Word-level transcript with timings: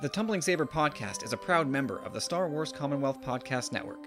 The 0.00 0.08
Tumbling 0.08 0.40
Saber 0.40 0.64
podcast 0.64 1.24
is 1.24 1.34
a 1.34 1.36
proud 1.36 1.68
member 1.68 1.98
of 1.98 2.14
the 2.14 2.20
Star 2.22 2.48
Wars 2.48 2.72
Commonwealth 2.72 3.20
Podcast 3.20 3.70
Network. 3.70 4.06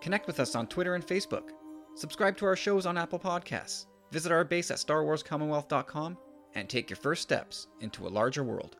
Connect 0.00 0.26
with 0.26 0.40
us 0.40 0.54
on 0.54 0.66
Twitter 0.66 0.94
and 0.94 1.06
Facebook. 1.06 1.50
Subscribe 1.96 2.38
to 2.38 2.46
our 2.46 2.56
shows 2.56 2.86
on 2.86 2.96
Apple 2.96 3.18
Podcasts. 3.18 3.84
Visit 4.10 4.32
our 4.32 4.44
base 4.44 4.70
at 4.70 4.78
starwarscommonwealth.com 4.78 6.16
and 6.54 6.66
take 6.66 6.88
your 6.88 6.96
first 6.96 7.20
steps 7.20 7.66
into 7.82 8.06
a 8.06 8.08
larger 8.08 8.42
world. 8.42 8.76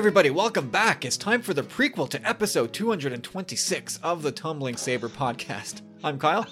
Everybody, 0.00 0.30
welcome 0.30 0.70
back. 0.70 1.04
It's 1.04 1.18
time 1.18 1.42
for 1.42 1.52
the 1.52 1.62
prequel 1.62 2.08
to 2.08 2.26
episode 2.26 2.72
226 2.72 3.98
of 4.02 4.22
the 4.22 4.32
Tumbling 4.32 4.76
Saber 4.78 5.10
podcast. 5.10 5.82
I'm 6.02 6.18
Kyle. 6.18 6.46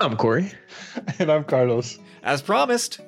I'm 0.00 0.16
Corey. 0.16 0.50
And 1.20 1.30
I'm 1.30 1.44
Carlos. 1.44 2.00
As 2.24 2.42
promised, 2.42 2.98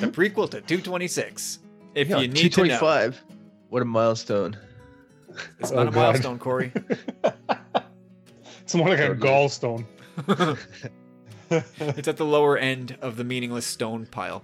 the 0.00 0.06
prequel 0.06 0.48
to 0.50 0.62
226. 0.62 1.58
If 1.94 2.08
Yeah, 2.08 2.20
you 2.20 2.28
need 2.28 2.36
to 2.54 2.64
know. 2.64 2.78
225. 2.78 3.22
What 3.68 3.82
a 3.82 3.84
milestone. 3.84 4.56
It's 5.58 5.70
Oh, 5.70 5.76
not 5.76 5.88
a 5.88 5.90
God. 5.90 5.94
milestone, 6.00 6.38
Corey. 6.38 6.72
It's 8.62 8.74
more 8.74 8.88
like 8.90 8.98
a 8.98 9.14
gallstone. 9.14 9.84
it's 11.50 12.08
at 12.08 12.16
the 12.18 12.24
lower 12.24 12.56
end 12.58 12.96
of 13.02 13.16
the 13.16 13.24
meaningless 13.24 13.66
stone 13.66 14.06
pile. 14.06 14.42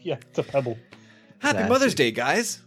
Yeah, 0.00 0.16
it's 0.28 0.38
a 0.38 0.42
pebble. 0.42 0.76
Happy. 1.46 1.68
Mother's 1.68 1.94
Day, 1.94 2.10
guys. 2.10 2.60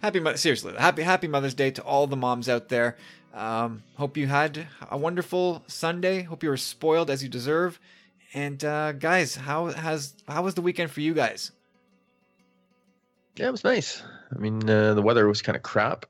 Happy 0.00 0.20
seriously, 0.36 0.74
happy 0.78 1.02
happy 1.02 1.26
Mother's 1.26 1.54
Day 1.54 1.70
to 1.72 1.82
all 1.82 2.06
the 2.06 2.16
moms 2.16 2.48
out 2.48 2.68
there. 2.68 2.96
Um, 3.32 3.82
hope 3.96 4.16
you 4.16 4.28
had 4.28 4.66
a 4.90 4.96
wonderful 4.96 5.64
Sunday. 5.66 6.22
Hope 6.22 6.44
you 6.44 6.50
were 6.50 6.56
spoiled 6.56 7.10
as 7.10 7.22
you 7.22 7.28
deserve. 7.28 7.80
And 8.32 8.62
uh, 8.64 8.92
guys, 8.92 9.34
how 9.34 9.66
has 9.66 10.14
how 10.28 10.44
was 10.44 10.54
the 10.54 10.62
weekend 10.62 10.90
for 10.90 11.00
you 11.00 11.14
guys? 11.14 11.50
Yeah, 13.36 13.48
it 13.48 13.52
was 13.52 13.64
nice. 13.64 14.02
I 14.32 14.38
mean, 14.38 14.68
uh, 14.68 14.94
the 14.94 15.02
weather 15.02 15.26
was 15.26 15.42
kind 15.42 15.56
of 15.56 15.62
crap. 15.62 16.06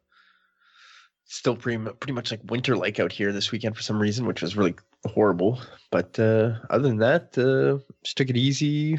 Still 1.24 1.56
pretty 1.56 1.78
pretty 1.78 2.12
much 2.12 2.30
like 2.30 2.40
winter 2.44 2.76
like 2.76 3.00
out 3.00 3.12
here 3.12 3.32
this 3.32 3.50
weekend 3.50 3.74
for 3.74 3.82
some 3.82 3.98
reason, 3.98 4.26
which 4.26 4.42
was 4.42 4.56
really 4.56 4.74
horrible. 5.06 5.60
But 5.90 6.18
uh, 6.18 6.56
other 6.68 6.88
than 6.88 6.98
that, 6.98 7.38
uh, 7.38 7.82
just 8.02 8.18
took 8.18 8.28
it 8.28 8.36
easy. 8.36 8.98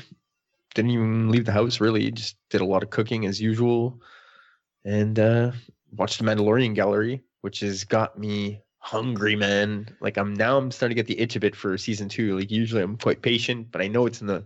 Didn't 0.75 0.91
even 0.91 1.29
leave 1.29 1.45
the 1.45 1.51
house 1.51 1.79
really. 1.79 2.11
Just 2.11 2.37
did 2.49 2.61
a 2.61 2.65
lot 2.65 2.83
of 2.83 2.91
cooking 2.91 3.25
as 3.25 3.41
usual, 3.41 3.99
and 4.83 5.17
uh, 5.17 5.51
watched 5.91 6.19
the 6.19 6.25
Mandalorian 6.25 6.75
gallery, 6.75 7.23
which 7.41 7.61
has 7.61 7.83
got 7.83 8.19
me 8.19 8.61
hungry, 8.77 9.35
man. 9.35 9.87
Like 10.01 10.17
I'm 10.17 10.35
now 10.35 10.57
I'm 10.57 10.69
starting 10.69 10.95
to 10.95 11.01
get 11.01 11.07
the 11.07 11.19
itch 11.19 11.35
a 11.35 11.39
bit 11.39 11.55
for 11.55 11.77
season 11.77 12.09
two. 12.09 12.37
Like 12.37 12.51
usually 12.51 12.83
I'm 12.83 12.97
quite 12.97 13.23
patient, 13.23 13.71
but 13.71 13.81
I 13.81 13.87
know 13.87 14.05
it's 14.05 14.21
in 14.21 14.27
the 14.27 14.45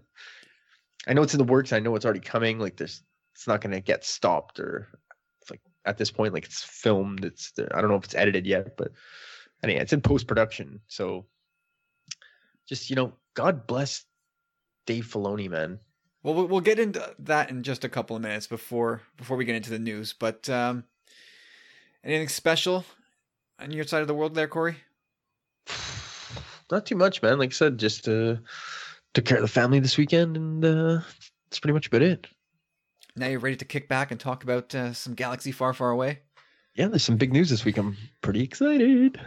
I 1.08 1.14
know 1.14 1.24
it's 1.24 1.34
in 1.34 1.40
the 1.40 1.44
works. 1.44 1.74
I 1.74 1.80
know 1.80 1.96
it's 1.96 2.06
already 2.06 2.22
coming. 2.22 2.60
Like 2.60 2.78
there's 2.78 3.04
it's 3.40 3.48
not 3.48 3.62
to 3.62 3.80
get 3.80 4.04
stopped 4.04 4.60
or 4.60 4.90
like 5.50 5.62
at 5.86 5.98
this 5.98 6.12
point 6.12 6.34
like 6.34 6.44
it's 6.44 6.62
filmed 6.62 7.24
it's 7.24 7.54
i 7.74 7.80
don't 7.80 7.90
know 7.90 7.96
if 7.96 8.04
it's 8.04 8.16
edited 8.16 8.46
yet 8.46 8.76
but 8.76 8.92
anyway 9.64 9.80
it's 9.80 9.94
in 9.94 10.02
post 10.02 10.28
production 10.28 10.82
so 10.88 11.26
just 12.68 12.90
you 12.90 12.98
know 12.98 13.14
god 13.36 13.66
bless 13.66 14.04
dave 14.86 15.06
filoni 15.06 15.50
man 15.50 15.80
Well, 16.24 16.48
we'll 16.48 16.60
get 16.62 16.80
into 16.80 17.16
that 17.20 17.50
in 17.50 17.64
just 17.64 17.84
a 17.86 17.90
couple 17.90 18.16
of 18.16 18.22
minutes 18.22 18.46
before 18.48 19.02
before 19.18 19.38
we 19.38 19.46
get 19.46 19.56
into 19.56 19.70
the 19.70 19.80
news. 19.80 20.14
But 20.14 20.50
um, 20.50 20.84
anything 22.04 22.28
special 22.28 22.84
on 23.60 23.72
your 23.72 23.86
side 23.86 24.02
of 24.02 24.08
the 24.08 24.14
world 24.14 24.36
there, 24.36 24.48
Corey? 24.48 24.78
not 26.72 26.86
too 26.86 26.96
much 26.96 27.22
man 27.24 27.40
like 27.40 27.50
i 27.50 27.52
said 27.52 27.78
just 27.80 28.08
uh 28.08 28.36
took 29.16 29.26
care 29.26 29.38
of 29.38 29.42
the 29.42 29.48
family 29.48 29.80
this 29.80 29.98
weekend 29.98 30.38
and 30.38 30.64
uh 30.64 31.00
that's 31.50 31.60
pretty 31.60 31.74
much 31.74 31.88
about 31.88 32.04
it 32.04 32.28
Now 33.16 33.26
you're 33.28 33.40
ready 33.40 33.56
to 33.56 33.66
kick 33.66 33.88
back 33.90 34.12
and 34.12 34.20
talk 34.20 34.44
about 34.44 34.74
uh, 34.76 34.94
some 34.94 35.16
galaxy 35.16 35.52
far, 35.52 35.74
far 35.74 35.90
away. 35.90 36.20
yeah 36.76 36.88
there's 36.88 37.04
some 37.04 37.18
big 37.18 37.34
news 37.34 37.50
this 37.50 37.66
week 37.66 37.78
i'm 37.78 37.98
pretty 38.22 38.44
excited 38.44 39.20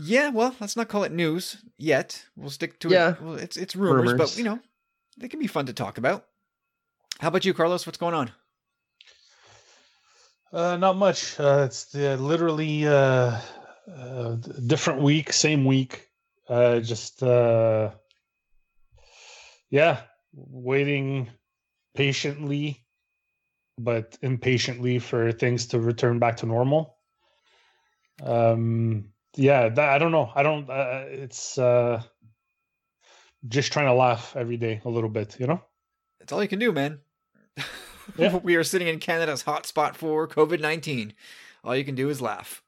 Yeah, 0.00 0.28
well, 0.30 0.54
let's 0.60 0.76
not 0.76 0.86
call 0.88 1.02
it 1.02 1.10
news 1.10 1.56
yet. 1.76 2.24
We'll 2.36 2.50
stick 2.50 2.78
to 2.80 2.88
Yeah. 2.88 3.10
it. 3.14 3.20
Well, 3.22 3.34
it's 3.34 3.56
it's 3.56 3.74
rumors, 3.74 4.12
Rumors. 4.12 4.30
but 4.34 4.38
you 4.38 4.44
know, 4.44 4.60
they 5.20 5.28
can 5.28 5.38
be 5.38 5.46
fun 5.46 5.66
to 5.66 5.72
talk 5.72 5.98
about. 5.98 6.24
How 7.20 7.28
about 7.28 7.44
you, 7.44 7.54
Carlos? 7.54 7.86
What's 7.86 7.98
going 7.98 8.14
on? 8.14 8.32
Uh, 10.52 10.76
not 10.78 10.96
much. 10.96 11.38
Uh, 11.38 11.64
it's 11.66 11.94
uh, 11.94 12.16
literally 12.18 12.86
uh, 12.86 13.38
uh, 13.94 14.36
different 14.66 15.02
week, 15.02 15.32
same 15.32 15.64
week. 15.64 16.08
Uh, 16.48 16.80
just 16.80 17.22
yeah, 19.72 20.00
waiting 20.32 21.30
patiently, 21.94 22.84
but 23.78 24.18
impatiently 24.22 24.98
for 24.98 25.30
things 25.30 25.66
to 25.66 25.78
return 25.78 26.18
back 26.18 26.38
to 26.38 26.46
normal. 26.46 26.96
Um, 28.20 29.10
yeah, 29.36 29.68
that, 29.68 29.88
I 29.90 29.98
don't 29.98 30.10
know. 30.10 30.32
I 30.34 30.42
don't. 30.42 30.68
It's 30.68 31.56
just 33.48 33.72
trying 33.72 33.86
to 33.86 33.94
laugh 33.94 34.34
every 34.36 34.56
day 34.56 34.80
a 34.84 34.88
little 34.88 35.10
bit. 35.10 35.38
You 35.38 35.46
know. 35.46 35.62
That's 36.18 36.32
all 36.32 36.42
you 36.42 36.48
can 36.48 36.58
do, 36.58 36.72
man. 36.72 37.00
Yeah. 38.16 38.36
we 38.42 38.56
are 38.56 38.64
sitting 38.64 38.88
in 38.88 38.98
Canada's 38.98 39.44
hotspot 39.44 39.94
for 39.94 40.28
COVID 40.28 40.60
nineteen. 40.60 41.14
All 41.64 41.76
you 41.76 41.84
can 41.84 41.94
do 41.94 42.08
is 42.08 42.20
laugh. 42.20 42.62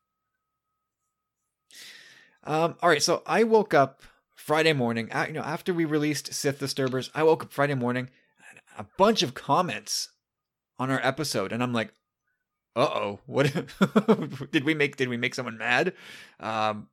Um, 2.44 2.76
all 2.82 2.88
right, 2.88 3.02
so 3.02 3.22
I 3.24 3.44
woke 3.44 3.72
up 3.72 4.02
Friday 4.34 4.72
morning. 4.72 5.10
You 5.28 5.34
know, 5.34 5.42
after 5.42 5.72
we 5.72 5.84
released 5.84 6.34
Sith 6.34 6.58
Disturbers, 6.58 7.10
I 7.14 7.22
woke 7.22 7.44
up 7.44 7.52
Friday 7.52 7.74
morning, 7.74 8.10
and 8.50 8.60
a 8.76 8.86
bunch 8.98 9.22
of 9.22 9.34
comments 9.34 10.08
on 10.78 10.90
our 10.90 11.00
episode, 11.02 11.52
and 11.52 11.62
I'm 11.62 11.72
like, 11.72 11.92
"Uh 12.74 12.80
oh, 12.80 13.20
what 13.26 13.52
did 14.50 14.64
we 14.64 14.74
make? 14.74 14.96
Did 14.96 15.08
we 15.08 15.16
make 15.16 15.34
someone 15.34 15.58
mad? 15.58 15.94
Um, 16.40 16.88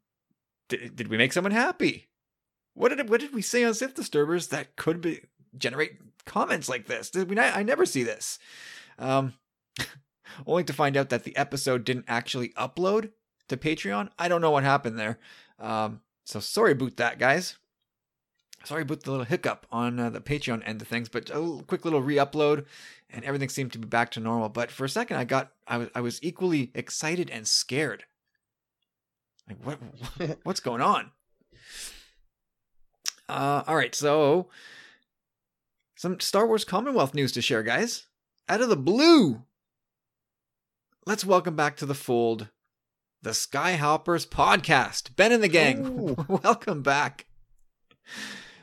did, 0.68 0.96
did 0.96 1.08
we 1.08 1.18
make 1.18 1.34
someone 1.34 1.52
happy? 1.52 2.09
What 2.74 2.90
did 2.90 3.10
what 3.10 3.22
did 3.22 3.34
we 3.34 3.42
say 3.42 3.64
on 3.64 3.74
Sith 3.74 3.96
Disturbers 3.96 4.48
that 4.48 4.76
could 4.76 5.02
be 5.02 5.22
generate 5.58 5.98
comments 6.26 6.70
like 6.70 6.88
this? 6.88 7.10
Did 7.10 7.30
we? 7.30 7.40
I 7.40 7.64
never 7.64 7.86
see 7.86 8.04
this. 8.04 8.40
Um, 8.98 9.34
only 10.48 10.64
to 10.64 10.74
find 10.74 10.96
out 10.96 11.10
that 11.10 11.24
the 11.24 11.36
episode 11.36 11.84
didn't 11.84 12.06
actually 12.08 12.50
upload 12.50 13.12
to 13.48 13.58
Patreon. 13.58 14.10
I 14.18 14.28
don't 14.28 14.42
know 14.42 14.52
what 14.52 14.64
happened 14.64 14.98
there. 14.98 15.20
Um, 15.60 16.02
so 16.24 16.40
sorry 16.40 16.74
about 16.74 16.98
that, 16.98 17.20
guys. 17.20 17.58
Sorry 18.64 18.82
about 18.82 19.04
the 19.04 19.12
little 19.12 19.26
hiccup 19.26 19.66
on 19.72 20.00
uh, 20.00 20.10
the 20.10 20.20
Patreon 20.20 20.62
end 20.66 20.82
of 20.82 20.88
things, 20.88 21.08
but 21.08 21.30
a 21.30 21.40
little, 21.40 21.64
quick 21.64 21.86
little 21.86 22.02
re-upload, 22.02 22.66
and 23.10 23.24
everything 23.24 23.48
seemed 23.50 23.72
to 23.72 23.80
be 23.80 23.88
back 23.88 24.12
to 24.12 24.20
normal. 24.20 24.50
But 24.50 24.70
for 24.70 24.84
a 24.84 24.90
second, 24.90 25.18
I 25.18 25.24
got 25.24 25.52
I 25.68 25.78
was 25.78 25.90
I 25.96 26.02
was 26.02 26.22
equally 26.22 26.72
excited 26.76 27.30
and 27.30 27.48
scared. 27.48 28.04
Like 29.48 29.58
what 29.64 30.38
what's 30.44 30.60
going 30.60 30.82
on? 30.82 31.12
Uh, 33.30 33.64
all 33.68 33.76
right, 33.76 33.94
so 33.94 34.48
some 35.96 36.20
Star 36.20 36.48
Wars 36.48 36.66
Commonwealth 36.66 37.14
news 37.14 37.32
to 37.34 37.44
share, 37.44 37.62
guys. 37.62 38.08
Out 38.48 38.60
of 38.60 38.70
the 38.70 38.76
blue, 38.76 39.44
let's 41.06 41.24
welcome 41.24 41.56
back 41.56 41.78
to 41.78 41.86
the 41.86 41.94
fold 41.94 42.50
the 43.22 43.32
Skyhoppers 43.32 44.28
podcast. 44.28 45.16
Ben 45.16 45.32
and 45.32 45.44
the 45.44 45.48
gang, 45.48 46.16
welcome 46.28 46.82
back. 46.82 47.28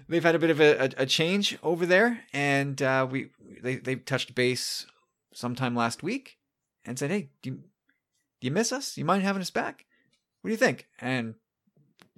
They've 0.09 0.25
had 0.25 0.35
a 0.35 0.41
bit 0.41 0.51
of 0.51 0.61
a, 0.61 0.87
a, 0.87 0.91
a 1.03 1.07
change 1.07 1.57
over 1.63 1.87
there, 1.87 2.25
and 2.33 2.83
uh, 2.83 3.07
we 3.09 3.29
they 3.63 3.77
they 3.77 3.95
touched 3.95 4.35
base 4.35 4.85
sometime 5.33 5.77
last 5.77 6.03
week 6.03 6.39
and 6.85 6.99
said, 6.99 7.13
"Hey, 7.13 7.29
do 7.41 7.51
you, 7.51 7.57
do 8.41 8.49
you 8.49 8.51
miss 8.51 8.73
us? 8.73 8.97
Do 8.97 9.01
you 9.01 9.05
mind 9.05 9.23
having 9.23 9.43
us 9.43 9.51
back? 9.51 9.85
What 10.41 10.49
do 10.49 10.53
you 10.53 10.59
think?" 10.59 10.89
And 11.01 11.37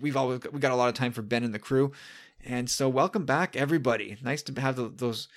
we've 0.01 0.17
always 0.17 0.41
we 0.51 0.61
got 0.61 0.73
a 0.73 0.77
lot 0.77 0.89
of 0.89 0.95
time 0.95 1.13
for 1.13 1.23
Ben 1.23 1.45
and 1.45 1.53
the 1.53 1.59
crew, 1.59 1.93
and 2.45 2.69
so 2.71 2.89
welcome 2.89 3.25
back, 3.25 3.57
everybody. 3.57 4.17
Nice 4.23 4.43
to 4.43 4.61
have 4.61 4.77
the, 4.77 4.89
those 4.89 5.29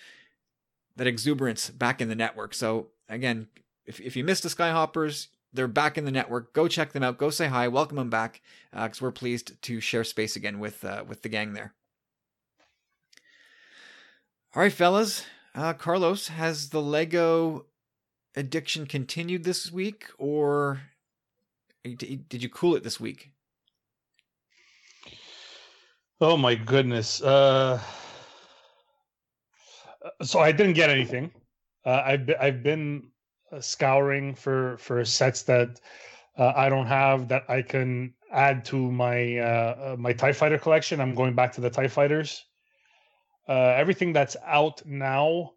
that 0.96 1.08
exuberance 1.08 1.70
back 1.70 2.02
in 2.02 2.10
the 2.10 2.16
network. 2.16 2.54
So 2.54 2.88
again, 3.10 3.48
if 3.86 4.00
if 4.00 4.16
you 4.16 4.24
missed 4.24 4.44
the 4.44 4.50
Skyhoppers, 4.50 5.28
they're 5.54 5.68
back 5.68 5.98
in 5.98 6.06
the 6.06 6.12
network. 6.12 6.54
Go 6.54 6.68
check 6.68 6.94
them 6.94 7.04
out. 7.04 7.18
Go 7.18 7.30
say 7.30 7.48
hi. 7.48 7.68
Welcome 7.68 7.98
them 7.98 8.10
back 8.10 8.42
because 8.72 9.02
we're 9.02 9.12
pleased 9.12 9.62
to 9.62 9.82
share 9.82 10.04
space 10.04 10.36
again 10.36 10.60
with 10.60 10.84
uh, 10.86 11.04
with 11.08 11.22
the 11.22 11.30
gang 11.30 11.54
there. 11.54 11.74
All 14.56 14.62
right, 14.62 14.72
fellas. 14.72 15.26
Uh, 15.54 15.74
Carlos, 15.74 16.30
has 16.30 16.70
the 16.70 16.82
Lego 16.82 17.66
addiction 18.36 18.86
continued 18.86 19.44
this 19.44 19.72
week, 19.72 20.06
or 20.18 20.82
did 21.84 22.42
you 22.42 22.50
cool 22.50 22.76
it 22.76 22.84
this 22.84 23.00
week? 23.00 23.32
Oh 26.24 26.38
my 26.38 26.54
goodness. 26.54 27.20
Uh, 27.20 27.82
so 30.22 30.40
I 30.40 30.52
didn't 30.52 30.74
get 30.74 30.92
anything. 30.92 31.32
Uh, 31.84 32.04
I've 32.06 32.28
been, 32.28 32.36
I've 32.40 32.62
been 32.62 33.08
uh, 33.52 33.60
scouring 33.60 34.36
for 34.36 34.78
for 34.78 35.04
sets 35.04 35.42
that 35.44 35.82
uh, 36.38 36.54
I 36.56 36.70
don't 36.70 36.86
have 36.86 37.28
that 37.30 37.50
I 37.50 37.64
can 37.64 38.14
add 38.32 38.64
to 38.66 38.92
my 38.92 39.38
uh, 39.38 39.94
uh, 39.94 39.96
my 39.98 40.14
Tie 40.14 40.32
Fighter 40.32 40.60
collection. 40.60 41.02
I'm 41.02 41.16
going 41.16 41.34
back 41.34 41.54
to 41.54 41.62
the 41.62 41.72
Tie 41.72 41.88
Fighters. 41.88 42.46
Uh, 43.50 43.74
everything 43.76 44.14
that's 44.14 44.38
out 44.46 44.86
now, 44.86 45.54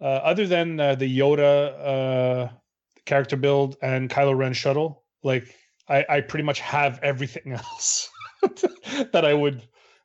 uh, 0.00 0.04
other 0.04 0.46
than 0.46 0.80
uh, 0.80 0.94
the 0.94 1.18
Yoda 1.18 2.48
uh, 2.48 2.48
character 3.04 3.36
build 3.36 3.76
and 3.82 4.08
Kylo 4.08 4.34
Ren 4.34 4.54
shuttle, 4.54 5.04
like 5.22 5.54
I, 5.86 6.06
I 6.08 6.20
pretty 6.22 6.44
much 6.44 6.60
have 6.60 6.98
everything 7.02 7.52
else 7.52 8.08
that 9.12 9.26
I 9.26 9.34
would 9.34 9.62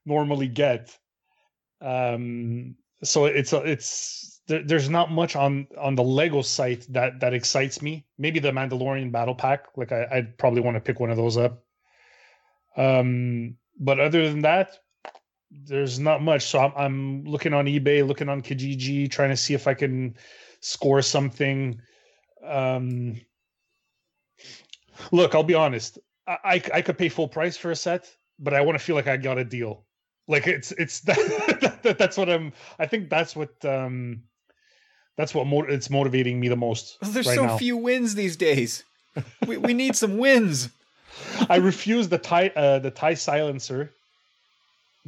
normally 0.08 0.48
get. 0.48 0.98
Um, 1.82 2.76
so 3.04 3.26
it's 3.26 3.54
it's 3.54 4.42
there, 4.48 4.64
there's 4.64 4.90
not 4.90 5.12
much 5.12 5.36
on 5.36 5.68
on 5.78 5.96
the 5.96 6.04
Lego 6.04 6.42
site 6.42 6.88
that 6.94 7.20
that 7.20 7.34
excites 7.34 7.82
me. 7.82 8.06
Maybe 8.18 8.40
the 8.40 8.52
Mandalorian 8.52 9.12
battle 9.12 9.36
pack, 9.36 9.66
like 9.76 9.92
I, 9.92 10.08
I'd 10.12 10.38
probably 10.38 10.62
want 10.62 10.76
to 10.76 10.82
pick 10.82 11.00
one 11.00 11.12
of 11.12 11.18
those 11.18 11.38
up. 11.38 11.64
Um, 12.76 13.58
but 13.80 14.00
other 14.00 14.30
than 14.30 14.42
that, 14.42 14.80
there's 15.52 16.00
not 16.00 16.22
much. 16.22 16.46
So 16.46 16.60
I'm, 16.60 16.74
I'm 16.76 17.24
looking 17.26 17.54
on 17.54 17.66
eBay, 17.66 18.08
looking 18.08 18.30
on 18.30 18.42
Kijiji, 18.42 19.10
trying 19.10 19.30
to 19.30 19.38
see 19.38 19.54
if 19.54 19.68
I 19.68 19.74
can 19.74 20.16
score 20.60 21.02
something. 21.02 21.82
Um, 22.44 23.20
look, 25.12 25.36
I'll 25.36 25.44
be 25.44 25.54
honest. 25.54 26.00
I, 26.28 26.38
I 26.44 26.62
I 26.76 26.82
could 26.82 26.98
pay 26.98 27.10
full 27.10 27.28
price 27.28 27.58
for 27.58 27.72
a 27.72 27.76
set, 27.76 28.10
but 28.40 28.54
I 28.54 28.62
want 28.62 28.78
to 28.78 28.84
feel 28.84 28.96
like 28.96 29.08
I 29.08 29.18
got 29.18 29.38
a 29.38 29.46
deal. 29.46 29.87
Like 30.28 30.48
it's 30.48 30.72
it's 30.74 31.00
that, 31.02 31.80
that 31.84 31.98
that's 31.98 32.18
what 32.18 32.30
I'm. 32.30 32.54
I 32.80 32.86
think 32.86 33.10
that's 33.10 33.36
what 33.36 33.64
um 33.66 34.24
that's 35.16 35.34
what 35.34 35.48
mo- 35.48 35.64
it's 35.64 35.90
motivating 35.90 36.40
me 36.40 36.48
the 36.48 36.56
most. 36.56 36.98
There's 37.02 37.28
right 37.28 37.36
so 37.36 37.46
now. 37.46 37.58
few 37.58 37.78
wins 37.78 38.16
these 38.16 38.36
days. 38.36 38.84
we, 39.48 39.58
we 39.58 39.74
need 39.74 39.96
some 39.96 40.18
wins. 40.18 40.70
I 41.50 41.56
refuse 41.58 42.10
the 42.10 42.18
tie 42.18 42.52
uh, 42.56 42.80
the 42.80 42.92
tie 42.92 43.16
silencer. 43.16 43.92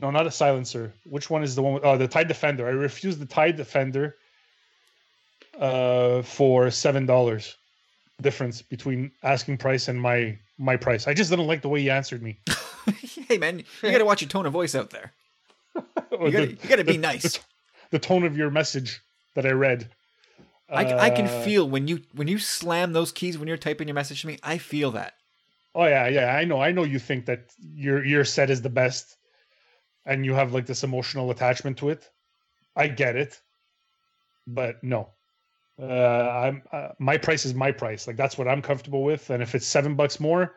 No, 0.01 0.12
not 0.12 0.25
a 0.25 0.31
silencer. 0.31 0.94
Which 1.04 1.30
one 1.30 1.44
is 1.44 1.56
the 1.56 1.62
one? 1.62 1.74
With, 1.74 1.86
oh, 1.86 1.98
the 1.98 2.07
tie 2.07 2.24
defender. 2.24 2.66
I 2.66 2.71
refuse 2.71 3.18
the 3.18 3.25
tie 3.25 3.51
defender. 3.51 4.16
Uh, 5.60 6.21
for 6.21 6.71
seven 6.71 7.06
dollars, 7.06 7.57
difference 8.21 8.62
between 8.62 9.12
asking 9.24 9.57
price 9.57 9.89
and 9.89 10.00
my 10.00 10.38
my 10.57 10.77
price. 10.77 11.06
I 11.06 11.13
just 11.13 11.30
didn't 11.30 11.48
like 11.48 11.62
the 11.62 11.68
way 11.69 11.81
he 11.81 11.89
answered 11.89 12.24
me. 12.24 12.39
hey 13.27 13.37
man, 13.37 13.59
you 13.59 13.91
got 13.91 13.97
to 13.99 14.05
watch 14.05 14.21
your 14.21 14.29
tone 14.29 14.45
of 14.45 14.53
voice 14.53 14.75
out 14.75 14.89
there. 14.91 15.13
You 16.11 16.31
got 16.31 16.31
the- 16.31 16.47
to 16.47 16.63
you 16.63 16.69
got 16.69 16.75
to 16.77 16.83
be 16.83 16.97
nice. 16.97 17.39
The, 17.91 17.99
tone 17.99 18.23
of 18.23 18.35
your 18.37 18.49
message 18.51 18.99
that 19.35 19.45
I 19.45 19.51
read. 19.51 19.89
I, 20.69 21.07
I 21.07 21.09
can 21.11 21.25
Uh, 21.25 21.41
feel 21.43 21.67
when 21.69 21.87
you 21.87 22.01
when 22.13 22.27
you 22.27 22.37
slam 22.39 22.93
those 22.93 23.11
keys 23.11 23.37
when 23.37 23.47
you're 23.47 23.57
typing 23.57 23.87
your 23.87 23.95
message 23.95 24.21
to 24.21 24.27
me. 24.27 24.37
I 24.43 24.57
feel 24.57 24.91
that. 24.91 25.13
Oh 25.73 25.85
yeah, 25.85 26.07
yeah. 26.07 26.35
I 26.35 26.43
know. 26.45 26.61
I 26.61 26.71
know 26.71 26.83
you 26.83 26.99
think 26.99 27.25
that 27.27 27.51
your 27.73 28.03
your 28.03 28.25
set 28.25 28.49
is 28.49 28.61
the 28.61 28.69
best, 28.69 29.17
and 30.05 30.25
you 30.25 30.33
have 30.33 30.51
like 30.53 30.65
this 30.65 30.83
emotional 30.83 31.31
attachment 31.31 31.77
to 31.77 31.89
it. 31.89 32.09
I 32.75 32.87
get 32.87 33.15
it, 33.15 33.39
but 34.47 34.83
no. 34.83 35.09
Uh, 35.81 35.85
I'm 35.85 36.63
uh, 36.71 36.89
my 36.99 37.17
price 37.17 37.45
is 37.45 37.53
my 37.53 37.71
price. 37.71 38.07
Like 38.07 38.17
that's 38.17 38.37
what 38.37 38.47
I'm 38.47 38.61
comfortable 38.61 39.03
with. 39.03 39.29
And 39.29 39.41
if 39.41 39.55
it's 39.55 39.65
seven 39.67 39.95
bucks 39.95 40.19
more, 40.19 40.55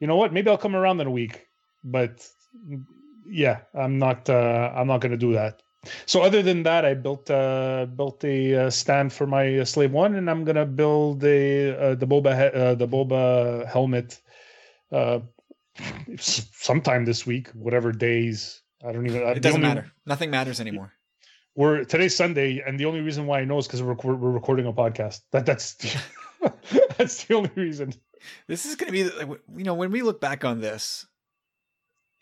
you 0.00 0.06
know 0.06 0.16
what? 0.16 0.32
Maybe 0.32 0.50
I'll 0.50 0.58
come 0.58 0.76
around 0.76 1.00
in 1.00 1.06
a 1.06 1.10
week. 1.10 1.46
But 1.84 2.26
yeah, 3.28 3.60
I'm 3.74 3.98
not. 3.98 4.28
Uh, 4.28 4.72
I'm 4.74 4.86
not 4.86 5.00
going 5.00 5.12
to 5.12 5.18
do 5.18 5.32
that. 5.34 5.62
So 6.06 6.22
other 6.22 6.42
than 6.42 6.64
that, 6.64 6.84
I 6.84 6.94
built 6.94 7.30
uh, 7.30 7.86
built 7.94 8.24
a 8.24 8.66
uh, 8.66 8.70
stand 8.70 9.12
for 9.12 9.26
my 9.26 9.58
uh, 9.60 9.64
Slave 9.64 9.92
One, 9.92 10.16
and 10.16 10.28
I'm 10.28 10.44
gonna 10.44 10.66
build 10.66 11.22
a 11.24 11.78
uh, 11.78 11.94
the 11.94 12.06
Boba 12.06 12.34
he- 12.34 12.58
uh, 12.58 12.74
the 12.74 12.88
Boba 12.88 13.66
helmet 13.66 14.20
uh, 14.90 15.20
sometime 16.18 17.04
this 17.04 17.26
week, 17.26 17.48
whatever 17.50 17.92
days. 17.92 18.62
I 18.84 18.92
don't 18.92 19.06
even. 19.06 19.22
It 19.22 19.42
doesn't 19.42 19.64
only- 19.64 19.74
matter. 19.74 19.92
Nothing 20.06 20.30
matters 20.30 20.60
anymore. 20.60 20.92
We're 21.54 21.84
today's 21.84 22.14
Sunday, 22.14 22.62
and 22.66 22.78
the 22.78 22.84
only 22.84 23.00
reason 23.00 23.26
why 23.26 23.40
I 23.40 23.44
know 23.44 23.58
is 23.58 23.66
because 23.66 23.82
we're, 23.82 23.94
we're 23.94 24.14
we're 24.14 24.30
recording 24.30 24.66
a 24.66 24.72
podcast. 24.72 25.20
That 25.32 25.46
that's 25.46 25.74
that's 26.98 27.24
the 27.24 27.34
only 27.34 27.50
reason. 27.54 27.94
This 28.46 28.66
is 28.66 28.76
going 28.76 28.92
to 28.92 28.92
be, 28.92 29.36
you 29.56 29.64
know, 29.64 29.74
when 29.74 29.90
we 29.90 30.02
look 30.02 30.20
back 30.20 30.44
on 30.44 30.60
this, 30.60 31.06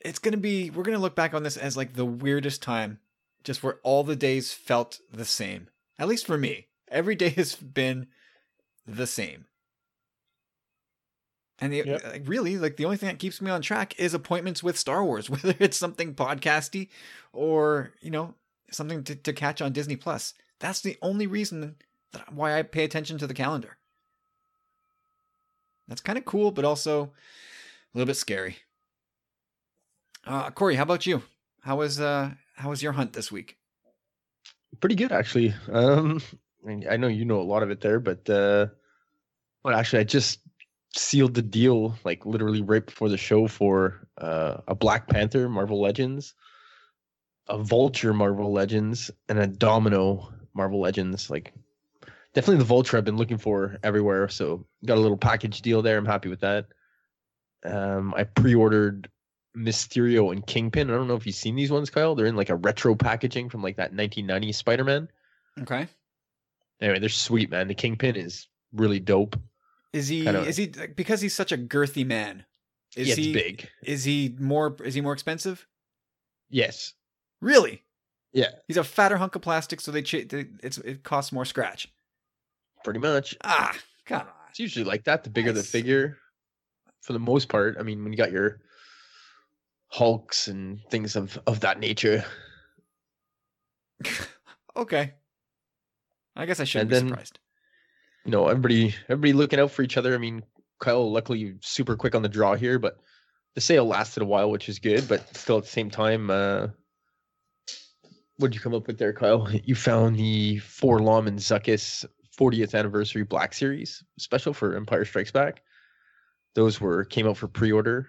it's 0.01 0.19
going 0.19 0.33
to 0.33 0.39
be, 0.39 0.71
we're 0.71 0.83
going 0.83 0.97
to 0.97 1.03
look 1.03 1.17
back 1.17 1.35
on 1.35 1.43
this 1.43 1.57
as 1.57 1.77
like 1.77 1.95
the 1.95 2.05
weirdest 2.05 2.63
time, 2.63 2.99
just 3.43 3.63
where 3.63 3.79
all 3.83 4.05
the 4.05 4.17
days 4.17 4.53
felt 4.53 5.01
the 5.13 5.25
same. 5.25 5.69
At 5.99 6.09
least 6.09 6.27
for 6.27 6.37
me, 6.37 6.67
every 6.89 7.15
day 7.15 7.31
has 7.31 7.55
been 7.55 8.09
the 8.87 9.07
same. 9.07 9.47
And 11.61 11.73
the, 11.73 11.83
Yep. 11.87 12.05
like, 12.05 12.23
really, 12.27 12.59
like 12.59 12.77
the 12.77 12.85
only 12.85 12.97
thing 12.97 13.09
that 13.09 13.19
keeps 13.19 13.41
me 13.41 13.51
on 13.51 13.63
track 13.63 13.99
is 13.99 14.13
appointments 14.13 14.63
with 14.63 14.79
Star 14.79 15.05
Wars, 15.05 15.31
whether 15.31 15.55
it's 15.61 15.77
something 15.77 16.15
podcasty 16.15 16.89
or 17.33 17.93
you 18.01 18.11
know 18.11 18.35
something 18.71 19.05
to, 19.05 19.15
to 19.15 19.33
catch 19.33 19.63
on 19.63 19.73
Disney 19.73 19.97
Plus. 19.97 20.35
That's 20.59 20.81
the 20.81 20.97
only 21.01 21.27
reason 21.27 21.77
that 22.13 22.33
why 22.33 22.59
I 22.59 22.63
pay 22.63 22.85
attention 22.85 23.19
to 23.19 23.27
the 23.27 23.35
calendar. 23.35 23.77
That's 25.89 26.01
kind 26.01 26.19
of 26.19 26.25
cool, 26.25 26.51
but 26.51 26.65
also 26.65 27.03
a 27.03 27.99
little 27.99 28.07
bit 28.07 28.17
scary. 28.17 28.57
Uh, 30.27 30.51
Corey, 30.51 30.77
how 30.77 30.85
about 30.85 31.07
you? 31.07 31.23
How 31.63 31.77
was 31.77 32.01
uh 32.01 32.31
how 32.57 32.71
was 32.71 32.83
your 32.83 32.93
hunt 32.93 33.13
this 33.13 33.31
week? 33.31 33.59
pretty 34.81 34.95
good 34.95 35.13
actually. 35.13 35.55
Um, 35.71 36.21
I, 36.63 36.67
mean, 36.67 36.87
I 36.91 36.97
know 36.97 37.09
you 37.09 37.25
know 37.25 37.41
a 37.41 37.43
lot 37.43 37.63
of 37.63 37.71
it 37.71 37.81
there, 37.81 38.01
but 38.01 38.29
uh, 38.29 38.67
well, 39.63 39.75
actually, 39.75 40.01
I 40.01 40.05
just 40.05 40.41
sealed 40.95 41.35
the 41.35 41.43
deal 41.43 41.97
like 42.05 42.25
literally 42.25 42.63
right 42.63 42.85
before 42.85 43.09
the 43.09 43.17
show 43.17 43.49
for 43.49 44.07
uh, 44.19 44.59
a 44.69 44.75
Black 44.75 45.09
Panther 45.09 45.49
Marvel 45.49 45.81
Legends, 45.81 46.35
a 47.49 47.59
Vulture 47.59 48.15
Marvel 48.15 48.53
Legends, 48.53 49.11
and 49.29 49.39
a 49.39 49.47
Domino 49.47 50.33
Marvel 50.55 50.81
Legends. 50.81 51.31
Like, 51.31 51.53
definitely 52.35 52.59
the 52.59 52.65
Vulture 52.65 52.97
I've 52.97 53.05
been 53.05 53.17
looking 53.17 53.39
for 53.39 53.79
everywhere. 53.83 54.29
So 54.29 54.67
got 54.85 54.99
a 54.99 55.01
little 55.01 55.17
package 55.17 55.63
deal 55.63 55.83
there. 55.83 55.97
I'm 55.99 56.05
happy 56.07 56.29
with 56.29 56.41
that. 56.41 56.67
Um, 57.65 58.13
I 58.17 58.25
pre-ordered 58.25 59.09
Mysterio 59.57 60.33
and 60.33 60.47
Kingpin. 60.47 60.91
I 60.91 60.95
don't 60.95 61.09
know 61.09 61.15
if 61.15 61.27
you've 61.27 61.35
seen 61.37 61.57
these 61.57 61.71
ones, 61.71 61.89
Kyle. 61.91 62.15
They're 62.15 62.27
in 62.27 62.37
like 62.37 62.51
a 62.51 62.57
retro 62.57 62.95
packaging 62.95 63.49
from 63.49 63.63
like 63.63 63.77
that 63.77 63.93
1990 63.95 64.53
Spider-Man. 64.53 65.09
Okay. 65.63 65.87
Anyway, 66.81 66.99
they're 66.99 67.09
sweet, 67.09 67.51
man. 67.51 67.69
The 67.69 67.75
Kingpin 67.75 68.17
is 68.17 68.49
really 68.73 69.01
dope. 69.01 69.39
Is 69.93 70.09
he 70.09 70.25
Kinda- 70.25 70.43
is 70.43 70.57
he 70.57 70.67
because 70.67 71.21
he's 71.21 71.35
such 71.35 71.53
a 71.53 71.57
girthy 71.57 72.05
man? 72.05 72.45
Is 72.97 73.09
yeah, 73.09 73.15
he 73.15 73.33
big. 73.33 73.69
is 73.85 74.03
he 74.05 74.35
more 74.41 74.77
is 74.85 74.95
he 74.95 75.01
more 75.01 75.13
expensive? 75.13 75.67
Yes. 76.51 76.93
Really? 77.41 77.83
Yeah. 78.33 78.51
He's 78.67 78.77
a 78.77 78.83
fatter 78.85 79.17
hunk 79.19 79.37
of 79.37 79.43
plastic, 79.43 79.81
so 79.81 79.93
they, 79.93 80.03
ch- 80.03 80.27
they 80.29 80.47
it's 80.65 80.79
it 80.79 81.05
costs 81.05 81.31
more 81.33 81.45
scratch. 81.45 81.89
Pretty 82.85 83.01
much. 83.01 83.37
Ah, 83.43 83.75
come 84.07 84.21
on. 84.21 84.27
It's 84.51 84.61
usually 84.61 84.85
like 84.85 85.05
that. 85.05 85.25
The 85.25 85.31
bigger 85.31 85.51
the 85.53 85.63
figure, 85.63 86.19
for 87.03 87.13
the 87.15 87.19
most 87.19 87.49
part. 87.49 87.77
I 87.81 87.83
mean, 87.83 88.03
when 88.05 88.13
you 88.13 88.17
got 88.17 88.31
your 88.31 88.61
Hulks 89.89 90.49
and 90.49 90.81
things 90.91 91.17
of 91.17 91.39
of 91.47 91.61
that 91.61 91.81
nature. 91.81 92.25
okay. 94.77 95.15
I 96.37 96.47
guess 96.47 96.61
I 96.61 96.65
shouldn't 96.65 96.91
And 96.93 97.01
be 97.01 97.05
then- 97.05 97.09
surprised. 97.09 97.39
you 98.25 98.33
know, 98.33 98.49
everybody 98.49 98.95
everybody 99.09 99.33
looking 99.33 99.61
out 99.61 99.71
for 99.71 99.83
each 99.83 99.97
other. 99.97 100.15
I 100.15 100.19
mean, 100.19 100.43
Kyle, 100.81 101.11
luckily 101.11 101.55
super 101.61 101.97
quick 101.97 102.15
on 102.15 102.23
the 102.23 102.29
draw 102.29 102.55
here, 102.55 102.79
but 102.79 102.99
the 103.55 103.61
sale 103.61 103.87
lasted 103.87 104.23
a 104.23 104.27
while, 104.27 104.51
which 104.51 104.69
is 104.69 104.79
good. 104.79 105.07
But 105.09 105.37
still, 105.37 105.59
at 105.59 105.65
the 105.65 105.71
same 105.71 105.91
time, 105.91 106.29
uh, 106.31 106.69
what 108.39 108.49
did 108.51 108.57
you 108.57 108.61
come 108.61 108.75
up 108.75 108.89
with 108.89 108.99
there, 108.99 109.13
Kyle? 109.13 109.49
You 109.65 109.77
found 109.77 110.17
the 110.17 110.57
4-LOM 110.57 111.29
and 111.29 111.39
Zuckuss 111.39 112.05
40th 112.39 112.75
anniversary 112.75 113.25
Black 113.25 113.55
Series 113.55 114.03
special 114.19 114.53
for 114.53 114.77
Empire 114.77 115.05
Strikes 115.05 115.31
Back. 115.31 115.63
Those 116.55 116.81
were 116.81 117.05
came 117.05 117.27
out 117.27 117.37
for 117.37 117.49
pre-order, 117.49 118.09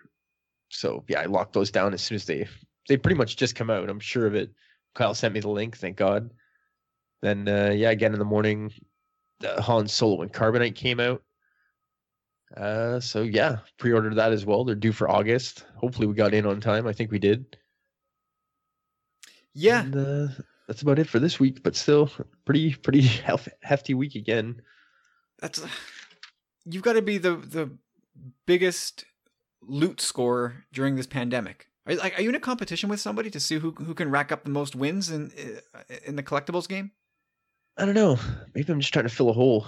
so 0.70 1.03
yeah, 1.08 1.22
I 1.22 1.25
locked 1.25 1.53
those 1.53 1.72
down 1.72 1.94
as 1.94 2.01
soon 2.01 2.15
as 2.15 2.25
they 2.25 2.48
they 2.88 2.98
pretty 2.98 3.17
much 3.17 3.38
just 3.38 3.55
come 3.55 3.70
out. 3.70 3.89
I'm 3.89 4.00
sure 4.00 4.27
of 4.27 4.36
it. 4.36 4.51
Kyle 4.94 5.13
sent 5.13 5.34
me 5.34 5.39
the 5.39 5.50
link, 5.50 5.77
thank 5.77 5.98
God. 5.98 6.32
Then 7.22 7.48
uh, 7.48 7.72
yeah, 7.75 7.89
again 7.89 8.13
in 8.13 8.20
the 8.20 8.25
morning, 8.25 8.72
the 9.39 9.62
Han 9.62 9.88
Solo 9.88 10.22
and 10.22 10.32
Carbonite 10.32 10.75
came 10.75 11.00
out. 11.00 11.24
Uh, 12.55 13.00
so 13.00 13.24
yeah, 13.24 13.58
pre-ordered 13.77 14.15
that 14.15 14.32
as 14.32 14.46
well. 14.46 14.63
They're 14.63 14.75
due 14.75 14.91
for 14.91 15.10
August. 15.10 15.65
Hopefully, 15.75 16.08
we 16.08 16.13
got 16.13 16.34
in 16.34 16.46
on 16.46 16.62
time. 16.62 16.88
I 16.88 16.94
think 16.94 17.12
we 17.12 17.20
did. 17.20 17.58
Yeah, 19.53 19.82
And, 19.82 19.96
uh, 19.96 20.27
that's 20.68 20.82
about 20.82 21.00
it 21.00 21.08
for 21.08 21.20
this 21.20 21.40
week. 21.40 21.64
But 21.64 21.76
still, 21.76 22.10
pretty 22.46 22.74
pretty 22.76 23.02
hef- 23.02 23.48
hefty 23.62 23.94
week 23.94 24.16
again. 24.16 24.62
that's 25.40 25.64
you've 26.66 26.84
got 26.84 26.94
to 26.94 27.02
be 27.02 27.18
the 27.18 27.36
the 27.36 27.72
biggest 28.46 29.06
loot 29.62 30.02
scorer 30.02 30.66
during 30.72 30.96
this 30.96 31.08
pandemic. 31.08 31.68
Are 31.86 31.94
you, 31.94 32.00
like, 32.00 32.18
are 32.18 32.22
you 32.22 32.30
in 32.30 32.36
a 32.36 32.40
competition 32.40 32.90
with 32.90 33.00
somebody 33.00 33.30
to 33.30 33.40
see 33.40 33.60
who 33.60 33.72
who 33.72 33.94
can 33.94 34.10
rack 34.10 34.32
up 34.32 34.44
the 34.44 34.50
most 34.50 34.76
wins 34.76 35.12
in 35.12 35.32
in 36.04 36.16
the 36.16 36.24
collectibles 36.24 36.68
game? 36.68 36.92
I 37.78 37.86
don't 37.86 37.96
know. 37.96 38.18
Maybe 38.54 38.72
I'm 38.72 38.80
just 38.80 38.94
trying 38.94 39.08
to 39.08 39.14
fill 39.14 39.30
a 39.30 39.34
hole. 39.34 39.68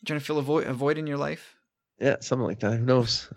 You 0.00 0.06
trying 0.06 0.20
to 0.20 0.24
fill 0.24 0.38
a 0.38 0.42
void, 0.42 0.66
a 0.66 0.74
void 0.74 0.98
in 0.98 1.06
your 1.06 1.16
life? 1.16 1.56
Yeah, 1.98 2.16
something 2.20 2.46
like 2.46 2.60
that. 2.60 2.78
Who 2.78 2.84
knows? 2.84 3.30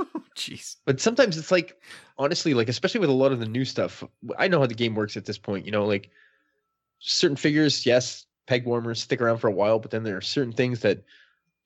Oh 0.00 0.22
jeez. 0.36 0.76
But 0.84 1.00
sometimes 1.00 1.38
it's 1.38 1.50
like, 1.50 1.80
honestly, 2.18 2.54
like 2.54 2.68
especially 2.68 3.00
with 3.00 3.10
a 3.10 3.14
lot 3.14 3.32
of 3.32 3.40
the 3.40 3.46
new 3.46 3.64
stuff, 3.64 4.04
I 4.38 4.48
know 4.48 4.60
how 4.60 4.66
the 4.66 4.74
game 4.74 4.94
works 4.94 5.16
at 5.16 5.24
this 5.24 5.38
point. 5.38 5.66
You 5.66 5.72
know, 5.72 5.86
like 5.86 6.10
certain 6.98 7.36
figures, 7.36 7.86
yes, 7.86 8.26
peg 8.46 8.64
warmers 8.64 9.02
stick 9.02 9.20
around 9.20 9.38
for 9.38 9.48
a 9.48 9.52
while, 9.52 9.78
but 9.78 9.90
then 9.90 10.02
there 10.02 10.16
are 10.16 10.22
certain 10.22 10.52
things 10.52 10.80
that 10.80 11.02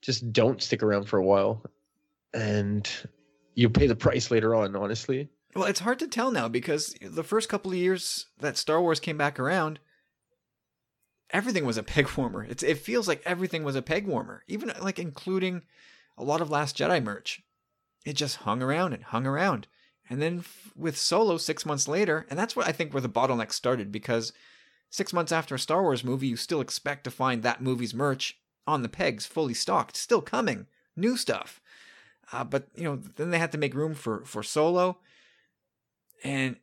just 0.01 0.31
don't 0.33 0.61
stick 0.61 0.81
around 0.83 1.05
for 1.05 1.17
a 1.17 1.23
while, 1.23 1.63
and 2.33 2.89
you 3.55 3.69
pay 3.69 3.87
the 3.87 3.95
price 3.95 4.31
later 4.31 4.55
on. 4.55 4.75
Honestly, 4.75 5.29
Well, 5.55 5.65
it's 5.65 5.81
hard 5.81 5.99
to 5.99 6.07
tell 6.07 6.31
now 6.31 6.47
because 6.47 6.95
the 7.01 7.23
first 7.23 7.49
couple 7.49 7.71
of 7.71 7.77
years 7.77 8.27
that 8.39 8.57
Star 8.57 8.81
Wars 8.81 8.99
came 8.99 9.17
back 9.17 9.39
around, 9.39 9.79
everything 11.29 11.65
was 11.65 11.77
a 11.77 11.83
peg 11.83 12.09
warmer. 12.17 12.43
It's 12.43 12.63
it 12.63 12.77
feels 12.77 13.07
like 13.07 13.21
everything 13.25 13.63
was 13.63 13.75
a 13.75 13.81
peg 13.81 14.07
warmer, 14.07 14.43
even 14.47 14.71
like 14.81 14.99
including 14.99 15.63
a 16.17 16.23
lot 16.23 16.41
of 16.41 16.49
Last 16.49 16.77
Jedi 16.77 17.03
merch. 17.03 17.41
It 18.05 18.13
just 18.13 18.37
hung 18.37 18.61
around 18.61 18.93
and 18.93 19.03
hung 19.03 19.25
around. 19.25 19.67
And 20.09 20.21
then 20.21 20.39
f- 20.39 20.71
with 20.75 20.97
Solo 20.97 21.37
6 21.37 21.65
months 21.65 21.87
later, 21.87 22.25
and 22.29 22.37
that's 22.37 22.55
what 22.55 22.67
I 22.67 22.71
think 22.71 22.93
where 22.93 23.01
the 23.01 23.09
bottleneck 23.09 23.53
started 23.53 23.91
because 23.91 24.33
6 24.89 25.13
months 25.13 25.31
after 25.31 25.55
a 25.55 25.59
Star 25.59 25.81
Wars 25.83 26.03
movie, 26.03 26.27
you 26.27 26.35
still 26.35 26.61
expect 26.61 27.03
to 27.05 27.11
find 27.11 27.43
that 27.43 27.61
movie's 27.61 27.93
merch 27.93 28.37
on 28.67 28.81
the 28.81 28.89
pegs 28.89 29.25
fully 29.25 29.53
stocked, 29.53 29.95
still 29.95 30.21
coming, 30.21 30.67
new 30.95 31.15
stuff. 31.15 31.61
Uh, 32.33 32.43
but 32.43 32.67
you 32.75 32.83
know, 32.83 32.95
then 32.95 33.31
they 33.31 33.39
had 33.39 33.51
to 33.51 33.57
make 33.57 33.73
room 33.73 33.93
for 33.93 34.23
for 34.25 34.41
Solo, 34.41 34.97
and 36.23 36.55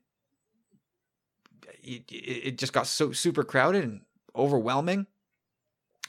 it, 1.83 2.04
it 2.11 2.59
just 2.59 2.73
got 2.73 2.87
so 2.87 3.12
super 3.12 3.45
crowded 3.45 3.85
and 3.85 4.00
overwhelming. 4.35 5.07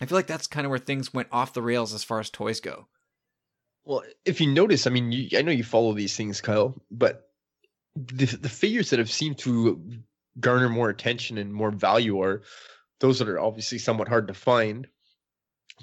I 0.01 0.05
feel 0.05 0.17
like 0.17 0.27
that's 0.27 0.48
kind 0.48 0.65
of 0.65 0.69
where 0.69 0.79
things 0.79 1.13
went 1.13 1.27
off 1.31 1.53
the 1.53 1.62
rails 1.62 1.93
as 1.93 2.03
far 2.03 2.19
as 2.19 2.29
toys 2.29 2.62
go. 2.62 2.88
Well, 3.89 4.03
if 4.24 4.39
you 4.39 4.46
notice, 4.46 4.86
I 4.86 4.91
mean, 4.91 5.12
you, 5.12 5.36
I 5.36 5.41
know 5.41 5.51
you 5.51 5.63
follow 5.63 5.93
these 5.93 6.15
things, 6.15 6.41
Kyle, 6.41 6.79
but 6.91 7.31
the 7.96 8.25
the 8.25 8.48
figures 8.48 8.91
that 8.91 9.00
have 9.00 9.10
seemed 9.10 9.39
to 9.39 9.81
garner 10.39 10.69
more 10.69 10.89
attention 10.89 11.39
and 11.39 11.51
more 11.51 11.72
value 11.72 12.22
are 12.22 12.43
those 13.00 13.17
that 13.17 13.27
are 13.27 13.39
obviously 13.39 13.79
somewhat 13.79 14.08
hard 14.08 14.27
to 14.27 14.36
find. 14.36 14.86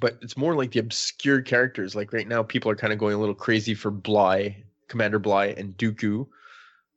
But 0.01 0.19
it's 0.23 0.37
more 0.37 0.55
like 0.55 0.71
the 0.71 0.79
obscure 0.79 1.43
characters. 1.43 1.97
Like 1.97 2.13
right 2.13 2.29
now, 2.29 2.45
people 2.45 2.71
are 2.71 2.77
kind 2.77 2.93
of 2.93 3.01
going 3.01 3.17
a 3.17 3.19
little 3.19 3.35
crazy 3.35 3.75
for 3.75 3.91
Bly, 3.91 4.63
Commander 4.87 5.19
Bly, 5.19 5.47
and 5.47 5.77
Dooku. 5.77 6.29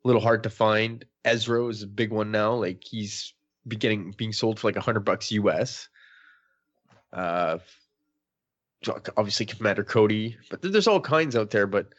A 0.05 0.07
little 0.07 0.21
hard 0.21 0.43
to 0.43 0.51
find. 0.51 1.05
Ezra 1.25 1.65
is 1.65 1.81
a 1.81 1.87
big 1.87 2.11
one 2.11 2.29
now. 2.29 2.53
Like 2.53 2.83
he's 2.83 3.33
beginning 3.67 4.13
being 4.15 4.31
sold 4.31 4.59
for 4.59 4.67
like 4.67 4.77
a 4.77 4.81
hundred 4.81 5.05
bucks 5.05 5.31
US. 5.31 5.89
Uh, 7.11 7.57
obviously 8.87 9.45
Commander 9.45 9.83
Cody, 9.83 10.37
but 10.49 10.61
there's 10.61 10.87
all 10.87 11.01
kinds 11.01 11.35
out 11.35 11.49
there. 11.49 11.67
But 11.67 11.89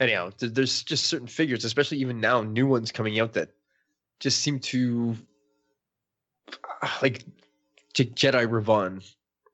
anyhow, 0.00 0.30
there's 0.38 0.82
just 0.82 1.06
certain 1.06 1.26
figures, 1.26 1.64
especially 1.64 1.98
even 1.98 2.20
now, 2.20 2.42
new 2.42 2.66
ones 2.66 2.90
coming 2.90 3.20
out 3.20 3.34
that 3.34 3.50
just 4.20 4.40
seem 4.40 4.58
to 4.60 5.16
ah, 6.82 6.98
like 7.02 7.24
Je- 7.94 8.06
Jedi 8.06 8.46
Revan, 8.46 9.04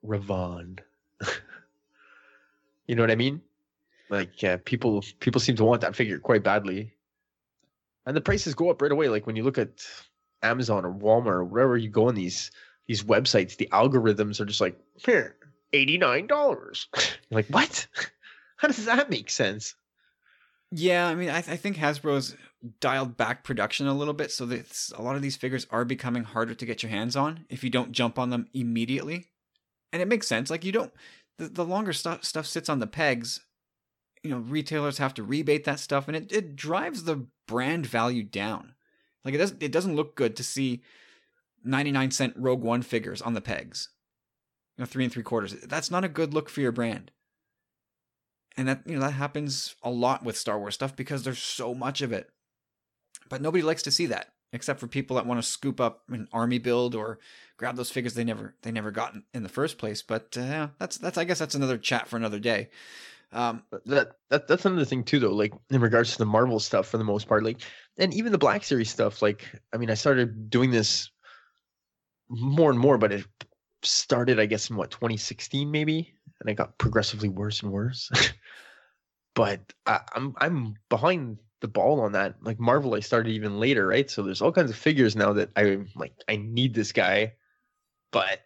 Revan. 0.05 0.79
you 2.87 2.95
know 2.95 3.03
what 3.03 3.11
I 3.11 3.15
mean? 3.15 3.41
Like, 4.09 4.41
yeah, 4.41 4.57
people 4.63 5.03
people 5.19 5.39
seem 5.39 5.55
to 5.57 5.63
want 5.63 5.81
that 5.81 5.95
figure 5.95 6.17
quite 6.17 6.43
badly, 6.43 6.93
and 8.05 8.15
the 8.15 8.21
prices 8.21 8.55
go 8.55 8.71
up 8.71 8.81
right 8.81 8.91
away. 8.91 9.09
Like 9.09 9.27
when 9.27 9.35
you 9.35 9.43
look 9.43 9.59
at 9.59 9.85
Amazon 10.41 10.85
or 10.85 10.91
Walmart 10.93 11.27
or 11.27 11.43
wherever 11.43 11.77
you 11.77 11.89
go 11.89 12.07
on 12.07 12.15
these 12.15 12.49
these 12.87 13.03
websites, 13.03 13.55
the 13.55 13.69
algorithms 13.71 14.39
are 14.39 14.45
just 14.45 14.61
like 14.61 14.75
here 14.95 15.35
eighty 15.73 15.97
nine 15.97 16.27
dollars. 16.27 16.87
like 17.31 17.47
what? 17.47 17.87
How 18.57 18.67
does 18.67 18.85
that 18.85 19.09
make 19.09 19.29
sense? 19.29 19.75
Yeah, 20.71 21.07
I 21.07 21.15
mean, 21.15 21.29
I, 21.29 21.41
th- 21.41 21.53
I 21.53 21.55
think 21.55 21.77
Hasbro's 21.77 22.35
dialed 22.79 23.17
back 23.17 23.43
production 23.43 23.87
a 23.87 23.93
little 23.93 24.13
bit, 24.13 24.31
so 24.31 24.45
that 24.47 24.89
a 24.95 25.01
lot 25.01 25.15
of 25.15 25.21
these 25.21 25.37
figures 25.37 25.65
are 25.71 25.85
becoming 25.85 26.23
harder 26.23 26.53
to 26.53 26.65
get 26.65 26.83
your 26.83 26.91
hands 26.91 27.15
on 27.15 27.45
if 27.49 27.63
you 27.63 27.69
don't 27.69 27.91
jump 27.91 28.19
on 28.19 28.29
them 28.29 28.47
immediately. 28.53 29.27
And 29.91 30.01
it 30.01 30.07
makes 30.07 30.27
sense. 30.27 30.49
Like 30.51 30.63
you 30.63 30.71
don't, 30.71 30.91
the, 31.37 31.47
the 31.47 31.65
longer 31.65 31.93
stuff 31.93 32.23
stuff 32.23 32.45
sits 32.45 32.69
on 32.69 32.79
the 32.79 32.85
pegs, 32.85 33.39
you 34.23 34.29
know, 34.29 34.39
retailers 34.39 34.97
have 34.97 35.13
to 35.15 35.23
rebate 35.23 35.63
that 35.63 35.79
stuff, 35.79 36.07
and 36.07 36.15
it, 36.15 36.31
it 36.31 36.55
drives 36.55 37.03
the 37.03 37.25
brand 37.47 37.85
value 37.85 38.23
down. 38.23 38.73
Like 39.25 39.33
it 39.33 39.37
doesn't 39.39 39.63
it 39.63 39.71
doesn't 39.71 39.95
look 39.95 40.15
good 40.15 40.35
to 40.35 40.43
see 40.43 40.81
ninety 41.63 41.91
nine 41.91 42.11
cent 42.11 42.33
Rogue 42.35 42.61
One 42.61 42.81
figures 42.81 43.21
on 43.21 43.33
the 43.33 43.41
pegs, 43.41 43.89
know, 44.79 44.85
three 44.85 45.03
and 45.03 45.13
three 45.13 45.23
quarters. 45.23 45.53
That's 45.53 45.91
not 45.91 46.03
a 46.03 46.09
good 46.09 46.33
look 46.33 46.49
for 46.49 46.61
your 46.61 46.71
brand 46.71 47.11
and 48.59 48.67
that 48.67 48.81
you 48.85 48.95
know 48.95 49.01
that 49.01 49.11
happens 49.11 49.75
a 49.83 49.89
lot 49.89 50.23
with 50.23 50.37
Star 50.37 50.59
Wars 50.59 50.75
stuff 50.75 50.93
because 50.93 51.23
there's 51.23 51.39
so 51.39 51.73
much 51.73 52.01
of 52.01 52.11
it. 52.11 52.29
But 53.29 53.41
nobody 53.41 53.63
likes 53.63 53.83
to 53.83 53.91
see 53.91 54.07
that, 54.07 54.33
except 54.51 54.81
for 54.81 54.87
people 54.87 55.15
that 55.15 55.25
want 55.25 55.41
to 55.41 55.47
scoop 55.47 55.79
up 55.79 56.03
an 56.09 56.27
army 56.33 56.57
build 56.57 56.93
or 56.93 57.19
grab 57.57 57.77
those 57.77 57.89
figures 57.89 58.15
they 58.15 58.25
never 58.25 58.55
they 58.63 58.71
never 58.71 58.91
got 58.91 59.13
in, 59.13 59.23
in 59.33 59.43
the 59.43 59.49
first 59.49 59.77
place. 59.77 60.01
But 60.01 60.37
uh, 60.37 60.67
that's 60.77 60.97
that's 60.97 61.17
I 61.17 61.23
guess 61.23 61.39
that's 61.39 61.55
another 61.55 61.77
chat 61.77 62.09
for 62.09 62.17
another 62.17 62.39
day. 62.39 62.69
Um, 63.31 63.63
that 63.85 64.17
that 64.29 64.47
that's 64.49 64.65
another 64.65 64.85
thing 64.85 65.05
too 65.05 65.19
though 65.19 65.33
like 65.33 65.53
in 65.69 65.79
regards 65.79 66.11
to 66.13 66.17
the 66.17 66.25
marvel 66.25 66.59
stuff 66.59 66.87
for 66.87 66.97
the 66.97 67.03
most 67.03 67.27
part 67.27 67.43
like 67.43 67.61
and 67.97 68.11
even 68.11 68.31
the 68.31 68.39
black 68.39 68.63
series 68.63 68.89
stuff 68.89 69.21
like 69.21 69.45
i 69.71 69.77
mean 69.77 69.91
i 69.91 69.93
started 69.93 70.49
doing 70.49 70.71
this 70.71 71.11
more 72.27 72.71
and 72.71 72.79
more 72.79 72.97
but 72.97 73.11
it 73.11 73.25
started 73.83 74.39
i 74.39 74.45
guess 74.45 74.69
in 74.69 74.75
what 74.75 74.91
2016 74.91 75.69
maybe? 75.69 76.13
And 76.39 76.49
it 76.49 76.55
got 76.55 76.77
progressively 76.77 77.29
worse 77.29 77.61
and 77.63 77.71
worse. 77.71 78.09
But 79.35 79.61
I, 79.85 80.01
i'm 80.13 80.33
i'm 80.39 80.75
behind 80.89 81.37
the 81.61 81.67
ball 81.67 82.01
on 82.01 82.11
that. 82.13 82.35
Like 82.41 82.59
marvel 82.59 82.95
i 82.95 82.99
started 82.99 83.31
even 83.31 83.59
later 83.59 83.87
right? 83.87 84.09
So 84.09 84.21
there's 84.21 84.41
all 84.41 84.51
kinds 84.51 84.69
of 84.69 84.75
figures 84.75 85.15
now 85.15 85.31
that 85.33 85.49
i'm 85.55 85.87
like 85.95 86.13
i 86.27 86.35
need 86.35 86.73
this 86.73 86.91
guy 86.91 87.33
but 88.11 88.41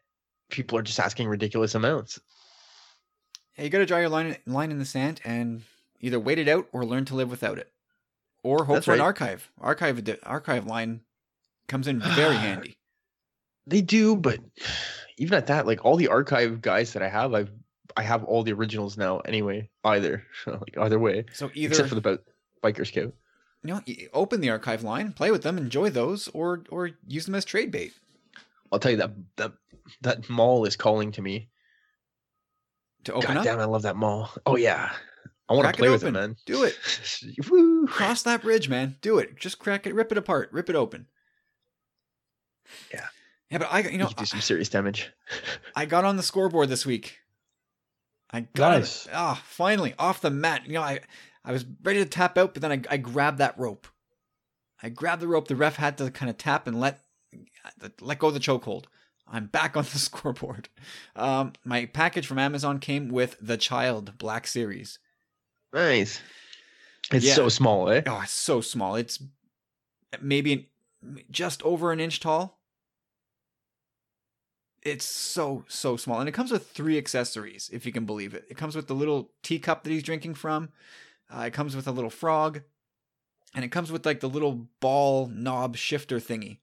people 0.50 0.78
are 0.78 0.84
just 0.84 1.00
asking 1.00 1.28
ridiculous 1.28 1.76
amounts. 1.76 2.20
Yeah, 3.58 3.66
you 3.66 3.70
got 3.70 3.80
to 3.80 3.86
draw 3.86 4.00
your 4.00 4.10
line 4.10 4.38
line 4.46 4.72
in 4.72 4.80
the 4.80 4.86
sand 4.86 5.22
and 5.24 5.62
either 6.00 6.20
wait 6.20 6.40
it 6.40 6.48
out 6.48 6.68
or 6.72 6.86
learn 6.86 7.06
to 7.06 7.16
live 7.16 7.30
without 7.30 7.58
it, 7.58 7.72
or 8.44 8.66
hope 8.66 8.76
That's 8.76 8.86
for 8.86 8.94
an 8.94 9.02
archive. 9.02 9.52
Archive 9.60 10.02
archive 10.24 10.66
line 10.66 11.02
comes 11.68 11.88
in 11.88 12.00
very 12.00 12.36
handy. 12.48 12.78
They 13.68 13.82
do, 13.82 14.16
but 14.16 14.40
even 15.18 15.38
at 15.38 15.48
that, 15.48 15.66
like 15.68 15.86
all 15.86 15.96
the 15.96 16.08
archive 16.08 16.62
guys 16.62 16.94
that 16.94 17.04
I 17.04 17.10
have, 17.10 17.34
I've 17.34 17.52
I 17.96 18.02
have 18.04 18.24
all 18.24 18.44
the 18.44 18.54
originals 18.54 18.98
now 18.98 19.20
anyway. 19.20 19.70
Either 19.84 20.26
like 20.48 20.78
either 20.80 21.00
way, 21.00 21.26
So 21.34 21.52
either 21.54 21.72
except 21.72 21.90
for 21.90 21.96
the 21.96 22.20
biker 22.64 22.86
scout. 22.88 23.14
you 23.64 23.74
know, 23.74 23.82
open 24.14 24.42
the 24.42 24.50
archive 24.50 24.84
line, 24.84 25.14
play 25.14 25.32
with 25.32 25.44
them, 25.44 25.58
enjoy 25.58 25.90
those, 25.90 26.28
or 26.30 26.64
or 26.70 26.92
use 27.08 27.26
them 27.26 27.36
as 27.36 27.46
trade 27.46 27.72
bait. 27.72 27.94
I'll 28.72 28.80
tell 28.80 28.92
you 28.92 28.98
that 28.98 29.12
that 29.38 29.54
that 30.02 30.30
mall 30.30 30.66
is 30.66 30.76
calling 30.76 31.12
to 31.14 31.22
me. 31.22 31.50
To 33.06 33.14
open 33.14 33.28
God 33.36 33.38
up, 33.38 33.44
damn, 33.44 33.60
I 33.60 33.66
love 33.66 33.82
that 33.82 33.98
mall. 33.98 34.32
Oh 34.46 34.56
yeah, 34.56 34.92
I 35.50 35.54
want 35.54 35.66
to 35.66 35.70
it 35.70 35.76
play 35.76 35.90
with 35.90 36.04
it, 36.04 36.12
man. 36.12 36.38
Do 36.46 36.64
it. 36.64 36.78
Woo. 37.50 37.86
cross 37.86 38.24
that 38.24 38.42
bridge, 38.42 38.70
man. 38.70 38.96
Do 39.02 39.20
it. 39.20 39.36
Just 39.38 39.60
crack 39.60 39.86
it, 39.86 39.94
rip 39.94 40.12
it 40.12 40.18
apart, 40.18 40.50
rip 40.54 40.70
it 40.70 40.76
open. 40.76 41.08
Yeah. 42.94 43.08
Yeah, 43.54 43.60
but 43.60 43.68
I, 43.72 43.80
you 43.80 43.90
You 43.92 43.98
know, 44.00 44.08
could 44.08 44.18
do 44.18 44.26
some 44.26 44.42
serious 44.42 44.68
damage. 44.70 45.12
I 45.76 45.86
got 45.86 46.04
on 46.06 46.18
the 46.18 46.24
scoreboard 46.24 46.70
this 46.70 46.86
week. 46.86 47.20
I 48.32 48.42
got 48.42 48.72
Nice. 48.80 49.06
it. 49.06 49.12
Ah, 49.14 49.42
finally 49.46 49.94
off 50.00 50.22
the 50.22 50.32
mat. 50.32 50.64
You 50.66 50.74
know, 50.74 50.82
I, 50.82 51.00
I 51.46 51.52
was 51.52 51.64
ready 51.84 52.00
to 52.04 52.10
tap 52.10 52.38
out, 52.38 52.54
but 52.54 52.62
then 52.62 52.72
I, 52.72 52.82
I 52.94 52.98
grabbed 52.98 53.38
that 53.38 53.58
rope. 53.60 53.88
I 54.82 54.90
grabbed 54.90 55.22
the 55.22 55.28
rope. 55.28 55.48
The 55.48 55.56
ref 55.56 55.76
had 55.76 55.98
to 56.00 56.10
kind 56.12 56.30
of 56.30 56.38
tap 56.38 56.68
and 56.68 56.80
let, 56.80 57.00
let 58.02 58.20
go 58.20 58.28
of 58.28 58.34
the 58.34 58.40
chokehold. 58.40 58.86
I'm 59.28 59.46
back 59.46 59.78
on 59.78 59.84
the 59.94 60.00
scoreboard. 60.00 60.68
Um, 61.16 61.54
my 61.64 61.86
package 61.86 62.26
from 62.28 62.40
Amazon 62.40 62.80
came 62.80 63.10
with 63.10 63.38
the 63.40 63.56
Child 63.58 64.18
Black 64.18 64.48
Series. 64.48 64.98
Nice. 65.72 66.20
It's 67.12 67.26
Yeah. 67.26 67.36
so 67.36 67.50
small, 67.50 67.90
eh? 67.90 68.02
Oh, 68.08 68.22
it's 68.24 68.34
so 68.34 68.62
small. 68.62 68.96
It's 68.96 69.22
maybe 70.22 70.54
an, 71.04 71.20
just 71.30 71.62
over 71.64 71.92
an 71.92 72.00
inch 72.00 72.20
tall. 72.20 72.60
It's 74.84 75.06
so 75.06 75.64
so 75.70 75.96
small, 75.96 76.20
and 76.20 76.28
it 76.28 76.34
comes 76.34 76.52
with 76.52 76.70
three 76.70 76.98
accessories, 76.98 77.70
if 77.72 77.86
you 77.86 77.94
can 77.94 78.06
believe 78.06 78.34
it. 78.34 78.46
It 78.50 78.58
comes 78.58 78.76
with 78.76 78.88
the 78.88 78.96
little 78.96 79.32
teacup 79.42 79.84
that 79.84 79.92
he's 79.92 80.04
drinking 80.04 80.36
from. 80.36 80.70
Uh, 81.34 81.44
it 81.48 81.54
comes 81.54 81.74
with 81.74 81.88
a 81.88 81.92
little 81.92 82.10
frog, 82.10 82.62
and 83.56 83.64
it 83.64 83.72
comes 83.72 83.92
with 83.92 84.06
like 84.06 84.20
the 84.20 84.30
little 84.30 84.68
ball 84.82 85.28
knob 85.28 85.78
shifter 85.78 86.20
thingy 86.20 86.58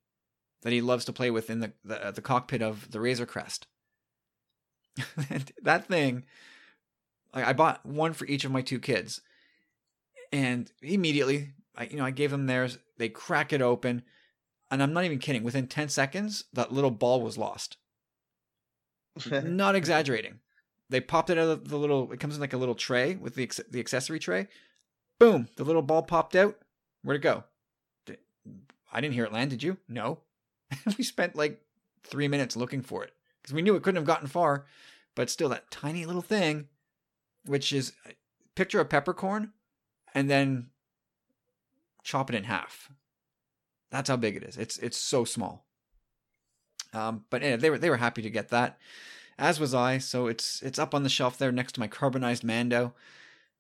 that 0.63 0.73
he 0.73 0.83
loves 0.83 1.07
to 1.07 1.15
play 1.15 1.31
with 1.31 1.49
in 1.49 1.61
the 1.61 1.73
the, 1.83 2.07
uh, 2.07 2.11
the 2.11 2.21
cockpit 2.21 2.61
of 2.61 2.91
the 2.91 3.01
Razor 3.01 3.27
Crest. 3.27 3.67
That 5.63 5.87
thing, 5.87 6.25
I 7.33 7.51
I 7.51 7.53
bought 7.55 7.87
one 7.87 8.13
for 8.13 8.27
each 8.27 8.45
of 8.45 8.53
my 8.53 8.61
two 8.61 8.81
kids, 8.81 9.23
and 10.31 10.71
immediately 10.83 11.53
I 11.75 11.85
you 11.85 11.97
know 11.97 12.05
I 12.05 12.11
gave 12.11 12.31
them 12.31 12.47
theirs. 12.47 12.77
They 12.99 13.09
crack 13.09 13.55
it 13.55 13.63
open, 13.63 14.03
and 14.71 14.83
I'm 14.83 14.93
not 14.93 15.05
even 15.05 15.21
kidding. 15.21 15.43
Within 15.43 15.69
ten 15.69 15.89
seconds, 15.89 16.45
that 16.53 16.71
little 16.71 16.91
ball 16.91 17.23
was 17.23 17.39
lost. 17.39 17.79
Mm-hmm. 19.19 19.57
not 19.57 19.75
exaggerating. 19.75 20.39
They 20.89 21.01
popped 21.01 21.31
it 21.31 21.39
out 21.39 21.49
of 21.49 21.69
the 21.69 21.77
little. 21.77 22.13
It 22.13 22.21
comes 22.21 22.35
in 22.35 22.41
like 22.41 22.53
a 22.53 22.59
little 22.59 22.75
tray 22.75 23.17
with 23.17 23.35
the 23.35 23.51
the 23.71 23.81
accessory 23.81 24.19
tray. 24.19 24.49
Boom! 25.19 25.49
The 25.57 25.65
little 25.65 25.83
ball 25.83 26.03
popped 26.03 26.35
out. 26.35 26.57
Where'd 27.03 27.21
it 27.21 27.23
go? 27.23 27.45
I 28.93 29.01
didn't 29.01 29.15
hear 29.15 29.25
it 29.25 29.33
land. 29.33 29.51
Did 29.51 29.63
you? 29.63 29.77
No. 29.89 30.21
we 30.99 31.05
spent 31.05 31.37
like 31.37 31.61
three 32.05 32.29
minutes 32.29 32.57
looking 32.57 32.83
for 32.83 33.05
it 33.05 33.13
because 33.41 33.55
we 33.55 33.63
knew 33.63 33.77
it 33.77 33.83
couldn't 33.83 33.97
have 33.97 34.05
gotten 34.07 34.29
far, 34.29 34.67
but 35.15 35.31
still, 35.31 35.49
that 35.51 35.71
tiny 35.71 36.07
little 36.07 36.23
thing, 36.23 36.69
which 37.47 37.73
is 37.73 37.93
uh, 38.07 38.11
picture 38.55 38.81
a 38.81 38.85
peppercorn, 38.85 39.53
and 40.15 40.29
then 40.29 40.71
chop 42.03 42.31
it 42.31 42.37
in 42.37 42.45
half. 42.45 42.91
That's 43.91 44.09
how 44.09 44.17
big 44.17 44.37
it 44.37 44.43
is. 44.43 44.57
It's 44.57 44.79
it's 44.79 44.99
so 44.99 45.25
small. 45.25 45.67
Um, 46.93 47.25
but 47.31 47.43
yeah, 47.43 47.57
they 47.57 47.71
were 47.71 47.79
they 47.79 47.91
were 47.91 47.97
happy 47.97 48.23
to 48.23 48.31
get 48.31 48.49
that, 48.49 48.79
as 49.39 49.61
was 49.61 49.75
I. 49.75 49.99
So 49.99 50.27
it's 50.27 50.61
it's 50.63 50.79
up 50.79 50.95
on 50.95 51.03
the 51.03 51.09
shelf 51.09 51.39
there 51.39 51.53
next 51.53 51.73
to 51.75 51.81
my 51.81 51.89
carbonized 51.89 52.45
Mando. 52.45 52.95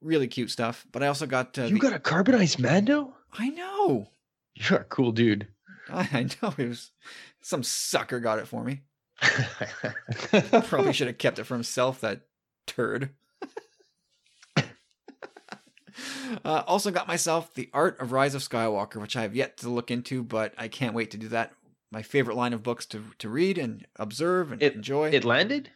Really 0.00 0.28
cute 0.28 0.50
stuff. 0.50 0.87
But 0.92 1.02
I 1.02 1.08
also 1.08 1.26
got 1.26 1.58
uh, 1.58 1.64
you 1.64 1.75
the- 1.75 1.80
got 1.80 1.92
a 1.92 1.99
carbonized 1.99 2.58
Mando? 2.58 3.14
I 3.32 3.50
know. 3.50 4.08
You're 4.54 4.80
a 4.80 4.84
cool 4.84 5.12
dude. 5.12 5.46
I, 5.88 6.08
I 6.12 6.22
know 6.42 6.54
it 6.56 6.68
was 6.68 6.90
some 7.40 7.62
sucker 7.62 8.20
got 8.20 8.38
it 8.38 8.49
for 8.49 8.64
me. 8.64 8.82
Probably 10.64 10.92
should 10.92 11.06
have 11.08 11.18
kept 11.18 11.38
it 11.38 11.44
for 11.44 11.54
himself. 11.54 12.00
That 12.00 12.22
turd. 12.66 13.10
uh, 16.44 16.62
also 16.66 16.90
got 16.90 17.08
myself 17.08 17.54
the 17.54 17.68
Art 17.72 18.00
of 18.00 18.12
Rise 18.12 18.34
of 18.34 18.42
Skywalker, 18.42 19.00
which 19.00 19.16
I 19.16 19.22
have 19.22 19.37
yet 19.37 19.58
to 19.58 19.68
look 19.68 19.90
into, 19.90 20.22
but 20.22 20.54
I 20.56 20.68
can't 20.68 20.94
wait 20.94 21.10
to 21.12 21.18
do 21.18 21.28
that. 21.28 21.52
My 21.90 22.02
favorite 22.02 22.37
line 22.37 22.52
of 22.52 22.62
books 22.62 22.87
to 22.87 23.02
to 23.18 23.28
read 23.28 23.59
and 23.59 23.87
observe 23.97 24.52
and 24.52 24.62
It- 24.62 24.75
enjoy. 24.75 25.11
it 25.11 25.25
landed? 25.25 25.70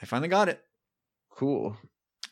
I 0.00 0.06
finally 0.06 0.28
got 0.28 0.48
it. 0.48 0.64
Cool. 1.30 1.76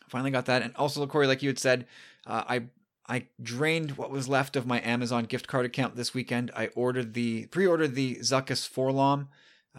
finally 0.07 0.31
got 0.31 0.45
that 0.45 0.61
and 0.61 0.75
also 0.75 1.05
corey 1.07 1.25
like 1.25 1.41
you 1.41 1.47
had 1.47 1.57
said 1.57 1.87
uh, 2.27 2.43
i 2.49 2.61
i 3.07 3.25
drained 3.41 3.91
what 3.97 4.11
was 4.11 4.27
left 4.27 4.57
of 4.57 4.67
my 4.67 4.81
amazon 4.81 5.23
gift 5.23 5.47
card 5.47 5.65
account 5.65 5.95
this 5.95 6.13
weekend 6.13 6.51
i 6.53 6.67
ordered 6.75 7.13
the 7.13 7.45
pre-ordered 7.47 7.95
the 7.95 8.17
Zuckuss 8.17 8.69
4-LOM 8.69 9.29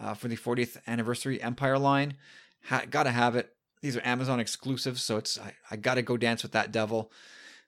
uh, 0.01 0.15
for 0.15 0.27
the 0.27 0.35
40th 0.35 0.77
anniversary 0.87 1.39
empire 1.39 1.77
line 1.77 2.15
ha- 2.65 2.81
gotta 2.89 3.11
have 3.11 3.35
it 3.35 3.53
these 3.81 3.95
are 3.95 4.01
amazon 4.03 4.39
exclusives 4.39 5.03
so 5.03 5.17
it's 5.17 5.39
i, 5.39 5.53
I 5.69 5.75
gotta 5.75 6.01
go 6.01 6.17
dance 6.17 6.41
with 6.41 6.53
that 6.53 6.71
devil 6.71 7.11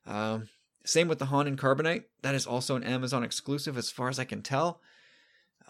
um, 0.07 0.49
same 0.83 1.07
with 1.07 1.19
the 1.19 1.27
han 1.27 1.45
and 1.45 1.57
carbonite 1.59 2.05
that 2.23 2.33
is 2.33 2.47
also 2.47 2.75
an 2.75 2.83
amazon 2.83 3.23
exclusive 3.23 3.77
as 3.77 3.91
far 3.91 4.09
as 4.09 4.17
i 4.17 4.25
can 4.25 4.41
tell 4.41 4.81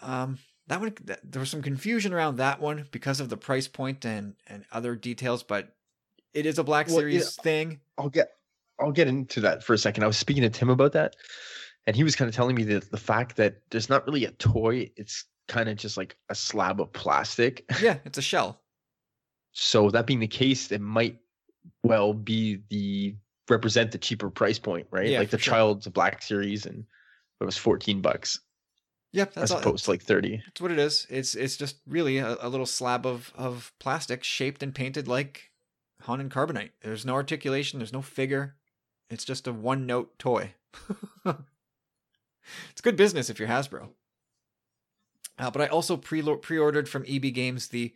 um, 0.02 0.38
that 0.68 0.80
one 0.80 0.92
th- 0.92 1.18
there 1.24 1.40
was 1.40 1.50
some 1.50 1.62
confusion 1.62 2.12
around 2.12 2.36
that 2.36 2.60
one 2.60 2.86
because 2.90 3.20
of 3.20 3.28
the 3.28 3.36
price 3.36 3.68
point 3.68 4.04
and 4.04 4.34
and 4.46 4.64
other 4.72 4.94
details 4.96 5.42
but 5.42 5.74
it 6.34 6.44
is 6.46 6.58
a 6.58 6.64
black 6.64 6.86
Well, 6.88 6.96
series 6.98 7.36
yeah. 7.38 7.42
thing 7.42 7.80
I'll 7.98 8.08
get 8.10 8.32
I'll 8.80 8.92
get 8.92 9.08
into 9.08 9.40
that 9.40 9.64
for 9.64 9.72
a 9.72 9.78
second. 9.78 10.04
I 10.04 10.06
was 10.06 10.18
speaking 10.18 10.42
to 10.42 10.50
Tim 10.50 10.68
about 10.68 10.92
that, 10.92 11.16
and 11.86 11.96
he 11.96 12.04
was 12.04 12.14
kind 12.14 12.28
of 12.28 12.34
telling 12.34 12.54
me 12.54 12.62
that 12.64 12.90
the 12.90 12.98
fact 12.98 13.36
that 13.36 13.62
there's 13.70 13.88
not 13.88 14.06
really 14.06 14.26
a 14.26 14.32
toy, 14.32 14.90
it's 14.96 15.24
kind 15.48 15.68
of 15.70 15.78
just 15.78 15.96
like 15.96 16.16
a 16.28 16.34
slab 16.34 16.78
of 16.80 16.92
plastic. 16.92 17.64
yeah 17.80 17.96
it's 18.04 18.18
a 18.18 18.22
shell 18.22 18.60
So 19.52 19.90
that 19.90 20.06
being 20.06 20.20
the 20.20 20.26
case, 20.26 20.70
it 20.72 20.82
might 20.82 21.18
well 21.84 22.12
be 22.12 22.60
the 22.68 23.16
represent 23.48 23.92
the 23.92 23.98
cheaper 23.98 24.28
price 24.28 24.58
point, 24.58 24.86
right? 24.90 25.08
Yeah, 25.08 25.20
like 25.20 25.30
the 25.30 25.38
sure. 25.38 25.54
Child's 25.54 25.86
a 25.86 25.90
Black 25.90 26.20
series, 26.20 26.66
and 26.66 26.84
it 27.40 27.44
was 27.44 27.56
14 27.56 28.02
bucks 28.02 28.40
yep 29.12 29.32
that's 29.34 29.44
as 29.44 29.52
all, 29.52 29.58
opposed 29.58 29.84
to 29.84 29.90
like 29.90 30.02
30. 30.02 30.42
that's 30.44 30.60
what 30.60 30.70
it 30.70 30.78
is. 30.78 31.06
It's 31.10 31.34
it's 31.34 31.56
just 31.56 31.76
really 31.86 32.18
a, 32.18 32.36
a 32.40 32.48
little 32.48 32.66
slab 32.66 33.06
of 33.06 33.32
of 33.36 33.72
plastic 33.78 34.24
shaped 34.24 34.62
and 34.62 34.74
painted 34.74 35.08
like 35.08 35.50
han 36.02 36.20
and 36.20 36.30
carbonite. 36.30 36.70
There's 36.82 37.04
no 37.04 37.14
articulation 37.14 37.78
there's 37.78 37.92
no 37.92 38.02
figure. 38.02 38.56
It's 39.08 39.24
just 39.24 39.46
a 39.46 39.52
one 39.52 39.86
note 39.86 40.18
toy. 40.18 40.54
It's 42.70 42.80
good 42.80 42.96
business 42.96 43.30
if 43.30 43.38
you're 43.38 43.48
hasbro. 43.48 43.88
Uh, 45.38 45.50
but 45.50 45.60
i 45.60 45.66
also 45.66 45.96
pre 45.96 46.22
pre-ordered 46.36 46.88
from 46.88 47.04
eb 47.06 47.34
games 47.34 47.68
the 47.68 47.94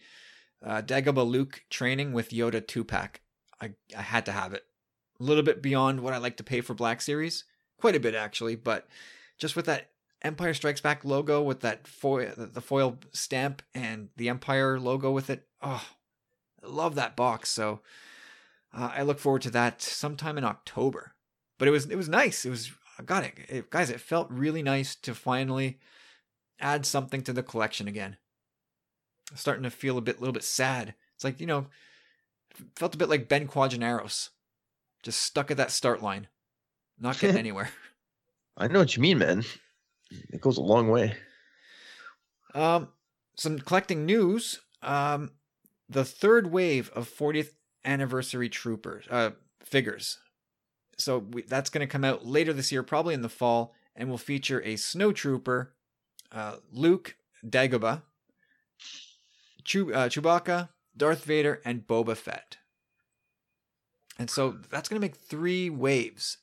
uh, 0.63 0.83
dagobah 0.83 1.27
luke 1.27 1.65
training 1.71 2.13
with 2.13 2.31
yoda 2.31 2.61
2-pack 2.61 3.23
I, 3.63 3.71
I 3.97 4.03
had 4.03 4.27
to 4.27 4.33
have 4.33 4.53
it. 4.53 4.65
A 5.19 5.23
little 5.23 5.43
bit 5.43 5.63
beyond 5.63 6.01
what 6.01 6.13
i 6.13 6.19
like 6.19 6.37
to 6.39 6.45
pay 6.45 6.61
for 6.61 6.75
black 6.75 7.01
series. 7.01 7.45
Quite 7.79 7.97
a 7.97 8.01
bit 8.01 8.15
actually 8.15 8.57
but 8.57 8.89
just 9.39 9.57
with 9.57 9.65
that 9.67 9.90
Empire 10.23 10.55
Strikes 10.55 10.81
Back 10.81 11.05
logo 11.05 11.43
with 11.43 11.61
that 11.61 11.87
foil, 11.87 12.33
the 12.37 12.61
foil 12.61 12.99
stamp 13.13 13.63
and 13.75 14.09
the 14.17 14.29
Empire 14.29 14.79
logo 14.79 15.11
with 15.11 15.31
it. 15.31 15.47
Oh, 15.63 15.87
I 16.63 16.67
love 16.67 16.95
that 16.97 17.17
box. 17.17 17.51
So 17.51 17.81
uh, 18.77 18.93
I 18.95 19.03
look 19.03 19.19
forward 19.19 19.43
to 19.43 19.51
that 19.51 19.81
sometime 19.83 20.37
in 20.37 20.45
October. 20.45 21.15
But 21.59 21.69
it 21.69 21.73
was 21.73 21.87
it 21.87 21.97
was 21.97 22.09
nice. 22.09 22.45
It 22.45 22.51
was 22.51 22.73
God, 23.05 23.25
it, 23.25 23.35
it, 23.49 23.71
guys. 23.71 23.91
It 23.91 24.01
felt 24.01 24.31
really 24.31 24.63
nice 24.63 24.95
to 24.97 25.15
finally 25.15 25.79
add 26.59 26.85
something 26.85 27.23
to 27.23 27.33
the 27.33 27.43
collection 27.43 27.89
again. 27.89 28.17
I'm 29.31 29.37
starting 29.37 29.65
to 29.65 29.71
feel 29.71 29.97
a 29.97 30.03
bit, 30.03 30.21
little 30.21 30.33
bit 30.33 30.45
sad. 30.45 30.95
It's 31.15 31.25
like 31.25 31.41
you 31.41 31.47
know, 31.47 31.67
felt 32.77 32.95
a 32.95 32.99
bit 32.99 33.09
like 33.09 33.29
Ben 33.29 33.47
Quadinaros, 33.47 34.31
just 35.03 35.23
stuck 35.23 35.51
at 35.51 35.57
that 35.57 35.71
start 35.71 36.03
line, 36.03 36.29
not 36.99 37.19
getting 37.19 37.37
anywhere. 37.39 37.71
I 38.57 38.69
know 38.69 38.81
what 38.81 38.97
you 38.97 39.03
mean, 39.03 39.19
man. 39.19 39.45
It 40.11 40.41
goes 40.41 40.59
a 40.59 40.63
long 40.63 40.89
way. 40.89 41.17
Um, 42.55 42.89
some 43.37 43.59
collecting 43.59 44.05
news. 44.07 44.61
Um, 44.83 45.31
the 45.89 46.05
third 46.05 46.51
wave 46.51 46.91
of 46.95 47.09
40th 47.09 47.51
anniversary 47.85 48.49
troopers 48.49 49.07
uh 49.11 49.31
figures. 49.63 50.19
So 50.99 51.19
we, 51.19 51.43
that's 51.43 51.71
going 51.71 51.87
to 51.87 51.91
come 51.91 52.05
out 52.05 52.27
later 52.27 52.53
this 52.53 52.71
year, 52.71 52.83
probably 52.83 53.15
in 53.15 53.23
the 53.23 53.29
fall, 53.29 53.75
and 53.97 54.11
will 54.11 54.19
feature 54.19 54.63
a 54.63 54.77
snow 54.77 55.13
trooper, 55.13 55.75
uh, 56.31 56.57
Luke, 56.71 57.17
Dagobah, 57.47 58.03
Chew- 59.65 59.95
uh, 59.95 60.09
Chewbacca, 60.09 60.69
Darth 60.97 61.25
Vader, 61.25 61.61
and 61.65 61.87
Boba 61.87 62.17
Fett. 62.17 62.59
And 64.19 64.29
so 64.29 64.57
that's 64.71 64.89
going 64.89 65.01
to 65.01 65.05
make 65.05 65.17
three 65.17 65.71
waves. 65.71 66.39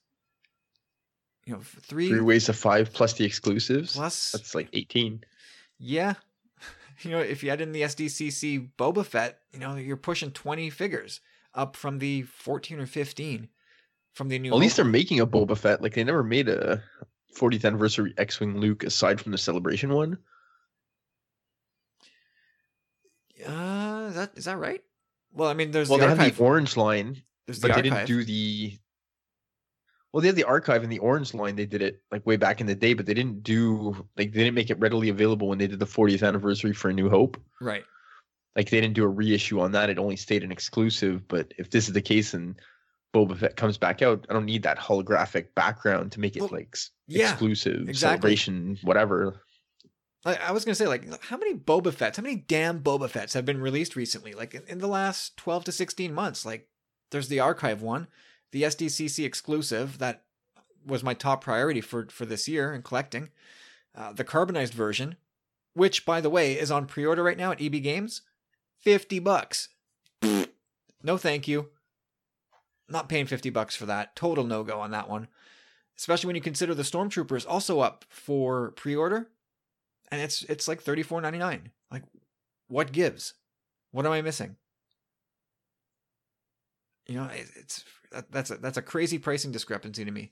You 1.47 1.53
know, 1.53 1.61
three, 1.63 2.09
Three 2.09 2.19
ways 2.19 2.45
to 2.47 2.53
five 2.53 2.91
plus 2.91 3.13
the 3.13 3.23
exclusives. 3.23 3.95
plus 3.95 4.33
That's 4.33 4.53
like 4.53 4.67
18. 4.73 5.23
yeah. 5.79 6.15
You 7.03 7.11
know, 7.11 7.19
if 7.19 7.43
you 7.43 7.51
add 7.51 7.61
in 7.61 7.73
the 7.73 7.83
SDCC 7.83 8.71
Boba 8.75 9.05
Fett, 9.05 9.39
you 9.53 9.59
know, 9.59 9.75
you're 9.75 9.95
pushing 9.97 10.31
20 10.31 10.71
figures 10.71 11.21
up 11.53 11.75
from 11.75 11.99
the 11.99 12.23
14 12.23 12.79
or 12.79 12.87
15 12.87 13.49
from 14.13 14.29
the 14.29 14.39
new. 14.39 14.51
At 14.51 14.57
least 14.57 14.77
they're 14.77 14.83
making 14.85 15.19
a 15.19 15.27
Boba 15.27 15.55
Fett. 15.55 15.83
Like 15.83 15.93
they 15.93 16.03
never 16.03 16.23
made 16.23 16.49
a 16.49 16.81
40th 17.37 17.65
anniversary 17.65 18.15
X-wing 18.17 18.57
Luke 18.59 18.83
aside 18.83 19.21
from 19.21 19.31
the 19.31 19.37
celebration 19.37 19.93
one. 19.93 20.17
Uh, 23.45 24.07
is 24.09 24.15
that 24.15 24.31
is 24.35 24.45
that 24.45 24.57
right? 24.57 24.81
Well, 25.31 25.49
I 25.49 25.53
mean, 25.53 25.69
there's 25.71 25.89
well, 25.89 25.99
the 25.99 26.07
they 26.07 26.15
have 26.15 26.35
the 26.35 26.43
orange 26.43 26.75
line, 26.77 27.21
there's 27.45 27.59
but 27.59 27.69
the 27.69 27.75
they 27.75 27.89
didn't 27.89 28.07
do 28.07 28.23
the. 28.23 28.77
Well, 30.13 30.21
they 30.21 30.27
had 30.27 30.35
the 30.35 30.45
archive 30.45 30.83
and 30.83 30.91
the 30.91 30.99
orange 30.99 31.33
line. 31.33 31.55
They 31.55 31.65
did 31.65 31.81
it 31.81 32.01
like 32.11 32.25
way 32.25 32.37
back 32.37 32.61
in 32.61 32.67
the 32.67 32.75
day, 32.75 32.93
but 32.93 33.05
they 33.05 33.13
didn't 33.13 33.43
do 33.43 34.07
like 34.17 34.31
they 34.31 34.39
didn't 34.39 34.55
make 34.55 34.69
it 34.69 34.79
readily 34.79 35.09
available 35.09 35.47
when 35.49 35.57
they 35.57 35.67
did 35.67 35.79
the 35.79 35.85
40th 35.85 36.25
anniversary 36.27 36.73
for 36.73 36.89
A 36.89 36.93
New 36.93 37.09
Hope. 37.09 37.39
right. 37.61 37.83
Like 38.55 38.69
they 38.71 38.81
didn't 38.81 38.95
do 38.95 39.03
a 39.03 39.07
reissue 39.07 39.59
on 39.59 39.73
that. 39.73 39.91
It 39.91 39.99
only 39.99 40.15
stayed 40.15 40.43
an 40.43 40.51
exclusive. 40.51 41.27
But 41.27 41.53
if 41.59 41.69
this 41.69 41.87
is 41.87 41.93
the 41.93 42.01
case 42.01 42.33
and 42.33 42.55
Boba 43.13 43.37
Fett 43.37 43.55
comes 43.55 43.77
back 43.77 44.01
out, 44.01 44.25
I 44.29 44.33
don't 44.33 44.45
need 44.45 44.63
that 44.63 44.79
holographic 44.79 45.53
background 45.55 46.13
to 46.13 46.19
make 46.19 46.35
it 46.35 46.39
Well, 46.41 46.49
like 46.51 46.75
yeah, 47.07 47.29
exclusive 47.31 47.87
exactly. 47.87 48.35
celebration, 48.35 48.77
whatever. 48.81 49.41
I 50.25 50.51
was 50.51 50.65
gonna 50.65 50.75
say, 50.75 50.87
like, 50.87 51.23
how 51.23 51.37
many 51.37 51.53
Boba 51.53 51.93
Fett's, 51.93 52.17
how 52.17 52.23
many 52.23 52.35
damn 52.35 52.81
Boba 52.81 53.09
Fett's 53.09 53.33
have 53.33 53.45
been 53.45 53.61
released 53.61 53.95
recently? 53.95 54.33
Like 54.33 54.53
in, 54.55 54.63
in 54.67 54.79
the 54.79 54.87
last 54.87 55.37
twelve 55.37 55.63
to 55.65 55.71
sixteen 55.71 56.13
months. 56.13 56.45
Like, 56.45 56.67
there's 57.11 57.29
the 57.29 57.39
archive 57.39 57.81
one, 57.81 58.07
the 58.57 58.63
SDCC 58.63 59.23
exclusive 59.23 59.99
that 59.99 60.23
was 60.83 61.03
my 61.03 61.13
top 61.13 61.43
priority 61.43 61.81
for 61.81 62.07
for 62.09 62.25
this 62.25 62.47
year 62.47 62.73
in 62.73 62.81
collecting. 62.81 63.29
Uh, 63.95 64.13
the 64.13 64.23
carbonized 64.23 64.73
version, 64.73 65.15
which 65.73 66.05
by 66.05 66.19
the 66.19 66.29
way 66.29 66.53
is 66.53 66.71
on 66.71 66.85
pre-order 66.85 67.23
right 67.23 67.37
now 67.37 67.51
at 67.51 67.61
EB 67.61 67.83
Games, 67.83 68.21
fifty 68.79 69.19
bucks. 69.19 69.69
no, 71.03 71.17
thank 71.17 71.47
you. 71.47 71.69
Not 72.89 73.09
paying 73.09 73.27
fifty 73.27 73.51
bucks 73.51 73.75
for 73.75 73.85
that. 73.85 74.15
Total 74.15 74.43
no 74.43 74.63
go 74.63 74.79
on 74.79 74.91
that 74.91 75.09
one. 75.09 75.27
Especially 75.97 76.27
when 76.27 76.35
you 76.35 76.41
consider 76.41 76.73
the 76.73 76.83
Stormtroopers 76.83 77.45
also 77.47 77.79
up 77.79 78.05
for 78.09 78.71
pre-order 78.71 79.29
and 80.09 80.21
it's 80.21 80.43
it's 80.43 80.67
like 80.67 80.81
thirty 80.81 81.03
four 81.03 81.21
ninety 81.21 81.39
nine. 81.39 81.71
Like, 81.91 82.03
what 82.67 82.91
gives? 82.91 83.33
What 83.91 84.05
am 84.05 84.11
I 84.11 84.21
missing? 84.21 84.55
You 87.07 87.15
know, 87.15 87.25
it, 87.25 87.47
it's 87.55 87.85
that, 88.11 88.31
that's 88.31 88.51
a 88.51 88.57
that's 88.57 88.77
a 88.77 88.81
crazy 88.81 89.17
pricing 89.17 89.51
discrepancy 89.51 90.05
to 90.05 90.11
me. 90.11 90.31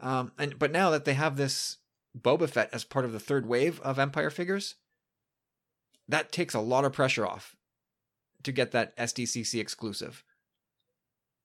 Um, 0.00 0.32
and 0.38 0.58
but 0.58 0.72
now 0.72 0.90
that 0.90 1.04
they 1.04 1.14
have 1.14 1.36
this 1.36 1.78
Boba 2.18 2.48
Fett 2.48 2.70
as 2.72 2.84
part 2.84 3.04
of 3.04 3.12
the 3.12 3.20
third 3.20 3.46
wave 3.46 3.80
of 3.80 3.98
Empire 3.98 4.30
figures, 4.30 4.76
that 6.08 6.32
takes 6.32 6.54
a 6.54 6.60
lot 6.60 6.84
of 6.84 6.92
pressure 6.92 7.26
off 7.26 7.56
to 8.42 8.52
get 8.52 8.72
that 8.72 8.96
SDCC 8.96 9.60
exclusive. 9.60 10.24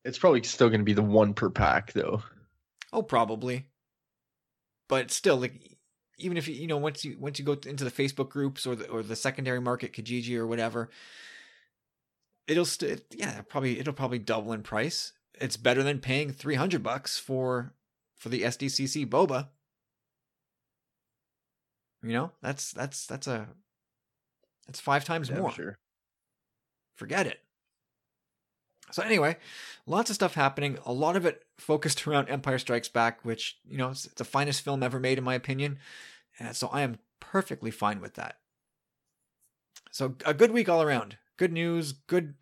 It's 0.06 0.18
probably 0.18 0.44
still 0.44 0.70
going 0.70 0.82
to 0.82 0.86
be 0.86 0.94
the 0.94 1.02
one 1.02 1.34
per 1.34 1.50
pack, 1.50 1.94
though. 1.94 2.24
Oh, 2.94 3.04
probably. 3.04 3.68
But 4.88 5.12
still, 5.12 5.38
like 5.38 5.78
even 6.18 6.38
if 6.38 6.48
you 6.48 6.56
you 6.56 6.68
know 6.68 6.78
once 6.78 7.06
you 7.06 7.18
once 7.20 7.40
you 7.40 7.46
go 7.46 7.58
into 7.66 7.84
the 7.84 7.92
Facebook 7.92 8.30
groups 8.30 8.66
or 8.66 8.76
the 8.76 8.88
or 8.90 9.04
the 9.04 9.16
secondary 9.16 9.62
market 9.62 9.94
Kijiji 9.94 10.36
or 10.36 10.48
whatever, 10.48 10.90
it'll 12.50 12.66
still 12.66 12.98
yeah 13.16 13.42
probably 13.48 13.80
it'll 13.80 13.94
probably 13.94 14.20
double 14.20 14.52
in 14.52 14.64
price. 14.64 15.14
It's 15.40 15.56
better 15.58 15.84
than 15.84 16.00
paying 16.00 16.32
three 16.32 16.56
hundred 16.56 16.84
bucks 16.84 17.18
for 17.18 17.74
for 18.18 18.30
the 18.30 18.42
SDCC 18.42 19.06
boba. 19.08 19.48
You 22.04 22.14
know 22.14 22.32
that's 22.42 22.72
that's 22.72 23.06
that's 23.06 23.28
a 23.28 23.48
that's 24.68 24.80
five 24.80 25.06
times 25.06 25.30
Yeah, 25.30 25.40
more. 25.40 25.52
sure. 25.52 25.78
Forget 26.96 27.28
it. 27.28 27.40
So 28.92 29.04
anyway, 29.04 29.38
lots 29.86 30.10
of 30.10 30.16
stuff 30.16 30.34
happening. 30.34 30.78
A 30.86 30.92
lot 30.92 31.16
of 31.16 31.26
it 31.26 31.44
focused 31.58 32.06
around 32.08 32.30
Empire 32.30 32.60
Strikes 32.60 32.90
Back, 32.90 33.24
which 33.24 33.60
you 33.68 33.78
know 33.78 33.90
it's 33.90 34.04
the 34.04 34.26
finest 34.26 34.62
film 34.62 34.84
ever 34.84 35.00
made 35.00 35.18
in 35.18 35.24
my 35.24 35.36
opinion. 35.36 35.80
And 36.40 36.56
so 36.56 36.68
I 36.70 36.82
am 36.82 37.00
perfectly 37.20 37.72
fine 37.72 38.02
with 38.02 38.16
that. 38.16 38.38
So 39.92 40.16
a 40.26 40.34
good 40.34 40.52
week 40.52 40.70
all 40.70 40.82
around. 40.82 41.18
Good 41.38 41.52
news. 41.52 41.94
Good, 41.94 42.36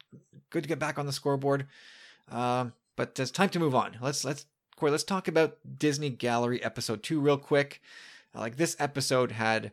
good 0.50 0.64
to 0.64 0.70
get 0.70 0.80
back 0.80 0.98
on 0.98 1.06
the 1.06 1.14
scoreboard. 1.14 1.68
Um, 2.32 2.74
but 2.96 3.18
it's 3.20 3.32
time 3.32 3.50
to 3.50 3.60
move 3.60 3.76
on. 3.76 3.98
Let's 4.02 4.26
let's 4.26 4.46
Corey, 4.76 4.92
let's 4.92 5.04
talk 5.04 5.28
about 5.28 5.58
Disney 5.78 6.10
Gallery 6.10 6.64
episode 6.64 7.04
two 7.04 7.20
real 7.20 7.38
quick. 7.38 7.82
Uh, 8.36 8.40
like 8.40 8.58
this 8.58 8.76
episode 8.80 9.32
had 9.32 9.72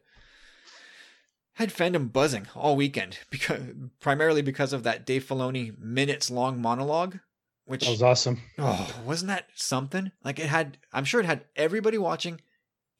had 1.54 1.70
fandom 1.70 2.12
buzzing 2.12 2.46
all 2.54 2.76
weekend 2.76 3.18
because 3.30 3.62
primarily 4.00 4.42
because 4.42 4.72
of 4.72 4.82
that 4.84 5.06
Dave 5.06 5.24
Filoni 5.24 5.78
minutes 5.78 6.30
long 6.30 6.60
monologue, 6.60 7.18
which 7.64 7.84
That 7.84 7.90
was 7.90 8.02
awesome. 8.02 8.40
oh, 8.58 8.94
wasn't 9.04 9.28
that 9.28 9.48
something? 9.54 10.12
Like 10.22 10.38
it 10.38 10.46
had, 10.46 10.78
I'm 10.92 11.04
sure 11.04 11.20
it 11.20 11.26
had 11.26 11.44
everybody 11.56 11.98
watching, 11.98 12.40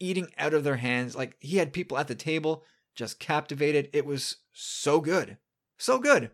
eating 0.01 0.29
out 0.39 0.55
of 0.55 0.65
their 0.65 0.77
hands. 0.77 1.15
Like 1.17 1.37
he 1.41 1.59
had 1.59 1.73
people 1.73 1.99
at 1.99 2.09
the 2.09 2.15
table 2.15 2.65
just 2.95 3.19
captivated. 3.19 3.91
It 3.93 4.07
was 4.07 4.37
so 4.53 5.01
good, 5.01 5.37
so 5.79 5.99
good. 5.99 6.31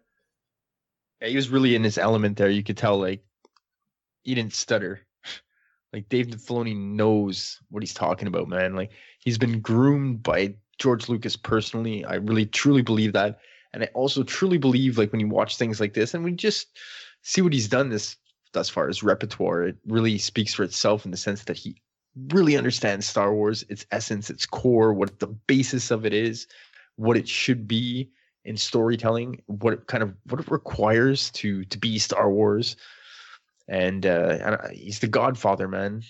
Yeah, 1.20 1.28
he 1.28 1.36
was 1.36 1.50
really 1.50 1.74
in 1.74 1.84
his 1.84 1.98
element 1.98 2.36
there. 2.36 2.50
You 2.50 2.62
could 2.62 2.76
tell, 2.76 2.98
like, 2.98 3.22
he 4.22 4.34
didn't 4.34 4.54
stutter. 4.54 5.00
Like, 5.92 6.08
Dave 6.08 6.28
Filoni 6.28 6.76
knows 6.76 7.58
what 7.68 7.82
he's 7.82 7.92
talking 7.92 8.28
about, 8.28 8.46
man. 8.46 8.76
Like, 8.76 8.92
he's 9.18 9.38
been 9.38 9.58
groomed 9.58 10.22
by 10.22 10.54
George 10.78 11.08
Lucas 11.08 11.34
personally. 11.34 12.04
I 12.04 12.14
really, 12.14 12.46
truly 12.46 12.82
believe 12.82 13.12
that. 13.14 13.40
And 13.72 13.82
I 13.82 13.86
also 13.92 14.22
truly 14.22 14.56
believe, 14.56 14.98
like, 14.98 15.10
when 15.10 15.20
you 15.20 15.26
watch 15.26 15.56
things 15.56 15.80
like 15.80 15.94
this 15.94 16.14
and 16.14 16.22
we 16.22 16.30
just 16.30 16.78
see 17.22 17.42
what 17.42 17.52
he's 17.52 17.66
done 17.66 17.88
this 17.88 18.14
thus 18.52 18.68
far 18.68 18.88
as 18.88 19.02
repertoire, 19.02 19.64
it 19.64 19.78
really 19.84 20.16
speaks 20.16 20.54
for 20.54 20.62
itself 20.62 21.04
in 21.04 21.10
the 21.10 21.16
sense 21.16 21.42
that 21.42 21.56
he 21.56 21.74
really 22.28 22.56
understands 22.56 23.06
Star 23.06 23.34
Wars, 23.34 23.64
its 23.68 23.84
essence, 23.90 24.30
its 24.30 24.46
core, 24.46 24.94
what 24.94 25.18
the 25.18 25.26
basis 25.26 25.90
of 25.90 26.06
it 26.06 26.14
is, 26.14 26.46
what 26.94 27.16
it 27.16 27.28
should 27.28 27.66
be 27.66 28.10
in 28.50 28.56
storytelling, 28.56 29.40
what 29.46 29.72
it 29.72 29.86
kind 29.86 30.02
of 30.02 30.14
what 30.28 30.40
it 30.40 30.50
requires 30.50 31.30
to 31.30 31.64
to 31.66 31.78
be 31.78 31.98
Star 31.98 32.28
Wars, 32.28 32.76
and 33.68 34.04
uh, 34.04 34.68
he's 34.72 34.98
the 34.98 35.06
Godfather, 35.06 35.68
man. 35.68 36.02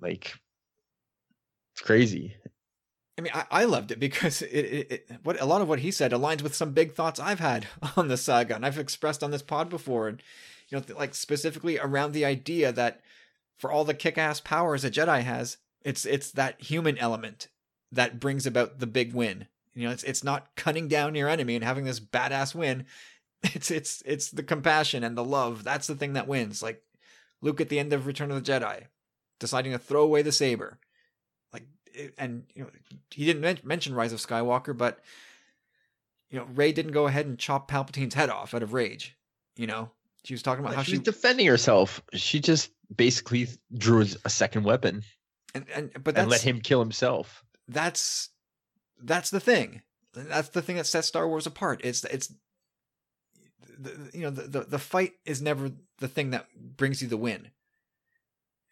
Like 0.00 0.34
it's 1.72 1.82
crazy. 1.82 2.34
I 3.16 3.20
mean, 3.22 3.30
I, 3.32 3.44
I 3.50 3.64
loved 3.64 3.92
it 3.92 4.00
because 4.00 4.42
it, 4.42 4.48
it, 4.48 4.92
it 4.92 5.10
what 5.22 5.40
a 5.40 5.46
lot 5.46 5.62
of 5.62 5.68
what 5.68 5.78
he 5.78 5.92
said 5.92 6.10
aligns 6.10 6.42
with 6.42 6.54
some 6.54 6.72
big 6.72 6.94
thoughts 6.94 7.20
I've 7.20 7.38
had 7.40 7.68
on 7.96 8.08
the 8.08 8.16
saga, 8.16 8.56
and 8.56 8.66
I've 8.66 8.78
expressed 8.78 9.22
on 9.22 9.30
this 9.30 9.42
pod 9.42 9.70
before, 9.70 10.08
and 10.08 10.20
you 10.68 10.78
know, 10.78 10.84
like 10.96 11.14
specifically 11.14 11.78
around 11.78 12.12
the 12.12 12.24
idea 12.24 12.72
that 12.72 13.02
for 13.56 13.70
all 13.70 13.84
the 13.84 13.94
kick-ass 13.94 14.40
powers 14.40 14.84
a 14.84 14.90
Jedi 14.90 15.22
has, 15.22 15.58
it's 15.84 16.04
it's 16.04 16.32
that 16.32 16.60
human 16.60 16.98
element 16.98 17.46
that 17.92 18.18
brings 18.18 18.46
about 18.46 18.80
the 18.80 18.88
big 18.88 19.14
win. 19.14 19.46
You 19.74 19.86
know, 19.86 19.92
it's 19.92 20.04
it's 20.04 20.24
not 20.24 20.54
cutting 20.56 20.88
down 20.88 21.14
your 21.14 21.28
enemy 21.28 21.54
and 21.54 21.64
having 21.64 21.84
this 21.84 22.00
badass 22.00 22.54
win. 22.54 22.86
It's 23.52 23.70
it's 23.70 24.02
it's 24.06 24.30
the 24.30 24.42
compassion 24.42 25.04
and 25.04 25.18
the 25.18 25.24
love. 25.24 25.64
That's 25.64 25.86
the 25.86 25.94
thing 25.94 26.14
that 26.14 26.26
wins. 26.26 26.62
Like 26.62 26.82
Luke 27.42 27.60
at 27.60 27.68
the 27.68 27.78
end 27.78 27.92
of 27.92 28.06
Return 28.06 28.30
of 28.30 28.42
the 28.42 28.52
Jedi, 28.52 28.84
deciding 29.38 29.72
to 29.72 29.78
throw 29.78 30.02
away 30.02 30.22
the 30.22 30.32
saber. 30.32 30.78
Like, 31.52 31.64
and 32.16 32.44
you 32.54 32.62
know, 32.62 32.70
he 33.10 33.26
didn't 33.26 33.62
mention 33.62 33.94
Rise 33.94 34.14
of 34.14 34.18
Skywalker, 34.20 34.74
but 34.74 35.00
you 36.30 36.38
know, 36.38 36.46
Rey 36.54 36.72
didn't 36.72 36.92
go 36.92 37.06
ahead 37.06 37.26
and 37.26 37.38
chop 37.38 37.70
Palpatine's 37.70 38.14
head 38.14 38.30
off 38.30 38.54
out 38.54 38.62
of 38.62 38.72
rage. 38.72 39.14
You 39.56 39.66
know, 39.66 39.90
she 40.24 40.32
was 40.32 40.42
talking 40.42 40.64
about 40.64 40.74
how 40.74 40.82
she 40.82 40.92
she 40.92 40.98
was 40.98 41.04
defending 41.04 41.46
herself. 41.46 42.02
She 42.14 42.40
just 42.40 42.70
basically 42.96 43.48
drew 43.76 44.06
a 44.24 44.30
second 44.30 44.64
weapon 44.64 45.02
and, 45.54 45.66
and 45.74 45.90
but 46.02 46.16
and 46.16 46.30
let 46.30 46.42
him 46.42 46.60
kill 46.60 46.80
himself. 46.80 47.44
that's 47.68 48.30
that's 49.02 49.30
the 49.30 49.40
thing. 49.40 49.82
That's 50.14 50.48
the 50.48 50.62
thing 50.62 50.76
that 50.76 50.86
sets 50.86 51.08
Star 51.08 51.28
Wars 51.28 51.46
apart. 51.46 51.80
It's 51.84 52.04
it's 52.04 52.32
the, 53.78 54.10
you 54.12 54.22
know 54.22 54.30
the, 54.30 54.42
the 54.42 54.60
the 54.60 54.78
fight 54.78 55.14
is 55.24 55.42
never 55.42 55.72
the 55.98 56.08
thing 56.08 56.30
that 56.30 56.46
brings 56.76 57.02
you 57.02 57.08
the 57.08 57.16
win. 57.16 57.48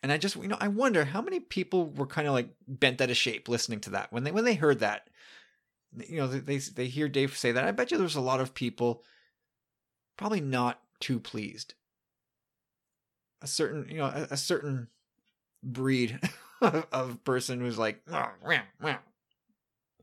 And 0.03 0.13
I 0.13 0.19
just 0.19 0.37
you 0.37 0.49
know 0.49 0.59
I 0.61 0.69
wonder 0.69 1.05
how 1.05 1.21
many 1.21 1.41
people 1.41 1.91
were 1.91 2.07
kind 2.07 2.29
of 2.29 2.35
like 2.35 2.51
bent 2.67 3.01
out 3.01 3.11
of 3.11 3.17
shape 3.17 3.49
listening 3.49 3.81
to 3.81 3.91
that 3.91 4.13
when 4.13 4.25
they 4.25 4.31
when 4.31 4.45
they 4.45 4.55
heard 4.55 4.81
that. 4.81 5.09
You 6.09 6.19
know 6.19 6.27
they 6.27 6.59
they 6.59 6.87
hear 6.87 7.09
Dave 7.09 7.37
say 7.37 7.53
that. 7.53 7.65
I 7.65 7.71
bet 7.73 7.91
you 7.91 7.99
there's 7.99 8.17
a 8.17 8.21
lot 8.21 8.41
of 8.41 8.55
people 8.55 9.03
probably 10.17 10.41
not 10.41 10.81
too 11.01 11.19
pleased. 11.21 11.75
A 13.43 13.47
certain 13.47 13.87
you 13.91 13.99
know 13.99 14.07
a, 14.07 14.29
a 14.31 14.37
certain 14.37 14.89
breed 15.63 16.19
of, 16.61 16.87
of 16.93 17.25
person 17.25 17.61
who's 17.61 17.79
like 17.79 18.01
oh, 18.09 18.13
"Wah, 18.13 18.29
wah, 18.47 18.59
wah." 18.81 18.97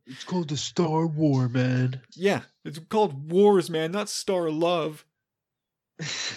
It's 0.10 0.24
called 0.24 0.50
the 0.50 0.58
Star 0.58 1.06
War, 1.06 1.48
man. 1.48 2.02
Yeah, 2.16 2.42
it's 2.66 2.80
called 2.80 3.32
Wars, 3.32 3.70
man, 3.70 3.92
not 3.92 4.10
Star 4.10 4.50
Love. 4.50 5.06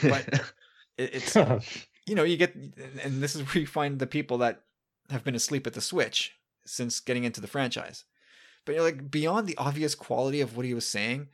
But- 0.02 0.52
It, 0.98 1.14
it's 1.14 1.34
you 2.06 2.14
know 2.14 2.22
you 2.22 2.36
get, 2.36 2.54
and 2.54 3.22
this 3.22 3.34
is 3.34 3.40
where 3.42 3.60
you 3.62 3.66
find 3.66 3.98
the 3.98 4.06
people 4.06 4.36
that 4.38 4.64
have 5.08 5.24
been 5.24 5.34
asleep 5.34 5.66
at 5.66 5.72
the 5.72 5.80
switch 5.80 6.36
since 6.66 7.00
getting 7.00 7.24
into 7.24 7.40
the 7.40 7.46
franchise. 7.46 8.04
But 8.66 8.74
you're 8.74 8.84
like 8.84 9.10
beyond 9.10 9.46
the 9.46 9.56
obvious 9.56 9.94
quality 9.94 10.42
of 10.42 10.54
what 10.54 10.66
he 10.66 10.74
was 10.74 10.86
saying, 10.86 11.28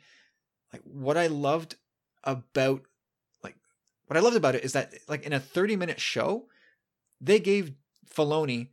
like 0.73 0.83
what 0.85 1.17
I 1.17 1.27
loved 1.27 1.75
about, 2.23 2.83
like 3.43 3.57
what 4.07 4.17
I 4.17 4.21
loved 4.21 4.37
about 4.37 4.55
it 4.55 4.63
is 4.65 4.75
that 4.75 4.95
like 5.09 5.25
in 5.25 5.33
a 5.33 5.41
30 5.41 5.75
minute 5.75 6.01
show, 6.01 6.45
they 7.21 7.41
gave 7.41 7.73
Filoni 8.09 8.69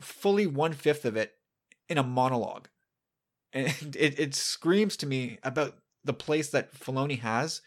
fully 0.00 0.48
one 0.48 0.72
fifth 0.72 1.04
of 1.04 1.16
it 1.16 1.34
in 1.88 1.96
a 1.96 2.02
monologue, 2.02 2.66
and 3.52 3.66
it 3.98 4.18
it 4.18 4.34
screams 4.34 4.96
to 4.98 5.06
me 5.06 5.38
about 5.42 5.76
the 6.04 6.12
place 6.12 6.50
that 6.50 6.74
Filoni 6.74 7.20
has 7.20 7.60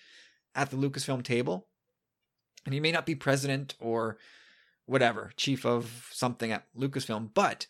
at 0.54 0.70
the 0.70 0.78
Lucasfilm 0.78 1.24
table. 1.24 1.68
And 2.66 2.74
he 2.74 2.80
may 2.80 2.92
not 2.92 3.06
be 3.06 3.16
president 3.16 3.76
or 3.80 4.18
whatever, 4.86 5.32
chief 5.38 5.66
of 5.66 6.10
something 6.12 6.52
at 6.52 6.66
Lucasfilm, 6.78 7.30
but 7.34 7.68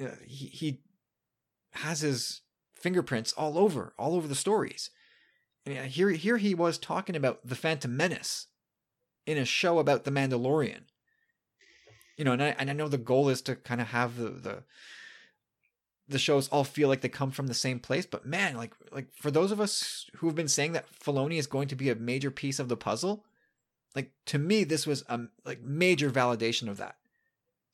uh, 0.00 0.08
he, 0.26 0.46
he 0.46 0.80
has 1.72 2.00
his 2.00 2.42
fingerprints 2.74 3.32
all 3.32 3.58
over, 3.58 3.94
all 3.98 4.14
over 4.14 4.28
the 4.28 4.34
stories. 4.34 4.90
And 5.66 5.90
here, 5.90 6.10
here 6.10 6.38
he 6.38 6.54
was 6.54 6.78
talking 6.78 7.14
about 7.14 7.46
the 7.46 7.54
Phantom 7.54 7.94
Menace 7.94 8.46
in 9.26 9.38
a 9.38 9.44
show 9.44 9.78
about 9.78 10.04
the 10.04 10.10
Mandalorian. 10.10 10.82
You 12.16 12.24
know, 12.24 12.32
and 12.32 12.42
I, 12.42 12.56
and 12.58 12.70
I 12.70 12.74
know 12.74 12.88
the 12.88 12.98
goal 12.98 13.28
is 13.28 13.40
to 13.42 13.56
kind 13.56 13.80
of 13.80 13.88
have 13.88 14.16
the, 14.16 14.30
the 14.30 14.62
the 16.10 16.18
shows 16.18 16.48
all 16.48 16.64
feel 16.64 16.88
like 16.88 17.00
they 17.00 17.08
come 17.08 17.30
from 17.30 17.46
the 17.46 17.54
same 17.54 17.78
place. 17.78 18.04
But 18.04 18.26
man, 18.26 18.56
like 18.56 18.74
like 18.92 19.06
for 19.14 19.30
those 19.30 19.52
of 19.52 19.60
us 19.60 20.06
who 20.16 20.26
have 20.26 20.36
been 20.36 20.48
saying 20.48 20.72
that 20.72 20.86
Filoni 20.92 21.38
is 21.38 21.46
going 21.46 21.68
to 21.68 21.76
be 21.76 21.88
a 21.88 21.94
major 21.94 22.30
piece 22.30 22.58
of 22.58 22.68
the 22.68 22.76
puzzle, 22.76 23.24
like 23.94 24.12
to 24.26 24.38
me, 24.38 24.64
this 24.64 24.86
was 24.86 25.04
a 25.08 25.20
like 25.44 25.62
major 25.62 26.10
validation 26.10 26.68
of 26.68 26.78
that. 26.78 26.96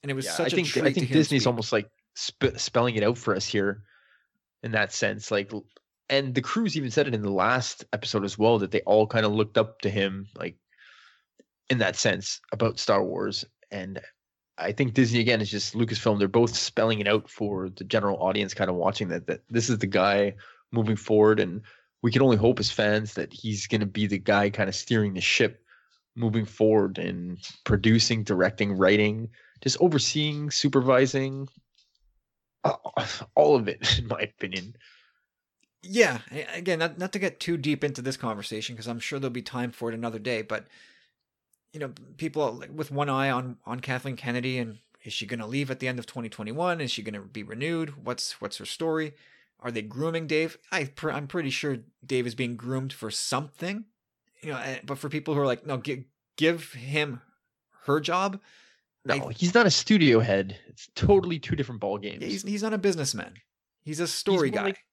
And 0.03 0.11
it 0.11 0.14
was 0.14 0.27
yeah, 0.27 0.33
such 0.33 0.53
I 0.53 0.57
think 0.57 0.77
a 0.77 0.85
I 0.85 0.92
think 0.92 1.09
Disney's 1.09 1.46
almost 1.46 1.72
like 1.72 1.90
sp- 2.14 2.57
spelling 2.57 2.94
it 2.96 3.03
out 3.03 3.18
for 3.18 3.35
us 3.35 3.46
here, 3.46 3.83
in 4.62 4.72
that 4.72 4.92
sense. 4.92 5.31
Like, 5.31 5.51
and 6.09 6.35
the 6.35 6.42
crews 6.42 6.77
even 6.77 6.90
said 6.90 7.09
it 7.09 7.14
in 7.14 7.22
the 7.22 7.33
last 7.33 7.85
episode 7.92 8.25
as 8.25 8.38
well 8.38 8.59
that 8.59 8.70
they 8.70 8.83
all 8.83 9.07
kind 9.07 9.27
of 9.27 9.33
looked 9.33 9.59
up 9.59 9.81
to 9.81 9.90
him, 9.90 10.29
like, 10.37 10.57
in 11.70 11.79
that 11.79 11.96
sense 11.96 12.40
about 12.53 12.79
Star 12.79 13.03
Wars. 13.03 13.44
And 13.70 14.01
I 14.59 14.73
think 14.73 14.95
Disney 14.95 15.21
again 15.21 15.40
is 15.40 15.51
just 15.51 15.75
Lucasfilm. 15.75 16.19
They're 16.19 16.29
both 16.29 16.57
spelling 16.57 17.01
it 17.01 17.09
out 17.09 17.29
for 17.29 17.69
the 17.69 17.85
general 17.85 18.19
audience, 18.23 18.55
kind 18.55 18.71
of 18.71 18.77
watching 18.77 19.09
that 19.09 19.27
that 19.27 19.42
this 19.51 19.69
is 19.69 19.79
the 19.79 19.87
guy 19.87 20.35
moving 20.73 20.97
forward, 20.97 21.40
and 21.40 21.62
we 22.03 22.11
can 22.11 22.23
only 22.23 22.37
hope 22.37 22.59
as 22.61 22.71
fans 22.71 23.14
that 23.14 23.33
he's 23.33 23.66
going 23.66 23.81
to 23.81 23.87
be 23.87 24.07
the 24.07 24.19
guy 24.19 24.51
kind 24.51 24.69
of 24.69 24.75
steering 24.75 25.14
the 25.14 25.21
ship 25.21 25.62
moving 26.14 26.47
forward 26.47 26.99
and 26.99 27.38
producing, 27.64 28.23
directing, 28.25 28.77
writing 28.77 29.29
just 29.62 29.77
overseeing, 29.81 30.51
supervising, 30.51 31.49
all 33.35 33.57
of 33.57 33.69
it, 33.69 33.99
in 33.99 34.09
my 34.09 34.21
opinion. 34.21 34.77
Yeah, 35.83 36.19
again, 36.53 36.81
not 36.81 36.99
not 36.99 37.12
to 37.12 37.19
get 37.19 37.38
too 37.38 37.57
deep 37.57 37.85
into 37.85 38.03
this 38.03 38.16
conversation 38.16 38.75
because 38.75 38.88
I'm 38.88 38.99
sure 38.99 39.19
there'll 39.19 39.31
be 39.31 39.42
time 39.42 39.71
for 39.71 39.88
it 39.88 39.95
another 39.95 40.19
day. 40.19 40.42
But 40.42 40.66
you 41.77 41.81
know, 41.81 41.93
people 42.17 42.65
with 42.75 42.91
one 42.91 43.11
eye 43.11 43.29
on 43.29 43.59
on 43.67 43.81
Kathleen 43.81 44.17
Kennedy 44.17 44.57
and 44.57 44.79
is 45.05 45.12
she 45.12 45.27
going 45.27 45.41
to 45.41 45.47
leave 45.47 45.71
at 45.71 45.79
the 45.79 45.89
end 45.89 45.99
of 45.99 46.07
2021? 46.07 46.81
Is 46.81 46.91
she 46.91 47.03
going 47.03 47.15
to 47.15 47.21
be 47.21 47.43
renewed? 47.43 48.03
What's 48.03 48.41
what's 48.41 48.57
her 48.57 48.65
story? 48.65 49.12
Are 49.61 49.71
they 49.71 49.83
grooming 49.83 50.27
Dave? 50.27 50.57
I 50.73 50.91
I'm 51.03 51.27
pretty 51.27 51.51
sure 51.51 51.79
Dave 52.05 52.27
is 52.27 52.35
being 52.35 52.57
groomed 52.57 52.95
for 52.95 53.11
something. 53.11 53.85
You 54.41 54.53
know, 54.53 54.77
but 54.85 54.97
for 54.97 55.11
people 55.11 55.35
who 55.35 55.41
are 55.41 55.47
like, 55.47 55.67
no, 55.67 55.77
give 55.77 56.05
give 56.37 56.73
him 56.73 57.21
her 57.85 58.01
job. 58.01 58.41
No, 59.05 59.29
I, 59.29 59.33
he's 59.35 59.55
not 59.55 59.67
a 59.67 59.71
studio 59.71 60.21
head. 60.21 60.59
It's 60.69 60.89
totally 60.95 61.39
two 61.39 61.57
different 61.57 61.83
ball 61.83 61.99
games. 61.99 62.25
He's 62.25 62.43
he's 62.43 62.62
not 62.62 62.73
a 62.73 62.79
businessman. 62.79 63.35
He's 63.83 64.01
a 64.01 64.09
story 64.09 64.49
he's 64.49 64.57
guy. 64.57 64.65
Like, 64.65 64.85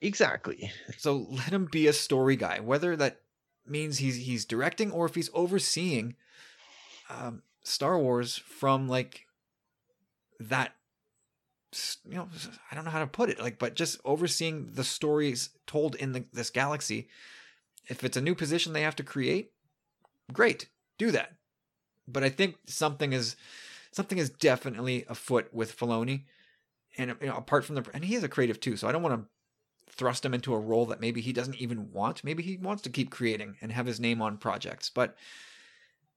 exactly. 0.00 0.72
So 0.98 1.26
let 1.30 1.50
him 1.50 1.68
be 1.70 1.86
a 1.86 1.92
story 1.92 2.34
guy. 2.34 2.58
Whether 2.58 2.96
that 2.96 3.21
means 3.66 3.98
he's 3.98 4.16
he's 4.16 4.44
directing 4.44 4.90
or 4.90 5.06
if 5.06 5.14
he's 5.14 5.30
overseeing 5.34 6.14
um, 7.10 7.42
Star 7.62 7.98
Wars 7.98 8.36
from 8.36 8.88
like 8.88 9.26
that 10.40 10.74
you 12.08 12.16
know 12.16 12.28
i 12.70 12.74
don't 12.74 12.84
know 12.84 12.90
how 12.90 12.98
to 12.98 13.06
put 13.06 13.30
it 13.30 13.40
like 13.40 13.58
but 13.58 13.74
just 13.74 13.98
overseeing 14.04 14.70
the 14.74 14.84
stories 14.84 15.50
told 15.66 15.94
in 15.94 16.12
the, 16.12 16.24
this 16.32 16.50
galaxy 16.50 17.08
if 17.88 18.04
it's 18.04 18.16
a 18.16 18.20
new 18.20 18.34
position 18.34 18.72
they 18.72 18.82
have 18.82 18.96
to 18.96 19.02
create 19.02 19.52
great 20.32 20.68
do 20.98 21.10
that 21.10 21.32
but 22.06 22.22
i 22.22 22.28
think 22.28 22.56
something 22.66 23.12
is 23.12 23.36
something 23.90 24.18
is 24.18 24.30
definitely 24.30 25.04
afoot 25.08 25.48
with 25.52 25.76
Filoni. 25.76 26.24
and 26.98 27.16
you 27.20 27.28
know 27.28 27.36
apart 27.36 27.64
from 27.64 27.76
the 27.76 27.84
and 27.94 28.04
he 28.04 28.14
is 28.14 28.22
a 28.22 28.28
creative 28.28 28.60
too 28.60 28.76
so 28.76 28.86
i 28.86 28.92
don't 28.92 29.02
want 29.02 29.14
to 29.14 29.26
thrust 29.90 30.24
him 30.24 30.34
into 30.34 30.54
a 30.54 30.58
role 30.58 30.86
that 30.86 31.00
maybe 31.00 31.20
he 31.20 31.32
doesn't 31.32 31.60
even 31.60 31.92
want 31.92 32.24
maybe 32.24 32.42
he 32.42 32.56
wants 32.56 32.82
to 32.82 32.90
keep 32.90 33.10
creating 33.10 33.56
and 33.60 33.72
have 33.72 33.86
his 33.86 34.00
name 34.00 34.22
on 34.22 34.36
projects 34.36 34.90
but 34.90 35.16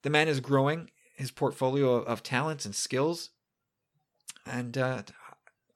the 0.04 0.10
man 0.10 0.28
is 0.28 0.40
growing 0.40 0.90
his 1.16 1.32
portfolio 1.32 1.96
of 1.96 2.24
talents 2.24 2.66
and 2.66 2.76
skills 2.76 3.32
and 4.46 4.78
uh, 4.78 5.02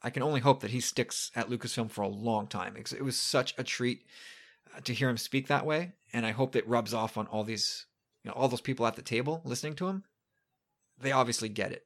I 0.02 0.10
can 0.10 0.24
only 0.24 0.40
hope 0.40 0.62
that 0.62 0.72
he 0.72 0.80
sticks 0.80 1.32
at 1.36 1.50
Lucasfilm 1.50 1.90
for 1.92 2.04
a 2.04 2.08
long 2.08 2.48
time. 2.48 2.76
It 2.78 3.04
was 3.04 3.20
such 3.20 3.54
a 3.58 3.64
treat 3.64 4.06
uh, 4.76 4.80
to 4.82 4.94
hear 4.94 5.10
him 5.10 5.18
speak 5.18 5.48
that 5.48 5.66
way, 5.66 5.94
and 6.14 6.26
I 6.26 6.32
hope 6.32 6.54
that 6.54 6.68
rubs 6.68 6.94
off 6.94 7.18
on 7.18 7.28
all 7.28 7.44
these, 7.44 7.86
you 8.24 8.30
know, 8.30 8.36
all 8.36 8.48
those 8.48 8.62
people 8.62 8.86
at 8.86 8.96
the 8.96 9.02
table 9.02 9.42
listening 9.44 9.76
to 9.76 9.88
him. 9.88 10.04
They 11.00 11.12
obviously 11.12 11.50
get 11.50 11.72
it. 11.72 11.86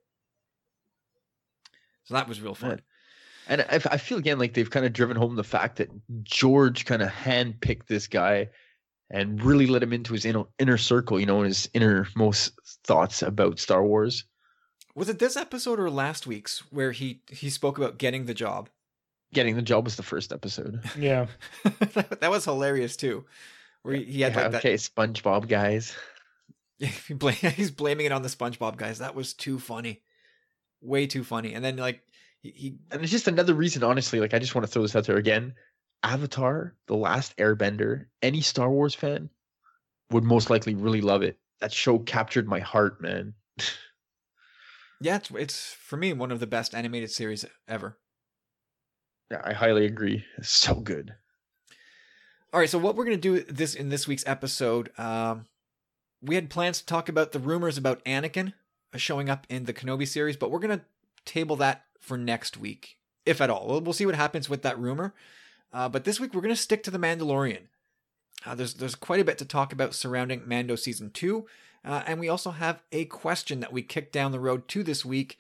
So 2.04 2.14
that 2.14 2.28
was 2.28 2.42
real 2.42 2.56
fun. 2.56 2.82
And 3.48 3.66
I 3.70 3.98
feel 3.98 4.18
again 4.18 4.40
like 4.40 4.54
they've 4.54 4.70
kind 4.70 4.86
of 4.86 4.94
driven 4.94 5.18
home 5.18 5.36
the 5.36 5.44
fact 5.44 5.78
that 5.78 5.90
George 6.24 6.86
kind 6.86 7.02
of 7.02 7.10
handpicked 7.10 7.88
this 7.88 8.08
guy 8.08 8.50
and 9.10 9.42
really 9.44 9.68
let 9.68 9.84
him 9.84 9.94
into 9.94 10.14
his 10.14 10.26
inner, 10.26 10.44
inner 10.60 10.78
circle, 10.78 11.20
you 11.20 11.26
know, 11.26 11.38
and 11.38 11.48
his 11.48 11.70
innermost 11.74 12.54
thoughts 12.86 13.22
about 13.22 13.60
Star 13.60 13.84
Wars. 13.84 14.26
Was 14.96 15.10
it 15.10 15.20
this 15.20 15.36
episode 15.36 15.80
or 15.80 15.90
last 15.90 16.28
week's 16.28 16.60
where 16.72 16.92
he 16.92 17.22
he 17.30 17.50
spoke 17.50 17.78
about 17.78 17.98
getting 17.98 18.26
the 18.26 18.34
job? 18.34 18.70
Getting 19.34 19.56
the 19.56 19.62
job 19.62 19.86
was 19.86 19.96
the 19.96 20.04
first 20.04 20.32
episode. 20.32 20.82
Yeah, 20.98 21.26
that, 21.64 22.22
that, 22.22 22.32
was 22.32 22.46
hilarious 22.46 22.96
too. 22.96 23.26
Where 23.82 23.96
he, 23.96 24.04
he 24.04 24.22
had 24.22 24.36
yeah, 24.36 24.48
like 24.48 24.56
okay, 24.56 24.76
SpongeBob 24.76 25.48
guys. 25.48 25.96
Yeah, 26.80 26.90
he's 27.52 27.72
blaming 27.72 28.08
it 28.08 28.12
on 28.12 28.24
the 28.24 28.28
SpongeBob 28.30 28.78
guys. 28.78 28.98
That 28.98 29.16
was 29.16 29.34
too 29.34 29.60
funny, 29.60 30.02
way 30.82 31.08
too 31.08 31.24
funny. 31.24 31.54
And 31.54 31.64
then 31.64 31.78
like 31.78 32.02
he, 32.44 32.52
he 32.52 32.76
and 32.92 33.02
it's 33.02 33.12
just 33.12 33.28
another 33.28 33.56
reason, 33.56 33.84
honestly. 33.84 34.20
Like 34.20 34.34
I 34.34 34.40
just 34.40 34.54
want 34.54 34.68
to 34.68 34.72
throw 34.72 34.84
this 34.84 34.96
out 34.96 35.06
there 35.06 35.18
again. 35.18 35.56
Avatar, 36.04 36.76
The 36.88 36.96
Last 36.96 37.36
Airbender, 37.38 38.06
any 38.22 38.42
Star 38.42 38.70
Wars 38.70 38.94
fan 38.94 39.30
would 40.12 40.26
most 40.26 40.50
likely 40.50 40.76
really 40.76 41.02
love 41.02 41.24
it. 41.24 41.40
That 41.62 41.72
show 41.72 41.98
captured 41.98 42.48
my 42.48 42.60
heart, 42.60 43.02
man. 43.02 43.34
Yeah, 45.02 45.18
it's, 45.18 45.30
it's 45.32 45.74
for 45.74 45.98
me 45.98 46.14
one 46.14 46.32
of 46.32 46.40
the 46.40 46.48
best 46.48 46.74
animated 46.74 47.12
series 47.12 47.44
ever. 47.68 47.98
Yeah, 49.30 49.42
I 49.44 49.52
highly 49.52 49.86
agree. 49.86 50.24
It's 50.38 50.50
so 50.50 50.76
good. 50.76 51.14
All 52.54 52.60
right, 52.62 52.70
so 52.70 52.78
what 52.78 52.96
we're 52.96 53.04
gonna 53.04 53.18
do 53.18 53.44
this 53.44 53.76
in 53.76 53.90
this 53.90 54.08
week's 54.08 54.26
episode, 54.26 54.98
um, 54.98 55.48
we 56.22 56.36
had 56.36 56.50
plans 56.50 56.80
to 56.80 56.86
talk 56.86 57.10
about 57.10 57.34
the 57.34 57.40
rumors 57.40 57.78
about 57.78 58.04
Anakin 58.06 58.54
uh, 58.94 58.98
showing 58.98 59.30
up 59.30 59.46
in 59.50 59.66
the 59.66 59.74
Kenobi 59.74 60.08
series, 60.08 60.38
but 60.38 60.52
we're 60.52 60.60
gonna 60.60 60.86
table 61.26 61.56
that 61.58 61.86
for 62.00 62.18
next 62.18 62.58
week, 62.58 62.98
if 63.26 63.42
at 63.42 63.50
all. 63.50 63.68
We'll, 63.68 63.82
we'll 63.82 63.94
see 63.94 64.06
what 64.06 64.16
happens 64.16 64.50
with 64.50 64.62
that 64.64 64.80
rumor. 64.80 65.14
Uh, 65.72 65.90
but 65.90 66.04
this 66.04 66.20
week 66.20 66.34
we're 66.34 66.42
gonna 66.42 66.56
stick 66.56 66.84
to 66.84 66.92
the 66.92 67.00
Mandalorian. 67.00 67.68
Uh, 68.46 68.56
there's 68.56 68.76
there's 68.76 68.96
quite 68.96 69.20
a 69.20 69.26
bit 69.26 69.38
to 69.38 69.46
talk 69.46 69.72
about 69.72 69.94
surrounding 69.94 70.44
Mando 70.46 70.76
season 70.76 71.10
two, 71.12 71.46
uh, 71.86 72.04
and 72.06 72.20
we 72.20 72.30
also 72.30 72.52
have 72.52 72.82
a 72.92 73.06
question 73.06 73.60
that 73.62 73.74
we 73.74 73.82
kicked 73.82 74.14
down 74.14 74.32
the 74.32 74.40
road 74.40 74.68
to 74.70 74.84
this 74.84 75.04
week. 75.04 75.38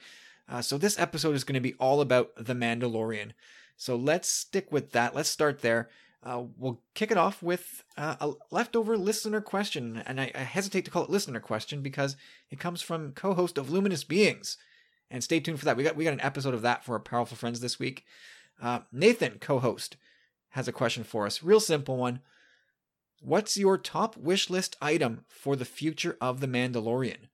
Uh, 0.50 0.62
so 0.62 0.78
this 0.78 1.00
episode 1.00 1.36
is 1.36 1.43
going 1.43 1.56
to 1.56 1.62
be 1.62 1.74
all 1.76 2.02
about 2.02 2.32
The 2.36 2.54
Mandalorian. 2.54 3.32
So 3.78 3.96
let's 3.96 4.30
stick 4.30 4.72
with 4.72 4.91
that. 4.91 5.15
Let's 5.15 5.30
start 5.30 5.62
there. 5.62 5.89
Uh, 6.22 6.43
we'll 6.58 6.82
kick 6.93 7.12
it 7.12 7.17
off 7.17 7.43
with 7.43 7.84
uh, 7.98 8.15
a 8.19 8.32
leftover 8.50 8.98
listener 8.98 9.41
question. 9.41 10.02
And 10.06 10.22
I, 10.22 10.32
I, 10.34 10.39
hesitate 10.39 10.86
to 10.86 10.91
call 10.91 11.04
it 11.04 11.10
listener 11.10 11.41
question 11.41 11.82
because 11.82 12.15
it 12.50 12.60
comes 12.60 12.82
from 12.82 13.12
co-host 13.12 13.58
of 13.58 13.69
Luminous 13.69 14.06
Beings. 14.06 14.58
And 15.13 15.23
stay 15.23 15.39
tuned 15.39 15.60
for 15.60 15.65
that. 15.65 15.78
We 15.78 15.84
got 15.84 15.95
we 15.95 16.06
got 16.06 16.13
an 16.13 16.21
episode 16.21 16.56
of 16.56 16.63
that 16.63 16.84
for 16.84 16.93
our 16.93 16.99
powerful 16.99 17.38
friends 17.38 17.60
this 17.60 17.78
week. 17.78 18.04
Uh, 18.60 18.80
Nathan, 18.91 19.38
co-host, 19.39 19.95
has 20.49 20.67
a 20.67 20.71
question 20.73 21.04
for 21.04 21.28
us. 21.28 21.43
Real 21.43 21.60
simple 21.60 21.97
one. 21.97 22.19
What's 23.21 23.56
your 23.56 23.78
top 23.78 24.17
wish 24.17 24.49
list 24.49 24.76
item 24.82 25.26
for 25.30 25.56
the 25.56 25.65
future 25.65 26.17
of 26.19 26.39
The 26.39 26.47
Mandalorian? 26.47 27.30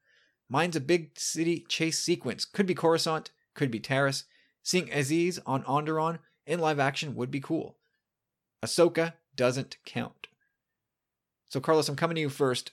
Mine's 0.49 0.75
a 0.75 0.81
big 0.81 1.17
city 1.17 1.65
chase 1.69 1.99
sequence. 1.99 2.43
Could 2.43 2.65
be 2.65 2.75
Coruscant, 2.75 3.31
could 3.53 3.71
be 3.71 3.79
Taris. 3.79 4.25
Seeing 4.61 4.87
Iziz 4.87 5.39
on 5.45 5.63
Onderon 5.63 6.19
in 6.45 6.59
live 6.59 6.79
action 6.79 7.15
would 7.15 7.31
be 7.31 7.39
cool. 7.39 7.77
Ahsoka 8.61 9.13
doesn't 9.37 9.77
count. 9.85 10.27
So, 11.47 11.61
Carlos, 11.61 11.87
I'm 11.87 11.95
coming 11.95 12.15
to 12.15 12.21
you 12.21 12.29
first. 12.29 12.71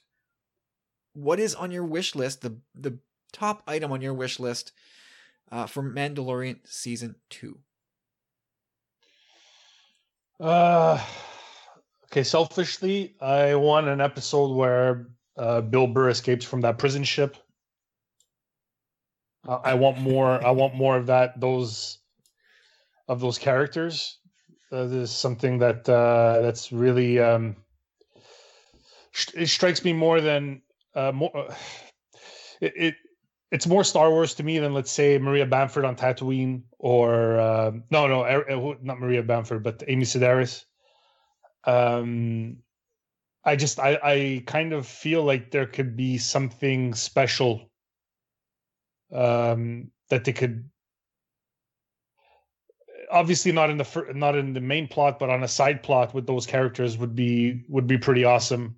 What 1.12 1.38
is 1.38 1.54
on 1.54 1.70
your 1.70 1.84
wish 1.84 2.16
list, 2.16 2.42
the, 2.42 2.56
the 2.74 2.98
top 3.32 3.62
item 3.68 3.92
on 3.92 4.02
your 4.02 4.12
wish 4.12 4.40
list 4.40 4.72
uh, 5.50 5.66
for 5.66 5.82
Mandalorian 5.82 6.66
Season 6.66 7.16
2? 7.30 7.60
Uh, 10.38 11.02
Okay, 12.16 12.22
selfishly, 12.22 13.16
I 13.20 13.56
want 13.56 13.88
an 13.88 14.00
episode 14.00 14.54
where 14.54 15.08
uh, 15.36 15.60
Bill 15.60 15.86
Burr 15.86 16.08
escapes 16.08 16.44
from 16.44 16.60
that 16.62 16.78
prison 16.78 17.04
ship. 17.04 17.36
Uh, 19.46 19.60
I 19.62 19.74
want 19.74 19.98
more. 19.98 20.44
I 20.44 20.50
want 20.52 20.74
more 20.74 20.96
of 20.96 21.06
that. 21.06 21.40
Those 21.40 21.98
of 23.08 23.20
those 23.20 23.38
characters. 23.38 24.18
Uh, 24.72 24.86
this 24.86 25.10
is 25.10 25.16
something 25.16 25.58
that 25.58 25.88
uh, 25.88 26.40
that's 26.42 26.72
really 26.72 27.18
um, 27.18 27.56
it 29.34 29.48
strikes 29.48 29.84
me 29.84 29.92
more 29.92 30.20
than 30.20 30.62
uh, 30.94 31.12
more. 31.12 31.36
Uh, 31.36 31.54
it, 32.60 32.94
it's 33.50 33.66
more 33.66 33.84
Star 33.84 34.10
Wars 34.10 34.34
to 34.34 34.42
me 34.42 34.58
than 34.58 34.74
let's 34.74 34.90
say 34.90 35.18
Maria 35.18 35.46
Bamford 35.46 35.84
on 35.84 35.96
Tatooine 35.96 36.62
or 36.78 37.38
uh, 37.38 37.72
no 37.90 38.06
no 38.06 38.24
er, 38.24 38.76
not 38.82 38.98
Maria 38.98 39.22
Bamford 39.22 39.62
but 39.62 39.82
Amy 39.86 40.04
Sedaris. 40.04 40.64
Um, 41.64 42.58
I 43.44 43.56
just 43.56 43.78
I, 43.78 43.98
I 44.02 44.42
kind 44.46 44.72
of 44.72 44.86
feel 44.86 45.22
like 45.22 45.50
there 45.50 45.66
could 45.66 45.96
be 45.96 46.18
something 46.18 46.94
special 46.94 47.70
um, 49.12 49.90
that 50.10 50.24
they 50.24 50.32
could 50.32 50.68
obviously 53.10 53.52
not 53.52 53.70
in 53.70 53.76
the 53.76 54.12
not 54.14 54.36
in 54.36 54.52
the 54.52 54.60
main 54.60 54.88
plot 54.88 55.20
but 55.20 55.30
on 55.30 55.44
a 55.44 55.48
side 55.48 55.82
plot 55.82 56.12
with 56.12 56.26
those 56.26 56.46
characters 56.46 56.98
would 56.98 57.14
be 57.14 57.64
would 57.68 57.86
be 57.86 57.98
pretty 57.98 58.24
awesome. 58.24 58.76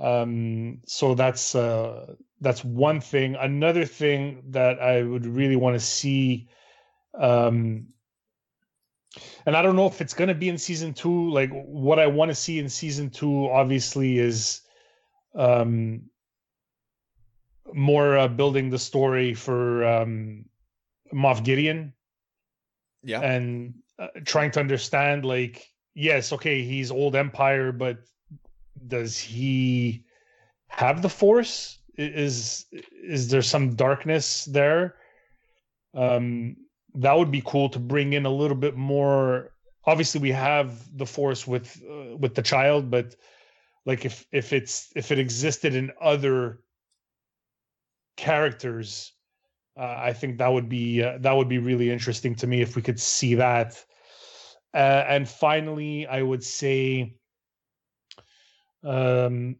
Um 0.00 0.80
so 0.86 1.14
that's 1.14 1.54
uh 1.54 2.14
that's 2.40 2.64
one 2.64 3.00
thing 3.00 3.34
another 3.36 3.84
thing 3.84 4.42
that 4.48 4.80
i 4.80 5.02
would 5.02 5.26
really 5.26 5.56
want 5.56 5.74
to 5.74 5.80
see 5.80 6.48
um 7.18 7.86
and 9.46 9.56
I 9.56 9.62
don't 9.62 9.76
know 9.76 9.86
if 9.86 10.00
it's 10.00 10.14
going 10.14 10.28
to 10.28 10.34
be 10.34 10.48
in 10.48 10.58
season 10.58 10.92
two. 10.92 11.30
Like 11.30 11.50
what 11.50 11.98
I 11.98 12.06
want 12.06 12.30
to 12.30 12.34
see 12.34 12.58
in 12.58 12.68
season 12.68 13.10
two, 13.10 13.48
obviously, 13.50 14.18
is 14.18 14.60
um, 15.34 16.02
more 17.72 18.18
uh, 18.18 18.28
building 18.28 18.70
the 18.70 18.78
story 18.78 19.34
for 19.34 19.84
um, 19.84 20.44
Moff 21.12 21.44
Gideon. 21.44 21.94
Yeah, 23.02 23.20
and 23.20 23.74
uh, 23.98 24.08
trying 24.24 24.50
to 24.52 24.60
understand, 24.60 25.24
like, 25.24 25.70
yes, 25.94 26.32
okay, 26.32 26.62
he's 26.62 26.90
old 26.90 27.14
Empire, 27.14 27.72
but 27.72 27.98
does 28.86 29.16
he 29.16 30.04
have 30.66 31.00
the 31.00 31.08
Force? 31.08 31.77
Is 31.98 32.66
is 32.70 33.28
there 33.28 33.42
some 33.42 33.74
darkness 33.74 34.44
there? 34.44 34.96
Um, 35.94 36.56
that 36.94 37.12
would 37.12 37.30
be 37.30 37.42
cool 37.44 37.68
to 37.70 37.78
bring 37.78 38.12
in 38.12 38.24
a 38.24 38.30
little 38.30 38.56
bit 38.56 38.76
more. 38.76 39.50
Obviously, 39.84 40.20
we 40.20 40.30
have 40.30 40.96
the 40.96 41.06
force 41.06 41.46
with 41.46 41.82
uh, 41.90 42.16
with 42.16 42.34
the 42.34 42.42
child, 42.42 42.90
but 42.90 43.16
like 43.84 44.04
if 44.04 44.26
if 44.32 44.52
it's 44.52 44.92
if 44.94 45.10
it 45.10 45.18
existed 45.18 45.74
in 45.74 45.90
other 46.00 46.60
characters, 48.16 49.12
uh, 49.76 49.96
I 49.98 50.12
think 50.12 50.38
that 50.38 50.52
would 50.52 50.68
be 50.68 51.02
uh, 51.02 51.18
that 51.18 51.32
would 51.32 51.48
be 51.48 51.58
really 51.58 51.90
interesting 51.90 52.34
to 52.36 52.46
me 52.46 52.60
if 52.60 52.76
we 52.76 52.82
could 52.82 53.00
see 53.00 53.34
that. 53.34 53.84
Uh, 54.72 55.04
and 55.08 55.28
finally, 55.28 56.06
I 56.06 56.22
would 56.22 56.44
say 56.44 57.16
um, 58.84 59.56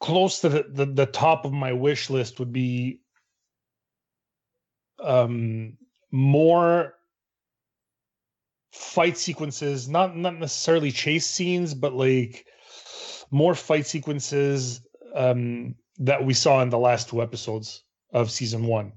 close 0.00 0.40
to 0.40 0.48
the, 0.48 0.66
the, 0.68 0.86
the 0.86 1.06
top 1.06 1.44
of 1.44 1.52
my 1.52 1.72
wish 1.72 2.10
list 2.10 2.38
would 2.38 2.52
be 2.52 3.00
um, 5.02 5.76
more 6.10 6.94
fight 8.72 9.16
sequences, 9.16 9.88
not 9.88 10.16
not 10.16 10.38
necessarily 10.38 10.90
chase 10.90 11.26
scenes, 11.26 11.74
but 11.74 11.94
like 11.94 12.46
more 13.30 13.54
fight 13.54 13.86
sequences 13.86 14.80
um, 15.14 15.74
that 15.98 16.24
we 16.24 16.34
saw 16.34 16.62
in 16.62 16.70
the 16.70 16.78
last 16.78 17.08
two 17.08 17.22
episodes 17.22 17.84
of 18.12 18.30
season 18.30 18.64
one. 18.64 18.92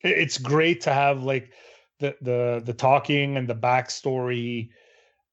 It's 0.00 0.38
great 0.38 0.82
to 0.82 0.92
have 0.92 1.22
like 1.22 1.52
the 2.00 2.16
the 2.20 2.62
the 2.64 2.74
talking 2.74 3.36
and 3.36 3.48
the 3.48 3.54
backstory 3.54 4.70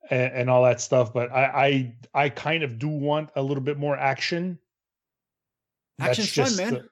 and, 0.09 0.33
and 0.33 0.49
all 0.49 0.63
that 0.63 0.81
stuff, 0.81 1.13
but 1.13 1.31
I, 1.31 1.93
I 2.13 2.23
I 2.25 2.29
kind 2.29 2.63
of 2.63 2.79
do 2.79 2.87
want 2.87 3.29
a 3.35 3.41
little 3.41 3.63
bit 3.63 3.77
more 3.77 3.97
action. 3.97 4.59
Action's 5.99 6.33
fun, 6.33 6.55
man. 6.57 6.73
The, 6.73 6.89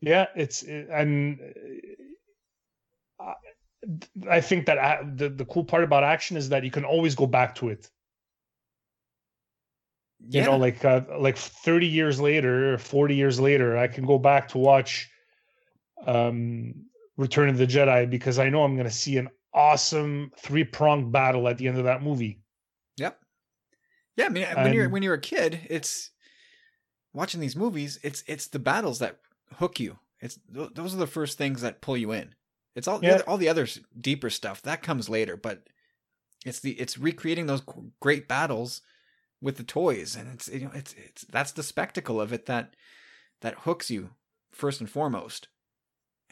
yeah, 0.00 0.26
it's 0.34 0.62
and 0.62 1.38
uh, 3.18 3.34
I 4.28 4.40
think 4.40 4.66
that 4.66 4.78
uh, 4.78 5.04
the 5.14 5.28
the 5.28 5.44
cool 5.44 5.64
part 5.64 5.84
about 5.84 6.04
action 6.04 6.36
is 6.36 6.48
that 6.48 6.64
you 6.64 6.70
can 6.70 6.84
always 6.84 7.14
go 7.14 7.26
back 7.26 7.54
to 7.56 7.68
it. 7.68 7.90
Yeah. 10.28 10.42
You 10.42 10.50
know, 10.50 10.56
like 10.58 10.84
uh, 10.84 11.02
like 11.18 11.36
thirty 11.38 11.86
years 11.86 12.20
later, 12.20 12.76
forty 12.78 13.14
years 13.14 13.38
later, 13.40 13.78
I 13.78 13.86
can 13.86 14.04
go 14.04 14.18
back 14.18 14.48
to 14.48 14.58
watch 14.58 15.08
um 16.06 16.74
Return 17.16 17.50
of 17.50 17.58
the 17.58 17.66
Jedi 17.66 18.08
because 18.08 18.38
I 18.38 18.48
know 18.48 18.64
I'm 18.64 18.74
going 18.76 18.88
to 18.88 18.94
see 18.94 19.18
an 19.18 19.28
awesome 19.52 20.32
three 20.38 20.64
pronged 20.64 21.12
battle 21.12 21.48
at 21.48 21.58
the 21.58 21.68
end 21.68 21.78
of 21.78 21.84
that 21.84 22.02
movie. 22.02 22.40
Yep. 22.96 23.18
Yeah, 24.16 24.26
I 24.26 24.28
mean, 24.28 24.46
when 24.54 24.72
you're 24.72 24.88
when 24.88 25.02
you're 25.02 25.14
a 25.14 25.20
kid, 25.20 25.60
it's 25.68 26.10
watching 27.12 27.40
these 27.40 27.56
movies. 27.56 27.98
It's 28.02 28.22
it's 28.26 28.48
the 28.48 28.58
battles 28.58 28.98
that 28.98 29.18
hook 29.54 29.80
you. 29.80 29.98
It's 30.20 30.38
those 30.48 30.94
are 30.94 30.98
the 30.98 31.06
first 31.06 31.38
things 31.38 31.62
that 31.62 31.80
pull 31.80 31.96
you 31.96 32.12
in. 32.12 32.34
It's 32.76 32.86
all 32.86 33.00
yeah. 33.02 33.22
all 33.26 33.38
the 33.38 33.48
other 33.48 33.66
deeper 33.98 34.30
stuff 34.30 34.62
that 34.62 34.82
comes 34.82 35.08
later, 35.08 35.36
but 35.36 35.68
it's 36.44 36.60
the 36.60 36.72
it's 36.72 36.98
recreating 36.98 37.46
those 37.46 37.62
great 38.00 38.28
battles 38.28 38.82
with 39.40 39.56
the 39.56 39.64
toys, 39.64 40.16
and 40.16 40.28
it's 40.32 40.48
you 40.48 40.60
know 40.60 40.72
it's 40.74 40.94
it's 40.94 41.22
that's 41.30 41.52
the 41.52 41.62
spectacle 41.62 42.20
of 42.20 42.32
it 42.32 42.46
that 42.46 42.76
that 43.40 43.60
hooks 43.60 43.90
you 43.90 44.10
first 44.52 44.80
and 44.80 44.90
foremost, 44.90 45.48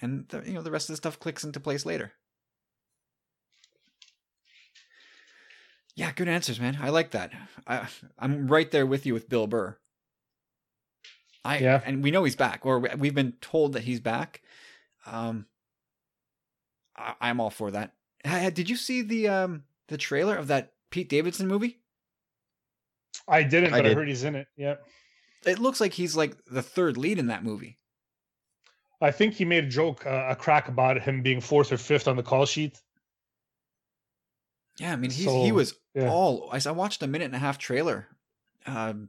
and 0.01 0.29
the, 0.29 0.43
you 0.45 0.53
know 0.53 0.63
the 0.63 0.71
rest 0.71 0.89
of 0.89 0.93
the 0.93 0.99
stuff 0.99 1.19
clicks 1.19 1.45
into 1.45 1.61
place 1.61 1.87
later. 1.87 2.13
Yeah, 5.99 6.13
good 6.13 6.29
answers, 6.29 6.61
man. 6.61 6.79
I 6.81 6.91
like 6.91 7.11
that. 7.11 7.33
I 7.67 7.89
I'm 8.21 8.47
right 8.47 8.71
there 8.71 8.87
with 8.87 9.05
you 9.05 9.15
with 9.15 9.29
Bill 9.29 9.49
Burr. 9.49 9.77
I 11.45 11.59
yeah. 11.59 11.81
and 11.85 12.05
we 12.05 12.13
know 12.13 12.23
he's 12.23 12.37
back, 12.37 12.65
or 12.65 12.79
we've 12.79 13.17
been 13.17 13.33
told 13.41 13.73
that 13.73 13.83
he's 13.83 13.99
back. 13.99 14.43
Um, 15.07 15.47
I, 16.97 17.31
am 17.31 17.41
all 17.41 17.51
for 17.51 17.73
that. 17.73 17.95
Did 18.23 18.71
you 18.71 18.77
see 18.77 19.03
the 19.03 19.27
um 19.27 19.65
the 19.89 19.97
trailer 19.97 20.37
of 20.37 20.47
that 20.47 20.73
Pete 20.91 21.09
Davidson 21.09 21.49
movie? 21.49 21.81
I 23.27 23.43
didn't, 23.43 23.71
but 23.71 23.81
I, 23.81 23.83
did. 23.83 23.91
I 23.91 23.95
heard 23.97 24.07
he's 24.07 24.23
in 24.23 24.37
it. 24.37 24.47
Yep. 24.57 24.87
It 25.47 25.59
looks 25.59 25.81
like 25.81 25.95
he's 25.95 26.15
like 26.15 26.37
the 26.45 26.63
third 26.63 26.97
lead 26.97 27.19
in 27.19 27.27
that 27.27 27.43
movie. 27.43 27.77
I 29.01 29.11
think 29.11 29.35
he 29.35 29.45
made 29.45 29.65
a 29.65 29.69
joke, 29.69 30.07
uh, 30.07 30.27
a 30.29 30.37
crack 30.37 30.69
about 30.69 31.03
him 31.03 31.23
being 31.23 31.41
fourth 31.41 31.73
or 31.73 31.77
fifth 31.77 32.07
on 32.07 32.15
the 32.15 32.23
call 32.23 32.47
sheet. 32.47 32.81
Yeah, 34.79 34.93
I 34.93 34.97
mean, 34.97 35.11
he's, 35.11 35.25
so, 35.25 35.43
he 35.43 35.53
was 35.53 35.75
yeah. 35.95 36.09
all. 36.09 36.51
I 36.53 36.71
watched 36.71 37.03
a 37.03 37.07
minute 37.07 37.27
and 37.27 37.35
a 37.35 37.39
half 37.39 37.59
trailer, 37.59 38.07
um, 38.67 39.09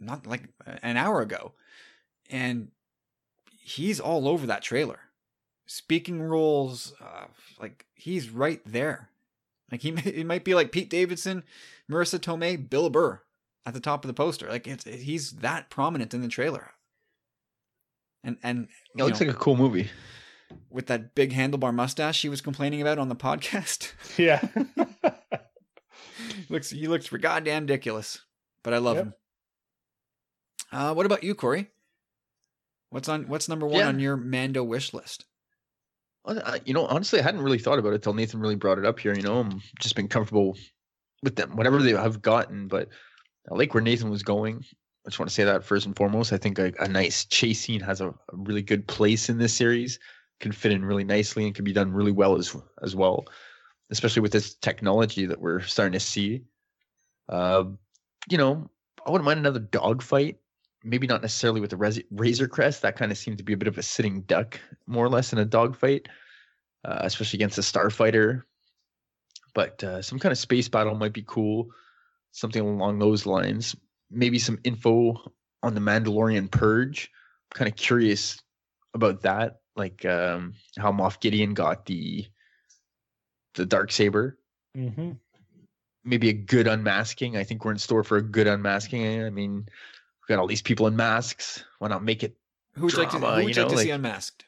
not 0.00 0.26
like 0.26 0.48
an 0.82 0.96
hour 0.96 1.20
ago, 1.20 1.52
and 2.28 2.68
he's 3.60 4.00
all 4.00 4.26
over 4.26 4.46
that 4.46 4.62
trailer 4.62 4.98
speaking 5.66 6.22
roles, 6.22 6.94
uh, 7.00 7.26
like 7.60 7.86
he's 7.94 8.30
right 8.30 8.60
there. 8.64 9.10
Like 9.70 9.82
he 9.82 9.90
it 10.04 10.26
might 10.26 10.44
be 10.44 10.54
like 10.54 10.72
Pete 10.72 10.90
Davidson, 10.90 11.44
Marisa 11.90 12.18
Tomei, 12.18 12.68
Bill 12.68 12.90
Burr 12.90 13.20
at 13.66 13.74
the 13.74 13.80
top 13.80 14.04
of 14.04 14.08
the 14.08 14.14
poster. 14.14 14.48
Like 14.48 14.66
it's 14.66 14.84
he's 14.84 15.32
that 15.32 15.70
prominent 15.70 16.14
in 16.14 16.22
the 16.22 16.28
trailer. 16.28 16.72
And 18.22 18.38
and 18.42 18.68
it 18.96 19.02
looks 19.02 19.20
know, 19.20 19.26
like 19.26 19.36
a 19.36 19.38
cool 19.38 19.56
movie 19.56 19.90
with 20.70 20.86
that 20.86 21.14
big 21.14 21.32
handlebar 21.32 21.74
mustache 21.74 22.22
he 22.22 22.28
was 22.28 22.40
complaining 22.40 22.80
about 22.80 22.98
on 22.98 23.08
the 23.08 23.16
podcast. 23.16 23.92
Yeah, 24.16 24.46
looks 26.48 26.70
he 26.70 26.86
looks 26.86 27.06
for 27.06 27.18
goddamn 27.18 27.62
ridiculous, 27.62 28.20
but 28.62 28.74
I 28.74 28.78
love 28.78 28.96
yep. 28.96 29.06
him. 29.06 29.14
Uh, 30.70 30.94
what 30.94 31.06
about 31.06 31.24
you, 31.24 31.34
Corey? 31.34 31.70
What's 32.90 33.08
on 33.08 33.28
what's 33.28 33.48
number 33.48 33.66
one 33.66 33.80
yeah. 33.80 33.88
on 33.88 33.98
your 33.98 34.16
Mando 34.16 34.62
wish 34.62 34.94
list? 34.94 35.24
you 36.64 36.72
know, 36.72 36.86
honestly, 36.86 37.20
I 37.20 37.22
hadn't 37.22 37.42
really 37.42 37.58
thought 37.58 37.78
about 37.78 37.92
it 37.92 38.02
till 38.02 38.14
Nathan 38.14 38.40
really 38.40 38.54
brought 38.54 38.78
it 38.78 38.86
up 38.86 38.98
here. 38.98 39.14
You 39.14 39.22
know, 39.22 39.40
I'm 39.40 39.60
just 39.80 39.96
been 39.96 40.08
comfortable 40.08 40.56
with 41.22 41.36
them, 41.36 41.56
whatever 41.56 41.82
they 41.82 41.90
have 41.90 42.22
gotten. 42.22 42.68
But 42.68 42.88
I 43.50 43.54
like 43.54 43.74
where 43.74 43.82
Nathan 43.82 44.10
was 44.10 44.22
going. 44.22 44.64
I 45.06 45.10
just 45.10 45.18
want 45.18 45.28
to 45.28 45.34
say 45.34 45.44
that 45.44 45.64
first 45.64 45.86
and 45.86 45.96
foremost. 45.96 46.32
I 46.32 46.38
think 46.38 46.58
a, 46.58 46.72
a 46.80 46.88
nice 46.88 47.26
chase 47.26 47.60
scene 47.60 47.80
has 47.80 48.00
a, 48.00 48.08
a, 48.08 48.14
really 48.32 48.62
good 48.62 48.86
place 48.86 49.28
in 49.28 49.36
this 49.36 49.52
series, 49.52 49.98
can 50.40 50.52
fit 50.52 50.72
in 50.72 50.84
really 50.84 51.04
nicely, 51.04 51.46
and 51.46 51.54
can 51.54 51.64
be 51.64 51.72
done 51.72 51.92
really 51.92 52.12
well 52.12 52.36
as 52.36 52.56
as 52.82 52.94
well, 52.94 53.26
especially 53.90 54.22
with 54.22 54.32
this 54.32 54.54
technology 54.54 55.26
that 55.26 55.40
we're 55.40 55.60
starting 55.62 55.92
to 55.92 56.00
see. 56.00 56.44
Uh, 57.28 57.64
you 58.28 58.38
know, 58.38 58.70
I 59.06 59.10
wouldn't 59.10 59.24
mind 59.26 59.40
another 59.40 59.60
dogfight 59.60 60.38
maybe 60.84 61.06
not 61.06 61.22
necessarily 61.22 61.60
with 61.60 61.70
the 61.70 62.04
Razor 62.10 62.46
Crest. 62.46 62.82
That 62.82 62.96
kind 62.96 63.10
of 63.10 63.18
seemed 63.18 63.38
to 63.38 63.44
be 63.44 63.54
a 63.54 63.56
bit 63.56 63.68
of 63.68 63.78
a 63.78 63.82
sitting 63.82 64.20
duck, 64.22 64.60
more 64.86 65.04
or 65.04 65.08
less, 65.08 65.32
in 65.32 65.38
a 65.38 65.44
dogfight, 65.44 66.08
uh, 66.84 66.98
especially 67.00 67.38
against 67.38 67.58
a 67.58 67.62
starfighter. 67.62 68.42
But 69.54 69.82
uh, 69.82 70.02
some 70.02 70.18
kind 70.18 70.30
of 70.30 70.38
space 70.38 70.68
battle 70.68 70.94
might 70.94 71.14
be 71.14 71.24
cool. 71.26 71.70
Something 72.32 72.62
along 72.62 72.98
those 72.98 73.26
lines. 73.26 73.74
Maybe 74.10 74.38
some 74.38 74.58
info 74.64 75.32
on 75.62 75.74
the 75.74 75.80
Mandalorian 75.80 76.50
Purge. 76.50 77.10
I'm 77.50 77.58
kind 77.58 77.70
of 77.70 77.76
curious 77.76 78.40
about 78.92 79.22
that, 79.22 79.60
like 79.76 80.04
um, 80.04 80.54
how 80.78 80.92
Moff 80.92 81.20
Gideon 81.20 81.54
got 81.54 81.86
the 81.86 82.26
the 83.54 83.66
dark 83.66 83.92
saber. 83.92 84.38
Mm-hmm. 84.76 85.12
Maybe 86.04 86.28
a 86.28 86.34
good 86.34 86.66
unmasking. 86.66 87.36
I 87.36 87.44
think 87.44 87.64
we're 87.64 87.72
in 87.72 87.78
store 87.78 88.04
for 88.04 88.18
a 88.18 88.22
good 88.22 88.46
unmasking. 88.46 89.24
I 89.24 89.30
mean, 89.30 89.54
we've 89.54 90.28
got 90.28 90.38
all 90.38 90.46
these 90.46 90.62
people 90.62 90.86
in 90.86 90.96
masks. 90.96 91.64
Why 91.78 91.88
not 91.88 92.04
make 92.04 92.22
it? 92.22 92.36
Who 92.74 92.84
would 92.84 92.94
drama, 92.94 93.04
like 93.04 93.10
to, 93.10 93.18
who 93.18 93.44
would 93.44 93.56
you 93.56 93.62
know, 93.62 93.62
like 93.62 93.70
to 93.70 93.76
like, 93.76 93.84
see 93.84 93.90
unmasked? 93.90 94.44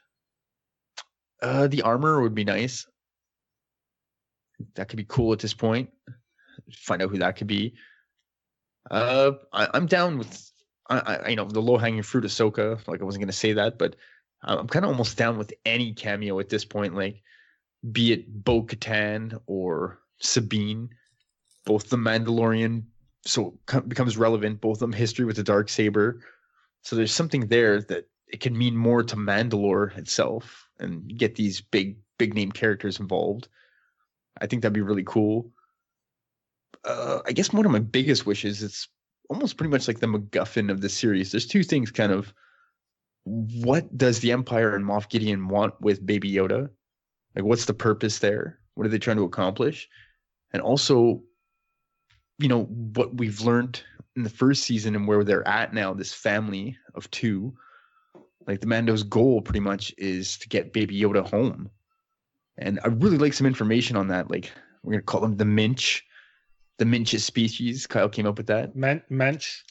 Uh, 1.40 1.66
the 1.68 1.82
armor 1.82 2.20
would 2.20 2.34
be 2.34 2.44
nice. 2.44 2.86
That 4.74 4.88
could 4.88 4.96
be 4.96 5.06
cool 5.08 5.32
at 5.32 5.38
this 5.38 5.54
point. 5.54 5.90
Find 6.72 7.02
out 7.02 7.10
who 7.10 7.18
that 7.18 7.36
could 7.36 7.46
be. 7.46 7.74
Uh, 8.90 9.32
I, 9.52 9.68
am 9.74 9.86
down 9.86 10.18
with. 10.18 10.52
I, 10.88 10.98
I, 10.98 11.28
you 11.28 11.36
know, 11.36 11.44
the 11.44 11.60
low 11.60 11.76
hanging 11.76 12.02
fruit, 12.02 12.24
Ahsoka. 12.24 12.86
Like 12.86 13.00
I 13.00 13.04
wasn't 13.04 13.22
gonna 13.22 13.32
say 13.32 13.52
that, 13.54 13.78
but 13.78 13.96
I'm 14.46 14.68
kind 14.68 14.84
of 14.84 14.90
almost 14.90 15.16
down 15.16 15.38
with 15.38 15.52
any 15.64 15.92
cameo 15.92 16.38
at 16.38 16.48
this 16.48 16.64
point. 16.64 16.94
Like, 16.94 17.22
be 17.92 18.12
it 18.12 18.44
Bo 18.44 18.62
Katan 18.62 19.38
or 19.46 20.00
Sabine, 20.20 20.88
both 21.64 21.90
the 21.90 21.96
Mandalorian 21.96 22.84
so 23.26 23.58
becomes 23.88 24.16
relevant 24.16 24.60
both 24.60 24.76
of 24.76 24.80
them 24.80 24.92
history 24.92 25.24
with 25.24 25.36
the 25.36 25.42
dark 25.42 25.68
saber. 25.68 26.20
So 26.82 26.94
there's 26.94 27.12
something 27.12 27.48
there 27.48 27.82
that 27.82 28.08
it 28.28 28.40
can 28.40 28.56
mean 28.56 28.76
more 28.76 29.02
to 29.02 29.16
mandalore 29.16 29.96
itself 29.98 30.68
and 30.78 31.16
get 31.18 31.34
these 31.34 31.60
big 31.60 31.96
big 32.18 32.34
name 32.34 32.52
characters 32.52 33.00
involved. 33.00 33.48
I 34.40 34.46
think 34.46 34.62
that'd 34.62 34.72
be 34.72 34.80
really 34.80 35.04
cool. 35.04 35.50
Uh, 36.84 37.20
i 37.26 37.32
guess 37.32 37.52
one 37.52 37.66
of 37.66 37.72
my 37.72 37.80
biggest 37.80 38.26
wishes 38.26 38.62
it's 38.62 38.86
almost 39.28 39.56
pretty 39.56 39.70
much 39.70 39.88
like 39.88 39.98
the 39.98 40.06
macguffin 40.06 40.70
of 40.70 40.80
the 40.80 40.88
series. 40.88 41.32
There's 41.32 41.46
two 41.46 41.64
things 41.64 41.90
kind 41.90 42.12
of 42.12 42.32
what 43.26 43.96
does 43.98 44.20
the 44.20 44.32
empire 44.32 44.74
and 44.74 44.84
moff 44.84 45.08
gideon 45.08 45.48
want 45.48 45.78
with 45.80 46.06
baby 46.06 46.32
yoda 46.32 46.68
like 47.34 47.44
what's 47.44 47.64
the 47.64 47.74
purpose 47.74 48.20
there 48.20 48.58
what 48.74 48.86
are 48.86 48.90
they 48.90 48.98
trying 48.98 49.16
to 49.16 49.24
accomplish 49.24 49.88
and 50.52 50.62
also 50.62 51.22
you 52.38 52.48
know 52.48 52.64
what 52.64 53.16
we've 53.16 53.40
learned 53.40 53.82
in 54.16 54.22
the 54.22 54.30
first 54.30 54.64
season 54.64 54.96
and 54.96 55.06
where 55.06 55.22
they're 55.22 55.46
at 55.46 55.74
now, 55.74 55.92
this 55.92 56.12
family 56.12 56.76
of 56.94 57.10
two, 57.10 57.54
like 58.46 58.60
the 58.60 58.66
Mando's 58.66 59.02
goal 59.02 59.42
pretty 59.42 59.60
much 59.60 59.94
is 59.98 60.38
to 60.38 60.48
get 60.48 60.72
Baby 60.72 60.98
Yoda 60.98 61.28
home. 61.28 61.70
And 62.58 62.80
I 62.84 62.88
really 62.88 63.18
like 63.18 63.34
some 63.34 63.46
information 63.46 63.96
on 63.96 64.08
that. 64.08 64.30
Like 64.30 64.50
we're 64.82 64.92
gonna 64.92 65.02
call 65.02 65.20
them 65.20 65.36
the 65.36 65.44
Minch, 65.44 66.02
the 66.78 66.86
Minch's 66.86 67.24
species. 67.24 67.86
Kyle 67.86 68.08
came 68.08 68.26
up 68.26 68.38
with 68.38 68.46
that. 68.46 68.74
Men- 68.74 69.02
mensch. 69.10 69.62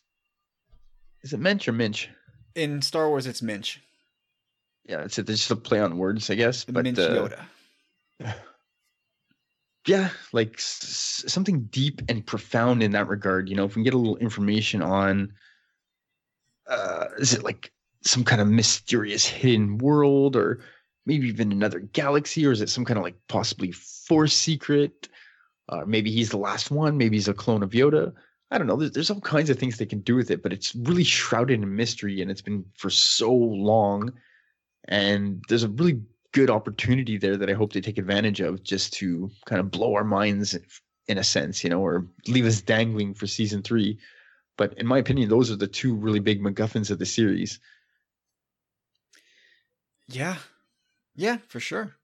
Is 1.23 1.33
it 1.33 1.39
Minch 1.39 1.67
or 1.67 1.71
Minch? 1.71 2.09
In 2.55 2.81
Star 2.81 3.09
Wars, 3.09 3.27
it's 3.27 3.41
Minch. 3.41 3.81
Yeah, 4.87 5.01
it's, 5.01 5.17
it's 5.17 5.29
just 5.29 5.51
a 5.51 5.55
play 5.55 5.79
on 5.79 5.97
words, 5.97 6.29
I 6.29 6.35
guess. 6.35 6.63
But 6.63 6.83
Minch 6.83 6.99
uh, 6.99 7.27
Yoda. 8.19 8.35
yeah, 9.87 10.09
like 10.31 10.55
s- 10.55 11.23
something 11.27 11.63
deep 11.65 12.01
and 12.07 12.25
profound 12.25 12.81
in 12.81 12.91
that 12.91 13.07
regard. 13.07 13.49
You 13.49 13.55
know, 13.55 13.65
if 13.65 13.71
we 13.71 13.73
can 13.75 13.83
get 13.83 13.93
a 13.93 13.97
little 13.97 14.17
information 14.17 14.81
on, 14.81 15.33
uh, 16.67 17.05
is 17.17 17.33
it 17.33 17.43
like 17.43 17.71
some 18.03 18.23
kind 18.23 18.41
of 18.41 18.47
mysterious 18.47 19.25
hidden 19.25 19.77
world, 19.77 20.35
or 20.35 20.61
maybe 21.05 21.27
even 21.27 21.51
another 21.51 21.79
galaxy, 21.79 22.45
or 22.45 22.51
is 22.51 22.61
it 22.61 22.69
some 22.69 22.85
kind 22.85 22.97
of 22.97 23.03
like 23.03 23.15
possibly 23.27 23.71
force 23.71 24.33
secret? 24.33 25.09
Uh, 25.67 25.83
maybe 25.85 26.11
he's 26.11 26.29
the 26.29 26.37
last 26.37 26.69
one. 26.71 26.97
Maybe 26.97 27.17
he's 27.17 27.27
a 27.27 27.33
clone 27.33 27.63
of 27.63 27.71
Yoda. 27.71 28.13
I 28.51 28.57
don't 28.57 28.67
know. 28.67 28.75
There's, 28.75 28.91
there's 28.91 29.11
all 29.11 29.21
kinds 29.21 29.49
of 29.49 29.57
things 29.57 29.77
they 29.77 29.85
can 29.85 30.01
do 30.01 30.15
with 30.15 30.29
it, 30.31 30.43
but 30.43 30.53
it's 30.53 30.75
really 30.75 31.03
shrouded 31.03 31.61
in 31.61 31.75
mystery, 31.75 32.21
and 32.21 32.29
it's 32.29 32.41
been 32.41 32.63
for 32.77 32.89
so 32.89 33.33
long. 33.33 34.13
And 34.87 35.43
there's 35.49 35.63
a 35.63 35.69
really 35.69 36.01
good 36.31 36.49
opportunity 36.49 37.17
there 37.17 37.37
that 37.37 37.49
I 37.49 37.53
hope 37.53 37.73
they 37.73 37.81
take 37.81 37.97
advantage 37.97 38.41
of 38.41 38.63
just 38.63 38.93
to 38.93 39.31
kind 39.45 39.59
of 39.59 39.71
blow 39.71 39.95
our 39.95 40.03
minds 40.03 40.57
in 41.07 41.17
a 41.17 41.23
sense, 41.23 41.63
you 41.63 41.69
know, 41.69 41.81
or 41.81 42.05
leave 42.27 42.45
us 42.45 42.61
dangling 42.61 43.13
for 43.13 43.25
season 43.25 43.61
three. 43.61 43.97
But 44.57 44.77
in 44.77 44.85
my 44.85 44.97
opinion, 44.97 45.29
those 45.29 45.51
are 45.51 45.55
the 45.55 45.67
two 45.67 45.95
really 45.95 46.19
big 46.19 46.41
MacGuffins 46.41 46.91
of 46.91 46.99
the 46.99 47.05
series. 47.05 47.59
Yeah, 50.07 50.37
yeah, 51.15 51.37
for 51.47 51.59
sure. 51.59 51.95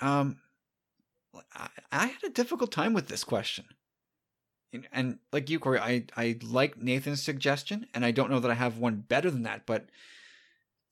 Um, 0.00 0.40
I, 1.54 1.68
I 1.90 2.06
had 2.06 2.22
a 2.24 2.30
difficult 2.30 2.72
time 2.72 2.92
with 2.92 3.08
this 3.08 3.24
question, 3.24 3.64
and, 4.92 5.18
like 5.32 5.50
you, 5.50 5.58
Corey, 5.58 5.78
I 5.78 6.04
I 6.16 6.38
like 6.42 6.80
Nathan's 6.80 7.22
suggestion, 7.22 7.86
and 7.94 8.04
I 8.04 8.10
don't 8.10 8.30
know 8.30 8.40
that 8.40 8.50
I 8.50 8.54
have 8.54 8.78
one 8.78 9.04
better 9.08 9.30
than 9.30 9.42
that. 9.42 9.66
But 9.66 9.86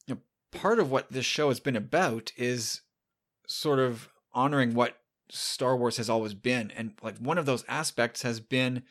you 0.07 0.15
know, 0.15 0.21
part 0.51 0.79
of 0.79 0.91
what 0.91 1.11
this 1.11 1.27
show 1.27 1.49
has 1.49 1.61
been 1.61 1.77
about 1.77 2.33
is 2.37 2.81
sort 3.47 3.79
of 3.79 4.09
honoring 4.33 4.75
what 4.75 4.99
Star 5.31 5.77
Wars 5.77 5.97
has 5.97 6.11
always 6.11 6.35
been, 6.35 6.71
and 6.73 6.95
like 7.03 7.19
one 7.19 7.39
of 7.39 7.47
those 7.47 7.65
aspects 7.69 8.23
has 8.23 8.41
been. 8.41 8.75
you 8.77 8.83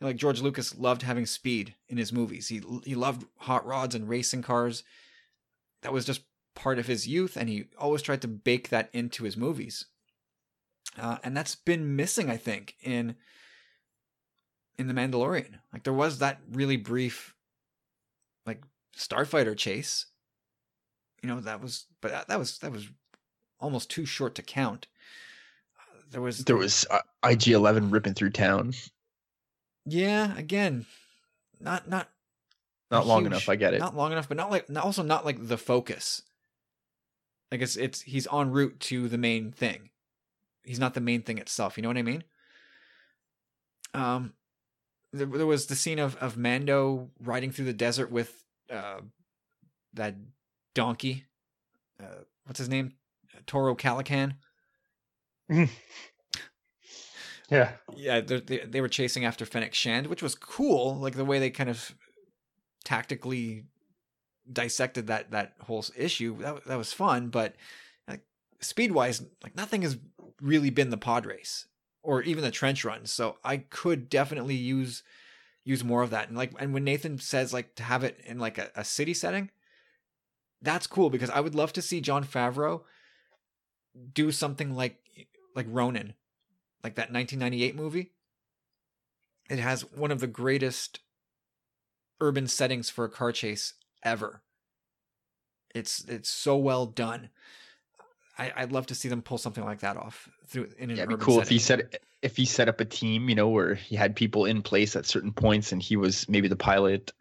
know, 0.00 0.06
Like 0.08 0.16
George 0.16 0.40
Lucas 0.40 0.76
loved 0.78 1.02
having 1.02 1.26
speed 1.26 1.74
in 1.88 1.98
his 1.98 2.12
movies. 2.12 2.48
He 2.48 2.60
he 2.84 2.94
loved 2.94 3.26
hot 3.38 3.64
rods 3.66 3.94
and 3.94 4.08
racing 4.08 4.42
cars. 4.42 4.82
That 5.82 5.92
was 5.92 6.04
just 6.04 6.22
part 6.54 6.78
of 6.78 6.86
his 6.86 7.06
youth, 7.06 7.36
and 7.36 7.48
he 7.48 7.66
always 7.78 8.02
tried 8.02 8.22
to 8.22 8.28
bake 8.28 8.68
that 8.70 8.88
into 8.92 9.24
his 9.24 9.36
movies. 9.36 9.86
Uh, 10.96 11.18
and 11.24 11.36
that's 11.36 11.54
been 11.56 11.96
missing, 11.96 12.30
I 12.30 12.36
think, 12.36 12.76
in 12.80 13.16
in 14.78 14.86
the 14.88 14.94
Mandalorian. 14.94 15.58
Like 15.72 15.84
there 15.84 15.92
was 15.92 16.18
that 16.18 16.40
really 16.52 16.76
brief, 16.76 17.34
like 18.46 18.62
starfighter 18.96 19.56
chase. 19.56 20.06
You 21.22 21.28
know 21.28 21.40
that 21.40 21.60
was, 21.62 21.86
but 22.00 22.10
that, 22.10 22.28
that 22.28 22.38
was 22.38 22.58
that 22.58 22.72
was 22.72 22.88
almost 23.60 23.90
too 23.90 24.04
short 24.04 24.34
to 24.34 24.42
count. 24.42 24.86
Uh, 25.78 26.00
There 26.10 26.20
was 26.20 26.44
There 26.44 26.56
was 26.56 26.86
uh, 26.90 27.00
IG 27.26 27.48
Eleven 27.48 27.90
ripping 27.90 28.14
through 28.14 28.30
town. 28.30 28.72
yeah, 29.86 30.36
again, 30.36 30.84
not 31.60 31.88
not 31.88 32.08
Not 32.90 33.06
long 33.06 33.22
huge- 33.22 33.32
enough. 33.32 33.48
I 33.48 33.56
get 33.56 33.74
it. 33.74 33.78
Not 33.78 33.96
long 33.96 34.12
enough, 34.12 34.28
but 34.28 34.36
not 34.36 34.50
like 34.50 34.68
not, 34.68 34.84
also 34.84 35.02
not 35.02 35.24
like 35.24 35.48
the 35.48 35.56
focus. 35.58 36.22
Like 37.50 37.62
it's 37.62 37.76
it's 37.76 38.02
he's 38.02 38.26
en 38.32 38.50
route 38.50 38.78
to 38.80 39.08
the 39.08 39.18
main 39.18 39.50
thing. 39.52 39.90
He's 40.64 40.78
not 40.80 40.94
the 40.94 41.00
main 41.00 41.22
thing 41.22 41.38
itself. 41.38 41.76
You 41.76 41.82
know 41.82 41.88
what 41.88 41.98
I 41.98 42.02
mean? 42.02 42.24
Um, 43.94 44.32
there, 45.14 45.26
there 45.26 45.46
was 45.46 45.66
the 45.66 45.76
scene 45.76 45.98
of 45.98 46.16
of 46.16 46.36
Mando 46.36 47.10
riding 47.20 47.52
through 47.52 47.66
the 47.66 47.72
desert 47.72 48.10
with 48.10 48.44
uh 48.70 49.00
that 49.94 50.16
donkey. 50.74 51.24
Uh, 52.00 52.24
what's 52.44 52.58
his 52.58 52.68
name? 52.68 52.94
Toro 53.46 53.74
Calican. 53.74 54.34
Yeah. 57.50 57.72
yeah, 57.94 58.20
they, 58.20 58.40
they 58.40 58.80
were 58.80 58.88
chasing 58.88 59.26
after 59.26 59.44
Fennec 59.44 59.74
Shand, 59.74 60.06
which 60.06 60.22
was 60.22 60.34
cool. 60.34 60.96
Like 60.96 61.14
the 61.14 61.26
way 61.26 61.38
they 61.38 61.50
kind 61.50 61.68
of 61.68 61.94
tactically 62.84 63.64
dissected 64.50 65.08
that 65.08 65.30
that 65.32 65.52
whole 65.60 65.84
issue. 65.96 66.38
That 66.38 66.64
that 66.64 66.78
was 66.78 66.92
fun, 66.92 67.28
but 67.28 67.54
like, 68.08 68.22
speed 68.60 68.92
wise, 68.92 69.22
like 69.42 69.54
nothing 69.54 69.82
has 69.82 69.98
really 70.40 70.70
been 70.70 70.90
the 70.90 70.96
pod 70.96 71.26
race 71.26 71.66
or 72.04 72.22
even 72.22 72.44
the 72.44 72.50
trench 72.50 72.84
runs. 72.84 73.10
So 73.10 73.38
I 73.42 73.56
could 73.56 74.08
definitely 74.08 74.54
use 74.54 75.02
use 75.64 75.82
more 75.82 76.02
of 76.02 76.10
that. 76.10 76.28
And 76.28 76.36
like 76.36 76.52
and 76.60 76.72
when 76.72 76.84
Nathan 76.84 77.18
says 77.18 77.52
like 77.52 77.74
to 77.76 77.82
have 77.82 78.04
it 78.04 78.20
in 78.24 78.38
like 78.38 78.58
a, 78.58 78.70
a 78.76 78.84
city 78.84 79.14
setting, 79.14 79.50
that's 80.62 80.86
cool 80.86 81.10
because 81.10 81.30
I 81.30 81.40
would 81.40 81.54
love 81.54 81.72
to 81.72 81.82
see 81.82 82.00
Jon 82.00 82.24
Favreau 82.24 82.82
do 84.12 84.30
something 84.30 84.74
like 84.74 84.98
like 85.56 85.66
Ronin 85.68 86.14
like 86.84 86.94
that 86.96 87.12
1998 87.12 87.74
movie. 87.74 88.12
It 89.50 89.58
has 89.58 89.82
one 89.82 90.10
of 90.10 90.20
the 90.20 90.26
greatest 90.26 91.00
urban 92.20 92.46
settings 92.46 92.88
for 92.90 93.04
a 93.04 93.10
car 93.10 93.32
chase 93.32 93.74
ever. 94.02 94.42
It's 95.74 96.04
it's 96.04 96.30
so 96.30 96.56
well 96.56 96.86
done. 96.86 97.30
I, 98.38 98.52
I'd 98.56 98.72
love 98.72 98.86
to 98.86 98.94
see 98.94 99.08
them 99.08 99.22
pull 99.22 99.38
something 99.38 99.64
like 99.64 99.80
that 99.80 99.96
off 99.96 100.28
through 100.46 100.70
in 100.78 100.90
an 100.90 100.96
Yeah, 100.96 101.04
it'd 101.04 101.18
be 101.18 101.24
cool 101.24 101.40
if 101.40 101.48
he 101.48 101.58
setting. 101.58 101.86
set 101.90 102.02
if 102.22 102.36
he 102.36 102.46
set 102.46 102.68
up 102.68 102.80
a 102.80 102.84
team, 102.84 103.28
you 103.28 103.34
know, 103.34 103.48
where 103.48 103.74
he 103.74 103.96
had 103.96 104.16
people 104.16 104.46
in 104.46 104.62
place 104.62 104.96
at 104.96 105.06
certain 105.06 105.32
points, 105.32 105.72
and 105.72 105.82
he 105.82 105.96
was 105.96 106.28
maybe 106.28 106.48
the 106.48 106.56
pilot, 106.56 107.12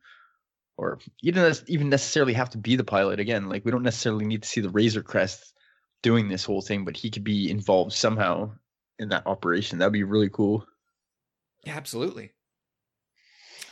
or 0.77 0.99
you 1.21 1.31
don't 1.31 1.63
even 1.67 1.89
necessarily 1.89 2.33
have 2.33 2.49
to 2.51 2.57
be 2.57 2.75
the 2.75 2.83
pilot. 2.83 3.19
Again, 3.19 3.49
like 3.49 3.65
we 3.65 3.71
don't 3.71 3.83
necessarily 3.83 4.25
need 4.25 4.43
to 4.43 4.49
see 4.49 4.61
the 4.61 4.69
Razor 4.69 5.03
Crest 5.03 5.53
doing 6.01 6.29
this 6.29 6.45
whole 6.45 6.61
thing, 6.61 6.85
but 6.85 6.97
he 6.97 7.09
could 7.09 7.23
be 7.23 7.49
involved 7.49 7.93
somehow 7.93 8.51
in 8.99 9.09
that 9.09 9.27
operation. 9.27 9.79
That'd 9.79 9.93
be 9.93 10.03
really 10.03 10.29
cool. 10.29 10.65
Yeah, 11.65 11.75
absolutely. 11.75 12.31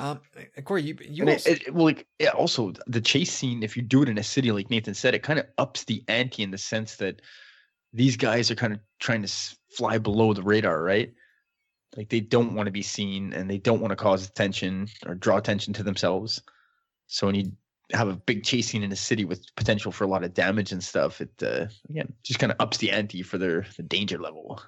Um, 0.02 0.20
uh, 0.36 0.62
Corey, 0.62 0.82
you 0.82 0.98
you 1.00 1.22
And 1.22 1.30
it, 1.30 1.34
also, 1.34 1.52
it, 1.52 1.74
well, 1.76 1.86
like 1.86 2.08
yeah, 2.18 2.30
also 2.30 2.74
the 2.88 3.00
chase 3.00 3.32
scene, 3.32 3.62
if 3.62 3.78
you 3.78 3.84
do 3.84 4.02
it 4.02 4.10
in 4.10 4.18
a 4.18 4.24
city, 4.24 4.52
like 4.52 4.72
Nathan 4.72 4.96
said, 4.96 5.14
it 5.14 5.22
kind 5.22 5.38
of 5.38 5.46
ups 5.60 5.84
the 5.84 6.04
ante 6.08 6.42
in 6.42 6.50
the 6.50 6.58
sense 6.58 6.96
that 6.96 7.22
these 7.94 8.18
guys 8.18 8.50
are 8.50 8.56
kind 8.56 8.74
of 8.74 8.80
trying 9.00 9.22
to 9.22 9.32
fly 9.78 10.00
below 10.00 10.34
the 10.34 10.42
radar, 10.42 10.82
right? 10.82 11.14
Like 11.96 12.10
they 12.10 12.20
don't 12.20 12.56
want 12.56 12.66
to 12.66 12.72
be 12.72 12.82
seen 12.82 13.34
and 13.34 13.48
they 13.48 13.60
don't 13.60 13.80
want 13.80 13.92
to 13.92 13.96
cause 13.96 14.28
attention 14.28 14.88
or 15.06 15.14
draw 15.14 15.38
attention 15.38 15.72
to 15.74 15.84
themselves. 15.84 16.42
So 17.06 17.28
when 17.28 17.36
you 17.36 17.52
have 17.94 18.08
a 18.08 18.16
big 18.16 18.44
chase 18.44 18.70
scene 18.70 18.82
in 18.82 18.92
a 18.92 18.96
city 18.96 19.26
with 19.26 19.46
potential 19.56 19.92
for 19.92 20.06
a 20.06 20.08
lot 20.08 20.24
of 20.24 20.34
damage 20.34 20.72
and 20.72 20.84
stuff, 20.84 21.22
it 21.22 21.32
uh, 21.44 21.68
again 21.90 22.12
just 22.24 22.40
kind 22.40 22.52
of 22.52 22.60
ups 22.60 22.78
the 22.78 22.90
ante 22.90 23.22
for 23.22 23.38
their 23.38 23.68
the 23.78 23.84
danger 23.84 24.18
level. 24.18 24.60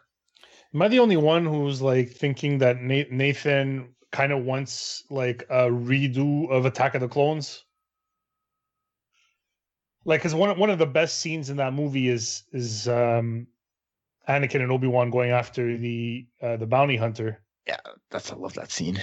Am 0.75 0.81
I 0.81 0.89
the 0.89 0.99
only 0.99 1.17
one 1.17 1.45
who's 1.45 1.81
like 1.81 2.11
thinking 2.11 2.59
that 2.59 2.81
Nathan 2.81 3.92
kind 4.13 4.31
of 4.31 4.45
wants 4.45 5.03
like 5.09 5.43
a 5.49 5.67
redo 5.69 6.49
of 6.49 6.65
Attack 6.65 6.95
of 6.95 7.01
the 7.01 7.09
Clones? 7.09 7.65
Like, 10.05 10.21
cause 10.21 10.35
one 10.35 10.57
one 10.59 10.69
of 10.69 10.79
the 10.79 10.85
best 10.85 11.19
scenes 11.19 11.49
in 11.49 11.57
that 11.57 11.73
movie 11.73 12.07
is 12.09 12.43
is 12.53 12.87
um, 12.87 13.47
Anakin 14.29 14.61
and 14.61 14.71
Obi 14.71 14.87
Wan 14.87 15.09
going 15.09 15.31
after 15.31 15.77
the 15.77 16.25
uh, 16.41 16.57
the 16.57 16.65
bounty 16.67 16.95
hunter, 16.97 17.41
Yeah, 17.67 17.77
That's 18.11 18.31
I 18.31 18.35
love 18.35 18.53
that 18.53 18.71
scene. 18.71 19.01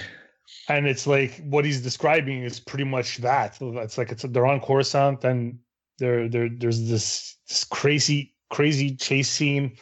and 0.69 0.85
it's 0.87 1.07
like 1.07 1.41
what 1.43 1.65
he's 1.65 1.81
describing 1.81 2.43
is 2.43 2.59
pretty 2.59 2.83
much 2.83 3.17
that. 3.17 3.57
It's 3.61 3.97
like 3.97 4.11
it's 4.11 4.23
they're 4.23 4.45
on 4.45 4.59
Coruscant 4.61 5.23
and 5.23 5.57
there 5.97 6.29
there 6.29 6.49
there's 6.49 6.87
this 6.87 7.37
this 7.47 7.63
crazy 7.63 8.35
crazy 8.51 8.95
chase 8.95 9.29
scene. 9.29 9.77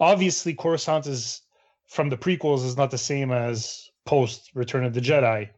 Obviously, 0.00 0.54
Coruscant 0.54 1.06
is 1.06 1.42
from 1.88 2.08
the 2.08 2.16
prequels 2.16 2.64
is 2.64 2.76
not 2.76 2.90
the 2.90 2.98
same 2.98 3.30
as 3.32 3.90
post 4.04 4.50
Return 4.54 4.84
of 4.84 4.94
the 4.94 5.00
Jedi. 5.00 5.50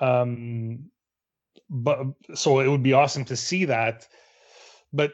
Um, 0.00 0.90
but 1.68 2.00
so 2.34 2.60
it 2.60 2.68
would 2.68 2.82
be 2.82 2.92
awesome 2.92 3.24
to 3.26 3.36
see 3.36 3.64
that. 3.66 4.08
But 4.92 5.12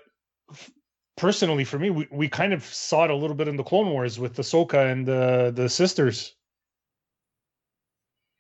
f- 0.51 0.71
personally, 1.17 1.65
for 1.65 1.79
me, 1.79 1.91
we, 1.91 2.09
we 2.11 2.29
kind 2.29 2.53
of 2.53 2.65
saw 2.65 3.05
it 3.05 3.11
a 3.11 3.17
little 3.17 3.37
bit 3.37 3.49
in 3.49 3.57
the 3.57 3.65
Clone 3.65 3.91
Wars 3.91 4.19
with 4.19 4.37
Ahsoka 4.37 4.91
and 4.91 5.07
the 5.07 5.53
the 5.55 5.69
sisters. 5.69 6.35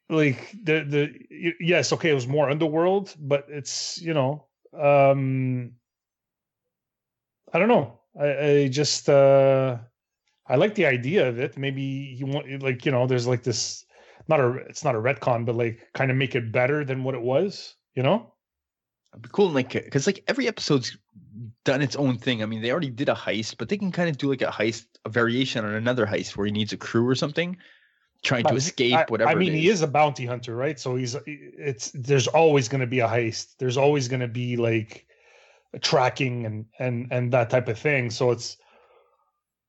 Like 0.08 0.52
the 0.62 0.84
the 0.84 1.54
yes, 1.60 1.92
okay, 1.92 2.10
it 2.10 2.14
was 2.14 2.28
more 2.28 2.48
underworld, 2.48 3.14
but 3.18 3.46
it's 3.48 4.00
you 4.00 4.14
know, 4.14 4.46
um, 4.72 5.72
I 7.52 7.58
don't 7.58 7.68
know. 7.68 7.98
I, 8.18 8.46
I 8.46 8.68
just 8.68 9.08
uh 9.08 9.78
I 10.48 10.56
like 10.56 10.74
the 10.74 10.86
idea 10.86 11.28
of 11.28 11.38
it. 11.38 11.56
Maybe 11.56 11.82
you 11.82 12.26
want 12.26 12.62
like 12.62 12.86
you 12.86 12.92
know, 12.92 13.06
there's 13.06 13.26
like 13.26 13.42
this 13.42 13.84
not 14.28 14.40
a 14.40 14.52
it's 14.68 14.84
not 14.84 14.94
a 14.94 14.98
retcon, 14.98 15.44
but 15.44 15.54
like 15.54 15.80
kind 15.94 16.10
of 16.10 16.16
make 16.16 16.34
it 16.34 16.52
better 16.52 16.84
than 16.84 17.04
what 17.04 17.14
it 17.14 17.22
was. 17.22 17.74
You 17.94 18.02
know? 18.02 18.32
It'd 19.12 19.22
be 19.22 19.28
cool, 19.32 19.48
like 19.48 19.72
because 19.72 20.06
like 20.06 20.22
every 20.28 20.46
episode's 20.46 20.96
done 21.64 21.82
its 21.82 21.96
own 21.96 22.18
thing. 22.18 22.42
I 22.42 22.46
mean, 22.46 22.62
they 22.62 22.70
already 22.70 22.90
did 22.90 23.08
a 23.08 23.14
heist, 23.14 23.56
but 23.58 23.68
they 23.68 23.78
can 23.78 23.92
kind 23.92 24.08
of 24.08 24.18
do 24.18 24.28
like 24.28 24.42
a 24.42 24.46
heist, 24.46 24.86
a 25.04 25.08
variation 25.08 25.64
on 25.64 25.72
another 25.72 26.06
heist 26.06 26.36
where 26.36 26.46
he 26.46 26.52
needs 26.52 26.72
a 26.72 26.76
crew 26.76 27.08
or 27.08 27.14
something, 27.14 27.56
trying 28.22 28.44
to 28.44 28.54
escape. 28.54 28.94
I, 28.94 29.04
whatever. 29.08 29.30
I 29.30 29.34
mean, 29.34 29.52
he 29.52 29.68
is 29.68 29.82
a 29.82 29.86
bounty 29.86 30.26
hunter, 30.26 30.54
right? 30.54 30.78
So 30.78 30.96
he's 30.96 31.16
it's 31.26 31.90
there's 31.94 32.26
always 32.26 32.68
going 32.68 32.82
to 32.82 32.86
be 32.86 33.00
a 33.00 33.08
heist. 33.08 33.56
There's 33.58 33.76
always 33.76 34.08
going 34.08 34.20
to 34.20 34.28
be 34.28 34.56
like 34.56 35.06
tracking 35.80 36.44
and 36.46 36.66
and 36.78 37.08
and 37.10 37.32
that 37.32 37.50
type 37.50 37.68
of 37.68 37.78
thing. 37.78 38.10
So 38.10 38.30
it's 38.30 38.58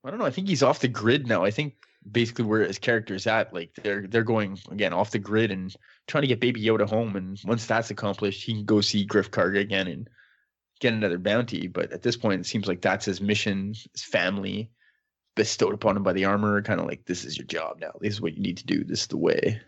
I 0.08 0.10
don't 0.10 0.20
know. 0.20 0.26
I 0.26 0.32
think 0.32 0.47
he's 0.47 0.64
off 0.64 0.80
the 0.80 0.88
grid 0.88 1.28
now. 1.28 1.43
I 1.43 1.51
think 1.51 1.76
basically 2.10 2.45
where 2.45 2.66
his 2.66 2.80
character's 2.80 3.28
at, 3.28 3.53
like 3.53 3.72
they're 3.84 4.08
they're 4.08 4.24
going 4.24 4.58
again 4.72 4.93
off 4.93 5.12
the 5.12 5.20
grid 5.20 5.51
and 5.51 5.76
trying 6.08 6.22
to 6.22 6.30
get 6.30 6.39
Baby 6.39 6.64
Yoda 6.64 6.88
home. 6.88 7.18
And 7.18 7.38
once 7.43 7.66
that's 7.66 7.91
accomplished, 7.91 8.45
he 8.45 8.53
can 8.53 8.64
go 8.64 8.80
see 8.80 9.05
Greef 9.05 9.30
Karga 9.30 9.60
again 9.60 9.88
and 9.88 10.10
get 10.80 10.93
another 10.93 11.18
bounty. 11.18 11.68
But 11.68 11.91
at 11.91 12.03
this 12.03 12.16
point, 12.16 12.39
it 12.39 12.45
seems 12.45 12.70
like 12.70 12.82
that's 12.82 13.03
his 13.03 13.20
mission, 13.20 13.74
his 13.91 14.03
family 14.03 14.70
bestowed 15.36 15.74
upon 15.74 15.97
him 15.97 16.03
by 16.03 16.14
the 16.14 16.24
armor. 16.24 16.62
Kind 16.62 16.80
of 16.80 16.86
like 16.86 17.03
this 17.03 17.26
is 17.26 17.38
your 17.38 17.47
job 17.47 17.80
now. 17.82 17.91
This 17.99 18.14
is 18.14 18.22
what 18.22 18.38
you 18.38 18.41
need 18.41 18.58
to 18.58 18.66
do. 18.66 18.86
This 18.86 19.01
is 19.01 19.08
the 19.08 19.18
way. 19.18 19.60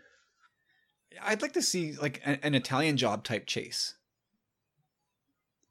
I'd 1.22 1.42
like 1.42 1.52
to 1.52 1.62
see 1.62 1.92
like 1.96 2.22
an 2.24 2.54
Italian 2.54 2.96
job 2.96 3.24
type 3.24 3.44
chase. 3.44 3.94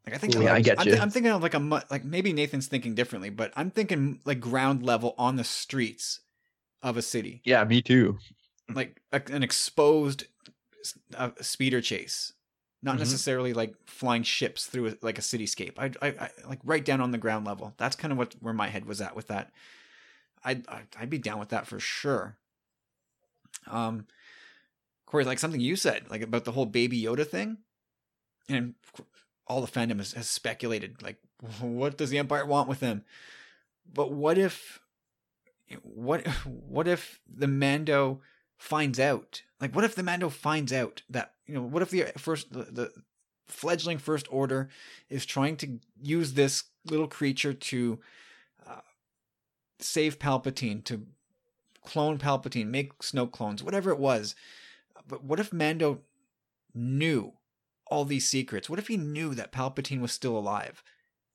Like 0.05 0.15
I 0.15 0.17
think 0.17 0.35
Yeah, 0.35 0.53
I 0.53 0.61
get 0.61 0.79
I'm, 0.79 0.87
you. 0.87 0.97
I'm 0.97 1.09
thinking 1.09 1.31
of 1.31 1.41
like 1.41 1.53
a 1.53 1.59
mu- 1.59 1.79
like 1.91 2.03
maybe 2.03 2.33
Nathan's 2.33 2.67
thinking 2.67 2.95
differently, 2.95 3.29
but 3.29 3.51
I'm 3.55 3.69
thinking 3.71 4.21
like 4.25 4.39
ground 4.39 4.83
level 4.83 5.13
on 5.17 5.35
the 5.35 5.43
streets 5.43 6.21
of 6.81 6.97
a 6.97 7.01
city, 7.01 7.41
Yeah, 7.43 7.63
me 7.65 7.81
too. 7.81 8.17
like 8.73 9.01
a, 9.11 9.21
an 9.31 9.43
exposed 9.43 10.25
uh, 11.15 11.31
speeder 11.41 11.81
chase, 11.81 12.33
not 12.81 12.95
Mhm. 12.95 12.99
necessarily 12.99 13.53
like 13.53 13.75
flying 13.85 14.23
ships 14.23 14.65
through 14.65 14.87
a, 14.87 14.93
like 15.01 15.17
a 15.17 15.21
cityscape. 15.21 15.73
I, 15.77 15.91
I, 16.01 16.09
I 16.25 16.29
like 16.47 16.59
right 16.63 16.83
down 16.83 17.01
on 17.01 17.11
the 17.11 17.17
ground 17.17 17.45
level. 17.45 17.73
That's 17.77 17.95
kind 17.97 18.11
of 18.13 18.17
what 18.17 18.33
where 18.39 18.53
my 18.53 18.67
head 18.69 18.85
was 18.85 19.01
at 19.01 19.15
with 19.15 19.27
that. 19.27 19.51
I'd 20.43 20.67
I'd, 20.69 20.87
I'd 20.97 21.09
be 21.09 21.17
down 21.17 21.39
with 21.39 21.49
that 21.49 21.67
for 21.67 21.79
sure. 21.79 22.37
Um, 23.67 24.07
Corey, 25.05 25.25
like 25.25 25.39
something 25.39 25.59
you 25.59 25.75
said, 25.75 26.09
like 26.09 26.21
about 26.21 26.45
the 26.45 26.53
whole 26.53 26.65
Baby 26.65 27.01
Yoda 27.01 27.27
thing, 27.27 27.57
and 28.47 28.75
all 29.49 29.61
the 29.61 29.67
fandom 29.67 29.97
has, 29.97 30.13
has 30.13 30.27
speculated, 30.27 31.01
like, 31.01 31.17
what 31.59 31.97
does 31.97 32.09
the 32.09 32.19
Empire 32.19 32.45
want 32.45 32.69
with 32.69 32.79
them 32.79 33.03
But 33.91 34.11
what 34.11 34.37
if, 34.37 34.79
what, 35.81 36.25
what 36.45 36.87
if 36.87 37.19
the 37.27 37.47
Mando 37.47 38.21
finds 38.57 38.99
out? 38.99 39.41
Like, 39.59 39.75
what 39.75 39.83
if 39.83 39.95
the 39.95 40.03
Mando 40.03 40.29
finds 40.29 40.71
out 40.71 41.01
that 41.09 41.33
you 41.45 41.55
know? 41.55 41.61
What 41.61 41.81
if 41.81 41.89
the 41.89 42.05
first, 42.17 42.53
the, 42.53 42.63
the 42.63 42.91
fledgling 43.47 43.97
First 43.97 44.27
Order 44.31 44.69
is 45.09 45.25
trying 45.25 45.57
to 45.57 45.79
use 46.01 46.33
this 46.33 46.63
little 46.85 47.07
creature 47.07 47.53
to 47.53 47.99
uh, 48.65 48.81
save 49.79 50.19
Palpatine, 50.19 50.83
to 50.85 51.07
clone 51.83 52.17
Palpatine, 52.19 52.67
make 52.67 52.97
Snoke 52.99 53.31
clones, 53.31 53.63
whatever 53.63 53.89
it 53.89 53.99
was. 53.99 54.35
But 55.07 55.23
what 55.23 55.39
if 55.39 55.51
Mando 55.51 56.01
knew 56.73 57.33
all 57.89 58.05
these 58.05 58.27
secrets? 58.27 58.69
What 58.69 58.79
if 58.79 58.87
he 58.87 58.97
knew 58.97 59.33
that 59.35 59.51
Palpatine 59.51 60.01
was 60.01 60.11
still 60.11 60.37
alive? 60.37 60.83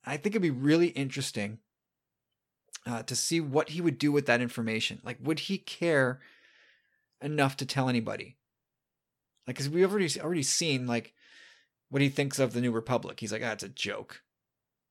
I 0.05 0.17
think 0.17 0.33
it'd 0.33 0.41
be 0.41 0.49
really 0.51 0.87
interesting 0.89 1.59
uh, 2.85 3.03
to 3.03 3.15
see 3.15 3.39
what 3.41 3.69
he 3.69 3.81
would 3.81 3.97
do 3.97 4.11
with 4.11 4.25
that 4.27 4.41
information. 4.41 5.01
Like, 5.03 5.17
would 5.21 5.41
he 5.41 5.57
care 5.57 6.19
enough 7.21 7.57
to 7.57 7.65
tell 7.65 7.89
anybody? 7.89 8.37
Like, 9.47 9.55
because 9.55 9.69
we've 9.69 9.89
already 9.89 10.21
already 10.21 10.43
seen 10.43 10.87
like 10.87 11.13
what 11.89 12.01
he 12.01 12.09
thinks 12.09 12.39
of 12.39 12.53
the 12.53 12.61
New 12.61 12.71
Republic. 12.71 13.19
He's 13.19 13.31
like, 13.31 13.41
ah, 13.43 13.51
it's 13.51 13.63
a 13.63 13.69
joke. 13.69 14.21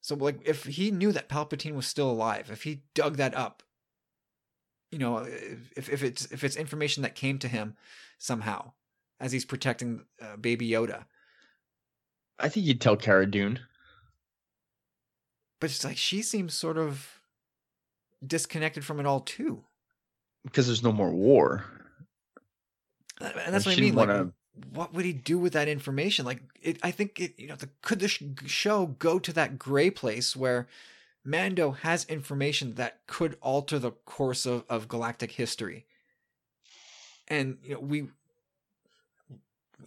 So, 0.00 0.14
like, 0.14 0.40
if 0.44 0.64
he 0.64 0.90
knew 0.90 1.12
that 1.12 1.28
Palpatine 1.28 1.74
was 1.74 1.86
still 1.86 2.10
alive, 2.10 2.50
if 2.50 2.64
he 2.64 2.82
dug 2.94 3.16
that 3.16 3.34
up, 3.34 3.62
you 4.90 4.98
know, 4.98 5.18
if 5.18 5.88
if 5.88 6.02
it's 6.02 6.26
if 6.26 6.44
it's 6.44 6.56
information 6.56 7.02
that 7.02 7.14
came 7.14 7.38
to 7.38 7.48
him 7.48 7.76
somehow 8.18 8.72
as 9.18 9.32
he's 9.32 9.44
protecting 9.44 10.04
uh, 10.20 10.36
Baby 10.36 10.68
Yoda, 10.68 11.06
I 12.38 12.48
think 12.48 12.66
you'd 12.66 12.80
tell 12.80 12.96
Cara 12.96 13.26
Dune. 13.30 13.60
but 15.60 15.70
it's 15.70 15.84
like 15.84 15.96
she 15.96 16.20
seems 16.22 16.54
sort 16.54 16.76
of 16.76 17.20
disconnected 18.26 18.84
from 18.84 19.00
it 19.00 19.06
all 19.06 19.20
too, 19.20 19.64
because 20.44 20.66
there's 20.66 20.82
no 20.82 20.92
more 20.92 21.10
war. 21.10 21.64
and 23.20 23.54
that's 23.54 23.66
Like, 23.66 23.66
what 23.66 23.78
I 23.78 23.80
mean. 23.80 23.94
didn't 23.94 23.96
Like, 23.96 24.26
what 24.72 24.94
would 24.94 25.04
he 25.04 25.12
do 25.12 25.38
with 25.38 25.52
that 25.54 25.68
information? 25.68 26.24
Like, 26.24 26.40
it, 26.62 26.78
I 26.82 26.90
think 26.90 27.20
it, 27.20 27.38
you 27.38 27.48
know, 27.48 27.56
the, 27.56 27.68
could 27.82 27.98
the 28.00 28.08
sh- 28.08 28.22
show 28.46 28.86
go 28.86 29.18
to 29.18 29.32
that 29.32 29.58
gray 29.58 29.90
place 29.90 30.36
where 30.36 30.68
Mando 31.24 31.72
has 31.72 32.04
information 32.04 32.74
that 32.74 33.00
could 33.06 33.36
alter 33.40 33.78
the 33.78 33.92
course 33.92 34.46
of, 34.46 34.64
of 34.68 34.88
galactic 34.88 35.32
history, 35.32 35.86
and 37.26 37.58
you 37.64 37.74
know 37.74 37.80
we, 37.80 38.08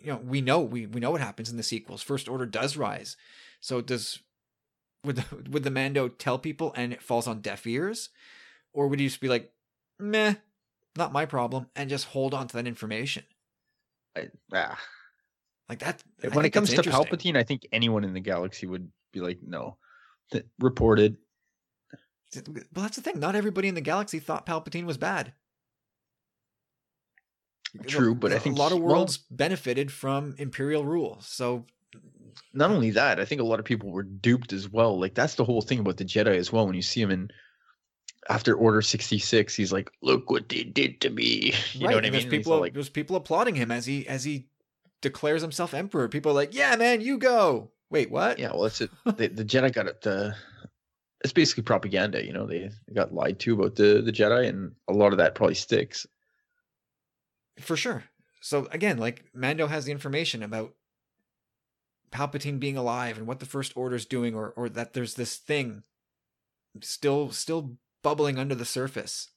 you 0.01 0.11
know, 0.11 0.17
we 0.23 0.41
know 0.41 0.61
we 0.61 0.85
we 0.85 0.99
know 0.99 1.11
what 1.11 1.21
happens 1.21 1.49
in 1.49 1.57
the 1.57 1.63
sequels. 1.63 2.01
First 2.01 2.27
Order 2.27 2.45
does 2.45 2.77
rise, 2.77 3.17
so 3.59 3.81
does 3.81 4.19
would 5.03 5.17
the, 5.17 5.25
would 5.49 5.63
the 5.63 5.71
Mando 5.71 6.07
tell 6.07 6.37
people 6.39 6.73
and 6.75 6.93
it 6.93 7.01
falls 7.01 7.27
on 7.27 7.41
deaf 7.41 7.65
ears, 7.67 8.09
or 8.73 8.87
would 8.87 8.99
he 8.99 9.07
just 9.07 9.21
be 9.21 9.29
like, 9.29 9.51
meh, 9.99 10.35
not 10.95 11.11
my 11.11 11.25
problem, 11.25 11.67
and 11.75 11.89
just 11.89 12.05
hold 12.05 12.33
on 12.33 12.47
to 12.47 12.57
that 12.57 12.67
information? 12.67 13.23
I, 14.15 14.29
ah. 14.53 14.79
Like 15.69 15.79
that. 15.79 16.01
I 16.23 16.29
when 16.29 16.45
it 16.45 16.51
comes 16.51 16.69
to. 16.69 16.81
Palpatine, 16.81 17.35
I 17.35 17.43
think 17.43 17.67
anyone 17.71 18.03
in 18.03 18.13
the 18.13 18.21
galaxy 18.21 18.67
would 18.67 18.89
be 19.11 19.19
like, 19.19 19.39
no, 19.45 19.77
Th- 20.31 20.45
reported. 20.59 21.17
Well, 22.35 22.83
that's 22.83 22.97
the 22.97 23.01
thing. 23.01 23.19
Not 23.19 23.35
everybody 23.35 23.67
in 23.67 23.75
the 23.75 23.81
galaxy 23.81 24.19
thought 24.19 24.45
Palpatine 24.45 24.85
was 24.85 24.97
bad. 24.97 25.33
True, 27.85 28.15
but 28.15 28.31
I 28.31 28.39
think 28.39 28.57
a 28.57 28.59
lot 28.59 28.71
of 28.71 28.79
well- 28.79 28.95
worlds 28.95 29.17
benefited 29.17 29.91
from 29.91 30.35
Imperial 30.37 30.85
rule. 30.85 31.17
So 31.21 31.65
Not 32.53 32.71
only 32.71 32.91
that, 32.91 33.19
I 33.19 33.25
think 33.25 33.41
a 33.41 33.43
lot 33.43 33.59
of 33.59 33.65
people 33.65 33.91
were 33.91 34.03
duped 34.03 34.53
as 34.53 34.69
well. 34.69 34.99
Like 34.99 35.13
that's 35.13 35.35
the 35.35 35.43
whole 35.45 35.61
thing 35.61 35.79
about 35.79 35.97
the 35.97 36.05
Jedi 36.05 36.35
as 36.37 36.51
well. 36.51 36.65
When 36.65 36.75
you 36.75 36.81
see 36.81 37.01
him 37.01 37.11
in 37.11 37.29
after 38.29 38.55
Order 38.55 38.81
sixty 38.81 39.19
six, 39.19 39.55
he's 39.55 39.71
like, 39.71 39.89
"Look 40.01 40.29
what 40.29 40.49
they 40.49 40.63
did 40.63 41.01
to 41.01 41.09
me." 41.09 41.53
You 41.73 41.85
right, 41.85 41.91
know 41.91 41.97
what 41.97 42.05
I 42.05 42.09
mean? 42.09 42.11
there's 42.13 42.25
people 42.25 42.59
like, 42.59 42.73
there's 42.73 42.89
people 42.89 43.15
applauding 43.15 43.55
him 43.55 43.71
as 43.71 43.85
he 43.85 44.07
as 44.07 44.23
he 44.23 44.47
declares 45.01 45.41
himself 45.41 45.73
emperor. 45.73 46.07
People 46.09 46.31
are 46.31 46.35
like, 46.35 46.53
"Yeah, 46.53 46.75
man, 46.75 47.01
you 47.01 47.17
go." 47.17 47.71
Wait, 47.89 48.11
what? 48.11 48.39
"Yeah, 48.39 48.51
well, 48.51 48.63
that's 48.63 48.81
it. 48.81 48.89
the, 49.05 49.27
the 49.27 49.45
Jedi 49.45 49.71
got 49.71 49.87
it. 49.87 50.05
Uh, 50.05 50.31
it's 51.23 51.33
basically 51.33 51.63
propaganda. 51.63 52.25
You 52.25 52.33
know, 52.33 52.45
they, 52.45 52.69
they 52.87 52.93
got 52.93 53.13
lied 53.13 53.39
to 53.39 53.53
about 53.53 53.75
the 53.75 54.01
the 54.01 54.11
Jedi, 54.11 54.47
and 54.47 54.73
a 54.87 54.93
lot 54.93 55.11
of 55.11 55.17
that 55.19 55.35
probably 55.35 55.55
sticks. 55.55 56.05
For 57.59 57.75
sure. 57.75 58.05
So 58.41 58.67
again, 58.71 58.97
like 58.97 59.25
Mando 59.33 59.67
has 59.67 59.85
the 59.85 59.91
information 59.91 60.43
about 60.43 60.73
Palpatine 62.11 62.59
being 62.59 62.77
alive 62.77 63.17
and 63.17 63.27
what 63.27 63.39
the 63.39 63.45
First 63.45 63.75
Order's 63.75 64.05
doing, 64.05 64.35
or 64.35 64.53
or 64.55 64.69
that 64.69 64.93
there's 64.93 65.15
this 65.15 65.35
thing 65.35 65.83
still 66.81 67.31
still 67.31 67.77
bubbling 68.03 68.37
under 68.37 68.55
the 68.55 68.65
surface, 68.65 69.31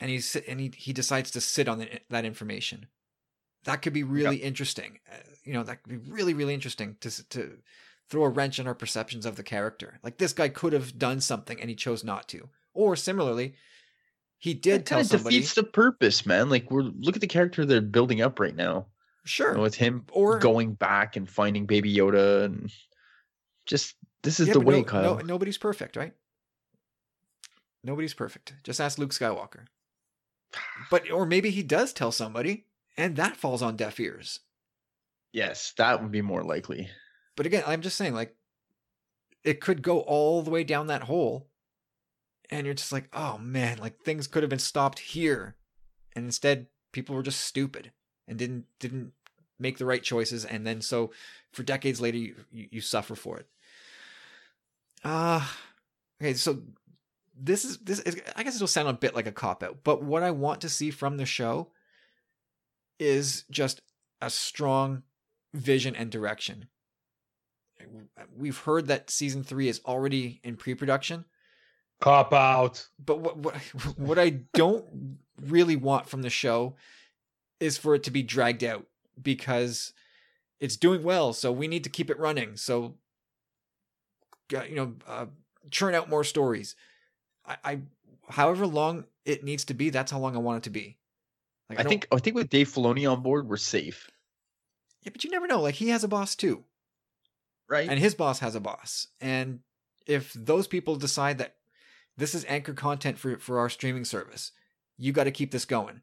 and 0.00 0.10
he's 0.10 0.36
and 0.36 0.60
he 0.60 0.72
he 0.76 0.92
decides 0.92 1.30
to 1.30 1.40
sit 1.40 1.68
on 1.68 1.78
the, 1.78 2.00
that 2.10 2.24
information. 2.24 2.86
That 3.64 3.82
could 3.82 3.92
be 3.92 4.04
really 4.04 4.36
interesting. 4.36 4.98
Uh, 5.10 5.16
you 5.44 5.52
know, 5.52 5.62
that 5.62 5.82
could 5.82 5.90
be 5.90 6.10
really 6.12 6.34
really 6.34 6.54
interesting 6.54 6.96
to 7.00 7.28
to 7.30 7.58
throw 8.08 8.24
a 8.24 8.28
wrench 8.28 8.58
in 8.58 8.66
our 8.66 8.74
perceptions 8.74 9.26
of 9.26 9.36
the 9.36 9.42
character. 9.42 9.98
Like 10.02 10.18
this 10.18 10.32
guy 10.32 10.48
could 10.48 10.72
have 10.72 10.98
done 10.98 11.20
something 11.20 11.60
and 11.60 11.68
he 11.68 11.76
chose 11.76 12.02
not 12.02 12.28
to. 12.28 12.48
Or 12.72 12.96
similarly, 12.96 13.54
he 14.38 14.54
did 14.54 14.86
tell 14.86 14.96
kind 14.98 15.04
of 15.06 15.10
somebody. 15.10 15.36
defeats 15.36 15.54
the 15.54 15.64
purpose, 15.64 16.24
man. 16.26 16.48
Like 16.48 16.70
we're 16.70 16.82
look 16.82 17.14
at 17.16 17.20
the 17.20 17.26
character 17.26 17.64
they're 17.66 17.80
building 17.80 18.20
up 18.22 18.38
right 18.40 18.54
now. 18.54 18.86
Sure. 19.24 19.50
You 19.50 19.56
know, 19.56 19.62
with 19.62 19.74
him 19.74 20.04
Or- 20.12 20.38
going 20.38 20.74
back 20.74 21.16
and 21.16 21.28
finding 21.28 21.66
Baby 21.66 21.94
Yoda, 21.94 22.44
and 22.44 22.70
just 23.66 23.94
this 24.22 24.40
is 24.40 24.48
Yeah, 24.48 24.54
the 24.54 24.60
way, 24.60 24.78
no, 24.78 24.84
Kyle. 24.84 25.16
No, 25.16 25.20
nobody's 25.22 25.58
perfect, 25.58 25.96
right? 25.96 26.12
Nobody's 27.84 28.14
perfect. 28.14 28.54
Just 28.64 28.80
ask 28.80 28.98
Luke 28.98 29.12
Skywalker. 29.12 29.66
But 30.90 31.10
or 31.10 31.26
maybe 31.26 31.50
he 31.50 31.62
does 31.62 31.92
tell 31.92 32.12
somebody, 32.12 32.66
and 32.96 33.16
that 33.16 33.36
falls 33.36 33.60
on 33.62 33.76
deaf 33.76 34.00
ears. 34.00 34.40
Yes, 35.32 35.74
that 35.76 36.00
would 36.02 36.10
be 36.10 36.22
more 36.22 36.42
likely. 36.42 36.88
But 37.36 37.44
again, 37.46 37.62
I'm 37.66 37.82
just 37.82 37.96
saying, 37.98 38.14
like, 38.14 38.34
it 39.44 39.60
could 39.60 39.82
go 39.82 40.00
all 40.00 40.42
the 40.42 40.50
way 40.50 40.64
down 40.64 40.86
that 40.86 41.02
hole, 41.04 41.47
and 42.50 42.66
you're 42.66 42.74
just 42.74 42.92
like, 42.92 43.08
oh 43.12 43.38
man, 43.38 43.78
like 43.78 44.00
things 44.00 44.26
could 44.26 44.42
have 44.42 44.50
been 44.50 44.58
stopped 44.58 44.98
here, 44.98 45.56
and 46.14 46.24
instead 46.24 46.66
people 46.92 47.14
were 47.14 47.22
just 47.22 47.40
stupid 47.40 47.92
and 48.26 48.38
didn't 48.38 48.64
didn't 48.78 49.12
make 49.58 49.78
the 49.78 49.86
right 49.86 50.02
choices, 50.02 50.44
and 50.44 50.66
then 50.66 50.80
so 50.80 51.10
for 51.52 51.62
decades 51.62 52.00
later 52.00 52.18
you 52.18 52.34
you, 52.52 52.68
you 52.70 52.80
suffer 52.80 53.14
for 53.14 53.38
it. 53.38 53.48
Ah, 55.04 55.56
okay, 56.20 56.34
so 56.34 56.62
this 57.40 57.64
is 57.64 57.78
this 57.78 58.00
is, 58.00 58.20
I 58.36 58.42
guess 58.42 58.56
it'll 58.56 58.66
sound 58.66 58.88
a 58.88 58.92
bit 58.92 59.14
like 59.14 59.26
a 59.26 59.32
cop 59.32 59.62
out, 59.62 59.78
but 59.84 60.02
what 60.02 60.22
I 60.22 60.30
want 60.30 60.60
to 60.62 60.68
see 60.68 60.90
from 60.90 61.16
the 61.16 61.26
show 61.26 61.70
is 62.98 63.44
just 63.50 63.80
a 64.20 64.28
strong 64.28 65.04
vision 65.54 65.94
and 65.94 66.10
direction. 66.10 66.66
We've 68.36 68.58
heard 68.58 68.88
that 68.88 69.08
season 69.08 69.44
three 69.44 69.68
is 69.68 69.80
already 69.86 70.40
in 70.42 70.56
pre-production, 70.56 71.24
Cop 72.00 72.32
out. 72.32 72.86
but 73.04 73.20
what 73.20 73.36
what 73.38 73.56
what 73.98 74.18
I 74.18 74.30
don't 74.54 75.18
really 75.40 75.76
want 75.76 76.08
from 76.08 76.22
the 76.22 76.30
show 76.30 76.76
is 77.60 77.76
for 77.76 77.94
it 77.94 78.02
to 78.04 78.10
be 78.10 78.22
dragged 78.22 78.62
out 78.62 78.86
because 79.20 79.92
it's 80.60 80.76
doing 80.76 81.02
well, 81.02 81.32
so 81.32 81.50
we 81.52 81.66
need 81.68 81.84
to 81.84 81.90
keep 81.90 82.08
it 82.10 82.18
running. 82.18 82.56
So, 82.56 82.94
you 84.50 84.74
know, 84.74 84.94
uh, 85.06 85.26
churn 85.70 85.94
out 85.94 86.08
more 86.08 86.24
stories. 86.24 86.74
I, 87.46 87.56
I, 87.64 87.78
however 88.28 88.66
long 88.66 89.04
it 89.24 89.44
needs 89.44 89.64
to 89.66 89.74
be, 89.74 89.90
that's 89.90 90.10
how 90.10 90.18
long 90.18 90.34
I 90.36 90.38
want 90.38 90.58
it 90.58 90.62
to 90.64 90.70
be. 90.70 90.96
Like, 91.68 91.80
I 91.80 91.82
don't- 91.82 91.90
think 91.90 92.08
I 92.12 92.18
think 92.18 92.36
with 92.36 92.48
Dave 92.48 92.68
Filoni 92.68 93.10
on 93.10 93.22
board, 93.22 93.48
we're 93.48 93.56
safe, 93.56 94.10
yeah, 95.02 95.10
but 95.12 95.22
you 95.24 95.30
never 95.30 95.46
know. 95.46 95.60
Like 95.60 95.74
he 95.74 95.88
has 95.90 96.02
a 96.04 96.08
boss 96.08 96.34
too. 96.34 96.64
right? 97.68 97.88
and 97.88 97.98
his 97.98 98.14
boss 98.14 98.38
has 98.38 98.54
a 98.54 98.60
boss. 98.60 99.08
And 99.20 99.60
if 100.06 100.32
those 100.32 100.66
people 100.66 100.96
decide 100.96 101.38
that 101.38 101.56
this 102.18 102.34
is 102.34 102.44
anchor 102.48 102.74
content 102.74 103.18
for 103.18 103.38
for 103.38 103.58
our 103.58 103.70
streaming 103.70 104.04
service, 104.04 104.52
you 104.98 105.12
got 105.12 105.24
to 105.24 105.30
keep 105.30 105.52
this 105.52 105.64
going. 105.64 106.02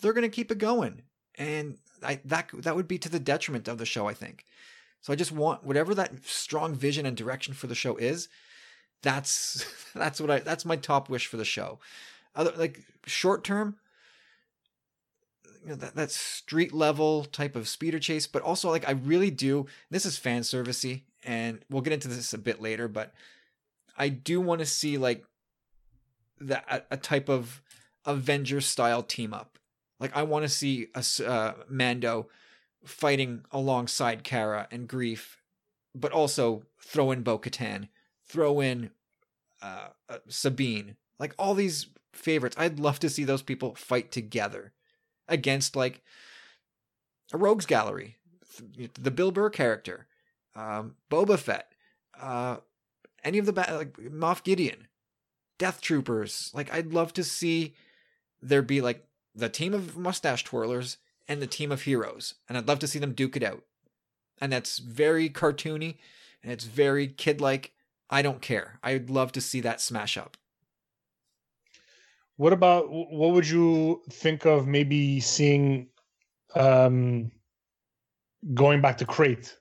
They're 0.00 0.12
going 0.12 0.22
to 0.22 0.28
keep 0.28 0.50
it 0.50 0.58
going, 0.58 1.02
and 1.38 1.78
I, 2.02 2.20
that 2.24 2.50
that 2.58 2.76
would 2.76 2.88
be 2.88 2.98
to 2.98 3.08
the 3.08 3.20
detriment 3.20 3.68
of 3.68 3.78
the 3.78 3.86
show, 3.86 4.08
I 4.08 4.14
think. 4.14 4.44
So 5.00 5.12
I 5.12 5.16
just 5.16 5.32
want 5.32 5.64
whatever 5.64 5.94
that 5.94 6.24
strong 6.26 6.74
vision 6.74 7.06
and 7.06 7.16
direction 7.16 7.54
for 7.54 7.68
the 7.68 7.74
show 7.74 7.96
is. 7.96 8.28
That's 9.02 9.64
that's 9.94 10.20
what 10.20 10.30
I 10.30 10.40
that's 10.40 10.64
my 10.64 10.76
top 10.76 11.08
wish 11.08 11.26
for 11.26 11.36
the 11.36 11.44
show. 11.44 11.78
Other 12.34 12.52
like 12.56 12.84
short 13.06 13.44
term, 13.44 13.76
you 15.62 15.70
know, 15.70 15.76
that 15.76 15.94
that 15.94 16.10
street 16.10 16.72
level 16.72 17.24
type 17.24 17.54
of 17.54 17.68
speeder 17.68 18.00
chase, 18.00 18.26
but 18.26 18.42
also 18.42 18.68
like 18.68 18.88
I 18.88 18.92
really 18.92 19.30
do. 19.30 19.66
This 19.90 20.04
is 20.04 20.18
fan 20.18 20.42
servicey, 20.42 21.02
and 21.22 21.64
we'll 21.70 21.82
get 21.82 21.92
into 21.92 22.08
this 22.08 22.32
a 22.32 22.38
bit 22.38 22.60
later, 22.60 22.88
but 22.88 23.14
I 23.96 24.08
do 24.08 24.40
want 24.40 24.60
to 24.60 24.66
see 24.66 24.98
like 24.98 25.24
that 26.48 26.86
a, 26.90 26.96
type 26.96 27.28
of 27.28 27.62
Avenger 28.04 28.60
style 28.60 29.02
team 29.02 29.32
up. 29.32 29.58
Like 30.00 30.16
I 30.16 30.22
want 30.22 30.44
to 30.44 30.48
see 30.48 30.88
a 30.94 31.04
uh, 31.26 31.54
Mando 31.68 32.28
fighting 32.84 33.44
alongside 33.52 34.24
Cara 34.24 34.66
and 34.70 34.88
Greef, 34.88 35.36
but 35.94 36.12
also 36.12 36.64
throw 36.80 37.10
in 37.12 37.22
Bo 37.22 37.38
Katan, 37.38 37.88
throw 38.26 38.60
in 38.60 38.90
uh, 39.62 39.88
uh, 40.08 40.18
Sabine, 40.28 40.96
like 41.18 41.34
all 41.38 41.54
these 41.54 41.86
favorites. 42.12 42.56
I'd 42.58 42.80
love 42.80 42.98
to 43.00 43.08
see 43.08 43.24
those 43.24 43.42
people 43.42 43.74
fight 43.74 44.10
together 44.10 44.72
against 45.28 45.76
like 45.76 46.02
a 47.32 47.38
rogues 47.38 47.66
gallery, 47.66 48.16
the 49.00 49.10
Bill 49.10 49.30
Burr 49.30 49.50
character, 49.50 50.06
um, 50.54 50.96
Boba 51.10 51.38
Fett, 51.38 51.72
uh, 52.20 52.56
any 53.24 53.38
of 53.38 53.46
the 53.46 53.52
ba- 53.52 53.74
like 53.76 53.92
Moff 53.94 54.42
Gideon, 54.42 54.88
Death 55.62 55.80
Troopers. 55.80 56.50
Like 56.52 56.74
I'd 56.74 56.92
love 56.92 57.12
to 57.12 57.22
see 57.22 57.74
there 58.42 58.62
be 58.62 58.80
like 58.80 59.04
the 59.32 59.48
team 59.48 59.74
of 59.74 59.96
mustache 59.96 60.44
twirlers 60.44 60.96
and 61.28 61.40
the 61.40 61.46
team 61.46 61.70
of 61.70 61.82
heroes, 61.82 62.34
and 62.48 62.58
I'd 62.58 62.66
love 62.66 62.80
to 62.80 62.88
see 62.88 62.98
them 62.98 63.12
duke 63.12 63.36
it 63.36 63.44
out. 63.44 63.62
And 64.40 64.52
that's 64.52 64.80
very 64.80 65.30
cartoony, 65.30 65.98
and 66.42 66.50
it's 66.50 66.64
very 66.64 67.06
kid-like. 67.06 67.74
I 68.10 68.22
don't 68.22 68.42
care. 68.42 68.80
I'd 68.82 69.08
love 69.08 69.30
to 69.32 69.40
see 69.40 69.60
that 69.60 69.80
smash 69.80 70.16
up. 70.16 70.36
What 72.34 72.52
about 72.52 72.90
what 72.90 73.30
would 73.30 73.48
you 73.48 74.02
think 74.10 74.44
of 74.44 74.66
maybe 74.66 75.20
seeing 75.20 75.90
um 76.56 77.30
going 78.52 78.80
back 78.80 78.98
to 78.98 79.04
Crait 79.04 79.56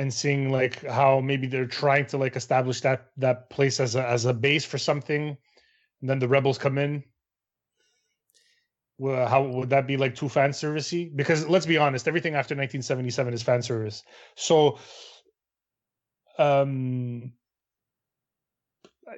and 0.00 0.12
seeing 0.12 0.50
like 0.50 0.82
how 0.86 1.20
maybe 1.20 1.46
they're 1.46 1.66
trying 1.66 2.06
to 2.06 2.16
like 2.16 2.34
establish 2.34 2.80
that 2.80 3.10
that 3.18 3.50
place 3.50 3.78
as 3.80 3.94
a 3.94 4.02
as 4.06 4.24
a 4.24 4.32
base 4.32 4.64
for 4.64 4.78
something 4.78 5.36
and 6.00 6.10
then 6.10 6.18
the 6.18 6.28
rebels 6.28 6.56
come 6.56 6.78
in 6.78 7.04
well, 8.96 9.26
how 9.28 9.42
would 9.42 9.70
that 9.70 9.86
be 9.86 9.96
like 9.98 10.14
too 10.14 10.28
fan 10.28 10.50
servicey 10.52 11.14
because 11.14 11.46
let's 11.48 11.66
be 11.66 11.76
honest 11.76 12.08
everything 12.08 12.34
after 12.34 12.54
1977 12.54 13.34
is 13.34 13.42
fan 13.42 13.60
service 13.60 14.02
so 14.36 14.78
um 16.38 17.32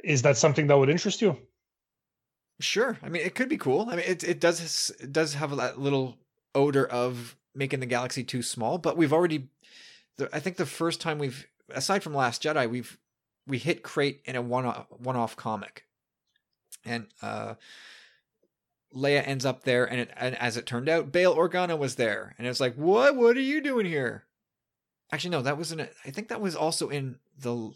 is 0.02 0.22
that 0.22 0.36
something 0.36 0.66
that 0.66 0.76
would 0.76 0.90
interest 0.90 1.22
you 1.22 1.36
Sure. 2.60 2.96
I 3.02 3.08
mean, 3.08 3.22
it 3.22 3.34
could 3.34 3.48
be 3.48 3.58
cool. 3.58 3.88
I 3.90 3.96
mean, 3.96 4.04
it 4.06 4.22
it 4.22 4.40
does 4.40 4.90
it 5.00 5.12
does 5.12 5.34
have 5.34 5.56
that 5.56 5.80
little 5.80 6.18
odor 6.54 6.86
of 6.86 7.36
making 7.56 7.80
the 7.80 7.86
galaxy 7.86 8.22
too 8.22 8.42
small, 8.42 8.78
but 8.78 8.96
we've 8.96 9.12
already. 9.12 9.48
The, 10.18 10.28
I 10.32 10.40
think 10.40 10.56
the 10.56 10.66
first 10.66 11.00
time 11.00 11.18
we've, 11.18 11.46
aside 11.70 12.02
from 12.02 12.14
Last 12.14 12.42
Jedi, 12.42 12.68
we've 12.68 12.98
we 13.46 13.58
hit 13.58 13.82
Crait 13.82 14.20
in 14.24 14.36
a 14.36 14.42
one 14.42 14.64
one 14.90 15.16
off 15.16 15.36
comic, 15.36 15.84
and 16.84 17.06
uh, 17.22 17.54
Leia 18.94 19.26
ends 19.26 19.44
up 19.44 19.64
there, 19.64 19.84
and, 19.84 20.00
it, 20.00 20.10
and 20.16 20.36
as 20.36 20.56
it 20.56 20.66
turned 20.66 20.88
out, 20.88 21.12
Bail 21.12 21.34
Organa 21.34 21.78
was 21.78 21.96
there, 21.96 22.34
and 22.38 22.46
it's 22.46 22.60
like, 22.60 22.74
what? 22.74 23.16
What 23.16 23.36
are 23.36 23.40
you 23.40 23.60
doing 23.60 23.86
here? 23.86 24.24
Actually, 25.10 25.30
no, 25.30 25.42
that 25.42 25.58
was 25.58 25.72
in. 25.72 25.80
A, 25.80 25.88
I 26.04 26.10
think 26.10 26.28
that 26.28 26.40
was 26.40 26.56
also 26.56 26.88
in 26.88 27.16
the 27.38 27.72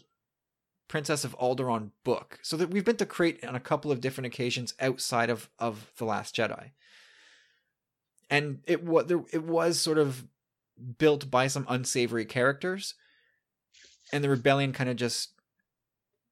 Princess 0.87 1.23
of 1.23 1.37
Alderaan 1.37 1.91
book. 2.03 2.39
So 2.41 2.55
that 2.57 2.69
we've 2.69 2.85
been 2.85 2.97
to 2.97 3.05
Crait 3.05 3.43
on 3.43 3.55
a 3.55 3.59
couple 3.59 3.91
of 3.91 4.01
different 4.01 4.27
occasions 4.27 4.73
outside 4.79 5.29
of 5.29 5.49
of 5.59 5.91
the 5.97 6.05
Last 6.05 6.35
Jedi. 6.35 6.71
And 8.29 8.59
it 8.65 8.83
was 8.83 9.05
there 9.07 9.23
it 9.31 9.43
was 9.43 9.79
sort 9.79 9.97
of 9.97 10.25
built 10.97 11.29
by 11.31 11.47
some 11.47 11.65
unsavory 11.69 12.25
characters. 12.25 12.93
And 14.13 14.23
the 14.23 14.29
rebellion 14.29 14.71
kind 14.73 14.89
of 14.89 14.95
just 14.95 15.31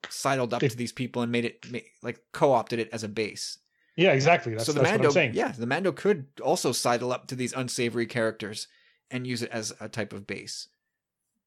sidled 0.10 0.54
up 0.54 0.62
They- 0.62 0.70
to 0.70 0.78
these 0.78 0.92
people 0.94 1.22
and 1.24 1.32
made 1.32 1.46
it 1.46 1.66
like 2.04 2.20
co-opted 2.32 2.80
it 2.80 2.90
as 2.94 3.04
a 3.04 3.08
base. 3.10 3.58
yeah 3.98 4.12
exactly 4.14 4.54
that's, 4.54 4.66
so 4.66 4.72
the 4.74 4.80
that's 4.82 4.92
Mando 4.92 5.04
what 5.04 5.08
i'm 5.10 5.14
saying 5.14 5.34
yeah, 5.34 5.52
the 5.52 5.66
Mando 5.66 5.92
could 5.92 6.28
also 6.44 6.72
sidle 6.72 7.12
up 7.12 7.28
to 7.28 7.36
these 7.36 7.54
unsavory 7.54 8.06
characters 8.06 8.68
and 9.10 9.26
use 9.26 9.42
it 9.42 9.50
as 9.52 9.74
a 9.80 9.90
type 9.90 10.14
of 10.14 10.28
base. 10.28 10.68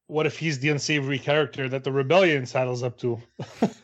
what 0.07 0.25
if 0.25 0.37
he's 0.39 0.59
the 0.59 0.69
unsavory 0.69 1.19
character 1.19 1.69
that 1.69 1.83
the 1.85 1.91
rebellion 1.91 2.45
saddles 2.45 2.83
up 2.83 2.97
to 2.99 3.21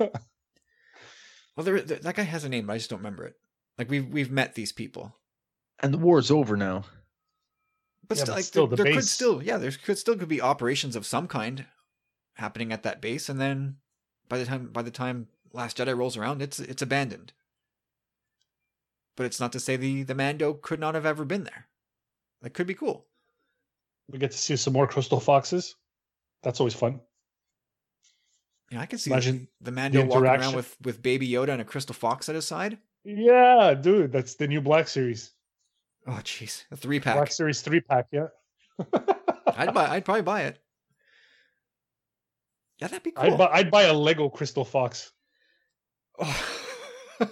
Well, 1.56 1.64
there, 1.64 1.80
there- 1.82 2.00
that 2.00 2.16
guy 2.16 2.24
has 2.24 2.44
a 2.44 2.50
name, 2.50 2.68
but 2.68 2.74
I 2.74 2.78
just 2.78 2.90
don't 2.90 3.00
remember 3.00 3.26
it. 3.26 3.36
Like 3.78 3.90
we've 3.90 4.08
we've 4.08 4.32
met 4.32 4.56
these 4.56 4.72
people. 4.74 5.16
and 5.80 5.94
the 5.94 5.98
war's 5.98 6.32
over 6.32 6.58
now. 6.58 6.84
But 8.08 8.18
Yeah, 8.18 8.24
still, 8.24 8.34
but 8.34 8.36
like, 8.36 8.46
still, 8.46 8.68
there, 8.68 8.78
the 8.78 8.84
there 8.84 8.94
could 8.94 9.04
still, 9.06 9.42
yeah, 9.44 9.58
there 9.58 9.72
could 9.72 9.98
still 9.98 10.18
could 10.18 10.28
be 10.28 10.42
operations 10.42 10.96
of 10.96 11.06
some 11.06 11.28
kind 11.28 11.66
happening 12.36 12.72
at 12.72 12.84
that 12.84 13.02
base, 13.02 13.30
and 13.30 13.40
then 13.40 13.78
by 14.30 14.38
the 14.38 14.46
time 14.46 14.70
by 14.72 14.82
the 14.82 14.92
time 14.92 15.28
Last 15.54 15.78
Jedi 15.78 15.98
rolls 15.98 16.18
around, 16.18 16.42
it's 16.42 16.60
it's 16.60 16.82
abandoned. 16.82 17.34
But 19.16 19.26
it's 19.26 19.40
not 19.40 19.54
to 19.54 19.60
say 19.60 19.78
the 19.78 20.04
the 20.04 20.16
Mando 20.16 20.54
could 20.54 20.80
not 20.80 20.96
have 20.96 21.06
ever 21.06 21.24
been 21.24 21.46
there. 21.46 21.68
That 22.42 22.54
could 22.54 22.68
be 22.68 22.74
cool. 22.74 23.06
we 24.12 24.20
get 24.20 24.32
to 24.32 24.38
see 24.38 24.56
some 24.56 24.74
more 24.74 24.88
crystal 24.88 25.20
foxes 25.20 25.76
that's 26.44 26.60
always 26.60 26.76
fun 26.76 27.00
Yeah, 28.70 28.82
I 28.82 28.86
can 28.86 29.00
see 29.00 29.10
Imagine 29.10 29.48
the 29.62 29.72
Mando 29.72 30.06
walking 30.06 30.24
around 30.28 30.56
with 30.56 30.76
with 30.84 31.02
Baby 31.02 31.28
Yoda 31.30 31.50
and 31.50 31.62
a 31.62 31.66
crystal 31.66 31.96
fox 31.96 32.30
at 32.30 32.36
his 32.36 32.46
side. 32.46 32.78
yeah 33.04 33.74
dude 33.74 34.12
that's 34.12 34.36
the 34.36 34.48
new 34.48 34.62
black 34.62 34.88
series 34.88 35.32
Oh, 36.08 36.20
jeez, 36.24 36.66
a 36.72 36.76
three 36.76 37.00
pack. 37.00 37.16
black 37.16 37.32
series 37.32 37.62
three 37.62 37.80
pack 37.82 38.08
yeah 38.12 38.28
I'd 39.58 39.74
buy. 39.74 39.88
I'd 39.90 40.06
probably 40.06 40.22
buy 40.24 40.44
it. 40.44 40.60
Yeah, 42.80 42.88
that'd 42.88 43.04
be 43.04 43.12
cool. 43.12 43.24
I'd, 43.24 43.38
buy, 43.38 43.50
I'd 43.54 43.72
buy 43.72 43.84
a 43.84 43.94
lego 43.94 44.28
crystal 44.30 44.66
fox 44.66 45.12
Oh. 46.20 46.46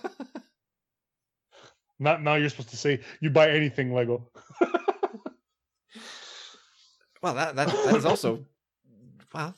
not 2.00 2.22
now 2.24 2.36
you're 2.36 2.50
supposed 2.50 2.70
to 2.70 2.78
say 2.78 3.02
you 3.22 3.30
buy 3.30 3.50
anything 3.50 3.94
lego 3.94 4.30
Well, 7.22 7.36
that 7.36 7.56
that 7.56 7.68
that 7.70 7.96
is 7.96 8.06
also 8.06 8.46
well, 9.34 9.56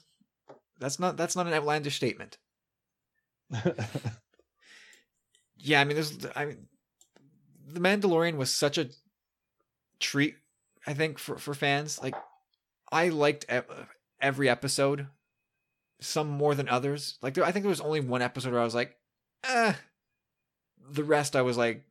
that's 0.80 0.99
not 0.99 1.18
that's 1.18 1.36
not 1.36 1.47
an 1.47 1.53
outlandish 1.53 1.95
statement. 1.95 2.38
Yeah, 5.57 5.82
I 5.82 5.84
mean, 5.84 5.95
there's 5.95 6.26
I 6.36 6.45
mean, 6.45 6.68
the 7.68 7.80
Mandalorian 7.80 8.36
was 8.38 8.51
such 8.53 8.78
a 8.78 8.89
treat. 10.00 10.36
I 10.88 10.93
think 10.93 11.18
for 11.18 11.38
for 11.38 11.54
fans, 11.54 12.02
like 12.02 12.16
I 12.91 13.10
liked 13.10 13.46
every 14.22 14.50
episode, 14.50 15.08
some 16.00 16.30
more 16.30 16.56
than 16.56 16.70
others. 16.70 17.18
Like 17.22 17.34
there, 17.34 17.43
I 17.43 17.52
think 17.52 17.64
there 17.64 17.70
was 17.70 17.82
only 17.82 18.00
one 18.00 18.22
episode 18.22 18.52
where 18.52 18.62
I 18.62 18.66
was 18.66 18.76
like, 18.76 18.96
eh. 19.43 19.74
The 20.88 21.04
rest 21.04 21.36
I 21.36 21.41
was 21.41 21.58
like 21.58 21.84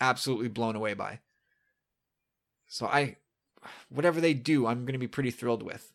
absolutely 0.00 0.48
blown 0.48 0.76
away 0.76 0.94
by. 0.94 1.18
So 2.68 2.86
I, 2.86 3.16
whatever 3.88 4.20
they 4.20 4.32
do, 4.32 4.66
I'm 4.66 4.84
going 4.84 4.92
to 4.92 4.98
be 4.98 5.08
pretty 5.08 5.32
thrilled 5.32 5.62
with. 5.62 5.92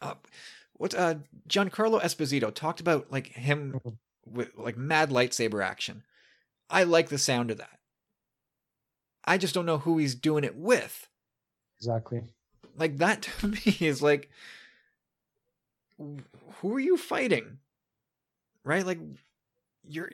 Uh, 0.00 0.14
what 0.74 0.94
uh, 0.94 1.16
Giancarlo 1.48 2.00
Esposito 2.00 2.54
talked 2.54 2.80
about, 2.80 3.10
like 3.10 3.28
him 3.28 3.80
with 4.24 4.50
like 4.56 4.76
mad 4.76 5.10
lightsaber 5.10 5.64
action. 5.64 6.04
I 6.70 6.84
like 6.84 7.08
the 7.08 7.18
sound 7.18 7.50
of 7.50 7.58
that. 7.58 7.78
I 9.26 9.38
just 9.38 9.54
don't 9.54 9.66
know 9.66 9.78
who 9.78 9.98
he's 9.98 10.14
doing 10.14 10.44
it 10.44 10.56
with. 10.56 11.08
Exactly. 11.78 12.22
Like 12.76 12.98
that 12.98 13.22
to 13.40 13.48
me 13.48 13.76
is 13.80 14.02
like, 14.02 14.30
who 15.98 16.74
are 16.74 16.80
you 16.80 16.96
fighting? 16.96 17.58
Right? 18.64 18.84
Like, 18.84 18.98
you're, 19.88 20.10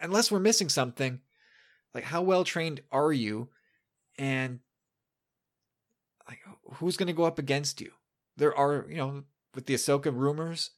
unless 0.00 0.30
we're 0.30 0.38
missing 0.38 0.68
something, 0.68 1.20
like, 1.94 2.04
how 2.04 2.22
well 2.22 2.44
trained 2.44 2.82
are 2.92 3.12
you? 3.12 3.48
And, 4.18 4.60
like, 6.28 6.40
who's 6.74 6.96
going 6.96 7.06
to 7.06 7.12
go 7.14 7.24
up 7.24 7.38
against 7.38 7.80
you? 7.80 7.92
There 8.36 8.54
are, 8.54 8.86
you 8.88 8.96
know, 8.96 9.24
with 9.54 9.66
the 9.66 9.74
Ahsoka 9.74 10.14
rumors, 10.14 10.70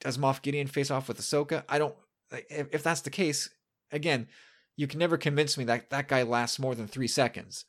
does 0.00 0.16
Moff 0.16 0.40
Gideon 0.40 0.66
face 0.66 0.90
off 0.90 1.08
with 1.08 1.20
Ahsoka? 1.20 1.64
I 1.68 1.78
don't, 1.78 1.94
like, 2.32 2.46
if, 2.48 2.68
if 2.72 2.82
that's 2.82 3.02
the 3.02 3.10
case, 3.10 3.50
again, 3.92 4.28
you 4.80 4.86
can 4.86 4.98
never 4.98 5.18
convince 5.18 5.58
me 5.58 5.64
that 5.64 5.90
that 5.90 6.08
guy 6.08 6.22
lasts 6.22 6.58
more 6.58 6.74
than 6.74 6.86
three 6.88 7.06
seconds. 7.06 7.66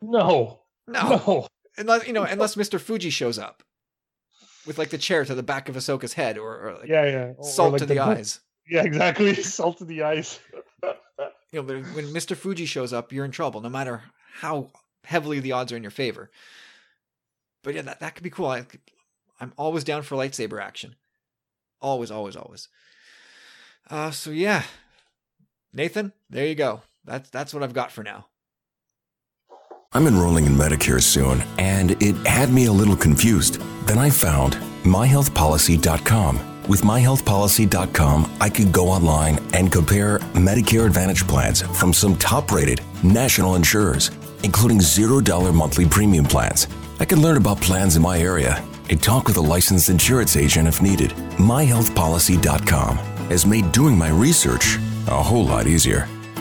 No. 0.00 0.60
No. 0.86 1.08
No. 1.26 1.46
Unless 1.76 2.06
you 2.06 2.12
know, 2.14 2.22
unless 2.34 2.54
Mr. 2.54 2.80
Fuji 2.80 3.10
shows 3.10 3.38
up 3.38 3.62
with 4.66 4.78
like 4.78 4.88
the 4.88 4.96
chair 4.98 5.24
to 5.24 5.34
the 5.34 5.42
back 5.42 5.68
of 5.68 5.76
Ahsoka's 5.76 6.14
head, 6.14 6.38
or, 6.38 6.58
or 6.58 6.72
like 6.80 6.88
Yeah, 6.88 7.04
yeah. 7.04 7.24
Or- 7.24 7.34
or 7.38 7.44
salt 7.44 7.72
like 7.72 7.80
to 7.80 7.86
the, 7.86 7.94
book- 7.96 8.18
eyes. 8.18 8.40
Yeah, 8.66 8.84
exactly. 8.84 9.34
Salt 9.42 9.78
to 9.78 9.84
the 9.84 10.02
eyes. 10.02 10.40
You 11.50 11.60
know, 11.60 11.62
but 11.62 11.76
when 11.94 12.04
Mr. 12.12 12.36
Fuji 12.36 12.66
shows 12.66 12.92
up, 12.92 13.10
you're 13.10 13.24
in 13.24 13.30
trouble, 13.30 13.62
no 13.62 13.70
matter 13.70 14.02
how 14.34 14.68
heavily 15.04 15.40
the 15.40 15.52
odds 15.52 15.72
are 15.72 15.76
in 15.78 15.82
your 15.82 15.90
favor. 15.90 16.30
But 17.64 17.74
yeah, 17.74 17.80
that 17.82 18.00
that 18.00 18.14
could 18.14 18.22
be 18.22 18.28
cool. 18.28 18.48
I, 18.48 18.66
I'm 19.40 19.54
always 19.56 19.82
down 19.82 20.02
for 20.02 20.14
lightsaber 20.16 20.60
action. 20.60 20.94
Always, 21.80 22.10
always, 22.10 22.36
always. 22.36 22.68
Uh, 23.88 24.10
so 24.10 24.30
yeah, 24.30 24.64
Nathan, 25.72 26.12
there 26.30 26.46
you 26.46 26.54
go. 26.54 26.82
That's 27.04 27.30
that's 27.30 27.54
what 27.54 27.62
I've 27.62 27.74
got 27.74 27.92
for 27.92 28.02
now. 28.02 28.26
I'm 29.92 30.06
enrolling 30.06 30.44
in 30.44 30.52
Medicare 30.52 31.02
soon, 31.02 31.42
and 31.58 31.92
it 32.02 32.14
had 32.26 32.52
me 32.52 32.66
a 32.66 32.72
little 32.72 32.96
confused. 32.96 33.60
Then 33.86 33.96
I 33.98 34.10
found 34.10 34.54
myhealthpolicy.com. 34.84 36.40
With 36.68 36.82
myhealthpolicy.com, 36.82 38.36
I 38.38 38.50
could 38.50 38.70
go 38.72 38.88
online 38.88 39.38
and 39.54 39.72
compare 39.72 40.18
Medicare 40.34 40.84
Advantage 40.84 41.26
plans 41.26 41.62
from 41.62 41.94
some 41.94 42.16
top 42.16 42.52
rated 42.52 42.82
national 43.02 43.54
insurers, 43.54 44.10
including 44.42 44.78
$0 44.78 45.54
monthly 45.54 45.86
premium 45.88 46.26
plans. 46.26 46.68
I 47.00 47.06
could 47.06 47.18
learn 47.18 47.38
about 47.38 47.62
plans 47.62 47.96
in 47.96 48.02
my 48.02 48.18
area 48.20 48.62
and 48.90 49.02
talk 49.02 49.26
with 49.26 49.38
a 49.38 49.40
licensed 49.40 49.88
insurance 49.88 50.36
agent 50.36 50.68
if 50.68 50.82
needed. 50.82 51.12
MyHealthPolicy.com 51.38 52.98
has 53.30 53.46
made 53.46 53.72
doing 53.72 53.96
my 53.96 54.10
research 54.10 54.76
a 55.10 55.22
whole 55.22 55.44
lot 55.44 55.66
easier. 55.66 56.08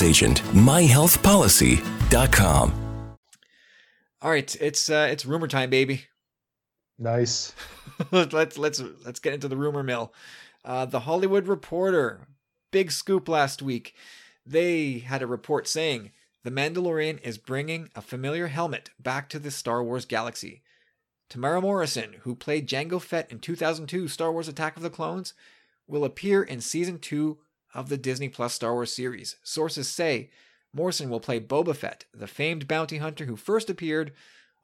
agent. 0.00 0.40
myhealthpolicy.com. 0.52 2.82
All 4.22 4.30
right, 4.30 4.56
it's 4.60 4.88
uh, 4.88 5.08
it's 5.10 5.26
rumor 5.26 5.48
time, 5.48 5.68
baby. 5.68 6.04
Nice. 6.96 7.52
let's 8.12 8.56
let's 8.56 8.80
let's 9.04 9.18
get 9.18 9.34
into 9.34 9.48
the 9.48 9.56
rumor 9.56 9.82
mill. 9.82 10.14
Uh, 10.64 10.84
the 10.84 11.00
Hollywood 11.00 11.48
Reporter, 11.48 12.28
big 12.70 12.92
scoop 12.92 13.28
last 13.28 13.62
week. 13.62 13.96
They 14.46 15.00
had 15.00 15.22
a 15.22 15.26
report 15.26 15.66
saying 15.66 16.12
the 16.44 16.52
Mandalorian 16.52 17.20
is 17.22 17.36
bringing 17.36 17.90
a 17.96 18.00
familiar 18.00 18.46
helmet 18.46 18.90
back 19.00 19.28
to 19.30 19.40
the 19.40 19.50
Star 19.50 19.82
Wars 19.82 20.04
galaxy. 20.04 20.62
Temuera 21.28 21.62
Morrison, 21.62 22.16
who 22.20 22.36
played 22.36 22.68
Jango 22.68 23.00
Fett 23.00 23.32
in 23.32 23.40
2002 23.40 24.06
Star 24.06 24.30
Wars 24.30 24.48
Attack 24.48 24.76
of 24.76 24.84
the 24.84 24.90
Clones, 24.90 25.34
will 25.88 26.04
appear 26.04 26.42
in 26.42 26.60
season 26.60 26.98
two 26.98 27.38
of 27.74 27.88
the 27.88 27.96
Disney 27.96 28.28
Plus 28.28 28.54
Star 28.54 28.72
Wars 28.74 28.92
series. 28.92 29.36
Sources 29.42 29.88
say 29.88 30.30
Morrison 30.74 31.10
will 31.10 31.20
play 31.20 31.40
Boba 31.40 31.76
Fett, 31.76 32.04
the 32.14 32.26
famed 32.26 32.68
bounty 32.68 32.98
hunter 32.98 33.26
who 33.26 33.36
first 33.36 33.68
appeared 33.68 34.12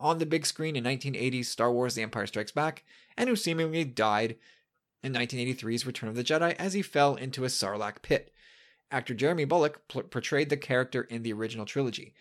on 0.01 0.19
the 0.19 0.27
big 0.27 0.47
screen 0.47 0.77
in 0.77 0.85
1980's 0.85 1.49
Star 1.49 1.73
Wars 1.73 1.95
The 1.95 2.03
Empire 2.03 2.27
Strikes 2.27 2.53
Back, 2.53 2.85
and 3.17 3.29
who 3.29 3.37
seemingly 3.37 3.85
died 3.85 4.37
in 5.03 5.13
1983's 5.13 5.87
Return 5.87 6.09
of 6.09 6.15
the 6.15 6.25
Jedi 6.25 6.55
as 6.55 6.73
he 6.73 6.83
fell 6.83 7.15
into 7.17 7.45
a 7.45 7.49
Sarlacc 7.49 8.03
pit. 8.03 8.33
Actor 8.91 9.15
Jeremy 9.15 9.45
Bulloch 9.45 9.87
pl- 9.89 10.05
portrayed 10.05 10.49
the 10.49 10.57
character 10.57 11.03
in 11.03 11.23
the 11.23 11.33
original 11.33 11.67
trilogy. 11.67 12.15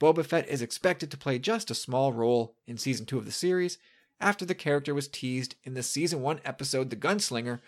Boba 0.00 0.24
Fett 0.24 0.48
is 0.48 0.62
expected 0.62 1.10
to 1.10 1.16
play 1.16 1.38
just 1.38 1.70
a 1.70 1.74
small 1.74 2.12
role 2.12 2.56
in 2.66 2.76
season 2.76 3.06
2 3.06 3.18
of 3.18 3.24
the 3.24 3.32
series 3.32 3.78
after 4.20 4.44
the 4.44 4.54
character 4.54 4.94
was 4.94 5.08
teased 5.08 5.56
in 5.64 5.74
the 5.74 5.82
season 5.82 6.20
1 6.20 6.40
episode 6.44 6.90
The 6.90 6.96
Gunslinger 6.96 7.60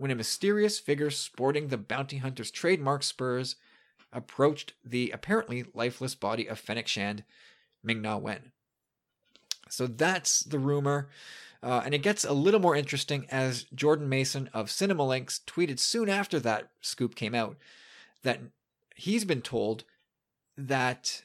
when 0.00 0.10
a 0.10 0.14
mysterious 0.14 0.78
figure 0.78 1.10
sporting 1.10 1.68
the 1.68 1.76
bounty 1.76 2.16
hunter's 2.16 2.50
trademark 2.50 3.02
spurs 3.02 3.56
approached 4.14 4.72
the 4.82 5.10
apparently 5.10 5.62
lifeless 5.74 6.14
body 6.14 6.46
of 6.46 6.58
Fennec 6.58 6.88
Shand, 6.88 7.22
Ming 7.84 8.00
Na 8.00 8.16
Wen. 8.16 8.52
So 9.68 9.86
that's 9.86 10.40
the 10.40 10.58
rumor. 10.58 11.10
Uh, 11.62 11.82
and 11.84 11.92
it 11.92 12.02
gets 12.02 12.24
a 12.24 12.32
little 12.32 12.60
more 12.60 12.74
interesting 12.74 13.26
as 13.30 13.66
Jordan 13.74 14.08
Mason 14.08 14.48
of 14.54 14.68
Cinelinx 14.68 15.38
tweeted 15.44 15.78
soon 15.78 16.08
after 16.08 16.40
that 16.40 16.70
scoop 16.80 17.14
came 17.14 17.34
out 17.34 17.58
that 18.22 18.40
he's 18.96 19.26
been 19.26 19.42
told 19.42 19.84
that 20.56 21.24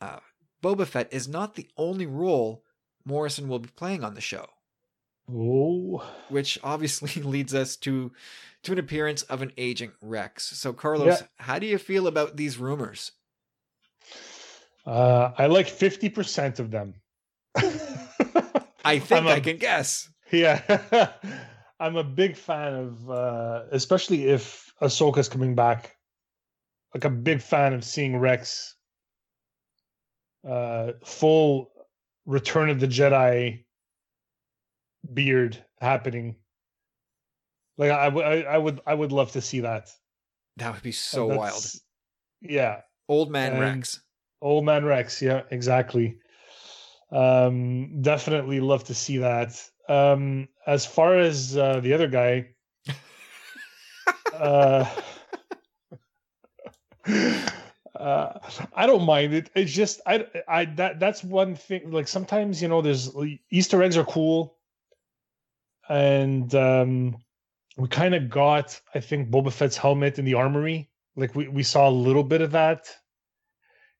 uh, 0.00 0.18
Boba 0.60 0.84
Fett 0.84 1.12
is 1.12 1.28
not 1.28 1.54
the 1.54 1.68
only 1.76 2.06
role 2.06 2.64
Morrison 3.04 3.46
will 3.46 3.60
be 3.60 3.68
playing 3.68 4.02
on 4.02 4.14
the 4.14 4.20
show, 4.20 4.48
Oh. 5.28 6.08
which 6.28 6.58
obviously 6.62 7.20
leads 7.22 7.54
us 7.54 7.76
to 7.78 8.12
to 8.62 8.72
an 8.72 8.78
appearance 8.78 9.22
of 9.22 9.42
an 9.42 9.52
aging 9.56 9.92
Rex. 10.00 10.44
So 10.58 10.72
Carlos, 10.72 11.20
Yeah. 11.20 11.26
how 11.38 11.58
do 11.58 11.66
you 11.66 11.78
feel 11.78 12.06
about 12.06 12.36
these 12.36 12.58
rumors? 12.58 13.12
Uh, 14.84 15.32
I 15.36 15.46
like 15.46 15.66
50% 15.66 16.58
of 16.60 16.70
them. 16.70 16.94
I 18.84 18.98
think 19.00 19.12
I'm 19.12 19.26
I 19.28 19.36
a- 19.36 19.40
can 19.40 19.56
guess. 19.58 20.08
Yeah. 20.32 21.12
I'm 21.80 21.96
a 21.96 22.04
big 22.04 22.36
fan 22.36 22.72
of, 22.74 23.10
uh, 23.10 23.64
especially 23.70 24.24
if 24.28 24.72
Ahsoka's 24.80 25.28
coming 25.28 25.54
back. 25.54 25.94
Like 26.94 27.04
a 27.04 27.10
big 27.10 27.42
fan 27.42 27.74
of 27.74 27.84
seeing 27.84 28.16
Rex 28.18 28.74
uh, 30.48 30.92
full 31.04 31.70
Return 32.24 32.70
of 32.70 32.80
the 32.80 32.86
Jedi 32.88 33.64
beard 35.12 35.64
happening. 35.80 36.36
Like 37.78 37.90
I, 37.90 38.08
would, 38.08 38.24
I 38.24 38.56
would 38.56 38.80
I 38.86 38.94
would 38.94 39.12
love 39.12 39.32
to 39.32 39.40
see 39.40 39.60
that. 39.60 39.90
That 40.56 40.72
would 40.72 40.82
be 40.82 40.92
so 40.92 41.26
wild. 41.26 41.66
Yeah, 42.40 42.80
Old 43.08 43.30
man 43.30 43.52
and- 43.52 43.60
Rex. 43.60 44.00
Old 44.42 44.64
Man 44.64 44.84
Rex, 44.84 45.22
yeah, 45.22 45.42
exactly. 45.50 46.18
Um, 47.10 48.02
definitely 48.02 48.60
love 48.60 48.84
to 48.84 48.94
see 48.94 49.18
that. 49.18 49.60
Um, 49.88 50.48
as 50.66 50.84
far 50.84 51.18
as 51.18 51.56
uh, 51.56 51.80
the 51.80 51.94
other 51.94 52.06
guy, 52.06 52.48
uh, 54.34 54.84
uh, 57.98 58.38
I 58.74 58.86
don't 58.86 59.04
mind 59.06 59.32
it. 59.34 59.50
It's 59.54 59.72
just 59.72 60.00
I, 60.06 60.26
I 60.46 60.64
that 60.76 61.00
that's 61.00 61.24
one 61.24 61.54
thing. 61.54 61.90
Like 61.90 62.08
sometimes 62.08 62.60
you 62.60 62.68
know, 62.68 62.82
there's 62.82 63.10
Easter 63.50 63.82
eggs 63.82 63.96
are 63.96 64.04
cool, 64.04 64.55
and 65.88 66.54
um, 66.54 67.16
we 67.76 67.88
kind 67.88 68.14
of 68.14 68.28
got 68.30 68.80
I 68.94 69.00
think 69.00 69.30
Boba 69.30 69.52
Fett's 69.52 69.76
helmet 69.76 70.18
in 70.18 70.24
the 70.24 70.34
armory. 70.34 70.90
Like 71.16 71.34
we 71.34 71.48
we 71.48 71.62
saw 71.62 71.88
a 71.88 71.90
little 71.90 72.24
bit 72.24 72.40
of 72.40 72.52
that 72.52 72.88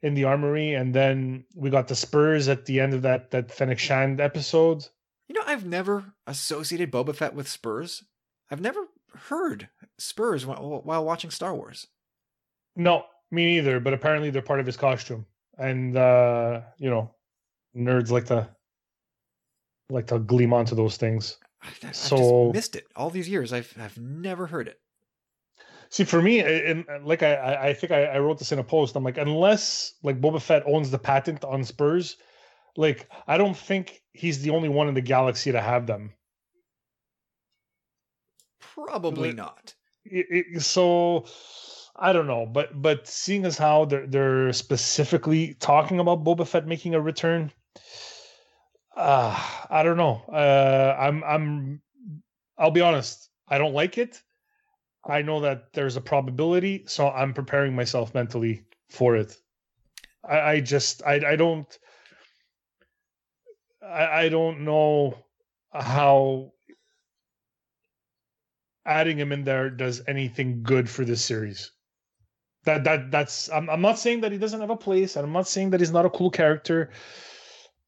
in 0.03 0.15
the 0.15 0.25
armory, 0.25 0.75
and 0.75 0.95
then 0.95 1.45
we 1.55 1.71
got 1.71 1.89
the 1.89 1.97
Spurs 1.97 2.49
at 2.49 2.67
the 2.67 2.81
end 2.81 2.95
of 2.95 3.03
that 3.03 3.31
that 3.31 3.51
Fennec 3.51 3.79
Shand 3.79 4.21
episode. 4.21 4.87
You 5.29 5.35
know, 5.35 5.43
I've 5.47 5.65
never 5.65 6.13
associated 6.27 6.93
Boba 6.93 7.15
Fett 7.15 7.35
with 7.35 7.49
Spurs. 7.49 8.05
I've 8.51 8.61
never 8.61 8.87
heard 9.29 9.69
Spurs 9.99 10.47
while, 10.47 10.83
while 10.85 11.05
watching 11.05 11.31
Star 11.31 11.55
Wars. 11.55 11.89
No, 12.77 13.05
me 13.31 13.47
neither. 13.47 13.81
But 13.81 13.95
apparently 13.95 14.31
they're 14.31 14.43
part 14.43 14.61
of 14.61 14.67
his 14.67 14.77
costume, 14.77 15.27
and 15.59 15.97
uh, 15.97 16.61
you 16.79 16.91
know, 16.91 17.11
nerds 17.77 18.11
like 18.11 18.27
to 18.27 18.49
like 19.91 20.07
to 20.09 20.19
gleam 20.19 20.53
onto 20.53 20.75
those 20.75 20.97
things. 20.97 21.39
I- 21.67 21.89
I've 21.89 21.97
So- 21.97 22.17
just 22.53 22.55
missed 22.55 22.77
it 22.77 22.87
all 22.97 23.11
these 23.11 23.29
years. 23.29 23.53
I've 23.53 23.73
I've 23.79 23.99
never 23.99 24.47
heard 24.47 24.69
it. 24.69 24.79
See, 25.89 26.05
for 26.05 26.21
me, 26.21 26.41
and 26.41 26.85
uh, 26.91 26.99
like 27.05 27.23
I, 27.23 27.69
I 27.69 27.73
think 27.75 27.93
I, 27.93 28.05
I 28.07 28.19
wrote 28.19 28.39
this 28.39 28.51
in 28.53 28.59
a 28.59 28.65
post. 28.65 28.97
I'm 28.97 29.05
like, 29.05 29.19
unless 29.19 29.95
like 30.03 30.21
Boba 30.21 30.43
Fett 30.43 30.65
owns 30.67 30.91
the 30.91 30.99
patent 30.99 31.45
on 31.45 31.63
spurs, 31.65 32.17
like 32.77 33.09
I 33.27 33.39
don't 33.39 33.57
think 33.57 34.03
he's 34.13 34.43
the 34.43 34.51
only 34.51 34.69
one 34.69 34.89
in 34.89 34.95
the 34.95 35.01
galaxy 35.01 35.53
to 35.53 35.61
have 35.61 35.87
them. 35.87 36.13
Probably 38.61 39.33
not. 39.33 39.75
It, 40.05 40.27
it, 40.55 40.63
so 40.63 41.27
I 41.95 42.13
don't 42.13 42.27
know, 42.27 42.47
but 42.47 42.81
but 42.81 43.07
seeing 43.07 43.45
as 43.45 43.57
how 43.57 43.85
they're 43.85 44.07
they're 44.07 44.53
specifically 44.53 45.55
talking 45.55 45.99
about 46.01 46.25
Boba 46.25 46.47
Fett 46.47 46.67
making 46.67 46.95
a 46.95 47.01
return, 47.01 47.53
uh, 48.97 49.39
I 49.71 49.83
don't 49.83 49.99
know. 49.99 50.23
Uh, 50.33 50.97
I'm 50.99 51.23
I'm 51.25 51.83
I'll 52.59 52.71
be 52.71 52.81
honest. 52.81 53.29
I 53.49 53.59
don't 53.59 53.75
like 53.75 53.99
it. 53.99 54.21
I 55.05 55.23
know 55.23 55.41
that 55.41 55.73
there's 55.73 55.97
a 55.97 56.01
probability, 56.01 56.85
so 56.87 57.09
I'm 57.09 57.35
preparing 57.35 57.77
myself 57.77 58.15
mentally 58.15 58.65
for 58.91 59.17
it. 59.17 59.37
I, 60.29 60.41
I 60.41 60.61
just 60.61 61.03
I 61.05 61.33
I 61.33 61.37
don't 61.37 61.79
I, 63.83 64.25
I 64.25 64.29
don't 64.29 64.65
know 64.65 65.19
how 65.73 66.53
adding 68.85 69.19
him 69.19 69.33
in 69.33 69.45
there 69.45 69.69
does 69.69 70.03
anything 70.09 70.63
good 70.63 70.89
for 70.89 71.05
this 71.05 71.25
series. 71.25 71.71
That 72.65 72.85
that 72.85 73.11
that's 73.11 73.51
I'm 73.51 73.69
I'm 73.71 73.83
not 73.83 73.99
saying 73.99 74.23
that 74.23 74.33
he 74.33 74.39
doesn't 74.39 74.61
have 74.61 74.71
a 74.71 74.77
place, 74.77 75.17
and 75.17 75.25
I'm 75.25 75.33
not 75.33 75.47
saying 75.47 75.71
that 75.71 75.81
he's 75.81 75.93
not 75.93 76.07
a 76.07 76.11
cool 76.11 76.31
character, 76.31 76.91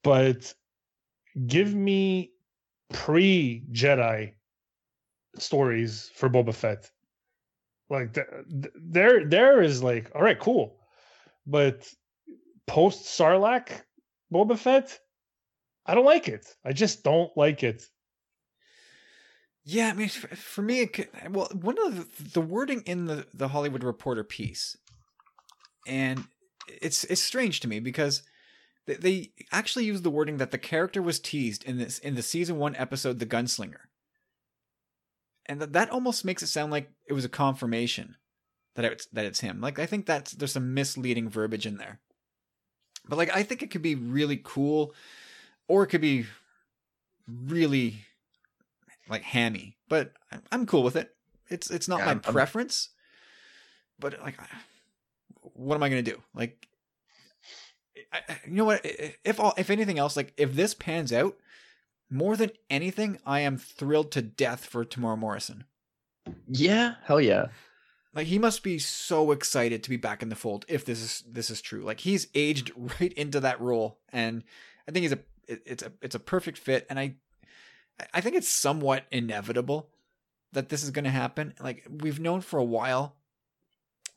but 0.05 0.55
give 1.47 1.75
me 1.75 2.33
pre 2.93 3.65
Jedi 3.73 4.33
stories 5.37 6.11
for 6.15 6.29
Boba 6.29 6.55
Fett. 6.55 6.91
Like 7.91 8.15
th- 8.15 8.27
there, 8.75 9.25
there 9.25 9.63
is 9.63 9.83
like, 9.83 10.11
all 10.15 10.23
right, 10.23 10.39
cool, 10.39 10.79
but 11.47 11.89
post 12.67 13.07
Sarlacc 13.19 13.71
Boba 14.33 14.59
Fett, 14.59 14.99
I 15.87 15.95
don't 15.95 16.05
like 16.05 16.29
it. 16.29 16.47
I 16.65 16.73
just 16.73 17.03
don't 17.03 17.35
like 17.37 17.63
it. 17.63 17.85
Yeah, 19.65 19.89
I 19.89 19.93
mean, 19.93 20.09
for, 20.09 20.63
me, 20.63 20.87
could, 20.87 21.09
well, 21.31 21.51
one 21.53 21.77
of 21.87 21.95
the, 21.95 22.31
the 22.31 22.41
wording 22.41 22.83
in 22.87 23.05
the 23.05 23.27
the 23.35 23.49
Hollywood 23.49 23.85
Reporter 23.85 24.25
piece, 24.25 24.79
and 25.87 26.25
it's 26.81 27.05
it's 27.05 27.21
strange 27.21 27.61
to 27.61 27.69
me 27.69 27.79
because 27.79 28.23
they, 28.89 28.95
they 28.95 29.31
actually 29.53 29.85
use 29.85 30.03
the 30.03 30.11
wording 30.11 30.39
that 30.39 30.51
the 30.51 30.59
character 30.59 31.01
was 31.01 31.21
teased 31.21 31.63
in 31.65 31.79
this 31.79 31.99
in 32.01 32.17
the 32.17 32.23
season 32.23 32.59
one 32.59 32.75
episode, 32.75 33.21
The 33.21 33.27
Gunslinger 33.27 33.89
and 35.49 35.61
that 35.61 35.73
that 35.73 35.91
almost 35.91 36.25
makes 36.25 36.43
it 36.43 36.49
sound 36.49 36.71
like 36.71 36.91
it 37.07 37.15
was 37.15 37.25
a 37.25 37.29
confirmation 37.29 38.17
that 38.75 38.85
it's 38.85 39.07
that 39.07 39.25
it's 39.25 39.41
him. 39.41 39.61
Like 39.61 39.79
I 39.79 39.87
think 39.87 40.07
that's 40.07 40.33
there's 40.33 40.53
some 40.53 40.75
misleading 40.75 41.29
verbiage 41.29 41.67
in 41.67 41.79
there. 41.79 42.01
But 43.09 43.17
like 43.17 43.35
I 43.35 43.43
think 43.43 43.63
it 43.63 43.71
could 43.71 43.83
be 43.83 43.95
really 43.95 44.41
cool 44.43 44.95
or 45.67 45.83
it 45.83 45.89
could 45.89 46.03
be 46.03 46.27
really 47.27 48.05
like 49.09 49.23
hammy. 49.23 49.77
But 49.89 50.13
I'm 50.53 50.67
cool 50.67 50.83
with 50.83 50.97
it. 50.97 51.15
It's 51.49 51.71
it's 51.71 51.89
not 51.89 52.01
yeah, 52.01 52.05
my 52.05 52.11
I'm, 52.13 52.21
preference. 52.21 52.91
But 53.99 54.21
like 54.21 54.39
what 55.41 55.75
am 55.75 55.83
I 55.83 55.89
going 55.89 56.05
to 56.05 56.11
do? 56.11 56.23
Like 56.35 56.69
I, 58.13 58.39
you 58.47 58.55
know 58.55 58.65
what 58.65 58.81
if 59.25 59.41
all, 59.41 59.55
if 59.57 59.71
anything 59.71 59.99
else 59.99 60.17
like 60.17 60.33
if 60.37 60.55
this 60.55 60.75
pans 60.75 61.13
out 61.13 61.37
more 62.11 62.37
than 62.37 62.51
anything, 62.71 63.19
I 63.27 63.41
am 63.41 63.59
thrilled 63.59 64.13
to 64.13 64.23
death 64.23 64.65
for 64.65 64.85
Temuera 64.85 65.19
Morrison. 65.19 65.65
Yeah, 66.47 66.95
hell 67.05 67.21
yeah. 67.21 67.47
Like 68.15 68.27
he 68.27 68.39
must 68.39 68.63
be 68.63 68.79
so 68.79 69.31
excited 69.33 69.83
to 69.83 69.91
be 69.91 69.97
back 69.97 70.23
in 70.23 70.29
the 70.29 70.35
fold 70.35 70.65
if 70.69 70.85
this 70.85 71.03
is 71.03 71.23
this 71.29 71.51
is 71.51 71.61
true. 71.61 71.83
Like 71.83 72.01
he's 72.01 72.29
aged 72.35 72.73
right 73.01 73.13
into 73.13 73.41
that 73.41 73.61
role, 73.61 73.99
and 74.13 74.43
I 74.89 74.93
think 74.93 75.03
he's 75.03 75.13
a 75.13 75.19
it's 75.47 75.83
a 75.83 75.93
it's 76.03 76.15
a 76.15 76.21
perfect 76.21 76.59
fit. 76.59 76.87
And 76.89 76.99
I 76.99 77.15
I 78.15 78.21
think 78.21 78.37
it's 78.37 78.49
somewhat 78.49 79.05
inevitable 79.11 79.91
that 80.53 80.69
this 80.69 80.83
is 80.83 80.91
going 80.91 81.05
to 81.05 81.11
happen. 81.11 81.55
Like 81.61 81.87
we've 81.91 82.21
known 82.21 82.41
for 82.41 82.59
a 82.59 82.65
while 82.65 83.17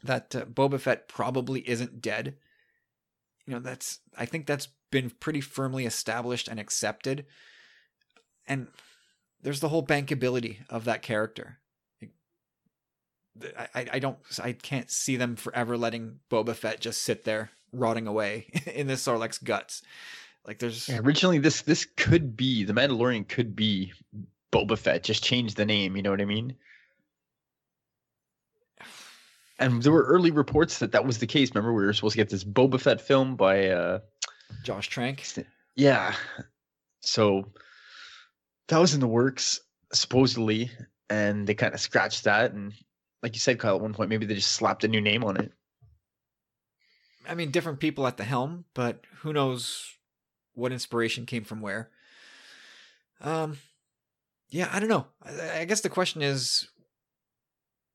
that 0.03 0.35
uh, 0.35 0.45
Boba 0.45 0.79
Fett 0.79 1.07
probably 1.07 1.67
isn't 1.69 2.01
dead. 2.01 2.37
You 3.45 3.53
know 3.53 3.59
that's 3.59 3.99
I 4.17 4.25
think 4.25 4.45
that's 4.45 4.67
been 4.91 5.09
pretty 5.09 5.41
firmly 5.41 5.85
established 5.85 6.47
and 6.47 6.59
accepted 6.59 7.25
and 8.47 8.67
there's 9.41 9.59
the 9.59 9.69
whole 9.69 9.85
bankability 9.85 10.57
of 10.69 10.85
that 10.85 11.01
character. 11.01 11.57
I, 13.73 13.87
I 13.93 13.99
don't 13.99 14.17
I 14.43 14.51
can't 14.51 14.91
see 14.91 15.15
them 15.15 15.35
forever 15.35 15.77
letting 15.77 16.19
Boba 16.29 16.53
Fett 16.53 16.81
just 16.81 17.01
sit 17.01 17.23
there 17.23 17.51
rotting 17.71 18.07
away 18.07 18.47
in 18.73 18.87
the 18.87 18.93
Sarlacc's 18.93 19.37
guts. 19.37 19.81
Like 20.45 20.59
there's 20.59 20.89
yeah, 20.89 20.99
originally 20.99 21.39
this 21.39 21.61
this 21.61 21.85
could 21.85 22.35
be 22.35 22.65
the 22.65 22.73
Mandalorian 22.73 23.27
could 23.27 23.55
be 23.55 23.93
Boba 24.51 24.77
Fett, 24.77 25.03
just 25.03 25.23
change 25.23 25.55
the 25.55 25.65
name. 25.65 25.95
You 25.95 26.01
know 26.01 26.11
what 26.11 26.21
I 26.21 26.25
mean? 26.25 26.55
And 29.61 29.83
there 29.83 29.91
were 29.91 30.05
early 30.05 30.31
reports 30.31 30.79
that 30.79 30.91
that 30.91 31.05
was 31.05 31.19
the 31.19 31.27
case. 31.27 31.51
Remember, 31.53 31.71
we 31.71 31.85
were 31.85 31.93
supposed 31.93 32.13
to 32.13 32.17
get 32.17 32.29
this 32.29 32.43
Boba 32.43 32.81
Fett 32.81 32.99
film 32.99 33.35
by 33.35 33.67
uh, 33.69 33.99
Josh 34.63 34.89
Trank. 34.89 35.23
Yeah. 35.75 36.15
So 37.01 37.45
that 38.67 38.79
was 38.79 38.95
in 38.95 38.99
the 38.99 39.07
works 39.07 39.59
supposedly, 39.93 40.71
and 41.11 41.45
they 41.45 41.53
kind 41.53 41.75
of 41.75 41.79
scratched 41.79 42.23
that. 42.23 42.53
And 42.53 42.73
like 43.21 43.35
you 43.35 43.39
said, 43.39 43.59
Kyle, 43.59 43.75
at 43.75 43.81
one 43.81 43.93
point 43.93 44.09
maybe 44.09 44.25
they 44.25 44.33
just 44.33 44.53
slapped 44.53 44.83
a 44.83 44.87
new 44.87 44.99
name 44.99 45.23
on 45.23 45.37
it. 45.37 45.51
I 47.29 47.35
mean, 47.35 47.51
different 47.51 47.79
people 47.79 48.07
at 48.07 48.17
the 48.17 48.23
helm, 48.23 48.65
but 48.73 49.05
who 49.19 49.31
knows 49.31 49.95
what 50.55 50.71
inspiration 50.71 51.27
came 51.27 51.43
from 51.43 51.61
where. 51.61 51.91
Um, 53.21 53.59
yeah, 54.49 54.69
I 54.73 54.79
don't 54.79 54.89
know. 54.89 55.05
I, 55.23 55.59
I 55.59 55.65
guess 55.65 55.81
the 55.81 55.89
question 55.89 56.23
is, 56.23 56.67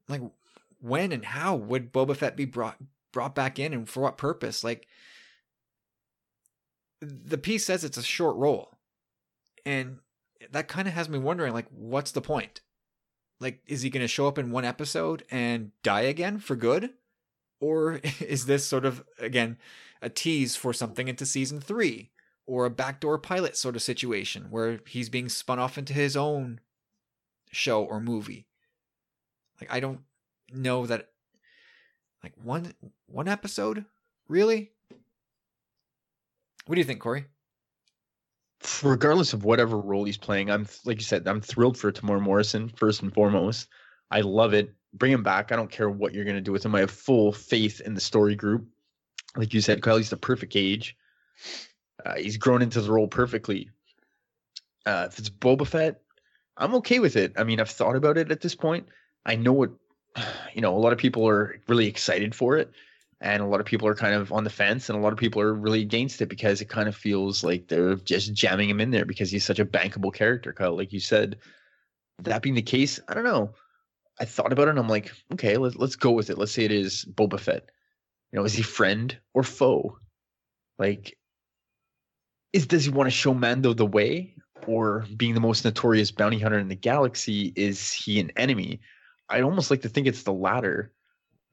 like, 0.08 0.22
when 0.81 1.12
and 1.12 1.24
how 1.24 1.55
would 1.55 1.93
Boba 1.93 2.16
Fett 2.16 2.37
be 2.37 2.45
brought 2.45 2.79
brought 3.12 3.35
back 3.35 3.59
in, 3.59 3.72
and 3.72 3.89
for 3.89 4.03
what 4.03 4.18
purpose? 4.18 4.62
Like, 4.62 4.87
the 7.01 7.39
piece 7.39 7.64
says 7.64 7.85
it's 7.85 7.97
a 7.97 8.03
short 8.03 8.37
role, 8.37 8.79
and 9.64 9.99
that 10.51 10.68
kind 10.68 10.89
of 10.89 10.95
has 10.95 11.09
me 11.09 11.18
wondering 11.18 11.53
like 11.53 11.66
what's 11.70 12.12
the 12.12 12.20
point? 12.20 12.61
Like 13.41 13.61
is 13.66 13.83
he 13.83 13.91
going 13.91 14.03
to 14.03 14.09
show 14.09 14.27
up 14.27 14.39
in 14.39 14.51
one 14.51 14.64
episode 14.64 15.24
and 15.31 15.72
die 15.83 16.03
again 16.03 16.39
for 16.39 16.57
good? 16.57 16.91
Or 17.61 18.01
is 18.20 18.47
this 18.47 18.66
sort 18.66 18.85
of 18.85 19.05
again 19.18 19.59
a 20.03 20.09
tease 20.09 20.57
for 20.57 20.72
something 20.72 21.09
into 21.09 21.27
season 21.27 21.61
3 21.61 22.11
or 22.47 22.64
a 22.64 22.70
backdoor 22.70 23.18
pilot 23.18 23.57
sort 23.57 23.77
of 23.77 23.83
situation 23.83 24.47
where 24.51 24.81
he's 24.87 25.09
being 25.09 25.29
spun 25.29 25.59
off 25.59 25.79
into 25.79 25.93
his 25.93 26.16
own 26.16 26.61
show 27.51 27.83
or 27.83 28.01
movie? 28.01 28.47
Like 29.61 29.72
i 29.72 29.81
don't 29.81 30.01
know 30.53 30.86
that 30.86 31.09
like 32.22 32.34
one 32.42 32.72
one 33.07 33.28
episode 33.28 33.84
really 34.28 34.70
what 36.66 36.74
do 36.74 36.80
you 36.80 36.84
think 36.84 37.01
corey 37.01 37.26
regardless 38.82 39.32
of 39.32 39.44
whatever 39.44 39.78
role 39.78 40.05
he's 40.05 40.16
playing, 40.16 40.51
I'm 40.51 40.66
like 40.84 40.99
you 40.99 41.05
said, 41.05 41.26
I'm 41.26 41.40
thrilled 41.40 41.78
for 41.78 41.92
Temuera 41.92 42.20
Morrison 42.20 42.68
first 42.68 43.03
and 43.03 43.12
foremost. 43.12 43.68
I 44.11 44.20
love 44.20 44.55
it. 44.55 44.74
Bring 44.94 45.12
him 45.12 45.22
back. 45.22 45.53
I 45.53 45.57
don't 45.57 45.70
care 45.70 45.90
what 45.90 46.14
you're 46.14 46.24
gonna 46.24 46.40
do 46.40 46.53
with 46.53 46.64
him. 46.64 46.74
I 46.74 46.80
have 46.80 46.90
full 46.90 47.32
faith 47.32 47.80
in 47.80 47.94
the 47.94 48.01
story 48.01 48.34
group. 48.34 48.66
Like 49.36 49.53
you 49.53 49.61
said, 49.61 49.82
Kyle, 49.82 49.97
he's 49.97 50.11
the 50.11 50.16
perfect 50.16 50.57
age. 50.57 50.97
Uh, 52.05 52.14
he's 52.16 52.36
grown 52.36 52.62
into 52.62 52.80
the 52.80 52.90
role 52.90 53.09
perfectly. 53.09 53.70
Uh, 54.86 55.07
if 55.11 55.18
it's 55.18 55.28
Boba 55.28 55.66
Fett, 55.66 56.01
I'm 56.57 56.74
okay 56.76 57.01
with 57.01 57.16
it. 57.16 57.32
I 57.36 57.44
mean, 57.44 57.61
I've 57.61 57.70
thought 57.70 57.97
about 57.97 58.16
it 58.16 58.30
at 58.30 58.40
this 58.40 58.55
point. 58.55 58.88
I 59.26 59.34
know 59.34 59.53
what, 59.53 59.70
you 60.54 60.60
know, 60.60 60.76
a 60.76 60.78
lot 60.78 60.92
of 60.92 60.98
people 60.98 61.26
are 61.28 61.60
really 61.68 61.86
excited 61.86 62.34
for 62.34 62.56
it 62.56 62.70
and 63.20 63.42
a 63.42 63.46
lot 63.46 63.60
of 63.60 63.66
people 63.66 63.88
are 63.88 63.94
kind 63.94 64.14
of 64.14 64.32
on 64.32 64.44
the 64.44 64.50
fence 64.50 64.88
and 64.88 64.98
a 64.98 65.02
lot 65.02 65.12
of 65.12 65.18
people 65.18 65.40
are 65.40 65.54
really 65.54 65.80
against 65.80 66.20
it 66.20 66.26
because 66.26 66.60
it 66.60 66.68
kind 66.68 66.88
of 66.88 66.94
feels 66.94 67.42
like 67.42 67.68
they're 67.68 67.94
just 67.96 68.34
jamming 68.34 68.68
him 68.68 68.80
in 68.80 68.90
there 68.90 69.06
because 69.06 69.30
he's 69.30 69.44
such 69.44 69.58
a 69.58 69.64
bankable 69.64 70.12
character 70.12 70.52
kyle. 70.52 70.76
Like 70.76 70.92
you 70.92 71.00
said 71.00 71.38
that 72.22 72.42
being 72.42 72.54
the 72.54 72.62
case 72.62 72.98
i 73.08 73.14
don't 73.14 73.24
know. 73.24 73.50
I 74.18 74.24
thought 74.24 74.52
about 74.52 74.68
it 74.68 74.70
and 74.70 74.78
i'm 74.78 74.88
like 74.88 75.12
okay 75.32 75.56
let's, 75.56 75.76
let's 75.76 75.96
go 75.96 76.10
with 76.10 76.30
it. 76.30 76.38
Let's 76.38 76.52
say 76.52 76.64
it 76.64 76.72
is 76.72 77.04
boba 77.06 77.40
fett. 77.40 77.70
You 78.32 78.38
know 78.38 78.44
is 78.44 78.54
he 78.54 78.62
friend 78.62 79.16
or 79.32 79.42
foe? 79.42 79.98
Like 80.78 81.16
is 82.52 82.66
does 82.66 82.84
he 82.84 82.90
want 82.90 83.06
to 83.06 83.10
show 83.10 83.32
mando 83.32 83.72
the 83.72 83.86
way? 83.86 84.34
Or 84.66 85.06
being 85.16 85.34
the 85.34 85.40
most 85.40 85.64
notorious 85.64 86.10
bounty 86.10 86.40
hunter 86.40 86.58
in 86.58 86.66
the 86.66 86.74
galaxy 86.74 87.52
is 87.54 87.92
he 87.92 88.18
an 88.18 88.32
enemy 88.36 88.80
i'd 89.31 89.43
almost 89.45 89.70
like 89.70 89.83
to 89.83 89.89
think 89.89 90.07
it's 90.07 90.22
the 90.24 90.33
latter 90.33 90.93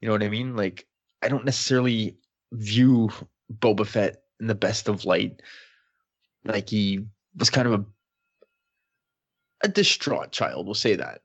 you 0.00 0.08
know 0.08 0.12
what 0.14 0.22
i 0.22 0.28
mean 0.28 0.56
like 0.56 0.86
I 1.22 1.28
don't 1.28 1.44
necessarily 1.46 2.18
view 2.52 3.10
Boba 3.50 3.86
Fett 3.86 4.22
in 4.40 4.46
the 4.46 4.54
best 4.54 4.88
of 4.88 5.06
light. 5.06 5.40
Like 6.44 6.68
he 6.68 7.06
was 7.36 7.50
kind 7.50 7.66
of 7.66 7.74
a 7.80 7.84
a 9.62 9.68
distraught 9.68 10.32
child, 10.32 10.66
we'll 10.66 10.74
say 10.74 10.96
that. 10.96 11.22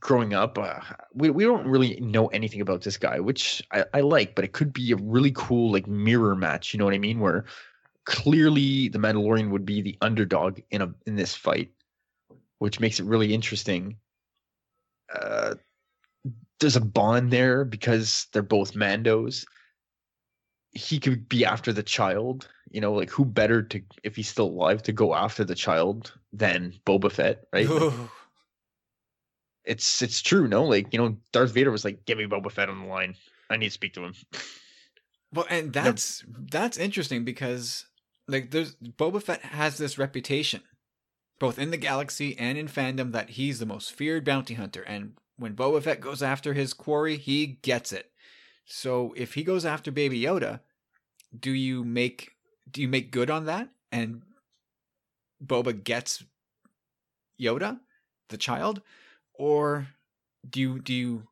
growing 0.00 0.34
up, 0.34 0.58
uh, 0.58 0.80
we 1.14 1.30
we 1.30 1.44
don't 1.44 1.66
really 1.66 1.98
know 2.00 2.26
anything 2.28 2.60
about 2.60 2.82
this 2.82 2.96
guy, 2.96 3.20
which 3.20 3.62
I, 3.72 3.84
I 3.94 4.00
like, 4.00 4.34
but 4.34 4.44
it 4.44 4.52
could 4.52 4.72
be 4.72 4.92
a 4.92 4.96
really 4.96 5.32
cool 5.34 5.72
like 5.72 5.86
mirror 5.86 6.36
match. 6.36 6.72
You 6.72 6.78
know 6.78 6.84
what 6.84 6.94
I 6.94 6.98
mean? 6.98 7.20
Where 7.20 7.44
clearly 8.04 8.88
the 8.88 8.98
Mandalorian 8.98 9.50
would 9.50 9.66
be 9.66 9.82
the 9.82 9.98
underdog 10.00 10.60
in 10.70 10.82
a 10.82 10.94
in 11.06 11.16
this 11.16 11.34
fight, 11.34 11.72
which 12.58 12.80
makes 12.80 13.00
it 13.00 13.06
really 13.06 13.34
interesting. 13.34 13.96
Uh, 15.12 15.54
there's 16.60 16.76
a 16.76 16.80
bond 16.80 17.30
there 17.30 17.64
because 17.64 18.26
they're 18.32 18.42
both 18.42 18.74
Mandos. 18.74 19.44
He 20.72 20.98
could 20.98 21.28
be 21.28 21.44
after 21.44 21.72
the 21.72 21.82
child, 21.82 22.48
you 22.70 22.80
know, 22.80 22.92
like 22.92 23.10
who 23.10 23.24
better 23.24 23.62
to 23.62 23.80
if 24.02 24.16
he's 24.16 24.28
still 24.28 24.46
alive 24.46 24.82
to 24.84 24.92
go 24.92 25.14
after 25.14 25.44
the 25.44 25.54
child 25.54 26.12
than 26.32 26.74
Boba 26.84 27.10
Fett, 27.10 27.44
right? 27.52 27.68
Like, 27.68 27.92
it's 29.64 30.02
it's 30.02 30.20
true, 30.20 30.48
no? 30.48 30.64
Like, 30.64 30.92
you 30.92 30.98
know, 30.98 31.16
Darth 31.32 31.52
Vader 31.52 31.70
was 31.70 31.84
like, 31.84 32.04
"Give 32.06 32.18
me 32.18 32.26
Boba 32.26 32.50
Fett 32.50 32.68
on 32.70 32.80
the 32.80 32.86
line. 32.86 33.14
I 33.50 33.56
need 33.56 33.68
to 33.68 33.72
speak 33.72 33.94
to 33.94 34.04
him." 34.04 34.14
Well, 35.30 35.46
and 35.50 35.74
that's 35.74 36.24
that's 36.50 36.78
interesting 36.78 37.24
because 37.24 37.84
like 38.28 38.50
there's 38.50 38.76
Boba 38.76 39.22
Fett 39.22 39.42
has 39.42 39.76
this 39.76 39.98
reputation, 39.98 40.62
both 41.38 41.58
in 41.58 41.70
the 41.70 41.76
galaxy 41.76 42.36
and 42.38 42.58
in 42.58 42.68
fandom, 42.68 43.12
that 43.12 43.30
he's 43.30 43.58
the 43.58 43.66
most 43.66 43.92
feared 43.92 44.24
bounty 44.24 44.54
hunter. 44.54 44.82
And 44.82 45.14
when 45.36 45.54
Boba 45.54 45.82
Fett 45.82 46.00
goes 46.00 46.22
after 46.22 46.52
his 46.54 46.72
quarry, 46.72 47.16
he 47.16 47.58
gets 47.62 47.92
it. 47.92 48.10
So 48.64 49.14
if 49.16 49.34
he 49.34 49.44
goes 49.44 49.64
after 49.64 49.90
Baby 49.90 50.20
Yoda, 50.22 50.60
do 51.38 51.50
you 51.50 51.84
make 51.84 52.32
do 52.70 52.82
you 52.82 52.88
make 52.88 53.10
good 53.10 53.30
on 53.30 53.46
that? 53.46 53.68
And 53.90 54.22
Boba 55.44 55.82
gets 55.82 56.22
Yoda, 57.40 57.80
the 58.28 58.36
child, 58.36 58.82
or 59.34 59.88
do 60.48 60.60
you 60.60 60.80
do 60.80 60.92
you 60.92 61.28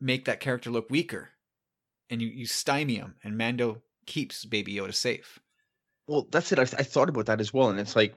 make 0.00 0.26
that 0.26 0.40
character 0.40 0.70
look 0.70 0.90
weaker 0.90 1.30
and 2.10 2.20
you, 2.20 2.28
you 2.28 2.46
stymie 2.46 2.96
him 2.96 3.14
and 3.24 3.38
Mando 3.38 3.82
keeps 4.06 4.44
Baby 4.44 4.74
Yoda 4.74 4.94
safe? 4.94 5.38
Well, 6.06 6.26
that's 6.30 6.52
it. 6.52 6.58
I, 6.58 6.62
I 6.62 6.82
thought 6.82 7.08
about 7.08 7.26
that 7.26 7.40
as 7.40 7.54
well, 7.54 7.70
and 7.70 7.80
it's 7.80 7.96
like, 7.96 8.14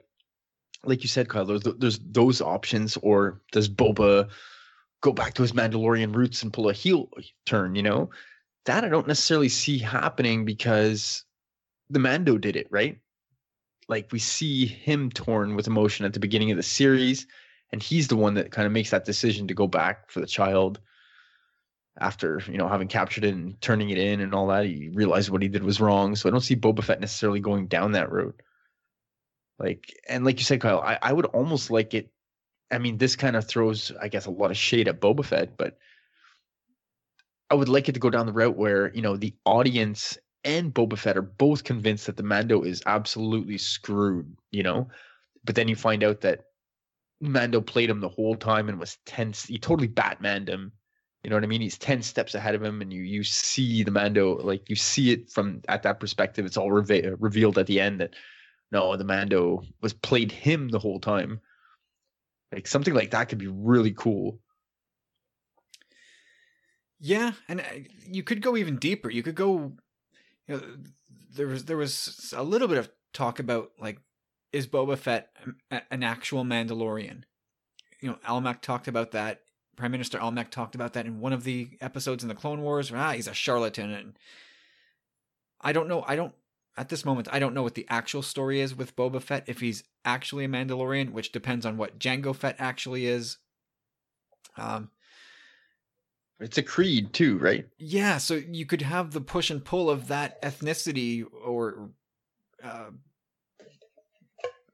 like 0.84 1.04
you 1.04 1.10
said, 1.10 1.30
Kyle. 1.30 1.46
There's 1.46 1.64
there's 1.78 2.00
those 2.00 2.42
options, 2.42 2.98
or 2.98 3.42
does 3.52 3.70
Boba 3.70 4.30
go 5.02 5.12
back 5.12 5.34
to 5.36 5.42
his 5.42 5.54
Mandalorian 5.54 6.16
roots 6.16 6.44
and 6.44 6.54
pull 6.54 6.70
a 6.70 6.74
heel 6.74 7.10
turn? 7.46 7.76
You 7.76 7.84
know, 7.84 8.10
that 8.66 8.84
I 8.84 8.90
don't 8.90 9.08
necessarily 9.08 9.50
see 9.50 9.78
happening 9.78 10.46
because 10.46 11.24
the 11.90 12.00
Mando 12.00 12.38
did 12.38 12.56
it 12.56 12.68
right. 12.70 13.00
Like 13.88 14.10
we 14.12 14.20
see 14.20 14.66
him 14.66 15.10
torn 15.10 15.56
with 15.56 15.68
emotion 15.68 16.06
at 16.06 16.14
the 16.14 16.20
beginning 16.20 16.52
of 16.52 16.58
the 16.58 16.64
series, 16.64 17.26
and 17.72 17.82
he's 17.82 18.08
the 18.08 18.18
one 18.18 18.34
that 18.36 18.52
kind 18.52 18.66
of 18.66 18.72
makes 18.72 18.92
that 18.92 19.06
decision 19.06 19.48
to 19.48 19.54
go 19.54 19.68
back 19.68 20.12
for 20.12 20.20
the 20.20 20.28
child 20.28 20.80
after 22.00 22.42
you 22.48 22.58
know 22.58 22.68
having 22.68 22.88
captured 22.88 23.24
it 23.24 23.34
and 23.34 23.60
turning 23.62 23.90
it 23.90 23.98
in 23.98 24.22
and 24.22 24.34
all 24.34 24.48
that 24.48 24.66
he 24.66 24.90
realized 24.90 25.30
what 25.30 25.42
he 25.42 25.48
did 25.48 25.64
was 25.64 25.82
wrong 25.82 26.16
so 26.16 26.30
i 26.30 26.32
don't 26.32 26.42
see 26.42 26.56
boba 26.56 26.84
fett 26.84 27.00
necessarily 27.00 27.40
going 27.40 27.68
down 27.68 27.92
that 27.92 28.12
road 28.12 28.34
like 29.60 29.94
and 30.08 30.26
like 30.26 30.40
you 30.40 30.46
said 30.46 30.62
kyle 30.62 30.80
i, 30.82 30.98
I 31.02 31.14
would 31.14 31.26
almost 31.28 31.72
like 31.72 31.94
it 31.94 32.10
i 32.72 32.78
mean 32.78 32.98
this 32.98 33.16
kind 33.16 33.36
of 33.36 33.48
throws 33.48 33.92
i 34.02 34.08
guess 34.08 34.26
a 34.26 34.32
lot 34.32 34.52
of 34.52 34.58
shade 34.58 34.88
at 34.88 35.02
boba 35.02 35.26
fett 35.26 35.58
but 35.58 35.78
i 37.50 37.56
would 37.56 37.70
like 37.70 37.90
it 37.90 37.94
to 37.94 38.00
go 38.00 38.10
down 38.10 38.26
the 38.26 38.34
route 38.34 38.58
where 38.58 38.94
you 38.94 39.02
know 39.02 39.18
the 39.18 39.34
audience 39.46 40.18
and 40.44 40.74
boba 40.74 40.98
fett 40.98 41.18
are 41.18 41.22
both 41.22 41.64
convinced 41.64 42.06
that 42.06 42.18
the 42.18 42.24
mando 42.24 42.62
is 42.64 42.84
absolutely 42.86 43.58
screwed 43.58 44.36
you 44.52 44.64
know 44.64 44.88
but 45.44 45.56
then 45.56 45.68
you 45.68 45.76
find 45.76 46.04
out 46.04 46.22
that 46.22 46.46
mando 47.20 47.60
played 47.60 47.90
him 47.90 48.00
the 48.00 48.10
whole 48.10 48.36
time 48.36 48.70
and 48.70 48.80
was 48.80 48.98
tense 49.06 49.46
he 49.46 49.58
totally 49.58 49.88
batmaned 49.88 50.48
him 50.48 50.72
you 51.24 51.30
know 51.30 51.36
what 51.36 51.44
I 51.44 51.48
mean? 51.48 51.60
He's 51.60 51.78
10 51.78 52.04
steps 52.04 52.36
ahead 52.36 52.56
of 52.56 52.64
him, 52.64 52.82
and 52.82 52.94
you 52.94 53.02
you 53.02 53.22
see 53.22 53.84
the 53.84 53.92
Mando, 53.92 54.38
like 54.38 54.70
you 54.70 54.78
see 54.78 55.12
it 55.12 55.30
from 55.30 55.62
at 55.68 55.84
that 55.84 56.00
perspective. 56.00 56.46
It's 56.46 56.56
all 56.56 56.72
reve- 56.72 57.16
revealed 57.20 57.58
at 57.58 57.68
the 57.68 57.82
end 57.82 58.00
that 58.00 58.14
no, 58.72 58.96
the 58.96 59.04
Mando 59.04 59.64
was 59.82 59.94
played 59.94 60.32
him 60.32 60.70
the 60.70 60.80
whole 60.80 61.00
time. 61.00 61.40
Like 62.52 62.68
something 62.68 62.94
like 62.94 63.12
that 63.12 63.30
could 63.30 63.38
be 63.38 63.48
really 63.48 63.94
cool. 63.94 64.40
Yeah, 67.00 67.34
and 67.48 67.62
uh, 67.62 67.64
you 68.06 68.24
could 68.24 68.42
go 68.42 68.58
even 68.58 68.78
deeper. 68.78 69.10
You 69.10 69.24
could 69.24 69.36
go. 69.36 69.74
You 70.48 70.56
know, 70.56 70.62
there 71.36 71.48
was 71.48 71.66
there 71.66 71.78
was 71.78 72.34
a 72.36 72.44
little 72.44 72.68
bit 72.68 72.78
of 72.78 72.90
talk 73.14 73.40
about 73.40 73.72
like, 73.80 74.00
is 74.52 74.68
Boba 74.68 74.98
Fett 74.98 75.30
an 75.92 76.04
actual 76.04 76.44
Mandalorian? 76.44 77.24
You 78.02 78.10
know, 78.10 78.20
Almec 78.28 78.62
talked 78.62 78.88
about 78.88 79.12
that. 79.12 79.42
Prime 79.76 79.92
Minister 79.92 80.20
Almec 80.20 80.50
talked 80.50 80.74
about 80.74 80.94
that 80.94 81.06
in 81.06 81.20
one 81.20 81.34
of 81.34 81.44
the 81.44 81.70
episodes 81.82 82.24
in 82.24 82.30
the 82.30 82.36
Clone 82.36 82.62
Wars. 82.62 82.92
Ah, 82.92 83.12
he's 83.12 83.28
a 83.28 83.34
charlatan, 83.34 83.92
and 83.92 84.18
I 85.62 85.72
don't 85.72 85.88
know. 85.88 86.04
I 86.08 86.16
don't 86.16 86.34
at 86.78 86.90
this 86.90 87.04
moment. 87.04 87.28
I 87.32 87.40
don't 87.40 87.54
know 87.54 87.64
what 87.64 87.76
the 87.76 87.88
actual 87.90 88.22
story 88.22 88.62
is 88.62 88.76
with 88.76 88.96
Boba 88.96 89.22
Fett. 89.22 89.44
If 89.48 89.60
he's 89.60 89.84
actually 90.06 90.46
a 90.46 90.50
Mandalorian, 90.50 91.12
which 91.12 91.32
depends 91.32 91.66
on 91.66 91.78
what 91.78 92.00
Jango 92.00 92.36
Fett 92.36 92.56
actually 92.60 93.08
is. 93.08 93.38
Um, 94.58 94.90
It's 96.40 96.58
a 96.58 96.64
creed 96.64 97.14
too, 97.14 97.38
right? 97.40 97.68
yeah, 97.78 98.18
so 98.20 98.36
you 98.36 98.66
could 98.66 98.84
have 98.84 99.12
the 99.12 99.22
push 99.22 99.50
and 99.50 99.64
pull 99.66 99.90
of 99.90 100.08
that 100.08 100.42
ethnicity 100.44 101.26
or 101.46 101.90
uh, 102.64 102.92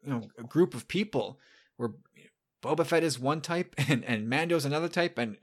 you 0.04 0.10
know 0.10 0.22
a 0.38 0.44
group 0.44 0.74
of 0.74 0.88
people 0.88 1.40
where 1.78 1.92
Boba 2.62 2.86
Fett 2.86 3.04
is 3.04 3.20
one 3.20 3.42
type 3.42 3.76
and 3.90 4.04
and 4.06 4.30
Mando's 4.30 4.66
another 4.66 4.90
type 4.90 5.18
and 5.18 5.38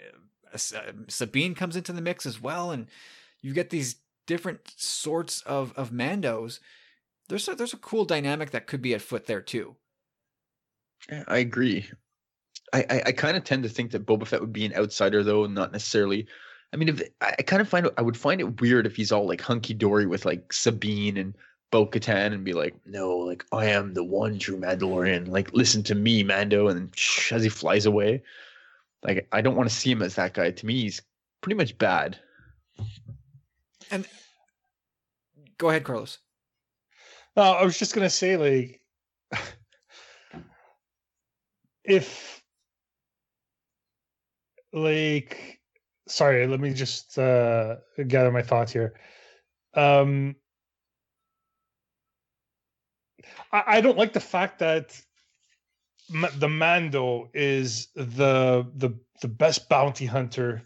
uh, 0.53 0.59
uh, 0.77 0.93
Sabine 1.09 1.55
comes 1.55 1.77
into 1.77 1.93
the 1.93 2.03
mix 2.03 2.27
as 2.27 2.41
well 2.41 2.71
and 2.71 2.87
you 3.43 3.53
get 3.55 3.71
these 3.71 3.97
different 4.31 4.61
sorts 4.77 5.43
of 5.43 5.73
of 5.77 5.91
Mandos. 5.91 6.61
There's 7.29 7.49
a, 7.49 7.57
there's 7.57 7.73
a 7.73 7.79
cool 7.79 8.05
dynamic 8.05 8.53
that 8.53 8.69
could 8.69 8.81
be 8.81 8.95
at 8.95 9.03
foot 9.03 9.27
there 9.27 9.41
too. 9.41 9.75
Yeah, 11.11 11.25
I 11.27 11.39
agree. 11.39 11.91
I 12.73 12.87
I, 12.89 13.03
I 13.07 13.13
kind 13.13 13.37
of 13.37 13.43
tend 13.43 13.65
to 13.65 13.69
think 13.69 13.91
that 13.91 14.07
Boba 14.07 14.29
Fett 14.29 14.41
would 14.41 14.53
be 14.53 14.65
an 14.65 14.75
outsider 14.75 15.25
though, 15.25 15.47
not 15.47 15.73
necessarily. 15.73 16.29
I 16.73 16.77
mean, 16.77 16.91
if 16.91 17.03
I, 17.21 17.43
kind 17.43 17.61
of 17.61 17.69
find 17.69 17.91
I 17.99 18.03
would 18.03 18.17
find 18.17 18.41
it 18.41 18.61
weird 18.61 18.87
if 18.87 18.95
he's 18.95 19.11
all 19.11 19.27
like 19.27 19.41
hunky 19.41 19.75
dory 19.75 20.07
with 20.07 20.25
like 20.25 20.53
Sabine 20.53 21.17
and 21.17 21.35
Bo 21.73 21.89
Katan 21.89 22.33
and 22.33 22.45
be 22.45 22.53
like, 22.53 22.77
no, 22.87 23.17
like 23.17 23.45
I 23.51 23.67
am 23.67 23.95
the 23.95 24.05
one 24.05 24.39
true 24.39 24.57
Mandalorian. 24.57 25.27
Like, 25.27 25.53
listen 25.53 25.83
to 25.85 25.97
me, 25.97 26.23
Mando. 26.23 26.69
And 26.69 26.97
shh, 26.97 27.33
as 27.33 27.43
he 27.43 27.49
flies 27.49 27.85
away, 27.85 28.23
like 29.03 29.27
I 29.33 29.41
don't 29.41 29.57
want 29.57 29.69
to 29.69 29.75
see 29.75 29.91
him 29.91 30.03
as 30.03 30.15
that 30.15 30.35
guy. 30.35 30.53
To 30.53 30.67
me, 30.67 30.83
he's 30.83 31.03
pretty 31.41 31.57
much 31.57 31.77
bad. 31.79 32.17
And 33.91 34.07
go 35.59 35.71
ahead, 35.71 35.85
Carlos. 35.85 36.19
No, 37.37 37.43
I 37.43 37.65
was 37.65 37.79
just 37.79 37.95
gonna 37.95 38.11
say, 38.11 38.37
like, 38.37 38.81
if, 41.85 42.43
like, 44.73 45.61
sorry, 46.09 46.47
let 46.47 46.61
me 46.61 46.73
just 46.73 47.19
uh 47.19 47.77
gather 48.07 48.31
my 48.31 48.43
thoughts 48.43 48.73
here. 48.73 48.95
Um, 49.75 50.37
I, 53.53 53.63
I 53.67 53.81
don't 53.81 53.99
like 53.99 54.13
the 54.13 54.21
fact 54.21 54.59
that 54.61 55.01
the 56.39 56.49
Mando 56.49 57.31
is 57.35 57.89
the 57.95 58.67
the 58.75 58.99
the 59.23 59.29
best 59.29 59.69
bounty 59.69 60.07
hunter 60.07 60.63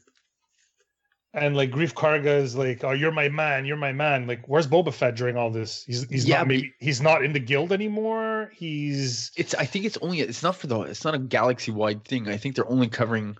and 1.35 1.57
like 1.57 1.71
Greef 1.71 1.93
Karga 1.95 2.41
is 2.41 2.55
like, 2.55 2.85
oh, 2.85 2.93
you're 2.93 3.11
my 3.13 3.29
man, 3.29 3.65
you're 3.65 3.77
my 3.77 3.93
man. 3.93 4.27
Like, 4.27 4.47
where's 4.47 4.69
Boba 4.69 4.93
Fett 4.95 5.17
during 5.17 5.37
all 5.37 5.51
this? 5.51 5.85
He's 5.85 6.09
he's 6.09 6.27
Yeah, 6.27 6.39
not 6.39 6.49
maybe 6.49 6.73
he's 6.79 7.03
not 7.03 7.25
in 7.25 7.33
the 7.33 7.41
guild 7.41 7.73
anymore. 7.73 8.51
He's 8.55 9.33
It's 9.37 9.55
I 9.55 9.65
think 9.67 9.85
it's 9.85 9.99
only 10.01 10.21
it's 10.21 10.43
not 10.45 10.57
for 10.57 10.69
the 10.69 10.81
it's 10.83 11.05
not 11.05 11.15
a 11.15 11.19
galaxy 11.19 11.73
wide 11.73 12.05
thing. 12.05 12.29
I 12.29 12.37
think 12.37 12.55
they're 12.55 12.71
only 12.71 12.89
covering 12.89 13.37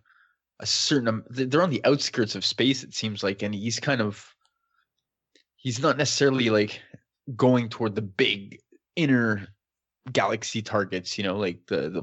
a 0.61 0.67
certain 0.67 1.23
they- 1.31 1.45
they're 1.45 1.63
on 1.63 1.71
the 1.71 1.85
outskirts 1.85 2.35
of 2.35 2.45
space 2.45 2.83
it 2.85 2.95
seems 2.95 3.23
like 3.23 3.43
and 3.43 3.55
he's 3.55 3.81
kind 3.81 4.01
of 4.01 4.35
he's 5.57 5.79
not 5.81 5.97
necessarily 5.97 6.51
like 6.51 6.81
going 7.37 7.69
toward 7.69 7.95
the 7.95 8.03
big 8.03 8.59
inner 8.97 9.47
galaxy 10.13 10.63
targets, 10.63 11.17
you 11.17 11.25
know, 11.25 11.37
like 11.37 11.65
the 11.67 11.91
the 11.91 12.03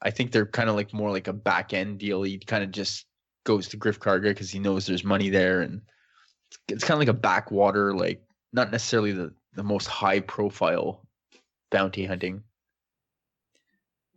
I 0.00 0.10
think 0.10 0.32
they're 0.32 0.46
kind 0.46 0.68
of 0.68 0.74
like 0.74 0.92
more 0.92 1.10
like 1.10 1.28
a 1.28 1.32
back 1.32 1.72
end 1.72 1.98
deal. 1.98 2.22
He 2.24 2.38
kind 2.38 2.64
of 2.64 2.72
just 2.72 3.06
goes 3.44 3.68
to 3.68 3.76
Greef 3.76 3.98
Karga 3.98 4.30
because 4.30 4.50
he 4.50 4.58
knows 4.58 4.86
there's 4.86 5.04
money 5.04 5.30
there 5.30 5.62
and 5.62 5.80
it's, 6.48 6.58
it's 6.68 6.84
kind 6.84 6.94
of 6.94 7.00
like 7.00 7.16
a 7.16 7.18
backwater 7.18 7.94
like 7.94 8.22
not 8.52 8.70
necessarily 8.70 9.12
the 9.12 9.32
the 9.54 9.62
most 9.62 9.86
high 9.86 10.20
profile 10.20 11.06
bounty 11.70 12.04
hunting. 12.04 12.42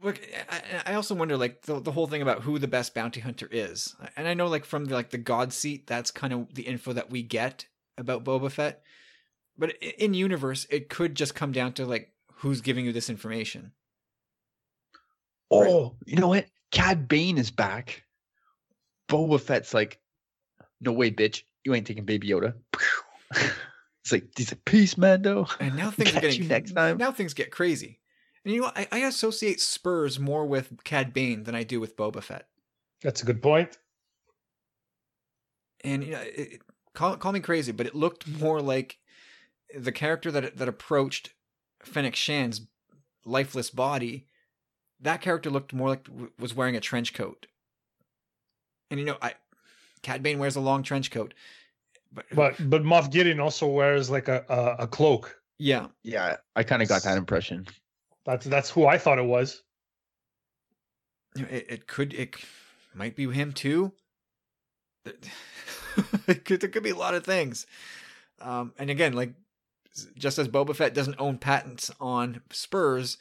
Look, 0.01 0.19
I, 0.49 0.91
I 0.91 0.93
also 0.93 1.15
wonder 1.15 1.35
like 1.35 1.63
the, 1.63 1.79
the 1.79 1.91
whole 1.91 2.07
thing 2.07 2.21
about 2.21 2.43
who 2.43 2.59
the 2.59 2.67
best 2.67 2.93
bounty 2.93 3.21
hunter 3.21 3.47
is, 3.51 3.95
and 4.15 4.27
I 4.27 4.33
know 4.33 4.47
like 4.47 4.65
from 4.65 4.85
the, 4.85 4.93
like 4.93 5.09
the 5.09 5.17
God 5.17 5.51
seat, 5.51 5.87
that's 5.87 6.11
kind 6.11 6.31
of 6.31 6.53
the 6.53 6.63
info 6.63 6.93
that 6.93 7.09
we 7.09 7.23
get 7.23 7.65
about 7.97 8.23
Boba 8.23 8.51
Fett. 8.51 8.83
But 9.57 9.75
in 9.81 10.13
universe, 10.13 10.67
it 10.69 10.89
could 10.89 11.15
just 11.15 11.33
come 11.33 11.51
down 11.51 11.73
to 11.73 11.85
like 11.85 12.11
who's 12.35 12.61
giving 12.61 12.85
you 12.85 12.93
this 12.93 13.09
information. 13.09 13.71
Oh, 15.49 15.95
you 16.05 16.17
know 16.17 16.27
what? 16.27 16.45
Cad 16.71 17.07
Bane 17.07 17.37
is 17.37 17.51
back. 17.51 18.03
Boba 19.09 19.39
Fett's 19.39 19.73
like, 19.73 19.99
no 20.81 20.91
way, 20.91 21.11
bitch, 21.11 21.43
you 21.63 21.73
ain't 21.73 21.87
taking 21.87 22.05
Baby 22.05 22.29
Yoda. 22.29 22.53
it's 23.31 24.11
like 24.11 24.27
he's 24.35 24.51
a 24.51 24.55
peace, 24.55 24.97
Mando. 24.97 25.47
And 25.59 25.75
now 25.75 25.91
things 25.91 26.09
are 26.09 26.13
Catch 26.13 26.21
getting 26.21 26.43
you 26.43 26.49
next 26.49 26.71
time. 26.73 26.97
Now 26.97 27.11
things 27.11 27.33
get 27.33 27.51
crazy. 27.51 27.99
And 28.43 28.53
you 28.53 28.61
know. 28.61 28.71
I, 28.75 28.87
I 28.91 28.99
associate 28.99 29.59
Spurs 29.59 30.19
more 30.19 30.45
with 30.45 30.83
Cad 30.83 31.13
Bane 31.13 31.43
than 31.43 31.55
I 31.55 31.63
do 31.63 31.79
with 31.79 31.97
Boba 31.97 32.21
Fett. 32.21 32.47
That's 33.01 33.23
a 33.23 33.25
good 33.25 33.41
point. 33.41 33.77
And 35.83 36.03
you 36.03 36.11
know, 36.11 36.21
it, 36.21 36.33
it- 36.37 36.61
call 36.93 37.17
call 37.17 37.31
me 37.33 37.39
crazy, 37.41 37.71
but 37.71 37.85
it 37.85 37.95
looked 37.95 38.27
more 38.27 38.61
like 38.61 38.97
the 39.77 39.91
character 39.91 40.31
that 40.31 40.57
that 40.57 40.67
approached 40.67 41.33
Fennec 41.83 42.15
Shand's 42.15 42.61
lifeless 43.25 43.69
body. 43.69 44.27
That 45.01 45.21
character 45.21 45.49
looked 45.49 45.73
more 45.73 45.89
like 45.89 46.07
was 46.39 46.53
wearing 46.55 46.75
a 46.75 46.79
trench 46.79 47.13
coat. 47.13 47.47
And 48.91 48.99
you 48.99 49.05
know, 49.05 49.17
I 49.21 49.33
Cad 50.01 50.21
Bane 50.23 50.39
wears 50.39 50.55
a 50.55 50.61
long 50.61 50.83
trench 50.83 51.11
coat, 51.11 51.33
but, 52.13 52.25
But 52.33 52.69
but 52.69 52.83
Moff 52.83 53.11
Gideon 53.11 53.39
also 53.39 53.67
wears 53.67 54.09
like 54.09 54.27
a 54.27 54.45
a, 54.49 54.83
a 54.83 54.87
cloak. 54.87 55.35
yeah, 55.57 55.87
Yeah, 56.03 56.37
I 56.55 56.63
kind 56.63 56.81
of 56.81 56.87
got 56.87 57.03
that 57.03 57.17
impression. 57.17 57.67
That's 58.25 58.45
that's 58.45 58.69
who 58.69 58.85
I 58.85 58.97
thought 58.97 59.19
it 59.19 59.25
was. 59.25 59.63
it, 61.35 61.65
it 61.69 61.87
could 61.87 62.13
it 62.13 62.35
might 62.93 63.15
be 63.15 63.29
him 63.29 63.51
too. 63.51 63.93
it 66.27 66.45
could, 66.45 66.61
there 66.61 66.69
could 66.69 66.83
be 66.83 66.89
a 66.89 66.95
lot 66.95 67.13
of 67.13 67.23
things. 67.23 67.67
Um, 68.41 68.73
and 68.77 68.89
again, 68.89 69.13
like 69.13 69.33
just 70.17 70.39
as 70.39 70.47
Boba 70.47 70.75
Fett 70.75 70.93
doesn't 70.93 71.19
own 71.19 71.37
patents 71.37 71.91
on 71.99 72.41
spurs, 72.51 73.17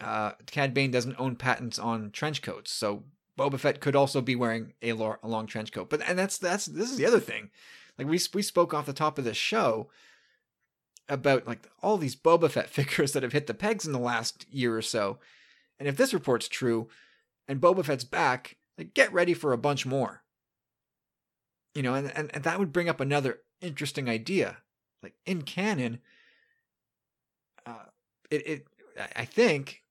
uh, 0.00 0.32
Cad 0.46 0.74
Bane 0.74 0.90
doesn't 0.90 1.16
own 1.18 1.36
patents 1.36 1.78
on 1.78 2.10
trench 2.10 2.42
coats. 2.42 2.72
So 2.72 3.04
Boba 3.38 3.58
Fett 3.58 3.80
could 3.80 3.96
also 3.96 4.20
be 4.20 4.36
wearing 4.36 4.74
a, 4.82 4.92
lo- 4.92 5.16
a 5.22 5.28
long 5.28 5.46
trench 5.46 5.72
coat. 5.72 5.88
But 5.88 6.02
and 6.08 6.18
that's 6.18 6.38
that's 6.38 6.66
this 6.66 6.90
is 6.90 6.96
the 6.96 7.06
other 7.06 7.20
thing. 7.20 7.50
Like 7.98 8.06
we 8.06 8.20
we 8.34 8.42
spoke 8.42 8.74
off 8.74 8.86
the 8.86 8.92
top 8.92 9.18
of 9.18 9.24
this 9.24 9.36
show 9.36 9.88
about 11.08 11.46
like 11.46 11.68
all 11.82 11.96
these 11.96 12.16
Boba 12.16 12.50
Fett 12.50 12.68
figures 12.70 13.12
that 13.12 13.22
have 13.22 13.32
hit 13.32 13.46
the 13.46 13.54
pegs 13.54 13.86
in 13.86 13.92
the 13.92 13.98
last 13.98 14.46
year 14.50 14.76
or 14.76 14.82
so. 14.82 15.18
And 15.78 15.88
if 15.88 15.96
this 15.96 16.14
report's 16.14 16.48
true, 16.48 16.88
and 17.48 17.60
Boba 17.60 17.84
Fett's 17.84 18.04
back, 18.04 18.56
like 18.78 18.94
get 18.94 19.12
ready 19.12 19.34
for 19.34 19.52
a 19.52 19.58
bunch 19.58 19.84
more. 19.86 20.22
You 21.74 21.82
know, 21.82 21.94
and, 21.94 22.12
and, 22.14 22.30
and 22.34 22.44
that 22.44 22.58
would 22.58 22.72
bring 22.72 22.88
up 22.88 23.00
another 23.00 23.40
interesting 23.62 24.08
idea. 24.08 24.58
Like 25.02 25.14
in 25.24 25.42
canon, 25.42 26.00
uh, 27.64 27.86
it, 28.30 28.46
it 28.46 28.66
I 29.16 29.24
think, 29.24 29.82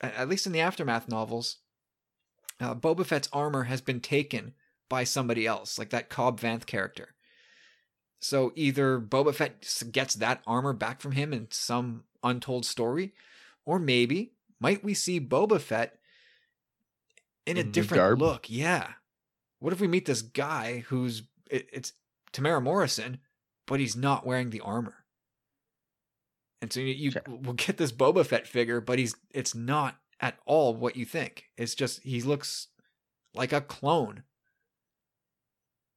at 0.00 0.28
least 0.28 0.46
in 0.46 0.52
the 0.52 0.60
aftermath 0.60 1.08
novels, 1.08 1.58
uh, 2.62 2.74
Boba 2.74 3.04
Fett's 3.06 3.28
armor 3.32 3.64
has 3.64 3.80
been 3.80 4.00
taken 4.00 4.54
by 4.88 5.04
somebody 5.04 5.46
else, 5.46 5.78
like 5.78 5.90
that 5.90 6.08
Cobb 6.10 6.40
Vanth 6.40 6.66
character. 6.66 7.14
So 8.20 8.52
either 8.54 9.00
Boba 9.00 9.34
Fett 9.34 9.66
gets 9.90 10.14
that 10.14 10.42
armor 10.46 10.72
back 10.72 11.00
from 11.00 11.12
him 11.12 11.32
in 11.32 11.48
some 11.50 12.04
untold 12.22 12.64
story, 12.64 13.14
or 13.64 13.78
maybe 13.78 14.32
might 14.60 14.84
we 14.84 14.94
see 14.94 15.18
Boba 15.20 15.60
Fett 15.60 15.98
in 17.46 17.56
a 17.56 17.60
In 17.60 17.66
new 17.66 17.72
different 17.72 18.18
look? 18.18 18.48
Yeah. 18.48 18.88
What 19.58 19.72
if 19.72 19.80
we 19.80 19.88
meet 19.88 20.06
this 20.06 20.22
guy 20.22 20.84
who's 20.88 21.22
it, 21.50 21.68
it's 21.72 21.92
Temuera 22.32 22.62
Morrison, 22.62 23.18
but 23.66 23.80
he's 23.80 23.96
not 23.96 24.24
wearing 24.26 24.50
the 24.50 24.60
armor? 24.60 25.04
And 26.60 26.72
so 26.72 26.78
you, 26.80 26.94
you 26.94 27.10
Sure. 27.10 27.22
will 27.26 27.54
get 27.54 27.76
this 27.76 27.90
Boba 27.92 28.24
Fett 28.24 28.46
figure, 28.46 28.80
but 28.80 28.98
he's 29.00 29.16
it's 29.30 29.54
not 29.54 29.96
at 30.22 30.38
all 30.46 30.74
what 30.74 30.96
you 30.96 31.04
think. 31.04 31.44
It's 31.58 31.74
just 31.74 32.02
he 32.02 32.22
looks 32.22 32.68
like 33.34 33.52
a 33.52 33.60
clone. 33.60 34.22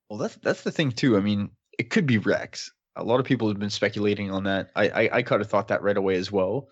Well, 0.09 0.19
that's 0.19 0.35
that's 0.37 0.63
the 0.63 0.71
thing 0.71 0.91
too. 0.91 1.17
I 1.17 1.19
mean, 1.21 1.51
it 1.79 1.89
could 1.89 2.05
be 2.05 2.17
Rex. 2.17 2.71
A 2.95 3.03
lot 3.03 3.19
of 3.19 3.25
people 3.25 3.47
have 3.47 3.59
been 3.59 3.69
speculating 3.69 4.31
on 4.31 4.43
that. 4.43 4.71
I 4.75 4.89
I, 4.89 5.09
I 5.17 5.21
kind 5.23 5.41
of 5.41 5.49
thought 5.49 5.67
that 5.69 5.81
right 5.83 5.97
away 5.97 6.15
as 6.15 6.31
well. 6.31 6.67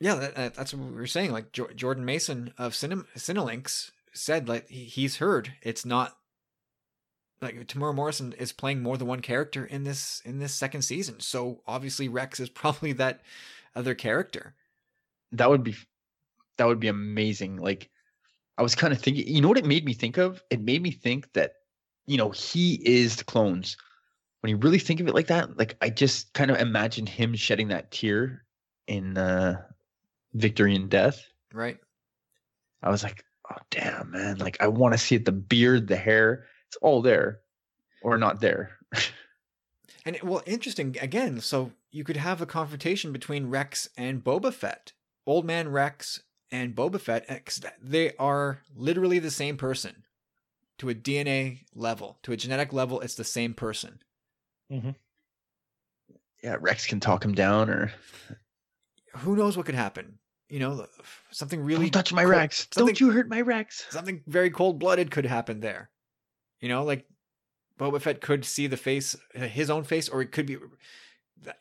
Yeah, 0.00 0.14
that, 0.14 0.34
that- 0.34 0.54
that's 0.54 0.72
what 0.74 0.88
we 0.88 0.94
were 0.96 1.06
saying. 1.06 1.32
Like 1.32 1.52
jo- 1.52 1.68
Jordan 1.74 2.04
Mason 2.04 2.52
of 2.58 2.72
Cine- 2.72 3.04
Cinelinx 3.16 3.90
said, 4.14 4.48
like 4.48 4.68
he, 4.68 4.84
he's 4.84 5.16
heard 5.16 5.52
it's 5.62 5.84
not 5.84 6.16
like 7.42 7.54
Temuera 7.66 7.94
Morrison 7.94 8.32
is 8.34 8.52
playing 8.52 8.82
more 8.82 8.96
than 8.98 9.06
one 9.08 9.20
character 9.20 9.64
in 9.64 9.84
this 9.84 10.20
in 10.24 10.38
this 10.38 10.54
second 10.54 10.82
season. 10.82 11.20
So 11.20 11.62
obviously 11.66 12.08
Rex 12.08 12.40
is 12.40 12.48
probably 12.50 12.92
that 12.94 13.20
other 13.76 13.94
character. 13.94 14.54
That 15.32 15.50
would 15.50 15.62
be 15.62 15.76
that 16.60 16.66
would 16.66 16.78
be 16.78 16.88
amazing. 16.88 17.56
Like 17.56 17.88
I 18.58 18.62
was 18.62 18.74
kind 18.74 18.92
of 18.92 19.00
thinking, 19.00 19.26
you 19.26 19.40
know 19.40 19.48
what 19.48 19.56
it 19.56 19.64
made 19.64 19.86
me 19.86 19.94
think 19.94 20.18
of? 20.18 20.42
It 20.50 20.60
made 20.60 20.82
me 20.82 20.90
think 20.90 21.32
that 21.32 21.52
you 22.04 22.18
know 22.18 22.28
he 22.30 22.74
is 22.86 23.16
the 23.16 23.24
clones. 23.24 23.78
When 24.42 24.50
you 24.50 24.58
really 24.58 24.78
think 24.78 25.00
of 25.00 25.08
it 25.08 25.14
like 25.14 25.28
that, 25.28 25.56
like 25.56 25.76
I 25.80 25.88
just 25.88 26.34
kind 26.34 26.50
of 26.50 26.58
imagined 26.58 27.08
him 27.08 27.34
shedding 27.34 27.68
that 27.68 27.90
tear 27.90 28.44
in 28.86 29.16
uh, 29.16 29.62
Victory 30.34 30.74
and 30.76 30.90
Death. 30.90 31.22
Right. 31.54 31.78
I 32.82 32.90
was 32.90 33.02
like, 33.02 33.24
oh 33.50 33.56
damn, 33.70 34.10
man! 34.10 34.36
Like 34.36 34.58
I 34.60 34.68
want 34.68 34.92
to 34.92 34.98
see 34.98 35.14
it. 35.14 35.24
The 35.24 35.32
beard, 35.32 35.88
the 35.88 35.96
hair, 35.96 36.44
it's 36.68 36.76
all 36.82 37.00
there, 37.00 37.40
or 38.02 38.18
not 38.18 38.40
there. 38.40 38.76
And 40.06 40.16
it- 40.16 40.24
well, 40.24 40.42
interesting 40.46 40.96
again. 41.00 41.40
So 41.40 41.72
you 41.90 42.04
could 42.04 42.16
have 42.16 42.40
a 42.40 42.46
confrontation 42.46 43.12
between 43.12 43.50
Rex 43.50 43.88
and 43.98 44.24
Boba 44.24 44.52
Fett, 44.52 44.92
Old 45.26 45.44
Man 45.44 45.68
Rex 45.68 46.22
and 46.52 46.74
Boba 46.74 47.00
Fett. 47.00 47.24
Eh, 47.28 47.38
they 47.82 48.12
are 48.16 48.60
literally 48.76 49.18
the 49.18 49.30
same 49.30 49.56
person 49.56 50.04
to 50.78 50.88
a 50.88 50.94
DNA 50.94 51.60
level, 51.74 52.18
to 52.22 52.32
a 52.32 52.36
genetic 52.36 52.72
level. 52.72 53.00
It's 53.00 53.14
the 53.14 53.24
same 53.24 53.54
person. 53.54 54.00
Mm-hmm. 54.72 54.90
yeah, 56.44 56.56
Rex 56.60 56.86
can 56.86 57.00
talk 57.00 57.24
him 57.24 57.34
down, 57.34 57.68
or 57.68 57.92
Who 59.18 59.36
knows 59.36 59.56
what 59.56 59.66
could 59.66 59.74
happen? 59.74 60.18
You 60.48 60.60
know, 60.60 60.86
something 61.30 61.60
really 61.60 61.90
don't 61.90 61.92
touch 62.04 62.12
my 62.12 62.22
cold- 62.22 62.30
Rex. 62.36 62.66
Don't 62.66 63.00
you 63.00 63.10
hurt 63.10 63.28
my 63.28 63.40
Rex. 63.40 63.86
something 63.90 64.22
very 64.26 64.50
cold 64.50 64.78
blooded 64.78 65.10
could 65.10 65.26
happen 65.26 65.60
there. 65.60 65.90
You 66.60 66.68
know, 66.68 66.84
like 66.84 67.06
Boba 67.78 68.00
Fett 68.00 68.20
could 68.20 68.44
see 68.44 68.66
the 68.66 68.76
face, 68.76 69.16
uh, 69.34 69.40
his 69.40 69.70
own 69.70 69.84
face, 69.84 70.08
or 70.08 70.22
it 70.22 70.32
could 70.32 70.46
be 70.46 70.56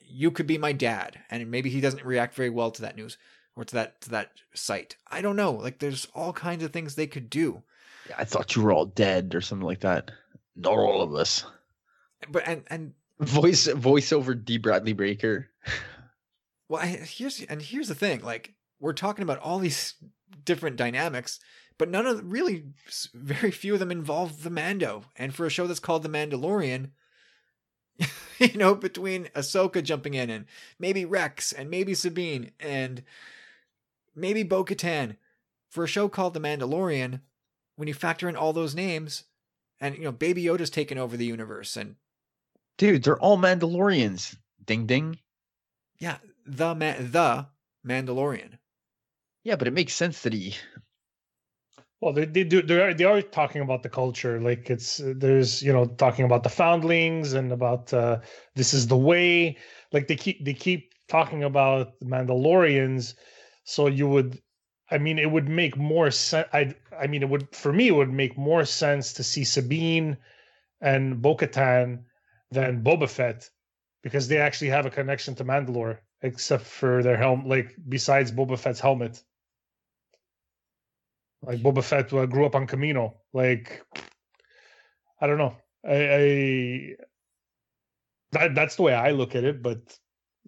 you 0.01 0.29
could 0.31 0.47
be 0.47 0.57
my 0.57 0.73
dad, 0.73 1.19
and 1.29 1.49
maybe 1.49 1.69
he 1.69 1.81
doesn't 1.81 2.03
react 2.03 2.35
very 2.35 2.49
well 2.49 2.69
to 2.71 2.81
that 2.81 2.95
news 2.97 3.17
or 3.59 3.65
to 3.65 3.75
that 3.75 4.01
to 4.01 4.09
that 4.11 4.31
site. 4.53 4.95
I 5.11 5.21
don't 5.21 5.35
know. 5.35 5.51
Like, 5.51 5.79
there's 5.79 6.07
all 6.15 6.33
kinds 6.33 6.63
of 6.63 6.71
things 6.71 6.95
they 6.95 7.07
could 7.07 7.29
do. 7.29 7.61
Yeah, 8.07 8.15
I 8.17 8.23
thought 8.23 8.55
you 8.55 8.61
were 8.61 8.71
all 8.71 8.85
dead 8.85 9.35
or 9.35 9.41
something 9.41 9.67
like 9.67 9.81
that. 9.81 10.11
Not 10.55 10.77
all 10.77 11.01
of 11.01 11.13
us. 11.13 11.45
But 12.31 12.47
and 12.47 12.63
and 12.67 12.93
Voice 13.19 13.67
voiceover 13.67 14.33
Dee 14.45 14.57
Bradley 14.57 14.93
Baker. 14.93 15.49
well, 16.69 16.81
I, 16.81 16.87
here's 16.87 17.41
and 17.43 17.61
here's 17.61 17.89
the 17.89 17.95
thing. 17.95 18.21
Like, 18.21 18.53
we're 18.79 18.93
talking 18.93 19.23
about 19.23 19.39
all 19.39 19.59
these 19.59 19.95
different 20.45 20.77
dynamics, 20.77 21.39
but 21.77 21.89
none 21.89 22.07
of 22.07 22.31
really 22.31 22.63
very 23.13 23.51
few 23.51 23.73
of 23.73 23.79
them 23.79 23.91
involve 23.91 24.43
the 24.43 24.49
Mando. 24.49 25.03
And 25.17 25.35
for 25.35 25.45
a 25.45 25.49
show 25.49 25.67
that's 25.67 25.81
called 25.81 26.03
The 26.03 26.09
Mandalorian, 26.09 26.91
you 28.39 28.57
know, 28.57 28.73
between 28.73 29.25
Ahsoka 29.35 29.83
jumping 29.83 30.13
in 30.13 30.29
and 30.29 30.45
maybe 30.79 31.03
Rex 31.03 31.51
and 31.51 31.69
maybe 31.69 31.93
Sabine 31.93 32.51
and 32.61 33.03
maybe 34.19 34.43
Bo 34.43 34.63
Katan, 34.63 35.15
for 35.69 35.83
a 35.83 35.87
show 35.87 36.09
called 36.09 36.33
The 36.33 36.39
Mandalorian, 36.39 37.21
when 37.75 37.87
you 37.87 37.93
factor 37.93 38.27
in 38.27 38.35
all 38.35 38.53
those 38.53 38.75
names, 38.75 39.23
and 39.79 39.95
you 39.95 40.03
know, 40.03 40.11
Baby 40.11 40.43
Yoda's 40.43 40.69
taken 40.69 40.97
over 40.97 41.15
the 41.15 41.25
universe, 41.25 41.77
and 41.77 41.95
Dude, 42.77 43.03
they're 43.03 43.19
all 43.19 43.37
Mandalorians. 43.37 44.35
Ding 44.65 44.85
ding. 44.85 45.19
yeah, 45.99 46.17
the 46.45 46.75
Ma- 46.75 46.95
the 46.99 47.47
Mandalorian. 47.85 48.57
Yeah, 49.43 49.55
but 49.55 49.67
it 49.67 49.73
makes 49.73 49.93
sense 49.93 50.21
that 50.23 50.33
he 50.33 50.55
Well, 52.01 52.13
they, 52.13 52.25
they 52.25 52.43
do. 52.43 52.61
They 52.61 52.81
are 52.81 52.93
they 52.93 53.03
are 53.03 53.21
talking 53.21 53.61
about 53.61 53.83
the 53.83 53.89
culture. 53.89 54.39
Like 54.39 54.69
it's 54.69 55.01
there's 55.03 55.61
you 55.61 55.73
know 55.73 55.85
talking 55.85 56.25
about 56.25 56.43
the 56.43 56.49
foundlings 56.49 57.33
and 57.33 57.51
about 57.51 57.93
uh, 57.93 58.19
this 58.55 58.73
is 58.73 58.87
the 58.87 58.97
way. 58.97 59.57
Like 59.91 60.07
they 60.07 60.15
keep 60.15 60.43
they 60.45 60.53
keep 60.53 60.93
talking 61.09 61.43
about 61.43 61.99
the 61.99 62.05
Mandalorians. 62.05 63.15
So 63.69 63.85
you 63.85 64.07
would, 64.07 64.41
I 64.89 64.97
mean, 64.97 65.19
it 65.19 65.29
would 65.29 65.47
make 65.47 65.77
more 65.77 66.09
sense. 66.09 66.47
I 66.51 66.73
I 66.99 67.05
mean, 67.05 67.21
it 67.21 67.29
would 67.29 67.55
for 67.55 67.71
me 67.71 67.89
it 67.89 67.95
would 67.95 68.11
make 68.11 68.35
more 68.35 68.65
sense 68.65 69.13
to 69.13 69.23
see 69.23 69.43
Sabine 69.43 70.17
and 70.81 71.21
Bo-Katan 71.21 72.05
than 72.49 72.83
Boba 72.83 73.07
Fett 73.07 73.47
because 74.01 74.27
they 74.27 74.37
actually 74.37 74.69
have 74.69 74.87
a 74.87 74.89
connection 74.89 75.35
to 75.35 75.45
Mandalore, 75.45 75.99
except 76.23 76.63
for 76.63 77.03
their 77.03 77.15
helm. 77.15 77.47
Like 77.47 77.75
besides 77.87 78.31
Boba 78.31 78.57
Fett's 78.57 78.79
helmet. 78.79 79.23
Like 81.43 81.59
Boba 81.59 81.83
Fett 81.83 82.11
uh, 82.11 82.25
grew 82.25 82.47
up 82.47 82.55
on 82.55 82.65
Kamino. 82.65 83.13
Like, 83.33 83.85
I 85.21 85.27
don't 85.27 85.37
know. 85.37 85.55
I, 85.85 85.97
I 86.15 86.95
that 88.31 88.55
that's 88.55 88.77
the 88.77 88.81
way 88.81 88.95
I 88.95 89.11
look 89.11 89.35
at 89.35 89.43
it. 89.43 89.61
But 89.61 89.77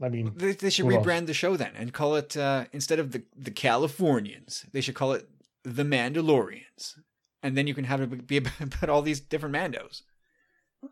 I 0.04 0.10
mean, 0.10 0.32
They, 0.36 0.54
they 0.54 0.70
should 0.70 0.86
Who 0.86 0.92
knows? 0.92 1.06
rebrand 1.06 1.28
the 1.28 1.34
show 1.34 1.56
then 1.58 1.72
and 1.76 1.94
call 1.94 2.16
it 2.16 2.36
uh, 2.38 2.66
instead 2.72 3.00
of 3.00 3.12
the 3.12 3.24
the 3.36 3.52
Californians, 3.52 4.66
they 4.72 4.82
should 4.82 4.96
call 4.96 5.14
it 5.14 5.28
the 5.64 5.84
Mandalorians, 5.84 6.98
and 7.44 7.56
then 7.58 7.68
you 7.68 7.74
can 7.74 7.84
have 7.86 8.02
it 8.02 8.28
be 8.28 8.38
about 8.60 8.90
all 8.90 9.02
these 9.02 9.20
different 9.20 9.56
Mandos. 9.56 10.02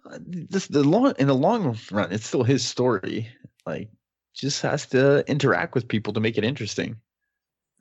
Uh, 0.06 0.20
This 0.26 0.68
the 0.68 0.84
long 0.84 1.14
in 1.18 1.28
the 1.28 1.36
long 1.36 1.78
run, 1.92 2.12
it's 2.12 2.28
still 2.28 2.44
his 2.44 2.66
story. 2.66 3.30
Like, 3.66 3.90
just 4.34 4.62
has 4.62 4.86
to 4.88 5.24
interact 5.30 5.76
with 5.76 5.88
people 5.88 6.14
to 6.14 6.20
make 6.20 6.38
it 6.38 6.44
interesting. 6.44 6.98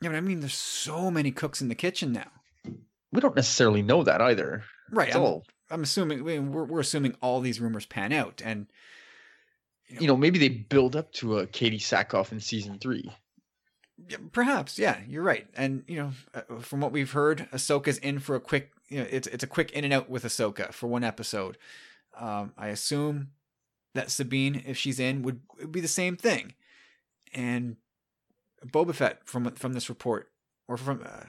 Yeah, 0.00 0.10
but 0.10 0.16
I 0.16 0.20
mean, 0.20 0.40
there's 0.40 0.54
so 0.54 1.10
many 1.10 1.30
cooks 1.30 1.60
in 1.60 1.68
the 1.68 1.74
kitchen 1.74 2.12
now. 2.12 2.30
We 3.12 3.20
don't 3.20 3.36
necessarily 3.36 3.82
know 3.82 4.02
that 4.04 4.20
either. 4.20 4.62
Right. 4.90 5.14
I'm, 5.14 5.20
all 5.22 5.44
I'm 5.70 5.82
assuming 5.82 6.20
I 6.20 6.22
mean, 6.22 6.52
we're 6.52 6.64
we're 6.64 6.80
assuming 6.80 7.16
all 7.20 7.40
these 7.40 7.60
rumors 7.60 7.84
pan 7.86 8.12
out, 8.12 8.40
and 8.44 8.66
you 9.88 10.06
know, 10.06 10.16
maybe 10.16 10.38
they 10.38 10.48
build 10.48 10.96
up 10.96 11.12
to 11.12 11.38
a 11.38 11.46
Katee 11.46 11.76
Sackhoff 11.76 12.32
in 12.32 12.40
season 12.40 12.78
three. 12.78 13.10
Perhaps, 14.32 14.78
yeah, 14.78 14.98
you're 15.08 15.22
right. 15.22 15.46
And 15.54 15.82
you 15.88 15.96
know, 15.96 16.12
uh, 16.34 16.60
from 16.60 16.80
what 16.80 16.92
we've 16.92 17.10
heard, 17.10 17.48
Ahsoka's 17.52 17.98
in 17.98 18.18
for 18.18 18.36
a 18.36 18.40
quick. 18.40 18.72
You 18.88 19.00
know, 19.00 19.06
it's 19.10 19.26
it's 19.28 19.44
a 19.44 19.48
quick 19.48 19.70
in 19.72 19.84
and 19.84 19.92
out 19.92 20.08
with 20.08 20.24
Ahsoka 20.24 20.72
for 20.72 20.86
one 20.86 21.04
episode. 21.04 21.58
Um, 22.18 22.52
I 22.56 22.68
assume 22.68 23.30
that 23.94 24.10
Sabine, 24.10 24.62
if 24.66 24.76
she's 24.76 25.00
in, 25.00 25.22
would, 25.22 25.40
would 25.58 25.72
be 25.72 25.80
the 25.80 25.88
same 25.88 26.16
thing. 26.16 26.54
And 27.34 27.76
Boba 28.66 28.94
Fett 28.94 29.26
from 29.26 29.50
from 29.52 29.72
this 29.72 29.88
report, 29.88 30.30
or 30.68 30.76
from 30.76 31.02
uh, 31.04 31.24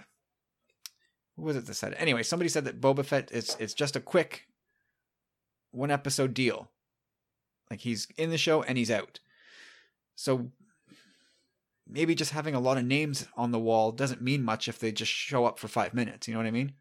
who 1.35 1.43
was 1.43 1.55
it 1.55 1.65
that 1.65 1.73
said? 1.73 1.93
It? 1.93 2.01
Anyway, 2.01 2.23
somebody 2.23 2.49
said 2.49 2.65
that 2.65 2.81
Boba 2.81 3.05
Fett 3.05 3.31
is 3.31 3.55
it's 3.59 3.73
just 3.73 3.95
a 3.95 4.01
quick 4.01 4.47
one 5.71 5.91
episode 5.91 6.33
deal. 6.33 6.69
Like 7.69 7.81
he's 7.81 8.07
in 8.17 8.29
the 8.29 8.37
show 8.37 8.63
and 8.63 8.77
he's 8.77 8.91
out. 8.91 9.19
So 10.15 10.51
maybe 11.87 12.15
just 12.15 12.31
having 12.31 12.55
a 12.55 12.59
lot 12.59 12.77
of 12.77 12.85
names 12.85 13.27
on 13.35 13.51
the 13.51 13.59
wall 13.59 13.91
doesn't 13.91 14.21
mean 14.21 14.43
much 14.43 14.67
if 14.67 14.79
they 14.79 14.91
just 14.91 15.11
show 15.11 15.45
up 15.45 15.59
for 15.59 15.67
five 15.67 15.93
minutes. 15.93 16.27
You 16.27 16.33
know 16.33 16.39
what 16.39 16.47
I 16.47 16.51
mean? 16.51 16.73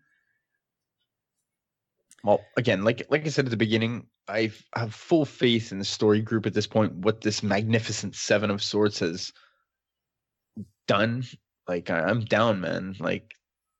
Well, 2.24 2.44
again, 2.56 2.82
like 2.84 3.06
like 3.10 3.24
I 3.24 3.28
said 3.28 3.44
at 3.44 3.50
the 3.50 3.56
beginning, 3.56 4.06
I 4.26 4.50
have 4.74 4.94
full 4.94 5.24
faith 5.24 5.72
in 5.72 5.78
the 5.78 5.84
story 5.84 6.20
group 6.20 6.46
at 6.46 6.54
this 6.54 6.66
point. 6.66 6.92
What 6.94 7.20
this 7.20 7.42
magnificent 7.42 8.16
Seven 8.16 8.50
of 8.50 8.62
Swords 8.62 8.98
has 8.98 9.32
done, 10.86 11.24
like 11.68 11.90
I- 11.90 12.02
I'm 12.04 12.20
down, 12.24 12.60
man. 12.60 12.96
Like, 12.98 13.34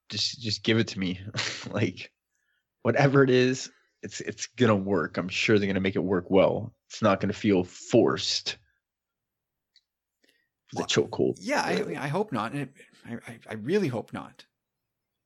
just 0.08 0.40
just 0.40 0.62
give 0.62 0.78
it 0.78 0.88
to 0.88 0.98
me. 0.98 1.20
like, 1.70 2.12
whatever 2.82 3.24
it 3.24 3.30
is, 3.30 3.70
it's 4.02 4.20
it's 4.20 4.46
gonna 4.46 4.76
work. 4.76 5.16
I'm 5.16 5.28
sure 5.28 5.58
they're 5.58 5.66
gonna 5.66 5.80
make 5.80 5.96
it 5.96 6.00
work 6.00 6.30
well. 6.30 6.74
It's 6.88 7.02
not 7.02 7.20
gonna 7.20 7.32
feel 7.32 7.64
forced. 7.64 8.56
The 10.72 10.78
Well, 10.78 10.86
chokehold. 10.86 11.38
Yeah, 11.40 11.62
I, 11.62 11.80
I 11.80 11.82
mean, 11.82 11.96
I 11.96 12.08
hope 12.08 12.32
not. 12.32 12.52
And 12.52 12.62
it, 12.62 12.70
I, 13.06 13.14
I, 13.26 13.38
I 13.50 13.54
really 13.54 13.88
hope 13.88 14.12
not. 14.12 14.44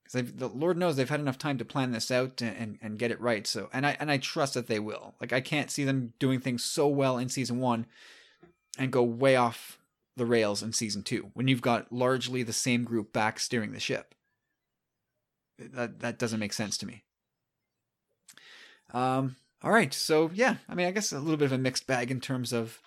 Because 0.04 0.32
the 0.32 0.48
Lord 0.48 0.76
knows 0.76 0.96
they've 0.96 1.08
had 1.08 1.20
enough 1.20 1.38
time 1.38 1.58
to 1.58 1.64
plan 1.64 1.92
this 1.92 2.10
out 2.10 2.40
and, 2.42 2.56
and, 2.56 2.78
and 2.82 2.98
get 2.98 3.10
it 3.10 3.20
right. 3.20 3.46
So, 3.46 3.68
and 3.72 3.86
I 3.86 3.96
and 3.98 4.10
I 4.10 4.18
trust 4.18 4.54
that 4.54 4.66
they 4.66 4.78
will. 4.78 5.14
Like 5.20 5.32
I 5.32 5.40
can't 5.40 5.70
see 5.70 5.84
them 5.84 6.12
doing 6.18 6.40
things 6.40 6.62
so 6.62 6.86
well 6.86 7.18
in 7.18 7.28
season 7.28 7.58
one, 7.58 7.86
and 8.78 8.92
go 8.92 9.02
way 9.02 9.36
off 9.36 9.78
the 10.16 10.26
rails 10.26 10.62
in 10.62 10.72
season 10.72 11.02
two 11.02 11.30
when 11.32 11.48
you've 11.48 11.62
got 11.62 11.90
largely 11.90 12.42
the 12.42 12.52
same 12.52 12.84
group 12.84 13.12
back 13.12 13.40
steering 13.40 13.72
the 13.72 13.80
ship. 13.80 14.14
That 15.58 16.00
that 16.00 16.18
doesn't 16.18 16.40
make 16.40 16.52
sense 16.52 16.76
to 16.78 16.86
me. 16.86 17.04
Um. 18.92 19.36
All 19.62 19.70
right. 19.70 19.92
So 19.94 20.30
yeah, 20.34 20.56
I 20.68 20.74
mean, 20.74 20.86
I 20.86 20.90
guess 20.90 21.12
a 21.12 21.18
little 21.18 21.36
bit 21.36 21.46
of 21.46 21.52
a 21.52 21.58
mixed 21.58 21.86
bag 21.86 22.10
in 22.10 22.20
terms 22.20 22.52
of 22.52 22.80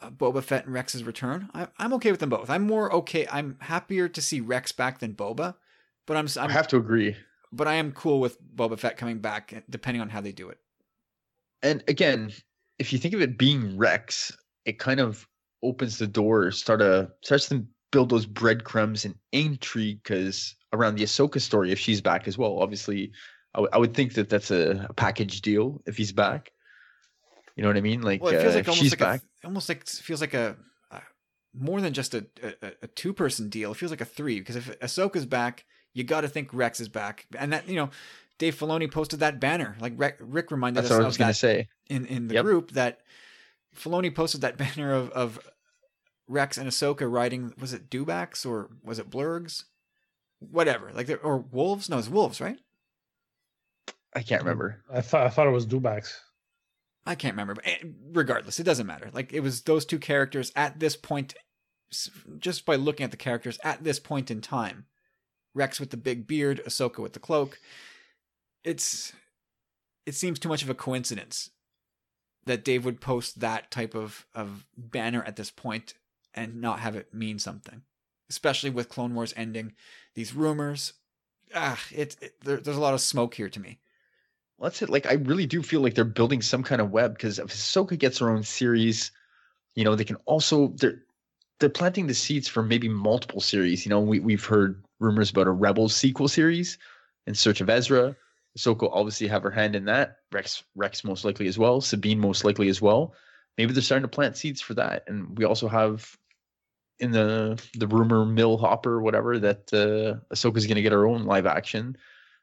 uh, 0.00 0.10
Boba 0.10 0.42
Fett 0.42 0.64
and 0.64 0.74
Rex's 0.74 1.04
return. 1.04 1.48
I, 1.54 1.68
I'm 1.78 1.92
okay 1.94 2.10
with 2.10 2.20
them 2.20 2.30
both. 2.30 2.50
I'm 2.50 2.62
more 2.62 2.92
okay. 2.94 3.26
I'm 3.30 3.56
happier 3.60 4.08
to 4.08 4.20
see 4.22 4.40
Rex 4.40 4.72
back 4.72 4.98
than 5.00 5.14
Boba, 5.14 5.54
but 6.06 6.16
I'm, 6.16 6.26
I 6.38 6.44
I'm 6.44 6.50
have 6.50 6.68
to 6.68 6.76
agree. 6.76 7.16
but 7.52 7.68
I 7.68 7.74
am 7.74 7.92
cool 7.92 8.20
with 8.20 8.38
Boba 8.42 8.78
Fett 8.78 8.96
coming 8.96 9.18
back, 9.18 9.64
depending 9.68 10.00
on 10.00 10.08
how 10.08 10.20
they 10.20 10.32
do 10.32 10.48
it. 10.48 10.58
and 11.62 11.84
again, 11.88 12.32
if 12.78 12.92
you 12.92 12.98
think 12.98 13.14
of 13.14 13.20
it 13.20 13.38
being 13.38 13.76
Rex, 13.76 14.32
it 14.64 14.78
kind 14.78 14.98
of 14.98 15.28
opens 15.62 15.98
the 15.98 16.06
door, 16.06 16.50
start 16.50 16.82
a 16.82 17.10
starts 17.22 17.48
to 17.50 17.64
build 17.92 18.08
those 18.08 18.26
breadcrumbs 18.26 19.04
and 19.04 19.14
intrigue 19.32 20.00
because 20.02 20.56
around 20.72 20.96
the 20.96 21.04
Ahsoka 21.04 21.40
story, 21.40 21.70
if 21.70 21.78
she's 21.78 22.00
back 22.00 22.26
as 22.26 22.38
well, 22.38 22.58
obviously, 22.58 23.12
I 23.54 23.78
would- 23.78 23.94
think 23.94 24.14
that 24.14 24.28
that's 24.28 24.50
a, 24.50 24.86
a 24.88 24.92
package 24.94 25.42
deal 25.42 25.82
if 25.86 25.96
he's 25.96 26.12
back. 26.12 26.52
You 27.56 27.62
know 27.62 27.68
what 27.68 27.76
I 27.76 27.82
mean? 27.82 28.00
Like, 28.00 28.22
Well, 28.22 28.32
it 28.32 28.40
feels 28.40 28.54
uh, 28.54 28.58
like 28.58 28.68
almost 28.68 28.82
she's 28.82 28.92
like 28.92 28.98
back, 29.00 29.20
a, 29.42 29.46
almost 29.46 29.68
like 29.68 29.86
feels 29.86 30.20
like 30.22 30.32
a, 30.32 30.56
a 30.90 31.00
more 31.54 31.80
than 31.82 31.92
just 31.92 32.14
a, 32.14 32.26
a, 32.42 32.72
a 32.82 32.86
two 32.86 33.12
person 33.12 33.50
deal. 33.50 33.72
It 33.72 33.76
feels 33.76 33.90
like 33.92 34.00
a 34.00 34.06
three 34.06 34.38
because 34.38 34.56
if 34.56 34.78
Ahsoka's 34.80 35.26
back, 35.26 35.66
you 35.92 36.02
got 36.02 36.22
to 36.22 36.28
think 36.28 36.48
Rex 36.54 36.80
is 36.80 36.88
back, 36.88 37.26
and 37.38 37.52
that 37.52 37.68
you 37.68 37.76
know, 37.76 37.90
Dave 38.38 38.56
Filoni 38.58 38.90
posted 38.90 39.20
that 39.20 39.38
banner. 39.38 39.76
Like 39.80 39.92
Rick, 39.96 40.16
Rick 40.20 40.50
reminded 40.50 40.82
that's 40.82 40.90
us 40.90 40.96
what 40.96 41.04
I 41.04 41.06
was 41.06 41.18
gonna 41.18 41.34
say. 41.34 41.68
in 41.90 42.06
in 42.06 42.28
the 42.28 42.34
Yep. 42.36 42.44
group 42.44 42.70
that 42.70 43.00
Filoni 43.76 44.14
posted 44.14 44.40
that 44.40 44.56
banner 44.64 44.94
of 44.94 45.10
of 45.10 45.38
Rex 46.26 46.56
and 46.56 46.66
Ahsoka 46.70 47.10
riding. 47.10 47.52
Was 47.60 47.74
it 47.74 47.90
Dubaks 47.90 48.46
or 48.46 48.70
was 48.82 48.98
it 48.98 49.10
Blurgs? 49.10 49.64
Whatever, 50.38 50.90
like 50.94 51.10
or 51.22 51.36
wolves? 51.36 51.90
No, 51.90 51.98
it's 51.98 52.08
wolves, 52.08 52.40
right? 52.40 52.58
I 54.14 54.22
can't 54.22 54.42
remember. 54.42 54.82
I 54.92 55.00
thought 55.00 55.26
I 55.26 55.30
thought 55.30 55.46
it 55.46 55.52
was 55.52 55.66
Dubaks. 55.66 56.14
I 57.04 57.14
can't 57.14 57.34
remember, 57.34 57.54
but 57.54 57.66
eh, 57.66 57.78
regardless, 58.12 58.60
it 58.60 58.64
doesn't 58.64 58.86
matter. 58.86 59.10
Like 59.12 59.32
it 59.32 59.40
was 59.40 59.62
those 59.62 59.84
two 59.84 59.98
characters 59.98 60.52
at 60.54 60.78
this 60.78 60.96
point, 60.96 61.34
just 62.38 62.64
by 62.64 62.76
looking 62.76 63.04
at 63.04 63.10
the 63.10 63.16
characters 63.16 63.58
at 63.64 63.82
this 63.82 63.98
point 63.98 64.30
in 64.30 64.40
time, 64.40 64.86
Rex 65.54 65.80
with 65.80 65.90
the 65.90 65.96
big 65.96 66.26
beard, 66.26 66.62
Ahsoka 66.66 66.98
with 66.98 67.12
the 67.12 67.18
cloak. 67.18 67.58
It's 68.64 69.12
it 70.06 70.14
seems 70.14 70.38
too 70.38 70.48
much 70.48 70.62
of 70.62 70.70
a 70.70 70.74
coincidence 70.74 71.50
that 72.44 72.64
Dave 72.64 72.84
would 72.84 73.00
post 73.00 73.40
that 73.40 73.70
type 73.70 73.94
of 73.94 74.26
of 74.34 74.66
banner 74.76 75.24
at 75.24 75.36
this 75.36 75.50
point 75.50 75.94
and 76.34 76.60
not 76.60 76.80
have 76.80 76.96
it 76.96 77.12
mean 77.12 77.38
something, 77.38 77.82
especially 78.30 78.70
with 78.70 78.88
Clone 78.88 79.14
Wars 79.14 79.34
ending. 79.36 79.74
These 80.14 80.34
rumors, 80.34 80.94
ah, 81.54 81.80
it, 81.90 82.16
it 82.20 82.40
there, 82.42 82.58
there's 82.58 82.76
a 82.76 82.80
lot 82.80 82.94
of 82.94 83.00
smoke 83.00 83.34
here 83.34 83.48
to 83.48 83.60
me. 83.60 83.80
Well, 84.62 84.70
that's 84.70 84.80
it. 84.80 84.90
Like, 84.90 85.06
I 85.06 85.14
really 85.14 85.46
do 85.46 85.60
feel 85.60 85.80
like 85.80 85.94
they're 85.94 86.04
building 86.04 86.40
some 86.40 86.62
kind 86.62 86.80
of 86.80 86.92
web 86.92 87.14
because 87.14 87.40
if 87.40 87.48
Ahsoka 87.48 87.98
gets 87.98 88.18
her 88.18 88.30
own 88.30 88.44
series, 88.44 89.10
you 89.74 89.82
know, 89.82 89.96
they 89.96 90.04
can 90.04 90.18
also 90.24 90.68
they're 90.76 91.02
they're 91.58 91.68
planting 91.68 92.06
the 92.06 92.14
seeds 92.14 92.46
for 92.46 92.62
maybe 92.62 92.88
multiple 92.88 93.40
series. 93.40 93.84
You 93.84 93.90
know, 93.90 93.98
we 93.98 94.20
we've 94.20 94.44
heard 94.44 94.84
rumors 95.00 95.30
about 95.30 95.48
a 95.48 95.50
Rebels 95.50 95.96
sequel 95.96 96.28
series 96.28 96.78
in 97.26 97.34
Search 97.34 97.60
of 97.60 97.68
Ezra. 97.68 98.14
Ahsoka 98.56 98.88
obviously 98.92 99.26
have 99.26 99.42
her 99.42 99.50
hand 99.50 99.74
in 99.74 99.86
that. 99.86 100.18
Rex 100.30 100.62
Rex 100.76 101.02
most 101.02 101.24
likely 101.24 101.48
as 101.48 101.58
well. 101.58 101.80
Sabine 101.80 102.20
most 102.20 102.44
likely 102.44 102.68
as 102.68 102.80
well. 102.80 103.16
Maybe 103.58 103.72
they're 103.72 103.82
starting 103.82 104.04
to 104.04 104.16
plant 104.16 104.36
seeds 104.36 104.60
for 104.60 104.74
that. 104.74 105.02
And 105.08 105.36
we 105.36 105.44
also 105.44 105.66
have 105.66 106.16
in 107.00 107.10
the 107.10 107.60
the 107.74 107.88
rumor 107.88 108.24
mill 108.24 108.58
hopper 108.58 109.02
whatever 109.02 109.40
that 109.40 109.72
uh, 109.72 110.22
Ahsoka's 110.32 110.68
going 110.68 110.76
to 110.76 110.82
get 110.82 110.92
her 110.92 111.08
own 111.08 111.24
live 111.24 111.46
action. 111.46 111.96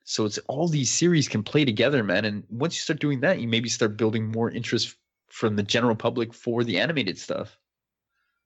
So 0.04 0.26
it's 0.26 0.40
all 0.48 0.68
these 0.68 0.90
series 0.90 1.28
can 1.28 1.44
play 1.44 1.66
together, 1.66 2.04
man. 2.04 2.26
And 2.26 2.44
once 2.50 2.76
you 2.76 2.82
start 2.82 3.00
doing 3.00 3.20
that, 3.22 3.40
you 3.40 3.48
maybe 3.48 3.70
start 3.70 3.98
building 3.98 4.32
more 4.32 4.50
interest 4.50 4.96
from 5.28 5.56
the 5.56 5.64
general 5.64 5.96
public 5.96 6.34
for 6.34 6.64
the 6.64 6.80
animated 6.80 7.18
stuff. 7.18 7.58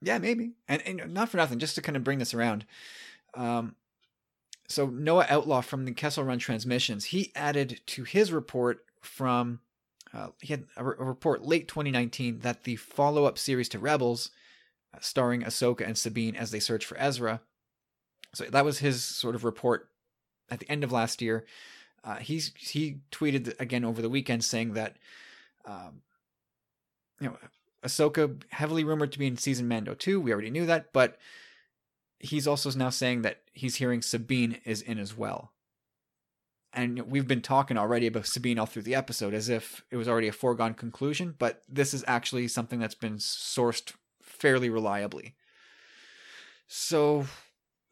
Yeah, 0.01 0.17
maybe. 0.17 0.51
And, 0.67 0.81
and 0.85 1.13
not 1.13 1.30
for 1.30 1.38
nothing, 1.38 1.59
just 1.59 1.75
to 1.75 1.81
kind 1.81 1.95
of 1.95 2.03
bring 2.03 2.19
this 2.19 2.34
around. 2.34 2.65
Um, 3.35 3.75
so 4.67 4.88
Noah 4.88 5.25
Outlaw 5.30 5.61
from 5.61 5.85
the 5.85 5.93
Kessel 5.93 6.23
Run 6.23 6.39
Transmissions, 6.39 7.05
he 7.05 7.31
added 7.35 7.81
to 7.88 8.03
his 8.03 8.31
report 8.31 8.85
from 9.01 9.59
uh, 10.13 10.27
he 10.41 10.53
had 10.53 10.65
a, 10.77 10.84
re- 10.84 10.95
a 10.99 11.03
report 11.03 11.43
late 11.43 11.67
2019 11.67 12.39
that 12.39 12.63
the 12.63 12.75
follow-up 12.75 13.38
series 13.38 13.67
to 13.69 13.80
Rebels, 13.80 14.30
uh, 14.93 14.99
starring 15.01 15.41
Ahsoka 15.41 15.85
and 15.85 15.97
Sabine 15.97 16.35
as 16.35 16.51
they 16.51 16.59
search 16.59 16.85
for 16.85 16.99
Ezra. 16.99 17.41
So 18.34 18.45
that 18.45 18.65
was 18.65 18.80
his 18.80 19.03
sort 19.03 19.35
of 19.35 19.43
report 19.43 19.89
at 20.49 20.60
the 20.60 20.70
end 20.70 20.84
of 20.84 20.91
last 20.91 21.22
year. 21.22 21.45
Uh, 22.03 22.18
he's 22.18 22.52
he 22.57 22.98
tweeted 23.11 23.60
again 23.60 23.86
over 23.86 24.02
the 24.02 24.10
weekend 24.10 24.44
saying 24.44 24.74
that, 24.74 24.98
um, 25.65 26.02
you 27.20 27.28
know, 27.28 27.38
Ahsoka 27.84 28.41
heavily 28.49 28.84
rumored 28.84 29.11
to 29.14 29.20
be 29.20 29.28
in 29.28 29.38
season 29.38 29.68
Mando 29.68 29.94
2. 29.94 30.20
We 30.20 30.32
already 30.32 30.49
knew 30.49 30.65
that, 30.65 30.91
but 30.94 31.18
he's 32.20 32.48
also 32.48 32.72
now 32.72 32.90
saying 32.90 33.22
that 33.22 33.41
he's 33.53 33.76
hearing 33.76 34.02
Sabine 34.02 34.60
is 34.65 34.82
in 34.82 34.98
as 34.98 35.15
well. 35.15 35.52
And 36.74 37.02
we've 37.03 37.28
been 37.28 37.41
talking 37.41 37.78
already 37.78 38.07
about 38.07 38.26
Sabine 38.26 38.57
all 38.57 38.65
through 38.65 38.82
the 38.82 38.95
episode 38.95 39.34
as 39.34 39.48
if 39.48 39.84
it 39.91 39.98
was 39.98 40.07
already 40.07 40.28
a 40.28 40.34
foregone 40.34 40.74
conclusion, 40.74 41.36
but 41.38 41.61
this 41.70 41.94
is 41.94 42.03
actually 42.07 42.48
something 42.48 42.80
that's 42.80 42.95
been 42.95 43.18
sourced 43.18 43.94
fairly 44.22 44.70
reliably. 44.70 45.36
So, 46.68 47.28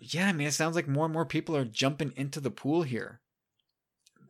yeah, 0.02 0.28
I 0.28 0.34
mean, 0.34 0.48
it 0.48 0.54
sounds 0.54 0.76
like 0.76 0.88
more 0.88 1.06
and 1.06 1.14
more 1.14 1.26
people 1.26 1.56
are 1.56 1.64
jumping 1.64 2.12
into 2.16 2.40
the 2.40 2.50
pool 2.50 2.82
here. 2.82 3.22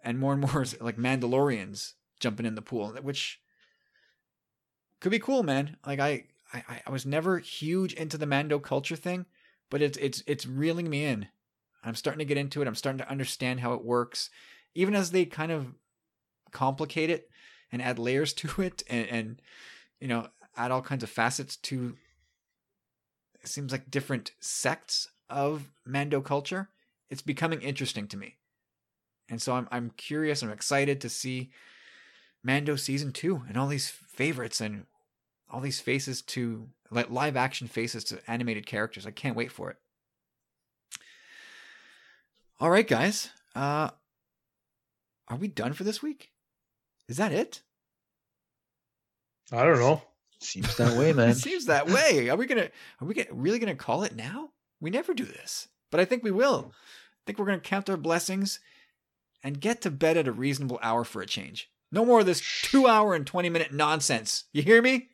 And 0.03 0.19
more 0.19 0.33
and 0.33 0.41
more 0.41 0.65
like 0.81 0.97
Mandalorians 0.97 1.93
jumping 2.19 2.45
in 2.45 2.55
the 2.55 2.61
pool, 2.61 2.89
which 3.01 3.39
could 4.99 5.11
be 5.11 5.19
cool, 5.19 5.43
man. 5.43 5.77
Like 5.85 5.99
I, 5.99 6.25
I, 6.53 6.81
I 6.85 6.91
was 6.91 7.05
never 7.05 7.39
huge 7.39 7.93
into 7.93 8.17
the 8.17 8.25
Mando 8.25 8.59
culture 8.59 8.97
thing, 8.97 9.25
but 9.69 9.81
it's 9.81 9.97
it's 9.97 10.23
it's 10.27 10.45
reeling 10.45 10.89
me 10.89 11.05
in. 11.05 11.27
I'm 11.83 11.95
starting 11.95 12.19
to 12.19 12.25
get 12.25 12.37
into 12.37 12.61
it. 12.61 12.67
I'm 12.67 12.75
starting 12.75 12.99
to 12.99 13.09
understand 13.09 13.61
how 13.61 13.73
it 13.73 13.85
works, 13.85 14.29
even 14.75 14.93
as 14.93 15.11
they 15.11 15.25
kind 15.25 15.51
of 15.51 15.73
complicate 16.51 17.09
it 17.09 17.29
and 17.71 17.81
add 17.81 17.97
layers 17.97 18.33
to 18.33 18.61
it, 18.61 18.83
and, 18.89 19.07
and 19.07 19.41
you 20.01 20.09
know 20.09 20.27
add 20.57 20.71
all 20.71 20.81
kinds 20.81 21.03
of 21.03 21.09
facets 21.09 21.55
to. 21.57 21.95
It 23.41 23.47
seems 23.47 23.71
like 23.71 23.89
different 23.89 24.33
sects 24.39 25.07
of 25.31 25.71
Mando 25.85 26.21
culture. 26.21 26.69
It's 27.09 27.21
becoming 27.21 27.61
interesting 27.61 28.07
to 28.09 28.17
me, 28.17 28.37
and 29.29 29.41
so 29.41 29.53
I'm 29.53 29.67
I'm 29.71 29.91
curious. 29.97 30.43
I'm 30.43 30.51
excited 30.51 31.01
to 31.01 31.09
see 31.09 31.51
Mando 32.43 32.75
season 32.75 33.11
two 33.11 33.43
and 33.47 33.57
all 33.57 33.67
these 33.67 33.89
favorites 33.89 34.61
and 34.61 34.85
all 35.49 35.61
these 35.61 35.81
faces 35.81 36.21
to 36.21 36.69
like 36.89 37.09
live 37.09 37.35
action 37.35 37.67
faces 37.67 38.03
to 38.05 38.19
animated 38.27 38.65
characters. 38.65 39.05
I 39.05 39.11
can't 39.11 39.35
wait 39.35 39.51
for 39.51 39.69
it. 39.69 39.77
All 42.59 42.69
right, 42.69 42.87
guys. 42.87 43.29
Uh 43.55 43.89
are 45.27 45.37
we 45.37 45.47
done 45.47 45.73
for 45.73 45.83
this 45.83 46.01
week? 46.01 46.31
Is 47.07 47.17
that 47.17 47.31
it? 47.31 47.61
I 49.51 49.63
don't 49.63 49.79
know. 49.79 50.01
Seems 50.39 50.75
that 50.77 50.97
way, 50.97 51.13
man. 51.13 51.29
It 51.29 51.35
seems 51.37 51.65
that 51.65 51.87
way. 51.87 52.29
Are 52.29 52.37
we 52.37 52.45
gonna 52.47 52.69
are 52.99 53.07
we 53.07 53.13
gonna, 53.13 53.27
really 53.31 53.59
gonna 53.59 53.75
call 53.75 54.03
it 54.03 54.15
now? 54.15 54.49
We 54.81 54.89
never 54.89 55.13
do 55.13 55.23
this. 55.23 55.69
But 55.91 55.99
I 55.99 56.05
think 56.05 56.23
we 56.23 56.31
will. 56.31 56.73
I 56.73 57.21
think 57.25 57.37
we're 57.37 57.45
gonna 57.45 57.59
count 57.59 57.89
our 57.89 57.97
blessings 57.97 58.59
and 59.43 59.61
get 59.61 59.81
to 59.81 59.91
bed 59.91 60.17
at 60.17 60.27
a 60.27 60.31
reasonable 60.31 60.79
hour 60.81 61.03
for 61.03 61.21
a 61.21 61.27
change. 61.27 61.69
No 61.91 62.03
more 62.03 62.21
of 62.21 62.25
this 62.25 62.41
two 62.63 62.87
hour 62.87 63.13
and 63.13 63.25
twenty 63.25 63.49
minute 63.49 63.71
nonsense. 63.71 64.45
You 64.51 64.63
hear 64.63 64.81
me? 64.81 65.09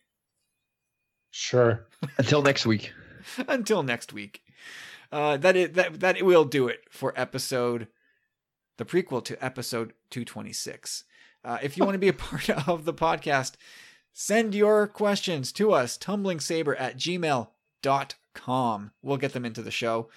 Sure. 1.32 1.86
Until 2.18 2.42
next 2.42 2.66
week. 2.66 2.94
Until 3.48 3.84
next 3.84 4.14
week. 4.14 4.42
Uh, 5.12 5.38
that 5.38 5.56
is, 5.56 5.72
that 5.74 6.00
that 6.00 6.22
will 6.24 6.46
do 6.46 6.68
it 6.68 6.82
for 6.90 7.14
episode, 7.16 7.88
the 8.78 8.86
prequel 8.86 9.24
to 9.26 9.44
episode 9.44 9.94
two 10.10 10.24
twenty 10.24 10.54
six. 10.54 11.04
Uh, 11.44 11.58
if 11.62 11.78
you 11.78 11.84
want 11.84 11.96
to 11.96 12.00
be 12.00 12.08
a 12.08 12.14
part 12.14 12.50
of 12.50 12.86
the 12.86 12.94
podcast, 12.94 13.54
send 14.14 14.56
your 14.56 14.88
questions 14.88 15.52
to 15.54 15.72
us, 15.72 15.98
tumblingsaber 15.98 16.76
at 16.80 16.98
gmail.com. 16.98 18.08
We'll 18.46 19.18
get 19.18 19.34
them 19.34 19.46
into 19.46 19.62
the 19.62 19.72
show. 19.72 20.10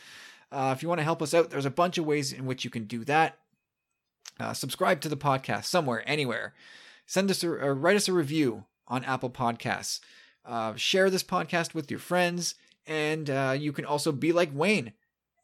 Uh, 0.52 0.74
if 0.76 0.82
you 0.82 0.88
want 0.88 0.98
to 0.98 1.04
help 1.04 1.22
us 1.22 1.34
out, 1.34 1.50
there's 1.50 1.64
a 1.64 1.70
bunch 1.70 1.98
of 1.98 2.06
ways 2.06 2.32
in 2.32 2.46
which 2.46 2.64
you 2.64 2.70
can 2.70 2.84
do 2.84 3.04
that. 3.04 3.38
Uh, 4.38 4.52
subscribe 4.52 5.00
to 5.02 5.08
the 5.08 5.16
podcast 5.16 5.64
somewhere, 5.64 6.02
anywhere. 6.06 6.54
Send 7.06 7.30
us 7.30 7.44
a, 7.44 7.50
or 7.50 7.74
write 7.74 7.96
us 7.96 8.08
a 8.08 8.12
review 8.12 8.64
on 8.88 9.04
Apple 9.04 9.30
Podcasts. 9.30 10.00
Uh, 10.44 10.74
share 10.74 11.10
this 11.10 11.22
podcast 11.22 11.74
with 11.74 11.90
your 11.90 12.00
friends, 12.00 12.54
and 12.86 13.28
uh, 13.28 13.54
you 13.58 13.72
can 13.72 13.84
also 13.84 14.10
be 14.10 14.32
like 14.32 14.50
Wayne 14.54 14.92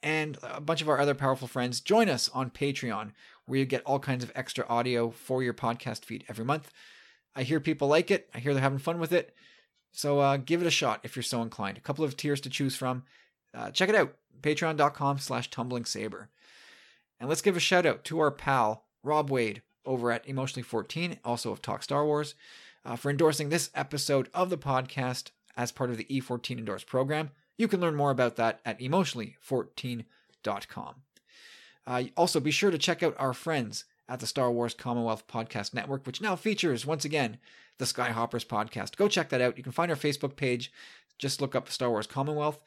and 0.03 0.39
a 0.43 0.61
bunch 0.61 0.83
of 0.83 0.89
our 0.89 0.99
other 0.99 1.15
powerful 1.15 1.49
friends. 1.49 1.81
Join 1.81 2.09
us 2.09 2.29
on 2.33 2.51
Patreon, 2.51 3.13
where 3.47 3.59
you 3.59 3.65
get 3.67 3.83
all 3.85 3.99
kinds 3.99 4.25
of 4.25 4.33
extra 4.35 4.67
audio 4.69 5.11
for 5.11 5.43
your 5.43 5.55
podcast 5.55 6.05
feed 6.05 6.25
every 6.29 6.45
month. 6.45 6.73
I 7.35 7.43
hear 7.43 7.61
people 7.61 7.89
like 7.89 8.11
it. 8.11 8.29
I 8.35 8.39
hear 8.39 8.55
they're 8.55 8.63
having 8.63 8.79
fun 8.79 8.99
with 8.99 9.13
it. 9.13 9.35
So 9.97 10.21
uh, 10.21 10.37
give 10.37 10.61
it 10.61 10.67
a 10.67 10.71
shot 10.71 11.01
if 11.05 11.17
you're 11.17 11.23
so 11.23 11.41
inclined. 11.41 11.79
A 11.79 11.81
couple 11.81 12.05
of 12.05 12.19
tiers 12.19 12.43
to 12.43 12.51
choose 12.51 12.77
from. 12.77 13.05
Uh, 13.55 13.71
check 13.71 13.89
it 13.89 13.95
out. 13.95 14.15
Patreon.com 14.43 15.19
slash 15.19 15.51
tumbling 15.51 15.87
saber. 15.87 16.29
And 17.19 17.31
let's 17.31 17.41
give 17.41 17.57
a 17.57 17.61
shout 17.61 17.87
out 17.87 18.05
to 18.05 18.21
our 18.21 18.31
pal, 18.31 18.85
Rob 19.03 19.31
Wade, 19.31 19.63
over 19.87 20.13
at 20.13 20.29
Emotionally 20.29 20.63
14, 20.63 21.17
also 21.25 21.51
of 21.51 21.63
Talk 21.63 21.83
Star 21.83 22.05
Wars, 22.05 22.35
uh, 22.85 22.97
for 22.97 23.11
endorsing 23.11 23.49
this 23.49 23.71
episode 23.75 24.29
of 24.35 24.51
the 24.51 24.59
podcast 24.59 25.31
as 25.57 25.73
part 25.73 25.89
of 25.89 25.97
the 25.97 26.05
E14 26.05 26.59
Endorse 26.59 26.85
program. 26.85 27.31
You 27.57 27.67
can 27.67 27.81
learn 27.81 27.97
more 27.97 28.11
about 28.11 28.37
that 28.37 28.61
at 28.67 28.79
emotionally14.com. 28.81 30.95
Uh, 31.87 32.03
also, 32.19 32.39
be 32.39 32.51
sure 32.51 32.71
to 32.71 32.77
check 32.77 33.03
out 33.03 33.17
our 33.19 33.33
friends 33.33 33.87
at 34.11 34.21
the 34.21 34.27
Star 34.27 34.51
Wars 34.51 34.75
Commonwealth 34.75 35.27
Podcast 35.27 35.73
Network, 35.73 36.07
which 36.07 36.21
now 36.21 36.37
features, 36.37 36.85
once 36.85 37.07
again, 37.07 37.39
the 37.79 37.85
Skyhoppers 37.85 38.47
podcast. 38.47 38.97
Go 38.97 39.09
check 39.09 39.29
that 39.31 39.41
out. 39.41 39.57
You 39.57 39.63
can 39.63 39.73
find 39.73 39.91
our 39.91 39.97
Facebook 39.97 40.37
page. 40.37 40.73
Just 41.19 41.41
look 41.41 41.55
up 41.55 41.71
Star 41.71 41.91
Wars 41.91 42.07
Commonwealth. 42.07 42.61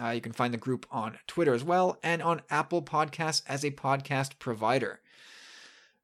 Uh, 0.00 0.08
you 0.08 0.20
can 0.20 0.32
find 0.32 0.54
the 0.54 0.58
group 0.58 0.86
on 0.90 1.18
Twitter 1.26 1.52
as 1.52 1.64
well 1.64 1.98
and 2.02 2.22
on 2.22 2.42
Apple 2.48 2.82
Podcasts 2.82 3.42
as 3.46 3.64
a 3.64 3.70
podcast 3.70 4.38
provider. 4.38 5.00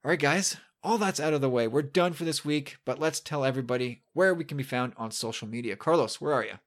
All 0.05 0.09
right, 0.09 0.19
guys, 0.19 0.57
all 0.83 0.97
that's 0.97 1.19
out 1.19 1.33
of 1.33 1.41
the 1.41 1.49
way. 1.49 1.67
We're 1.67 1.81
done 1.81 2.13
for 2.13 2.23
this 2.23 2.45
week, 2.45 2.77
but 2.85 2.99
let's 2.99 3.19
tell 3.19 3.43
everybody 3.43 4.03
where 4.13 4.33
we 4.33 4.43
can 4.43 4.57
be 4.57 4.63
found 4.63 4.93
on 4.97 5.11
social 5.11 5.47
media. 5.47 5.75
Carlos, 5.75 6.21
where 6.21 6.33
are 6.33 6.45
you? 6.45 6.59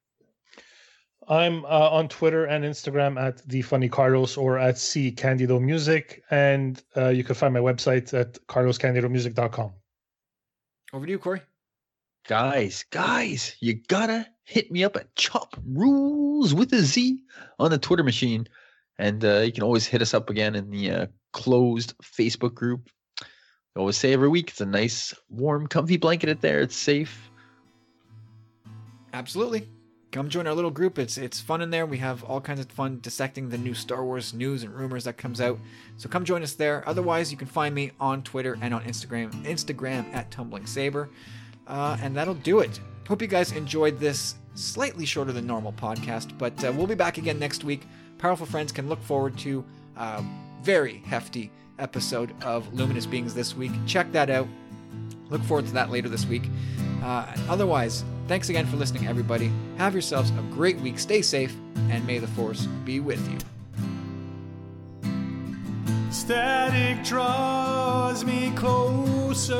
I'm 1.28 1.64
uh, 1.64 1.68
on 1.90 2.09
Twitter 2.09 2.46
and 2.46 2.64
Instagram 2.64 3.20
at 3.20 3.46
the 3.48 3.62
Funny 3.62 3.88
Carlos 3.88 4.36
or 4.36 4.59
at 4.59 4.76
C 4.76 5.12
Candido 5.12 5.60
Music, 5.60 6.22
and 6.30 6.82
uh, 6.96 7.09
you 7.10 7.22
can 7.22 7.36
find 7.36 7.54
my 7.54 7.60
website 7.60 8.12
at 8.12 8.44
carloscandidomusic.com. 8.48 9.72
Over 10.92 11.06
to 11.06 11.12
you, 11.12 11.18
Corey. 11.20 11.42
Guys, 12.28 12.85
guys, 12.90 13.57
you 13.59 13.74
gotta 13.89 14.28
hit 14.44 14.70
me 14.70 14.85
up 14.85 14.97
at 14.97 15.15
Chop 15.16 15.57
Rules 15.66 16.55
with 16.55 16.73
a 16.73 16.78
Z 16.78 17.19
on 17.59 17.73
the 17.73 17.78
Twitter 17.78 18.05
machine. 18.05 18.47
And 18.97 19.24
uh, 19.24 19.40
you 19.40 19.51
can 19.51 19.65
always 19.65 19.86
hit 19.86 20.03
us 20.03 20.15
up 20.15 20.31
again 20.31 20.55
in 20.55 20.70
the 20.70 20.90
uh, 20.90 21.07
closed 21.32 21.94
Facebook 22.01 22.55
group. 22.55 22.89
I 23.20 23.81
always 23.81 23.97
say 23.97 24.12
every 24.12 24.28
week, 24.28 24.51
it's 24.51 24.61
a 24.61 24.66
nice, 24.66 25.15
warm, 25.31 25.66
comfy 25.66 25.97
blanket 25.97 26.28
in 26.28 26.39
there. 26.40 26.61
It's 26.61 26.77
safe. 26.77 27.31
Absolutely. 29.12 29.69
Come 30.12 30.28
join 30.28 30.47
our 30.47 30.55
little 30.55 30.70
group. 30.70 30.99
It's 31.01 31.19
it's 31.19 31.40
fun 31.40 31.61
in 31.61 31.70
there. 31.70 31.86
We 31.86 31.99
have 31.99 32.23
all 32.24 32.40
kinds 32.40 32.61
of 32.61 32.70
fun 32.70 33.01
dissecting 33.01 33.49
the 33.49 33.59
new 33.59 33.74
Star 33.74 34.05
Wars 34.05 34.32
news 34.32 34.62
and 34.62 34.73
rumors 34.73 35.05
that 35.05 35.16
comes 35.16 35.40
out. 35.40 35.59
So 35.97 36.09
come 36.09 36.24
join 36.24 36.43
us 36.43 36.53
there. 36.53 36.86
Otherwise, 36.86 37.32
you 37.32 37.39
can 37.39 37.49
find 37.49 37.74
me 37.74 37.93
on 37.99 38.23
Twitter 38.23 38.59
and 38.61 38.74
on 38.74 38.85
Instagram. 38.85 39.32
Instagram 39.44 40.15
at 40.15 40.31
Tumbling 40.31 40.66
Saber. 40.66 41.09
Uh, 41.66 41.97
and 42.02 42.16
that'll 42.16 42.34
do 42.34 42.60
it. 42.60 42.80
Hope 43.09 43.22
you 43.22 43.28
guys 43.28 43.52
enjoyed 43.52 43.98
this 43.98 44.36
slightly 44.55 45.06
shorter 45.06 45.32
than 45.32 45.47
normal 45.47 45.72
podcast, 45.72 46.36
but 46.39 46.62
uh, 46.64 46.72
we'll 46.74 46.86
be 46.86 46.94
back 46.94 47.18
again 47.18 47.39
next 47.39 47.64
week. 47.64 47.82
Powerful 48.18 48.47
friends 48.47 48.72
can 48.72 48.89
look 48.89 49.02
forward 49.02 49.36
to 49.39 49.64
a 49.97 50.24
very 50.62 50.98
hefty 51.06 51.51
episode 51.78 52.32
of 52.43 52.72
Luminous 52.72 53.06
Beings 53.06 53.34
this 53.34 53.56
week. 53.56 53.72
Check 53.86 54.12
that 54.12 54.30
out. 54.30 54.47
Look 55.30 55.43
forward 55.43 55.66
to 55.66 55.72
that 55.72 55.90
later 55.90 56.09
this 56.09 56.26
week. 56.26 56.44
Uh, 57.02 57.26
otherwise, 57.48 58.05
thanks 58.28 58.48
again 58.48 58.66
for 58.66 58.76
listening, 58.76 59.06
everybody. 59.06 59.51
Have 59.78 59.94
yourselves 59.94 60.30
a 60.30 60.43
great 60.52 60.78
week. 60.78 60.98
Stay 60.98 61.22
safe, 61.22 61.56
and 61.90 62.06
may 62.06 62.18
the 62.18 62.28
Force 62.28 62.66
be 62.84 63.01
with 63.01 63.20
you. 63.30 63.39
Static 66.10 67.02
draws 67.05 68.24
me 68.24 68.52
closer 68.55 69.59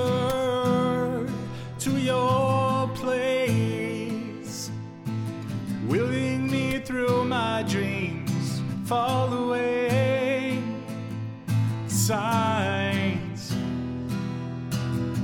to 1.83 1.99
your 1.99 2.89
place, 2.95 4.71
willing 5.89 6.49
me 6.49 6.79
through 6.79 7.25
my 7.25 7.65
dreams, 7.65 8.63
fall 8.85 9.33
away. 9.33 10.63
Signs 11.89 13.53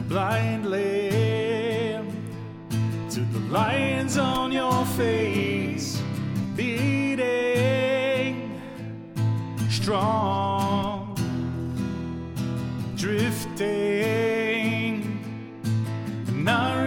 blindly 0.08 2.00
to 3.08 3.20
the 3.20 3.38
lines 3.50 4.18
on 4.18 4.50
your 4.50 4.84
face, 4.96 6.02
beating 6.56 8.50
strong, 9.70 11.14
drifting. 12.96 14.47
And 16.48 16.77